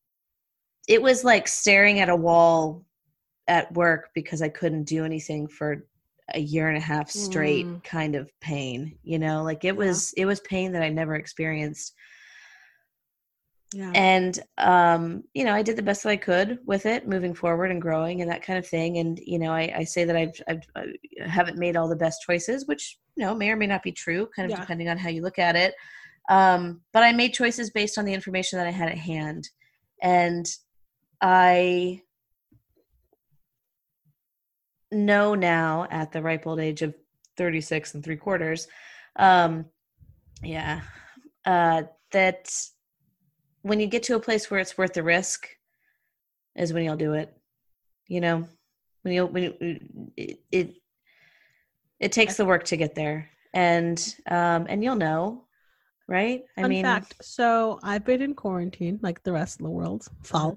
it 0.88 1.00
was 1.00 1.24
like 1.24 1.48
staring 1.48 2.00
at 2.00 2.08
a 2.08 2.16
wall 2.16 2.84
at 3.51 3.70
work 3.74 4.09
because 4.14 4.40
I 4.40 4.48
couldn't 4.48 4.84
do 4.84 5.05
anything 5.05 5.48
for 5.48 5.84
a 6.34 6.40
year 6.40 6.68
and 6.68 6.78
a 6.78 6.80
half 6.80 7.11
straight 7.11 7.66
Mm. 7.66 7.82
kind 7.82 8.14
of 8.14 8.30
pain 8.40 8.96
you 9.03 9.18
know 9.18 9.42
like 9.42 9.64
it 9.64 9.72
Yeah. 9.72 9.78
was 9.84 10.14
it 10.16 10.26
was 10.26 10.38
pain 10.40 10.70
that 10.72 10.82
i 10.82 10.88
never 10.88 11.16
experienced 11.16 11.92
Yeah. 13.72 13.90
and 13.96 14.38
um 14.59 15.24
you 15.34 15.44
know 15.44 15.55
i 15.55 15.62
did 15.62 15.76
the 15.76 15.82
best 15.82 16.05
that 16.05 16.11
i 16.11 16.16
could 16.16 16.59
with 16.66 16.86
it 16.86 17.09
moving 17.09 17.34
forward 17.34 17.72
and 17.72 17.82
growing 17.82 18.20
and 18.22 18.30
that 18.30 18.44
kind 18.44 18.59
of 18.61 18.66
thing 18.66 18.98
and 18.98 19.18
you 19.18 19.40
know 19.40 19.53
i, 19.53 19.72
I 19.78 19.84
say 19.84 20.05
that 20.05 20.16
I've, 20.16 20.40
I've 20.48 20.62
i 20.76 21.28
haven't 21.28 21.59
made 21.59 21.76
all 21.76 21.88
the 21.88 21.96
best 21.96 22.22
choices 22.22 22.68
which 22.68 22.98
you 23.16 23.24
know 23.24 23.34
may 23.34 23.51
or 23.51 23.57
may 23.57 23.66
not 23.66 23.82
be 23.82 23.92
true 23.92 24.28
kind 24.36 24.46
of 24.46 24.53
Yeah. 24.53 24.61
depending 24.61 24.88
on 24.88 24.98
how 24.98 25.09
you 25.09 25.22
look 25.22 25.40
at 25.40 25.57
it 25.57 25.74
um 26.28 26.80
but 26.92 27.03
i 27.03 27.12
made 27.12 27.32
choices 27.34 27.70
based 27.70 27.98
on 27.98 28.05
the 28.05 28.14
information 28.14 28.57
that 28.59 28.68
i 28.68 28.70
had 28.70 28.88
at 28.88 28.98
hand 28.98 29.48
and 30.03 30.46
i 31.22 32.01
know 34.93 35.34
now 35.34 35.86
at 35.91 36.12
the 36.12 36.22
ripe 36.22 36.47
old 36.47 36.61
age 36.61 36.82
of 36.82 36.95
36 37.36 37.95
and 37.95 38.05
three 38.05 38.16
quarters 38.16 38.66
um 39.16 39.64
yeah 40.43 40.80
uh 41.45 41.82
that 42.12 42.53
when 43.62 43.78
you 43.80 43.86
get 43.86 44.03
to 44.03 44.16
a 44.16 44.20
place 44.20 44.51
where 44.51 44.61
it's 44.61 44.76
worth 44.76 44.93
the 44.95 45.03
risk 45.03 45.49
is 46.57 46.72
when 46.72 46.84
you'll 46.84 46.97
do 46.97 47.14
it 47.14 47.36
you 48.09 48.20
know 48.20 48.47
when 49.03 49.14
you 49.14 49.26
when 49.26 49.43
you, 49.43 49.78
it, 50.16 50.41
it 50.51 50.74
it 52.01 52.12
takes 52.12 52.36
the 52.36 52.45
work 52.45 52.64
to 52.64 52.76
get 52.76 52.95
there 52.95 53.30
and 53.55 54.16
um 54.28 54.66
and 54.68 54.82
you'll 54.82 54.97
know 54.97 55.45
right 56.09 56.43
i 56.57 56.62
Fun 56.62 56.70
mean 56.70 56.84
fact. 56.84 57.14
So 57.22 57.78
I've 57.82 58.05
been 58.05 58.22
in 58.22 58.34
quarantine 58.34 58.99
like 59.03 59.22
the 59.22 59.32
rest 59.32 59.61
of 59.61 59.64
the 59.64 59.70
world. 59.70 60.07
Follow. 60.22 60.57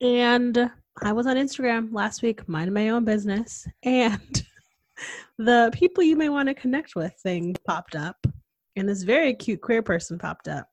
And 0.00 0.70
I 1.02 1.12
was 1.12 1.26
on 1.26 1.36
Instagram 1.36 1.92
last 1.92 2.22
week, 2.22 2.48
minding 2.48 2.74
my 2.74 2.90
own 2.90 3.04
business, 3.04 3.66
and 3.82 4.44
the 5.38 5.70
people 5.72 6.02
you 6.04 6.16
may 6.16 6.28
want 6.28 6.48
to 6.48 6.54
connect 6.54 6.94
with 6.94 7.12
thing 7.22 7.54
popped 7.66 7.96
up, 7.96 8.16
and 8.76 8.88
this 8.88 9.02
very 9.02 9.34
cute 9.34 9.60
queer 9.60 9.82
person 9.82 10.18
popped 10.18 10.46
up. 10.48 10.68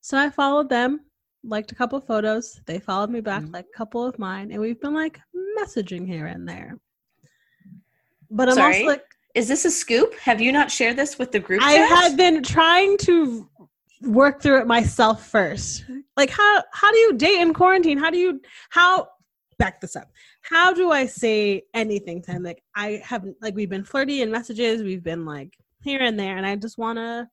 So 0.00 0.16
I 0.18 0.30
followed 0.30 0.68
them, 0.70 1.00
liked 1.42 1.72
a 1.72 1.74
couple 1.74 2.00
photos. 2.00 2.60
They 2.66 2.78
followed 2.78 3.10
me 3.10 3.20
back, 3.20 3.42
Mhm. 3.42 3.52
like 3.52 3.66
a 3.72 3.76
couple 3.76 4.04
of 4.04 4.18
mine, 4.18 4.50
and 4.50 4.60
we've 4.60 4.80
been 4.80 4.94
like 4.94 5.20
messaging 5.58 6.06
here 6.06 6.26
and 6.26 6.48
there. 6.48 6.78
But 8.30 8.48
I'm 8.48 8.54
Sorry? 8.54 8.74
also 8.76 8.86
like, 8.86 9.04
is 9.34 9.48
this 9.48 9.64
a 9.64 9.70
scoop 9.70 10.14
have 10.14 10.40
you 10.40 10.52
not 10.52 10.70
shared 10.70 10.96
this 10.96 11.18
with 11.18 11.30
the 11.32 11.40
group 11.40 11.60
I 11.62 11.76
chat? 11.76 11.88
had 11.88 12.16
been 12.16 12.42
trying 12.42 12.96
to 12.98 13.48
work 14.02 14.42
through 14.42 14.60
it 14.60 14.66
myself 14.66 15.26
first. 15.28 15.84
Like 16.16 16.30
how 16.30 16.62
how 16.72 16.92
do 16.92 16.98
you 16.98 17.14
date 17.14 17.40
in 17.40 17.54
quarantine? 17.54 17.98
How 17.98 18.10
do 18.10 18.18
you 18.18 18.40
how 18.70 19.08
back 19.58 19.80
this 19.80 19.96
up? 19.96 20.10
How 20.42 20.72
do 20.72 20.90
I 20.90 21.06
say 21.06 21.62
anything 21.74 22.22
to 22.22 22.32
him? 22.32 22.42
Like 22.42 22.62
I 22.74 23.02
haven't 23.04 23.36
like 23.40 23.54
we've 23.54 23.70
been 23.70 23.84
flirty 23.84 24.22
in 24.22 24.30
messages, 24.30 24.82
we've 24.82 25.04
been 25.04 25.24
like 25.24 25.56
here 25.82 26.00
and 26.00 26.18
there, 26.18 26.36
and 26.36 26.46
I 26.46 26.56
just 26.56 26.78
wanna 26.78 27.28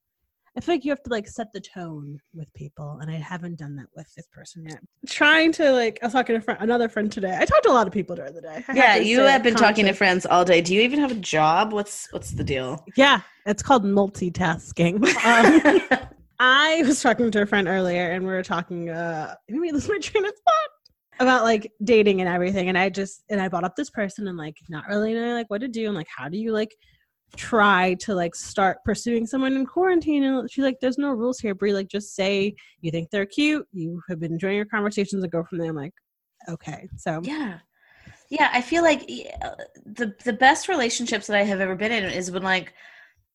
I 0.56 0.60
feel 0.60 0.76
like 0.76 0.84
you 0.84 0.92
have 0.92 1.04
to 1.04 1.10
like 1.10 1.30
set 1.30 1.54
the 1.54 1.62
tone 1.62 2.20
with 2.34 2.54
people, 2.54 3.00
and 3.02 3.10
I 3.10 3.16
haven't 3.16 3.58
done 3.58 3.78
that 3.78 3.88
with 3.96 4.14
this 4.16 4.28
person 4.34 4.66
yet. 4.68 4.80
Trying 5.08 5.54
to 5.54 5.72
like, 5.72 5.98
I 6.02 6.08
was 6.08 6.14
talking 6.14 6.36
to 6.36 6.42
friend, 6.42 6.60
another 6.62 6.90
friend 6.90 7.10
today. 7.10 7.38
I 7.40 7.46
talked 7.46 7.64
to 7.64 7.70
a 7.70 7.72
lot 7.72 7.88
of 7.88 7.94
people 7.94 8.18
during 8.18 8.34
the 8.34 8.42
day. 8.42 8.64
I 8.68 8.74
yeah 8.74 8.98
to 8.98 9.06
you 9.06 9.22
have 9.22 9.44
been 9.44 9.56
talking 9.56 9.86
to 9.86 9.94
friends 9.94 10.26
all 10.26 10.44
day 10.44 10.60
do 10.62 10.76
you 10.76 10.82
even 10.82 11.00
have 11.00 11.12
a 11.12 11.16
job 11.16 11.72
what's 11.72 12.12
what's 12.12 12.32
the 12.32 12.44
deal 12.44 12.84
Yeah, 12.96 13.22
it's 13.46 13.64
called 13.64 13.86
multitasking. 13.86 15.08
Um, 15.24 16.00
I 16.44 16.82
was 16.88 17.04
talking 17.04 17.30
to 17.30 17.44
a 17.44 17.46
friend 17.46 17.68
earlier, 17.68 18.10
and 18.10 18.26
we 18.26 18.32
were 18.32 18.42
talking. 18.42 18.90
Uh, 18.90 19.36
maybe 19.48 19.72
lose 19.72 19.88
my 19.88 20.00
train 20.00 20.26
of 20.26 20.32
thought 20.32 21.24
about 21.24 21.44
like 21.44 21.72
dating 21.84 22.20
and 22.20 22.28
everything. 22.28 22.68
And 22.68 22.76
I 22.76 22.90
just 22.90 23.24
and 23.30 23.40
I 23.40 23.48
brought 23.48 23.64
up 23.64 23.76
this 23.76 23.92
person 23.92 24.28
and 24.28 24.40
like 24.40 24.58
not 24.68 24.88
really 24.90 25.14
knowing 25.14 25.34
like 25.34 25.52
what 25.52 25.62
to 25.62 25.68
do 25.68 25.86
and 25.86 25.96
like 25.96 26.08
how 26.16 26.30
do 26.30 26.40
you 26.40 26.52
like 26.52 26.76
try 27.38 27.94
to 28.00 28.16
like 28.16 28.34
start 28.34 28.80
pursuing 28.84 29.28
someone 29.28 29.56
in 29.56 29.68
quarantine 29.68 30.24
and 30.24 30.52
she's 30.52 30.64
like 30.64 30.80
there's 30.82 30.98
no 30.98 31.12
rules 31.12 31.40
here 31.40 31.54
Bree 31.54 31.74
like 31.74 31.88
just 31.88 32.16
say 32.16 32.56
you 32.82 32.92
think 32.92 33.10
they're 33.10 33.26
cute 33.26 33.66
you 33.72 34.02
have 34.10 34.20
been 34.20 34.34
enjoying 34.34 34.58
your 34.58 34.66
conversations 34.66 35.24
and 35.24 35.32
go 35.32 35.42
from 35.42 35.58
there 35.58 35.70
i'm 35.70 35.76
like 35.78 35.94
okay 36.50 36.90
so 36.98 37.22
yeah 37.24 37.60
yeah 38.30 38.50
i 38.52 38.62
feel 38.62 38.84
like 38.84 39.10
uh, 39.42 39.52
the 39.86 40.14
the 40.26 40.34
best 40.34 40.68
relationships 40.68 41.28
that 41.28 41.38
i 41.38 41.44
have 41.44 41.62
ever 41.62 41.74
been 41.74 41.94
in 41.94 42.04
is 42.04 42.32
when 42.32 42.44
like 42.44 42.74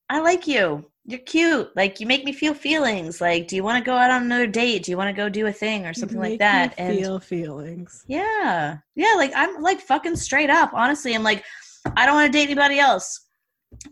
i 0.08 0.20
like 0.20 0.46
you. 0.46 0.84
You're 1.08 1.20
cute. 1.20 1.70
Like 1.76 2.00
you 2.00 2.06
make 2.06 2.24
me 2.24 2.32
feel 2.32 2.54
feelings. 2.54 3.20
Like 3.20 3.46
do 3.46 3.56
you 3.56 3.62
want 3.62 3.82
to 3.82 3.88
go 3.88 3.96
out 3.96 4.10
on 4.10 4.22
another 4.22 4.46
date? 4.46 4.82
Do 4.82 4.90
you 4.90 4.96
want 4.96 5.08
to 5.08 5.16
go 5.16 5.28
do 5.28 5.46
a 5.46 5.52
thing 5.52 5.86
or 5.86 5.94
something 5.94 6.20
make 6.20 6.30
like 6.30 6.38
that? 6.40 6.74
And 6.78 6.98
feel 6.98 7.20
feelings. 7.20 8.04
Yeah. 8.08 8.78
Yeah 8.94 9.14
like 9.16 9.32
i'm 9.36 9.62
like 9.62 9.80
fucking 9.80 10.16
straight 10.16 10.50
up 10.50 10.70
honestly. 10.74 11.14
I'm 11.14 11.22
like 11.22 11.44
i 11.96 12.04
don't 12.04 12.16
want 12.16 12.32
to 12.32 12.36
date 12.36 12.46
anybody 12.46 12.78
else. 12.78 13.26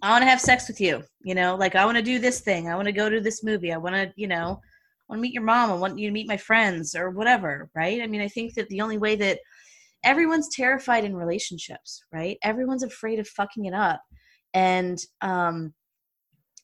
I 0.02 0.10
want 0.10 0.22
to 0.22 0.28
have 0.28 0.40
sex 0.40 0.66
with 0.68 0.80
you 0.80 1.02
you 1.22 1.34
know? 1.34 1.54
Like 1.54 1.76
i 1.76 1.84
want 1.84 1.96
to 1.96 2.02
do 2.02 2.18
this 2.18 2.40
thing. 2.40 2.68
I 2.68 2.74
want 2.74 2.86
to 2.86 2.92
go 2.92 3.08
to 3.08 3.20
this 3.20 3.44
movie. 3.44 3.72
I 3.72 3.76
want 3.76 3.94
to 3.94 4.12
you 4.16 4.26
know 4.26 4.60
I 5.08 5.12
want 5.12 5.18
to 5.18 5.22
meet 5.22 5.34
your 5.34 5.44
mom. 5.44 5.70
I 5.70 5.74
want 5.74 5.98
you 5.98 6.08
to 6.08 6.12
meet 6.12 6.28
my 6.28 6.36
friends 6.36 6.96
or 6.96 7.10
whatever 7.10 7.70
right? 7.76 8.02
I 8.02 8.08
mean 8.08 8.22
i 8.22 8.28
think 8.28 8.54
that 8.54 8.68
the 8.68 8.80
only 8.80 8.98
way 8.98 9.14
that 9.16 9.38
everyone's 10.02 10.54
terrified 10.54 11.04
in 11.04 11.14
relationships 11.14 12.02
right? 12.12 12.38
Everyone's 12.42 12.82
afraid 12.82 13.20
of 13.20 13.28
fucking 13.28 13.66
it 13.66 13.74
up. 13.74 14.02
And 14.52 14.98
um 15.20 15.74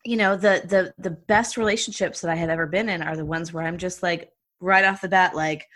you 0.05 0.17
know 0.17 0.37
the 0.37 0.63
the 0.67 0.95
the 0.99 1.11
best 1.11 1.57
relationships 1.57 2.21
that 2.21 2.31
i 2.31 2.35
have 2.35 2.49
ever 2.49 2.67
been 2.67 2.89
in 2.89 3.03
are 3.03 3.17
the 3.17 3.25
ones 3.25 3.53
where 3.53 3.65
i'm 3.65 3.79
just 3.79 4.03
like 4.03 4.31
right 4.61 4.85
off 4.85 5.01
the 5.01 5.09
bat 5.09 5.35
like 5.35 5.67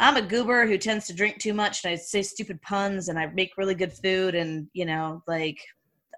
i'm 0.00 0.16
a 0.16 0.22
goober 0.22 0.66
who 0.66 0.78
tends 0.78 1.06
to 1.06 1.14
drink 1.14 1.38
too 1.38 1.54
much 1.54 1.84
and 1.84 1.92
i 1.92 1.96
say 1.96 2.22
stupid 2.22 2.60
puns 2.62 3.08
and 3.08 3.18
i 3.18 3.26
make 3.26 3.56
really 3.56 3.74
good 3.74 3.92
food 3.92 4.34
and 4.34 4.66
you 4.72 4.84
know 4.84 5.22
like 5.26 5.58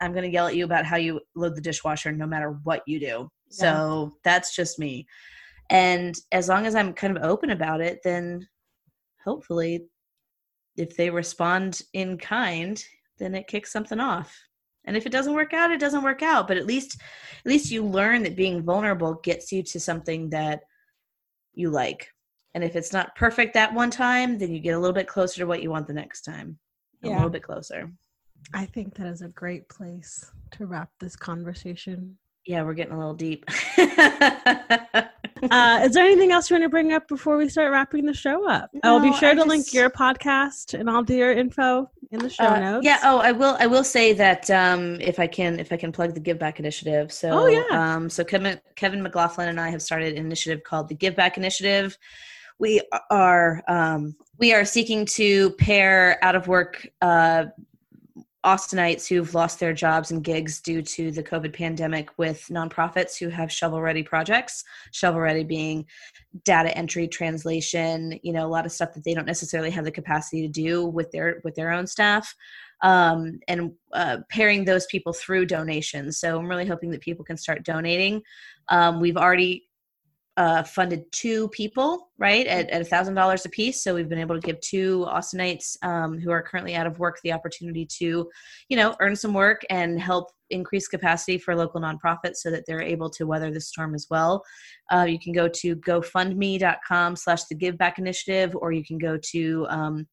i'm 0.00 0.12
gonna 0.12 0.26
yell 0.26 0.46
at 0.46 0.56
you 0.56 0.64
about 0.64 0.84
how 0.84 0.96
you 0.96 1.20
load 1.34 1.54
the 1.54 1.60
dishwasher 1.60 2.12
no 2.12 2.26
matter 2.26 2.58
what 2.64 2.82
you 2.86 3.00
do. 3.00 3.28
So 3.50 4.12
that's 4.24 4.54
just 4.54 4.78
me. 4.78 5.06
And 5.70 6.14
as 6.32 6.48
long 6.48 6.66
as 6.66 6.74
i'm 6.74 6.92
kind 6.92 7.16
of 7.16 7.22
open 7.22 7.50
about 7.50 7.80
it 7.80 8.00
then 8.04 8.46
hopefully 9.24 9.86
if 10.76 10.96
they 10.96 11.10
respond 11.10 11.82
in 11.92 12.16
kind 12.18 12.82
then 13.18 13.34
it 13.34 13.48
kicks 13.48 13.72
something 13.72 14.00
off 14.00 14.34
and 14.88 14.96
if 14.96 15.06
it 15.06 15.12
doesn't 15.12 15.34
work 15.34 15.52
out 15.52 15.70
it 15.70 15.78
doesn't 15.78 16.02
work 16.02 16.22
out. 16.22 16.48
But 16.48 16.56
at 16.56 16.66
least 16.66 17.00
at 17.44 17.46
least 17.46 17.70
you 17.70 17.84
learn 17.84 18.24
that 18.24 18.34
being 18.34 18.62
vulnerable 18.62 19.14
gets 19.22 19.52
you 19.52 19.62
to 19.62 19.78
something 19.78 20.30
that 20.30 20.62
you 21.54 21.70
like. 21.70 22.08
And 22.54 22.64
if 22.64 22.74
it's 22.74 22.92
not 22.92 23.14
perfect 23.14 23.54
that 23.54 23.72
one 23.72 23.90
time 23.90 24.38
then 24.38 24.52
you 24.52 24.60
get 24.60 24.74
a 24.74 24.78
little 24.78 24.94
bit 24.94 25.06
closer 25.06 25.38
to 25.38 25.46
what 25.46 25.62
you 25.62 25.70
want 25.70 25.86
the 25.86 25.92
next 25.92 26.22
time. 26.22 26.58
A 27.04 27.08
little 27.08 27.30
bit 27.30 27.44
closer. 27.44 27.92
I 28.52 28.64
think 28.64 28.94
that 28.96 29.06
is 29.06 29.22
a 29.22 29.28
great 29.28 29.68
place 29.68 30.32
to 30.52 30.66
wrap 30.66 30.90
this 30.98 31.14
conversation. 31.14 32.16
Yeah 32.46 32.62
we're 32.62 32.74
getting 32.74 32.94
a 32.94 32.98
little 32.98 33.14
deep 33.14 33.44
uh, 35.50 35.80
is 35.84 35.92
there 35.92 36.04
anything 36.04 36.32
else 36.32 36.50
you 36.50 36.54
want 36.54 36.64
to 36.64 36.68
bring 36.68 36.92
up 36.92 37.08
before 37.08 37.36
we 37.36 37.48
start 37.48 37.70
wrapping 37.72 38.06
the 38.06 38.14
show 38.14 38.48
up? 38.48 38.70
I 38.82 38.92
will 38.92 39.00
be 39.00 39.12
sure 39.12 39.30
I 39.30 39.34
to 39.34 39.44
link 39.44 39.72
your 39.72 39.90
podcast 39.90 40.78
and 40.78 40.88
all 40.88 41.02
the 41.04 41.16
your 41.16 41.32
info 41.32 41.90
in 42.10 42.20
the 42.20 42.30
show 42.30 42.44
Uh, 42.44 42.58
notes. 42.58 42.84
Yeah. 42.84 43.00
Oh, 43.02 43.18
I 43.18 43.32
will. 43.32 43.56
I 43.58 43.66
will 43.66 43.84
say 43.84 44.12
that 44.14 44.50
um, 44.50 45.00
if 45.00 45.18
I 45.18 45.26
can, 45.26 45.58
if 45.58 45.72
I 45.72 45.76
can 45.76 45.92
plug 45.92 46.14
the 46.14 46.20
Give 46.20 46.38
Back 46.38 46.58
Initiative. 46.58 47.12
So, 47.12 47.30
Oh, 47.30 47.46
yeah. 47.46 47.64
Um, 47.70 48.08
so 48.08 48.24
Kevin, 48.24 48.60
Kevin 48.76 49.02
McLaughlin 49.02 49.48
and 49.48 49.60
I 49.60 49.70
have 49.70 49.82
started 49.82 50.14
an 50.14 50.24
initiative 50.24 50.62
called 50.64 50.88
the 50.88 50.94
Give 50.94 51.14
Back 51.16 51.36
Initiative. 51.36 51.98
We 52.58 52.80
are 53.10 53.62
um, 53.68 54.16
we 54.38 54.52
are 54.52 54.64
seeking 54.64 55.04
to 55.06 55.50
pair 55.52 56.22
out 56.24 56.34
of 56.34 56.48
work 56.48 56.88
uh, 57.00 57.46
Austinites 58.46 59.08
who've 59.08 59.34
lost 59.34 59.58
their 59.58 59.72
jobs 59.72 60.10
and 60.10 60.22
gigs 60.22 60.60
due 60.60 60.80
to 60.80 61.10
the 61.10 61.22
COVID 61.22 61.52
pandemic 61.52 62.10
with 62.18 62.46
nonprofits 62.50 63.18
who 63.18 63.28
have 63.28 63.50
shovel 63.50 63.82
ready 63.82 64.02
projects. 64.02 64.64
Shovel 64.92 65.20
ready 65.20 65.42
being 65.42 65.86
data 66.44 66.76
entry, 66.76 67.08
translation, 67.08 68.18
you 68.22 68.32
know, 68.32 68.46
a 68.46 68.48
lot 68.48 68.64
of 68.64 68.72
stuff 68.72 68.94
that 68.94 69.04
they 69.04 69.12
don't 69.12 69.26
necessarily 69.26 69.70
have 69.70 69.84
the 69.84 69.90
capacity 69.90 70.42
to 70.42 70.48
do 70.48 70.86
with 70.86 71.10
their 71.10 71.40
with 71.42 71.56
their 71.56 71.72
own 71.72 71.86
staff. 71.86 72.34
Um, 72.80 73.40
and 73.48 73.72
uh, 73.92 74.18
pairing 74.30 74.64
those 74.64 74.86
people 74.86 75.12
through 75.12 75.46
donations. 75.46 76.20
So 76.20 76.38
I'm 76.38 76.48
really 76.48 76.64
hoping 76.64 76.92
that 76.92 77.00
people 77.00 77.24
can 77.24 77.36
start 77.36 77.64
donating. 77.64 78.22
Um, 78.68 79.00
we've 79.00 79.16
already 79.16 79.67
uh, 80.38 80.62
funded 80.62 81.02
two 81.10 81.48
people, 81.48 82.12
right, 82.16 82.46
at, 82.46 82.72
a 82.72 82.84
$1,000 82.84 83.44
a 83.44 83.48
piece. 83.48 83.82
So 83.82 83.92
we've 83.92 84.08
been 84.08 84.20
able 84.20 84.40
to 84.40 84.46
give 84.46 84.60
two 84.60 85.04
Austinites 85.08 85.76
um, 85.82 86.16
who 86.16 86.30
are 86.30 86.42
currently 86.42 86.76
out 86.76 86.86
of 86.86 87.00
work 87.00 87.18
the 87.24 87.32
opportunity 87.32 87.84
to, 87.98 88.30
you 88.68 88.76
know, 88.76 88.94
earn 89.00 89.16
some 89.16 89.34
work 89.34 89.62
and 89.68 90.00
help 90.00 90.30
increase 90.50 90.86
capacity 90.86 91.38
for 91.38 91.56
local 91.56 91.80
nonprofits 91.80 92.36
so 92.36 92.52
that 92.52 92.62
they're 92.68 92.80
able 92.80 93.10
to 93.10 93.26
weather 93.26 93.50
the 93.50 93.60
storm 93.60 93.96
as 93.96 94.06
well. 94.08 94.44
Uh, 94.92 95.06
you 95.08 95.18
can 95.18 95.32
go 95.32 95.48
to 95.48 95.74
gofundme.com 95.74 97.16
slash 97.16 97.44
the 97.46 97.56
give 97.56 97.76
back 97.76 97.98
initiative, 97.98 98.54
or 98.54 98.70
you 98.70 98.84
can 98.84 98.96
go 98.96 99.18
to 99.32 99.66
um, 99.68 100.06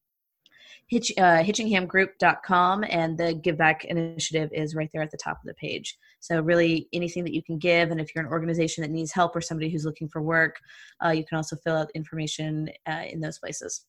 hitch, 0.88 1.12
uh, 1.18 1.42
hitchinghamgroup.com 1.42 2.84
and 2.88 3.18
the 3.18 3.34
give 3.34 3.58
back 3.58 3.84
initiative 3.84 4.50
is 4.52 4.74
right 4.74 4.90
there 4.92 5.02
at 5.02 5.10
the 5.10 5.16
top 5.16 5.38
of 5.38 5.46
the 5.46 5.54
page. 5.54 5.98
So 6.20 6.40
really 6.40 6.88
anything 6.92 7.24
that 7.24 7.34
you 7.34 7.42
can 7.42 7.58
give 7.58 7.90
and 7.90 8.00
if 8.00 8.14
you're 8.14 8.24
an 8.24 8.30
organization 8.30 8.82
that 8.82 8.90
needs 8.90 9.12
help 9.12 9.34
or 9.34 9.40
somebody 9.40 9.70
who's 9.70 9.84
looking 9.84 10.08
for 10.08 10.22
work 10.22 10.56
uh, 11.04 11.10
you 11.10 11.24
can 11.24 11.36
also 11.36 11.56
fill 11.56 11.76
out 11.76 11.90
information 11.94 12.68
uh, 12.88 13.02
in 13.08 13.20
those 13.20 13.38
places. 13.38 13.84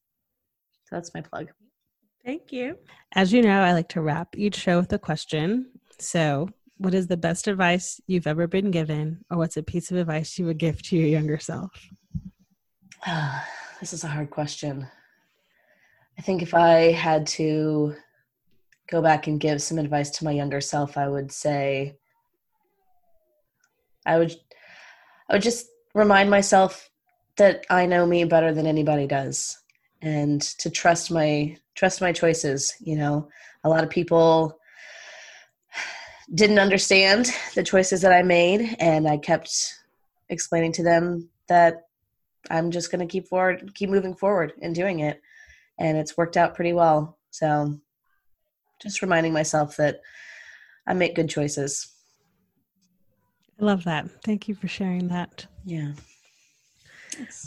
So 0.86 0.95
that's 0.95 1.14
my 1.14 1.22
plug. 1.22 1.49
Thank 2.26 2.52
you. 2.52 2.78
As 3.14 3.32
you 3.32 3.41
know 3.41 3.61
i 3.61 3.74
like 3.74 3.90
to 3.90 4.02
wrap 4.02 4.36
each 4.36 4.56
show 4.56 4.80
with 4.80 4.91
a 4.94 4.99
question. 4.99 5.72
So 5.99 6.49
what 6.78 6.94
is 6.94 7.07
the 7.07 7.18
best 7.18 7.48
advice 7.48 7.99
you've 8.07 8.28
ever 8.28 8.48
been 8.48 8.72
given 8.72 9.24
or 9.32 9.38
what's 9.38 9.57
a 9.57 9.64
piece 9.64 9.91
of 9.91 9.98
advice 9.98 10.38
you 10.38 10.45
would 10.45 10.57
give 10.57 10.82
to 10.84 10.98
your 10.98 11.07
younger 11.07 11.38
self? 11.38 11.72
This 13.80 13.94
is 13.94 14.03
a 14.03 14.07
hard 14.07 14.32
question 14.32 14.88
I 16.18 16.22
think 16.22 16.41
if 16.41 16.53
I 16.53 16.91
had 16.91 17.27
to 17.27 17.95
go 18.89 19.02
back 19.02 19.27
and 19.27 19.39
give 19.39 19.61
some 19.61 19.77
advice 19.77 20.10
to 20.11 20.26
my 20.26 20.31
younger 20.31 20.61
self, 20.61 20.98
I 20.98 21.07
would 21.07 21.31
say 21.31 21.95
I 24.06 24.18
would 24.18 24.35
I 25.30 25.34
would 25.34 25.44
just 25.44 25.68
remind 25.94 26.30
myself 26.30 26.89
that 27.35 27.65
I 27.69 27.85
know 27.85 28.06
me 28.06 28.23
better 28.23 28.53
than 28.53 28.65
anybody 28.65 29.06
does 29.06 29.60
and 30.02 30.41
to 30.41 30.69
trust 30.69 31.11
my 31.11 31.57
trust 31.76 32.02
my 32.02 32.11
choices, 32.11 32.73
you 32.80 32.95
know. 32.95 33.30
A 33.64 33.69
lot 33.69 33.84
of 33.84 33.89
people 33.89 34.57
didn't 36.34 36.60
understand 36.60 37.30
the 37.53 37.64
choices 37.64 38.02
that 38.02 38.14
I 38.14 38.23
made 38.23 38.76
and 38.80 39.07
I 39.07 39.18
kept 39.18 39.76
explaining 40.30 40.72
to 40.73 40.84
them 40.84 41.30
that 41.48 41.88
I'm 42.49 42.72
just 42.72 42.91
going 42.91 43.06
to 43.06 43.11
keep 43.11 43.27
forward 43.27 43.73
keep 43.76 43.89
moving 43.89 44.15
forward 44.15 44.53
and 44.61 44.73
doing 44.73 44.99
it 44.99 45.22
and 45.79 45.97
it's 45.97 46.17
worked 46.17 46.37
out 46.37 46.55
pretty 46.55 46.73
well. 46.73 47.17
So 47.31 47.79
just 48.81 49.01
reminding 49.01 49.33
myself 49.33 49.77
that 49.77 50.01
I 50.85 50.93
make 50.93 51.15
good 51.15 51.29
choices. 51.29 51.93
I 53.59 53.65
love 53.65 53.83
that. 53.85 54.09
Thank 54.23 54.47
you 54.47 54.55
for 54.55 54.67
sharing 54.67 55.07
that. 55.09 55.47
Yeah. 55.65 55.93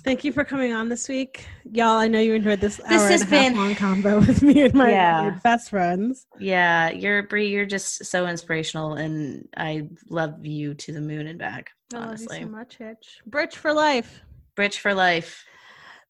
Thank 0.05 0.25
you 0.25 0.33
for 0.33 0.43
coming 0.45 0.73
on 0.73 0.89
this 0.89 1.09
week, 1.09 1.47
y'all. 1.71 1.97
I 1.97 2.09
know 2.09 2.19
you 2.19 2.35
enjoyed 2.35 2.61
this. 2.61 2.79
This 2.89 3.09
has 3.09 3.25
been 3.25 3.55
a 3.55 3.57
long 3.57 3.75
combo 3.77 4.19
with 4.27 4.43
me 4.43 4.63
and 4.63 4.75
my, 4.75 4.91
yeah. 4.91 5.39
best 5.45 5.71
friends. 5.71 6.27
Yeah, 6.39 6.91
you're 6.91 7.23
Bree. 7.25 7.49
You're 7.49 7.67
just 7.67 8.05
so 8.05 8.27
inspirational, 8.27 8.95
and 8.95 9.49
I 9.57 9.89
love 10.09 10.45
you 10.45 10.75
to 10.75 10.93
the 10.93 11.01
moon 11.01 11.29
and 11.29 11.39
back. 11.39 11.71
Honestly, 11.95 12.39
I 12.39 12.41
love 12.41 12.41
you 12.41 12.47
so 12.47 12.51
much, 12.51 12.77
Hitch. 12.79 13.21
Britch 13.27 13.57
for 13.57 13.73
life. 13.73 14.23
Britch 14.57 14.81
for 14.81 14.93
life. 14.93 15.45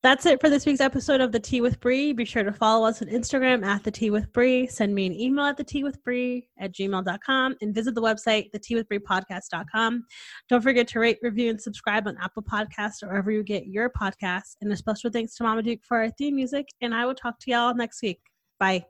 That's 0.03 0.25
it 0.25 0.41
for 0.41 0.49
this 0.49 0.65
week's 0.65 0.81
episode 0.81 1.21
of 1.21 1.31
The 1.31 1.39
Tea 1.39 1.61
with 1.61 1.79
Bree. 1.79 2.15
Be 2.15 2.25
sure 2.25 2.43
to 2.43 2.53
follow 2.53 2.87
us 2.87 3.03
on 3.03 3.09
Instagram 3.09 3.63
at 3.63 3.85
The 3.85 3.91
Tea 3.91 4.09
with 4.09 4.33
Bree. 4.33 4.67
Send 4.67 4.95
me 4.95 5.05
an 5.05 5.13
email 5.13 5.45
at 5.45 5.59
The 5.59 5.65
Tea 5.65 5.85
with 5.85 6.03
Bree 6.03 6.49
at 6.59 6.73
gmail.com 6.73 7.57
and 7.61 7.75
visit 7.75 7.95
the 7.95 8.01
website, 8.01 8.51
The 8.53 8.59
Tea 8.59 8.77
with 8.77 8.89
Bree 8.89 8.99
podcast.com. 8.99 10.05
Don't 10.49 10.63
forget 10.63 10.89
to 10.89 11.01
rate, 11.01 11.19
review, 11.21 11.51
and 11.51 11.61
subscribe 11.61 12.09
on 12.09 12.17
Apple 12.19 12.43
Podcasts 12.43 13.03
or 13.03 13.09
wherever 13.09 13.31
you 13.31 13.43
get 13.43 13.67
your 13.67 13.91
podcasts. 13.91 14.57
And 14.63 14.73
a 14.73 14.77
special 14.77 15.11
thanks 15.11 15.35
to 15.37 15.43
Mama 15.43 15.63
Duke 15.63 15.81
for 15.87 15.99
our 15.99 16.09
theme 16.09 16.35
music. 16.35 16.69
And 16.81 16.95
I 16.95 17.05
will 17.05 17.15
talk 17.15 17.39
to 17.41 17.51
y'all 17.51 17.75
next 17.75 18.01
week. 18.01 18.21
Bye. 18.59 18.87